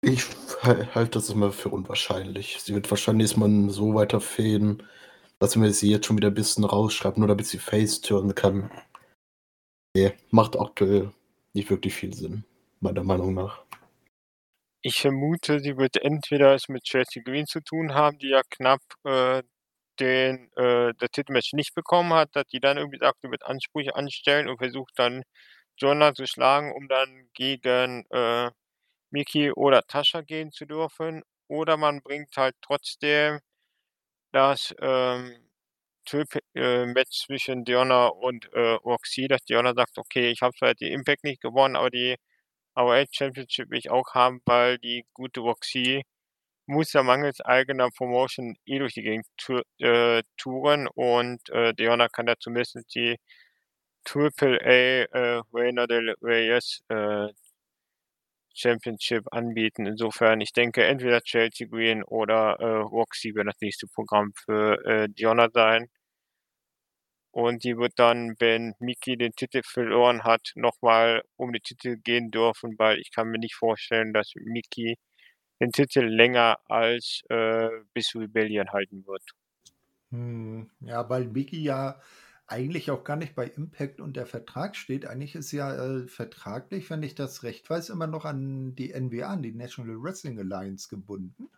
Ich 0.00 0.24
halte 0.62 1.18
das 1.18 1.28
immer 1.28 1.50
für 1.50 1.70
unwahrscheinlich. 1.70 2.58
Sie 2.60 2.74
wird 2.74 2.88
wahrscheinlich 2.90 3.30
erstmal 3.30 3.68
so 3.70 3.94
weiterfäden, 3.94 4.84
dass 5.40 5.60
wir 5.60 5.72
sie 5.72 5.90
jetzt 5.90 6.06
schon 6.06 6.16
wieder 6.16 6.28
ein 6.28 6.34
bisschen 6.34 6.64
rausschreiben, 6.64 7.20
nur 7.20 7.28
damit 7.28 7.46
sie 7.46 7.58
Face 7.58 8.00
turnen 8.00 8.34
kann. 8.34 8.70
Nee, 9.96 10.12
macht 10.30 10.58
aktuell 10.58 11.12
nicht 11.52 11.70
wirklich 11.70 11.94
viel 11.94 12.14
Sinn, 12.14 12.44
meiner 12.80 13.02
Meinung 13.02 13.34
nach. 13.34 13.64
Ich 14.82 15.00
vermute, 15.00 15.58
sie 15.58 15.76
wird 15.76 15.96
entweder 15.96 16.54
es 16.54 16.68
mit 16.68 16.84
Chelsea 16.84 17.22
Green 17.24 17.46
zu 17.46 17.60
tun 17.60 17.94
haben, 17.94 18.18
die 18.18 18.28
ja 18.28 18.42
knapp 18.48 18.80
äh, 19.02 19.42
den 19.98 20.52
äh, 20.56 20.94
das 20.96 21.10
Titelmatch 21.10 21.54
nicht 21.54 21.74
bekommen 21.74 22.12
hat, 22.12 22.30
dass 22.36 22.46
die 22.46 22.60
dann 22.60 22.78
irgendwie 22.78 22.98
sagt, 22.98 23.18
sie 23.22 23.30
wird 23.30 23.42
Ansprüche 23.44 23.96
anstellen 23.96 24.48
und 24.48 24.58
versucht 24.58 24.92
dann 24.96 25.24
Jonah 25.76 26.14
zu 26.14 26.26
schlagen, 26.26 26.72
um 26.72 26.86
dann 26.86 27.28
gegen 27.34 28.06
äh, 28.10 28.50
Miki 29.10 29.52
oder 29.52 29.82
Tascha 29.82 30.22
gehen 30.22 30.52
zu 30.52 30.66
dürfen. 30.66 31.22
Oder 31.48 31.76
man 31.76 32.02
bringt 32.02 32.36
halt 32.36 32.56
trotzdem 32.62 33.40
das 34.32 34.74
ähm, 34.80 35.48
äh, 36.54 36.86
Match 36.86 37.24
zwischen 37.26 37.64
Diona 37.64 38.08
und 38.08 38.52
äh, 38.54 38.72
Roxy, 38.84 39.28
dass 39.28 39.44
Diona 39.44 39.74
sagt, 39.74 39.98
okay, 39.98 40.30
ich 40.30 40.42
habe 40.42 40.54
zwar 40.56 40.74
die 40.74 40.92
Impact 40.92 41.24
nicht 41.24 41.40
gewonnen, 41.42 41.76
aber 41.76 41.90
die 41.90 42.16
AOL 42.74 43.06
Championship 43.12 43.70
will 43.70 43.78
ich 43.78 43.90
auch 43.90 44.14
haben, 44.14 44.40
weil 44.46 44.78
die 44.78 45.04
gute 45.14 45.40
Roxy 45.40 46.04
muss 46.66 46.92
ja 46.92 47.02
mangels 47.02 47.40
eigener 47.42 47.90
Promotion 47.90 48.56
eh 48.66 48.78
durch 48.78 48.94
die 48.94 49.02
Gegend 49.02 49.26
äh, 49.80 50.22
touren 50.36 50.88
und 50.88 51.48
äh, 51.50 51.74
Diona 51.74 52.08
kann 52.08 52.26
da 52.26 52.34
zumindest 52.38 52.94
die 52.94 53.16
Triple 54.04 54.58
A 54.64 55.18
äh, 55.18 55.42
Reina 55.52 55.86
del 55.86 56.14
Reyes 56.22 56.82
äh, 56.88 57.28
Championship 58.58 59.24
anbieten. 59.32 59.86
Insofern, 59.86 60.40
ich 60.40 60.52
denke, 60.52 60.84
entweder 60.84 61.20
Chelsea 61.22 61.66
Green 61.68 62.02
oder 62.04 62.56
äh, 62.60 62.64
Roxy 62.80 63.34
wird 63.34 63.46
das 63.46 63.60
nächste 63.60 63.86
Programm 63.86 64.32
für 64.34 64.84
äh, 64.84 65.08
Diona 65.08 65.48
sein. 65.52 65.88
Und 67.30 67.62
die 67.62 67.76
wird 67.76 67.92
dann, 67.96 68.34
wenn 68.40 68.74
Miki 68.80 69.16
den 69.16 69.32
Titel 69.32 69.62
verloren 69.64 70.24
hat, 70.24 70.50
nochmal 70.56 71.22
um 71.36 71.52
den 71.52 71.62
Titel 71.62 71.96
gehen 71.96 72.30
dürfen, 72.30 72.74
weil 72.78 72.98
ich 72.98 73.12
kann 73.12 73.28
mir 73.28 73.38
nicht 73.38 73.54
vorstellen, 73.54 74.12
dass 74.12 74.32
Miki 74.34 74.96
den 75.60 75.72
Titel 75.72 76.00
länger 76.00 76.58
als 76.66 77.22
äh, 77.28 77.68
bis 77.94 78.14
Rebellion 78.14 78.70
halten 78.70 79.06
wird. 79.06 79.22
Hm, 80.10 80.70
ja, 80.80 81.08
weil 81.08 81.26
Miki 81.28 81.62
ja 81.62 82.00
eigentlich 82.48 82.90
auch 82.90 83.04
gar 83.04 83.16
nicht 83.16 83.34
bei 83.34 83.46
Impact 83.46 84.00
unter 84.00 84.26
Vertrag 84.26 84.74
steht. 84.74 85.06
Eigentlich 85.06 85.34
ist 85.34 85.52
ja 85.52 85.74
äh, 85.74 86.08
vertraglich, 86.08 86.88
wenn 86.90 87.02
ich 87.02 87.14
das 87.14 87.42
recht 87.42 87.68
weiß, 87.68 87.90
immer 87.90 88.06
noch 88.06 88.24
an 88.24 88.74
die 88.74 88.92
NWA, 88.98 89.28
an 89.28 89.42
die 89.42 89.52
National 89.52 90.02
Wrestling 90.02 90.38
Alliance 90.38 90.88
gebunden. 90.88 91.50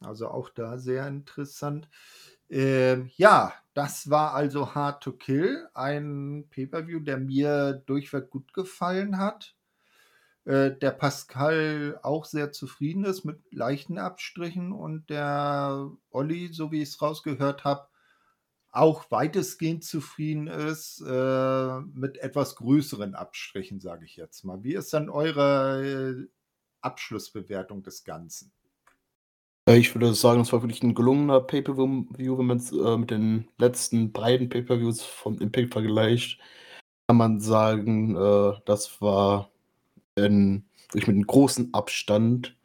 Also 0.00 0.28
auch 0.28 0.50
da 0.50 0.78
sehr 0.78 1.06
interessant. 1.06 1.88
Ähm, 2.48 3.10
ja, 3.16 3.54
das 3.74 4.10
war 4.10 4.34
also 4.34 4.74
Hard 4.74 5.02
to 5.02 5.12
Kill, 5.12 5.68
ein 5.74 6.46
Pay-per-view, 6.50 7.00
der 7.00 7.18
mir 7.18 7.74
durchweg 7.86 8.30
gut 8.30 8.52
gefallen 8.52 9.18
hat. 9.18 9.54
Äh, 10.44 10.72
der 10.72 10.90
Pascal 10.90 12.00
auch 12.02 12.24
sehr 12.24 12.50
zufrieden 12.50 13.04
ist 13.04 13.24
mit 13.24 13.40
leichten 13.52 13.98
Abstrichen 13.98 14.72
und 14.72 15.08
der 15.10 15.90
Olli, 16.10 16.48
so 16.52 16.72
wie 16.72 16.82
ich 16.82 16.88
es 16.88 17.02
rausgehört 17.02 17.64
habe, 17.64 17.89
auch 18.72 19.10
weitestgehend 19.10 19.84
zufrieden 19.84 20.46
ist 20.46 21.00
äh, 21.00 21.80
mit 21.92 22.18
etwas 22.18 22.56
größeren 22.56 23.14
Abstrichen, 23.14 23.80
sage 23.80 24.04
ich 24.04 24.16
jetzt 24.16 24.44
mal. 24.44 24.62
Wie 24.62 24.74
ist 24.74 24.92
dann 24.92 25.10
eure 25.10 26.22
äh, 26.22 26.28
Abschlussbewertung 26.80 27.82
des 27.82 28.04
Ganzen? 28.04 28.52
Ich 29.68 29.94
würde 29.94 30.14
sagen, 30.14 30.40
es 30.40 30.52
war 30.52 30.62
wirklich 30.62 30.82
ein 30.82 30.94
gelungener 30.94 31.40
Pay-Per-View, 31.40 32.38
wenn 32.38 32.46
man 32.46 32.58
es 32.58 32.72
äh, 32.72 32.96
mit 32.96 33.10
den 33.10 33.48
letzten 33.58 34.12
beiden 34.12 34.48
Pay-Per-Views 34.48 35.02
vom 35.02 35.38
Impact 35.38 35.72
vergleicht. 35.72 36.40
Kann 37.06 37.16
man 37.16 37.40
sagen, 37.40 38.16
äh, 38.16 38.52
das 38.64 39.00
war 39.00 39.50
ein, 40.16 40.64
wirklich 40.92 41.06
mit 41.06 41.16
einem 41.16 41.26
großen 41.26 41.74
Abstand 41.74 42.56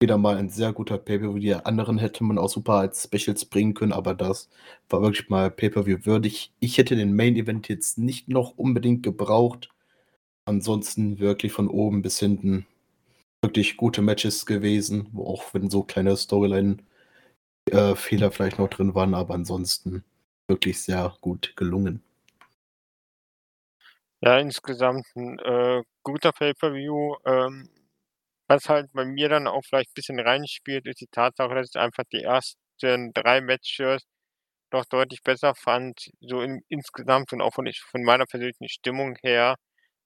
wieder 0.00 0.18
mal 0.18 0.36
ein 0.36 0.48
sehr 0.48 0.72
guter 0.72 0.98
Pay-Per-View. 0.98 1.38
Die 1.38 1.54
anderen 1.54 1.98
hätte 1.98 2.24
man 2.24 2.38
auch 2.38 2.48
super 2.48 2.74
als 2.74 3.04
Specials 3.04 3.44
bringen 3.44 3.74
können, 3.74 3.92
aber 3.92 4.14
das 4.14 4.48
war 4.88 5.02
wirklich 5.02 5.28
mal 5.28 5.50
Pay-Per-View 5.50 6.06
würdig. 6.06 6.52
Ich 6.60 6.78
hätte 6.78 6.96
den 6.96 7.16
Main-Event 7.16 7.68
jetzt 7.68 7.98
nicht 7.98 8.28
noch 8.28 8.56
unbedingt 8.56 9.02
gebraucht. 9.02 9.70
Ansonsten 10.44 11.18
wirklich 11.18 11.52
von 11.52 11.68
oben 11.68 12.02
bis 12.02 12.18
hinten 12.18 12.66
wirklich 13.42 13.76
gute 13.76 14.02
Matches 14.02 14.46
gewesen, 14.46 15.12
auch 15.16 15.52
wenn 15.54 15.70
so 15.70 15.82
kleine 15.82 16.16
Storyline-Fehler 16.16 16.86
äh, 18.26 18.30
vielleicht 18.30 18.58
noch 18.58 18.68
drin 18.68 18.94
waren, 18.94 19.14
aber 19.14 19.34
ansonsten 19.34 20.04
wirklich 20.48 20.80
sehr 20.80 21.16
gut 21.20 21.54
gelungen. 21.56 22.02
Ja, 24.20 24.38
insgesamt 24.38 25.06
ein 25.14 25.38
äh, 25.38 25.82
guter 26.02 26.32
Pay-Per-View. 26.32 27.16
Ähm, 27.24 27.68
was 28.48 28.68
halt 28.68 28.92
bei 28.92 29.04
mir 29.04 29.28
dann 29.28 29.46
auch 29.48 29.62
vielleicht 29.64 29.90
ein 29.90 29.94
bisschen 29.94 30.20
reinspielt, 30.20 30.86
ist 30.86 31.00
die 31.00 31.08
Tatsache, 31.08 31.54
dass 31.54 31.70
ich 31.74 31.80
einfach 31.80 32.04
die 32.12 32.22
ersten 32.24 33.12
drei 33.14 33.40
Matches 33.40 34.04
doch 34.70 34.84
deutlich 34.86 35.22
besser 35.22 35.54
fand, 35.54 36.10
so 36.20 36.42
in, 36.42 36.62
insgesamt 36.68 37.32
und 37.32 37.40
auch 37.42 37.54
von, 37.54 37.70
von 37.90 38.02
meiner 38.04 38.26
persönlichen 38.26 38.68
Stimmung 38.68 39.16
her, 39.22 39.56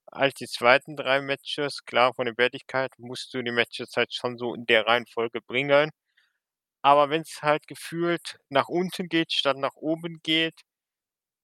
als 0.06 0.34
die 0.34 0.46
zweiten 0.48 0.96
drei 0.96 1.20
Matches. 1.22 1.84
Klar, 1.86 2.14
von 2.14 2.26
der 2.26 2.38
Wertigkeit 2.38 2.92
musst 2.98 3.34
du 3.34 3.42
die 3.42 3.52
Matches 3.52 3.92
halt 3.96 4.14
schon 4.14 4.38
so 4.38 4.54
in 4.54 4.66
der 4.66 4.86
Reihenfolge 4.86 5.40
bringen. 5.42 5.90
Aber 6.82 7.10
wenn 7.10 7.22
es 7.22 7.40
halt 7.42 7.66
gefühlt 7.68 8.38
nach 8.48 8.68
unten 8.68 9.08
geht, 9.08 9.32
statt 9.32 9.56
nach 9.58 9.74
oben 9.76 10.20
geht, 10.22 10.54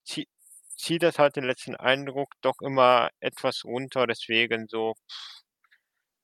zieht 0.05 0.29
zieh 0.77 0.99
das 0.99 1.19
halt 1.19 1.37
den 1.37 1.45
letzten 1.45 1.77
Eindruck 1.77 2.31
doch 2.43 2.61
immer 2.63 3.11
etwas 3.21 3.65
runter. 3.65 4.07
Deswegen 4.09 4.69
so 4.69 4.95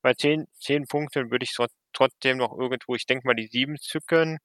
bei 0.05 0.15
10, 0.15 0.47
10 0.61 0.87
Punkten 0.87 1.33
würde 1.33 1.45
ich 1.47 1.57
trotzdem 1.95 2.39
noch 2.39 2.57
irgendwo, 2.59 2.95
ich 2.97 3.07
denke 3.07 3.27
mal, 3.27 3.35
die 3.35 3.49
7 3.49 3.79
zücken. 3.81 4.39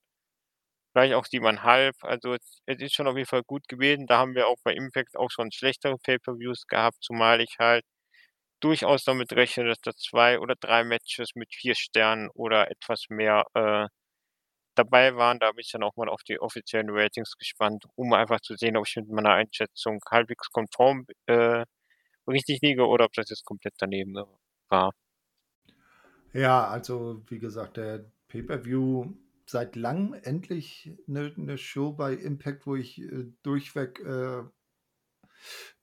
Vielleicht 0.94 1.14
auch 1.14 1.26
7,5. 1.26 1.96
Also 2.04 2.34
es 2.34 2.80
ist 2.82 2.94
schon 2.96 3.08
auf 3.08 3.16
jeden 3.16 3.28
Fall 3.28 3.44
gut 3.44 3.68
gewesen. 3.68 4.08
Da 4.08 4.18
haben 4.20 4.36
wir 4.36 4.48
auch 4.48 4.58
bei 4.64 4.74
Impact 4.74 5.16
auch 5.18 5.30
schon 5.32 5.52
schlechtere 5.52 5.98
Pay-Per-Views 5.98 6.66
gehabt, 6.68 6.98
zumal 7.02 7.42
ich 7.42 7.56
halt 7.60 7.86
durchaus 8.62 9.04
damit 9.06 9.34
rechne, 9.34 9.66
dass 9.66 9.80
da 9.82 9.94
zwei 9.94 10.40
oder 10.40 10.56
drei 10.60 10.84
Matches 10.86 11.32
mit 11.36 11.54
vier 11.56 11.76
Sternen 11.76 12.30
oder 12.34 12.72
etwas 12.72 13.06
mehr 13.10 13.46
äh, 13.56 13.88
dabei 14.76 15.16
waren. 15.16 15.40
Da 15.40 15.52
bin 15.52 15.62
ich 15.62 15.72
dann 15.72 15.84
auch 15.84 15.96
mal 15.98 16.10
auf 16.10 16.24
die 16.24 16.40
offiziellen 16.42 16.90
Ratings 16.92 17.38
gespannt, 17.38 17.86
um 17.96 18.14
einfach 18.14 18.42
zu 18.42 18.56
sehen, 18.56 18.78
ob 18.78 18.88
ich 18.88 18.96
mit 18.98 19.10
meiner 19.10 19.34
Einschätzung 19.34 20.00
halbwegs 20.12 20.50
konform 20.52 21.06
äh, 21.28 21.66
richtig 22.28 22.62
liege 22.62 22.88
oder 22.88 23.06
ob 23.06 23.14
das 23.14 23.30
jetzt 23.30 23.46
komplett 23.46 23.76
daneben 23.80 24.16
war. 24.70 24.94
Ja, 26.34 26.68
also 26.68 27.24
wie 27.28 27.40
gesagt, 27.40 27.78
der 27.78 28.12
Pay-per-View 28.28 29.14
seit 29.46 29.76
langem 29.76 30.14
endlich 30.14 30.92
eine, 31.08 31.34
eine 31.36 31.58
Show 31.58 31.94
bei 31.94 32.14
Impact, 32.14 32.68
wo 32.68 32.76
ich 32.76 33.02
äh, 33.02 33.26
durchweg 33.42 34.00
äh, 34.02 34.44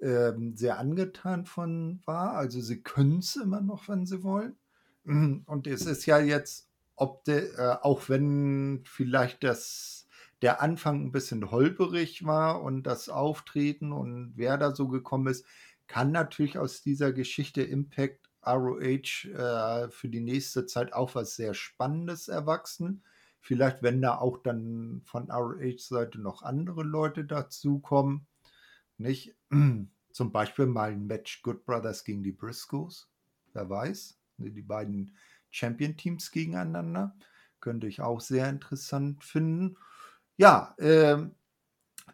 ähm, 0.01 0.56
sehr 0.56 0.78
angetan 0.78 1.47
von 1.47 2.01
war. 2.05 2.35
Also 2.35 2.60
sie 2.60 2.82
können 2.82 3.18
es 3.18 3.36
immer 3.36 3.60
noch, 3.60 3.89
wenn 3.89 4.06
sie 4.06 4.23
wollen. 4.23 4.56
Und 5.05 5.66
es 5.66 5.86
ist 5.86 6.06
ja 6.06 6.18
jetzt, 6.20 6.68
ob 6.94 7.24
de, 7.24 7.52
äh, 7.56 7.77
auch 7.82 8.09
wenn 8.09 8.82
vielleicht 8.85 9.43
das 9.43 10.06
der 10.43 10.60
Anfang 10.60 11.06
ein 11.06 11.12
bisschen 11.12 11.51
holperig 11.51 12.27
war 12.27 12.62
und 12.62 12.82
das 12.82 13.09
Auftreten 13.09 13.90
und 13.90 14.35
wer 14.36 14.59
da 14.59 14.74
so 14.74 14.86
gekommen 14.86 15.28
ist, 15.28 15.47
kann 15.86 16.12
natürlich 16.12 16.59
aus 16.59 16.82
dieser 16.82 17.12
Geschichte 17.12 17.62
Impact 17.62 18.26
ROH 18.47 19.24
äh, 19.24 19.90
für 19.90 20.09
die 20.09 20.20
nächste 20.20 20.66
Zeit 20.66 20.93
auch 20.93 21.14
was 21.14 21.36
sehr 21.36 21.55
Spannendes 21.55 22.28
erwachsen. 22.28 23.02
Vielleicht, 23.40 23.82
wenn 23.82 24.02
da 24.02 24.18
auch 24.18 24.39
dann 24.39 25.02
von 25.05 25.31
ROH-Seite 25.31 26.20
noch 26.20 26.43
andere 26.43 26.82
Leute 26.82 27.24
dazukommen. 27.24 28.27
Nicht? 28.98 29.36
Zum 30.12 30.32
Beispiel 30.32 30.66
mal 30.66 30.93
ein 30.93 31.06
Match 31.06 31.43
Good 31.43 31.64
Brothers 31.64 32.05
gegen 32.05 32.23
die 32.23 32.32
Briscoes. 32.32 33.09
Wer 33.52 33.68
weiß. 33.68 34.18
Die 34.39 34.62
beiden 34.62 35.16
Champion-Teams 35.51 36.31
gegeneinander. 36.31 37.16
Könnte 37.60 37.86
ich 37.86 38.01
auch 38.01 38.20
sehr 38.20 38.48
interessant 38.48 39.24
finden. 39.24 39.77
Ja, 40.36 40.74
äh, 40.78 41.27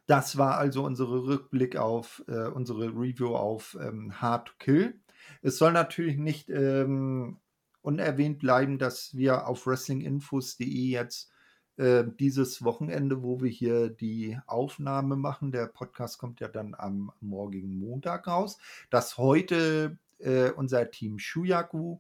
das 0.07 0.37
war 0.37 0.59
also 0.59 0.85
unsere 0.85 1.25
Rückblick 1.25 1.77
auf 1.77 2.23
äh, 2.29 2.49
unsere 2.49 2.89
Review 2.89 3.35
auf 3.35 3.77
ähm, 3.81 4.21
Hard 4.21 4.49
to 4.49 4.55
Kill. 4.59 5.01
Es 5.43 5.59
soll 5.59 5.73
natürlich 5.73 6.17
nicht 6.17 6.49
ähm, 6.51 7.39
unerwähnt 7.83 8.39
bleiben, 8.39 8.79
dass 8.79 9.17
wir 9.17 9.47
auf 9.47 9.67
wrestlinginfos.de 9.67 10.67
jetzt 10.67 11.31
äh, 11.77 12.05
dieses 12.21 12.65
Wochenende, 12.65 13.23
wo 13.23 13.41
wir 13.41 13.51
hier 13.51 13.89
die 13.89 14.39
Aufnahme 14.47 15.17
machen, 15.17 15.53
der 15.53 15.67
Podcast 15.67 16.19
kommt 16.19 16.41
ja 16.41 16.49
dann 16.49 16.75
am 16.75 17.13
morgigen 17.21 17.79
Montag 17.79 18.27
raus, 18.27 18.59
dass 18.91 19.19
heute 19.19 19.99
äh, 20.19 20.51
unser 20.51 20.91
Team 20.91 21.19
Shuyaku 21.19 21.99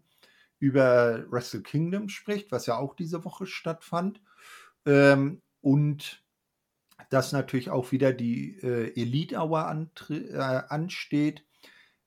über 0.58 1.24
Wrestle 1.30 1.62
Kingdom 1.62 2.08
spricht, 2.08 2.52
was 2.52 2.66
ja 2.66 2.76
auch 2.76 2.94
diese 2.94 3.24
Woche 3.24 3.46
stattfand. 3.46 4.20
Ähm, 4.86 5.42
und 5.60 6.22
dass 7.10 7.32
natürlich 7.32 7.70
auch 7.70 7.92
wieder 7.92 8.12
die 8.12 8.58
äh, 8.62 8.92
Elite 9.00 9.36
Hour 9.36 9.88
äh, 10.08 10.38
ansteht. 10.38 11.44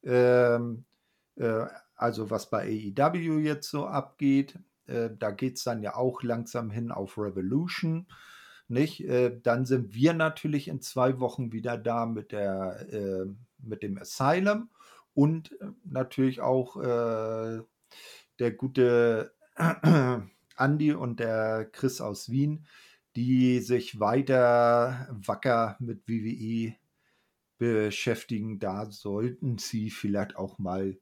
Ähm, 0.03 0.85
äh, 0.85 0.94
also 1.37 2.29
was 2.29 2.49
bei 2.49 2.93
AEW 2.97 3.39
jetzt 3.39 3.69
so 3.69 3.85
abgeht. 3.85 4.59
Äh, 4.87 5.09
da 5.17 5.31
geht 5.31 5.57
es 5.57 5.63
dann 5.63 5.81
ja 5.81 5.95
auch 5.95 6.23
langsam 6.23 6.69
hin 6.69 6.91
auf 6.91 7.17
Revolution. 7.17 8.07
Nicht? 8.67 9.07
Äh, 9.07 9.39
dann 9.41 9.65
sind 9.65 9.93
wir 9.93 10.13
natürlich 10.13 10.67
in 10.67 10.81
zwei 10.81 11.19
Wochen 11.19 11.51
wieder 11.51 11.77
da 11.77 12.05
mit, 12.05 12.31
der, 12.31 12.87
äh, 12.91 13.25
mit 13.59 13.83
dem 13.83 13.97
Asylum 13.97 14.69
und 15.13 15.55
natürlich 15.85 16.41
auch 16.41 16.75
der 18.39 18.51
gute 18.51 19.33
Andy 20.57 20.93
und 20.93 21.21
der 21.21 21.69
Chris 21.71 22.01
aus 22.01 22.29
Wien, 22.29 22.65
die 23.15 23.59
sich 23.59 24.01
weiter 24.01 25.07
wacker 25.09 25.77
mit 25.79 26.05
WWE 26.09 26.75
beschäftigen. 27.57 28.59
Da 28.59 28.91
sollten 28.91 29.57
sie 29.57 29.89
vielleicht 29.89 30.35
auch 30.35 30.59
mal 30.59 30.97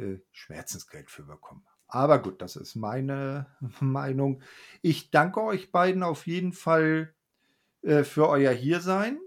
äh, 0.00 0.20
Schmerzensgeld 0.32 1.10
für 1.10 1.24
bekommen. 1.24 1.64
Aber 1.86 2.20
gut, 2.20 2.40
das 2.40 2.56
ist 2.56 2.76
meine 2.76 3.46
Meinung. 3.80 4.42
Ich 4.82 5.10
danke 5.10 5.42
euch 5.42 5.72
beiden 5.72 6.02
auf 6.02 6.26
jeden 6.26 6.52
Fall 6.52 7.14
äh, 7.82 8.04
für 8.04 8.28
euer 8.28 8.52
Hiersein. 8.52 9.18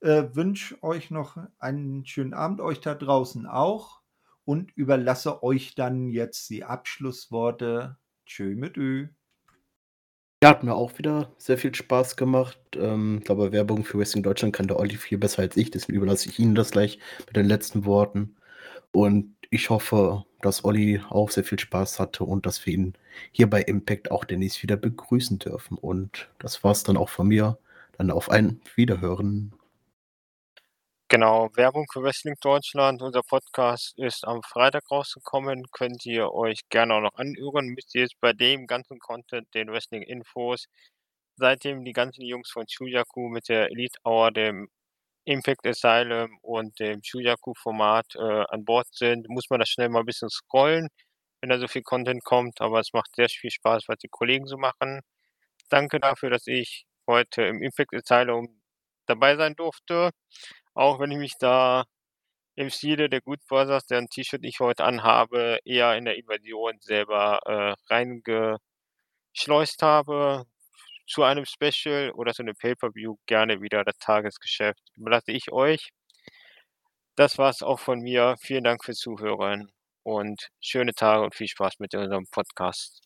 Äh, 0.00 0.34
wünsche 0.34 0.82
euch 0.82 1.10
noch 1.10 1.38
einen 1.58 2.04
schönen 2.06 2.34
Abend, 2.34 2.60
euch 2.60 2.80
da 2.80 2.94
draußen 2.94 3.46
auch. 3.46 4.00
Und 4.44 4.72
überlasse 4.76 5.42
euch 5.42 5.74
dann 5.74 6.08
jetzt 6.08 6.50
die 6.50 6.64
Abschlussworte. 6.64 7.96
Tschö 8.26 8.56
mit 8.56 8.76
Ö. 8.76 9.08
Ja, 10.42 10.48
hat 10.48 10.64
mir 10.64 10.74
auch 10.74 10.98
wieder 10.98 11.32
sehr 11.38 11.56
viel 11.56 11.72
Spaß 11.72 12.16
gemacht. 12.16 12.58
Ähm, 12.74 13.18
ich 13.18 13.24
glaube, 13.24 13.52
Werbung 13.52 13.84
für 13.84 13.98
Wrestling 13.98 14.24
Deutschland 14.24 14.52
kann 14.52 14.66
der 14.66 14.78
Olli 14.78 14.96
viel 14.96 15.18
besser 15.18 15.42
als 15.42 15.56
ich, 15.56 15.70
deswegen 15.70 15.98
überlasse 15.98 16.28
ich 16.28 16.40
Ihnen 16.40 16.56
das 16.56 16.72
gleich 16.72 16.98
mit 17.26 17.36
den 17.36 17.46
letzten 17.46 17.84
Worten. 17.84 18.34
Und 18.90 19.36
ich 19.52 19.68
hoffe, 19.68 20.24
dass 20.40 20.64
Olli 20.64 21.02
auch 21.10 21.30
sehr 21.30 21.44
viel 21.44 21.58
Spaß 21.58 22.00
hatte 22.00 22.24
und 22.24 22.46
dass 22.46 22.64
wir 22.64 22.72
ihn 22.72 22.94
hier 23.32 23.50
bei 23.50 23.60
Impact 23.60 24.10
auch 24.10 24.24
demnächst 24.24 24.62
wieder 24.62 24.76
begrüßen 24.78 25.38
dürfen. 25.38 25.76
Und 25.76 26.30
das 26.38 26.64
war 26.64 26.72
es 26.72 26.84
dann 26.84 26.96
auch 26.96 27.10
von 27.10 27.28
mir. 27.28 27.58
Dann 27.98 28.10
auf 28.10 28.30
ein 28.30 28.62
Wiederhören. 28.76 29.54
Genau, 31.08 31.50
Werbung 31.54 31.84
für 31.92 32.02
Wrestling 32.02 32.36
Deutschland. 32.40 33.02
Unser 33.02 33.22
Podcast 33.22 33.98
ist 33.98 34.26
am 34.26 34.42
Freitag 34.42 34.90
rausgekommen. 34.90 35.66
Könnt 35.70 36.06
ihr 36.06 36.32
euch 36.32 36.60
gerne 36.70 36.94
auch 36.94 37.02
noch 37.02 37.14
anhören. 37.16 37.66
Müsst 37.66 37.94
ihr 37.94 38.02
jetzt 38.02 38.18
bei 38.22 38.32
dem 38.32 38.66
ganzen 38.66 38.98
Content, 39.00 39.46
den 39.54 39.70
Wrestling-Infos, 39.70 40.64
seitdem 41.36 41.84
die 41.84 41.92
ganzen 41.92 42.22
Jungs 42.22 42.50
von 42.50 42.66
Chuyaku 42.66 43.28
mit 43.28 43.50
der 43.50 43.70
Elite 43.70 43.98
Hour, 44.06 44.30
dem 44.30 44.70
Impact 45.24 45.66
Asylum 45.66 46.38
und 46.42 46.78
dem 46.80 47.02
Chuyaku-Format 47.02 48.16
äh, 48.16 48.44
an 48.48 48.64
Bord 48.64 48.86
sind, 48.92 49.28
muss 49.28 49.50
man 49.50 49.60
das 49.60 49.68
schnell 49.68 49.88
mal 49.88 50.00
ein 50.00 50.06
bisschen 50.06 50.30
scrollen, 50.30 50.88
wenn 51.40 51.50
da 51.50 51.58
so 51.58 51.68
viel 51.68 51.82
Content 51.82 52.24
kommt. 52.24 52.60
Aber 52.60 52.80
es 52.80 52.92
macht 52.92 53.14
sehr 53.16 53.28
viel 53.28 53.50
Spaß, 53.50 53.84
was 53.88 53.98
die 53.98 54.08
Kollegen 54.08 54.46
so 54.46 54.56
machen. 54.58 55.00
Danke 55.70 56.00
dafür, 56.00 56.30
dass 56.30 56.46
ich 56.46 56.86
heute 57.06 57.42
im 57.44 57.62
Impact 57.62 57.94
Asylum 57.94 58.60
dabei 59.06 59.36
sein 59.36 59.54
durfte. 59.56 60.10
Auch 60.74 61.00
wenn 61.00 61.10
ich 61.12 61.18
mich 61.18 61.34
da 61.38 61.84
im 62.56 62.70
Stile 62.70 63.08
der 63.08 63.20
Good 63.20 63.40
Brothers, 63.48 63.86
deren 63.86 64.08
T-Shirt 64.08 64.44
ich 64.44 64.60
heute 64.60 64.84
anhabe, 64.84 65.58
eher 65.64 65.96
in 65.96 66.04
der 66.04 66.16
Invasion 66.16 66.78
selber 66.80 67.40
äh, 67.46 67.74
reingeschleust 67.92 69.82
habe. 69.82 70.44
Zu 71.12 71.24
einem 71.24 71.44
Special 71.44 72.10
oder 72.12 72.32
zu 72.32 72.42
einem 72.42 72.54
Pay-Per-View 72.56 73.16
gerne 73.26 73.60
wieder 73.60 73.84
das 73.84 73.98
Tagesgeschäft. 73.98 74.80
Überlasse 74.96 75.32
ich 75.32 75.52
euch. 75.52 75.90
Das 77.16 77.38
war 77.38 77.50
es 77.50 77.62
auch 77.62 77.80
von 77.80 78.00
mir. 78.00 78.36
Vielen 78.40 78.64
Dank 78.64 78.84
fürs 78.84 78.98
Zuhören 78.98 79.70
und 80.02 80.48
schöne 80.60 80.94
Tage 80.94 81.22
und 81.24 81.34
viel 81.34 81.48
Spaß 81.48 81.78
mit 81.80 81.94
unserem 81.94 82.26
Podcast. 82.30 83.02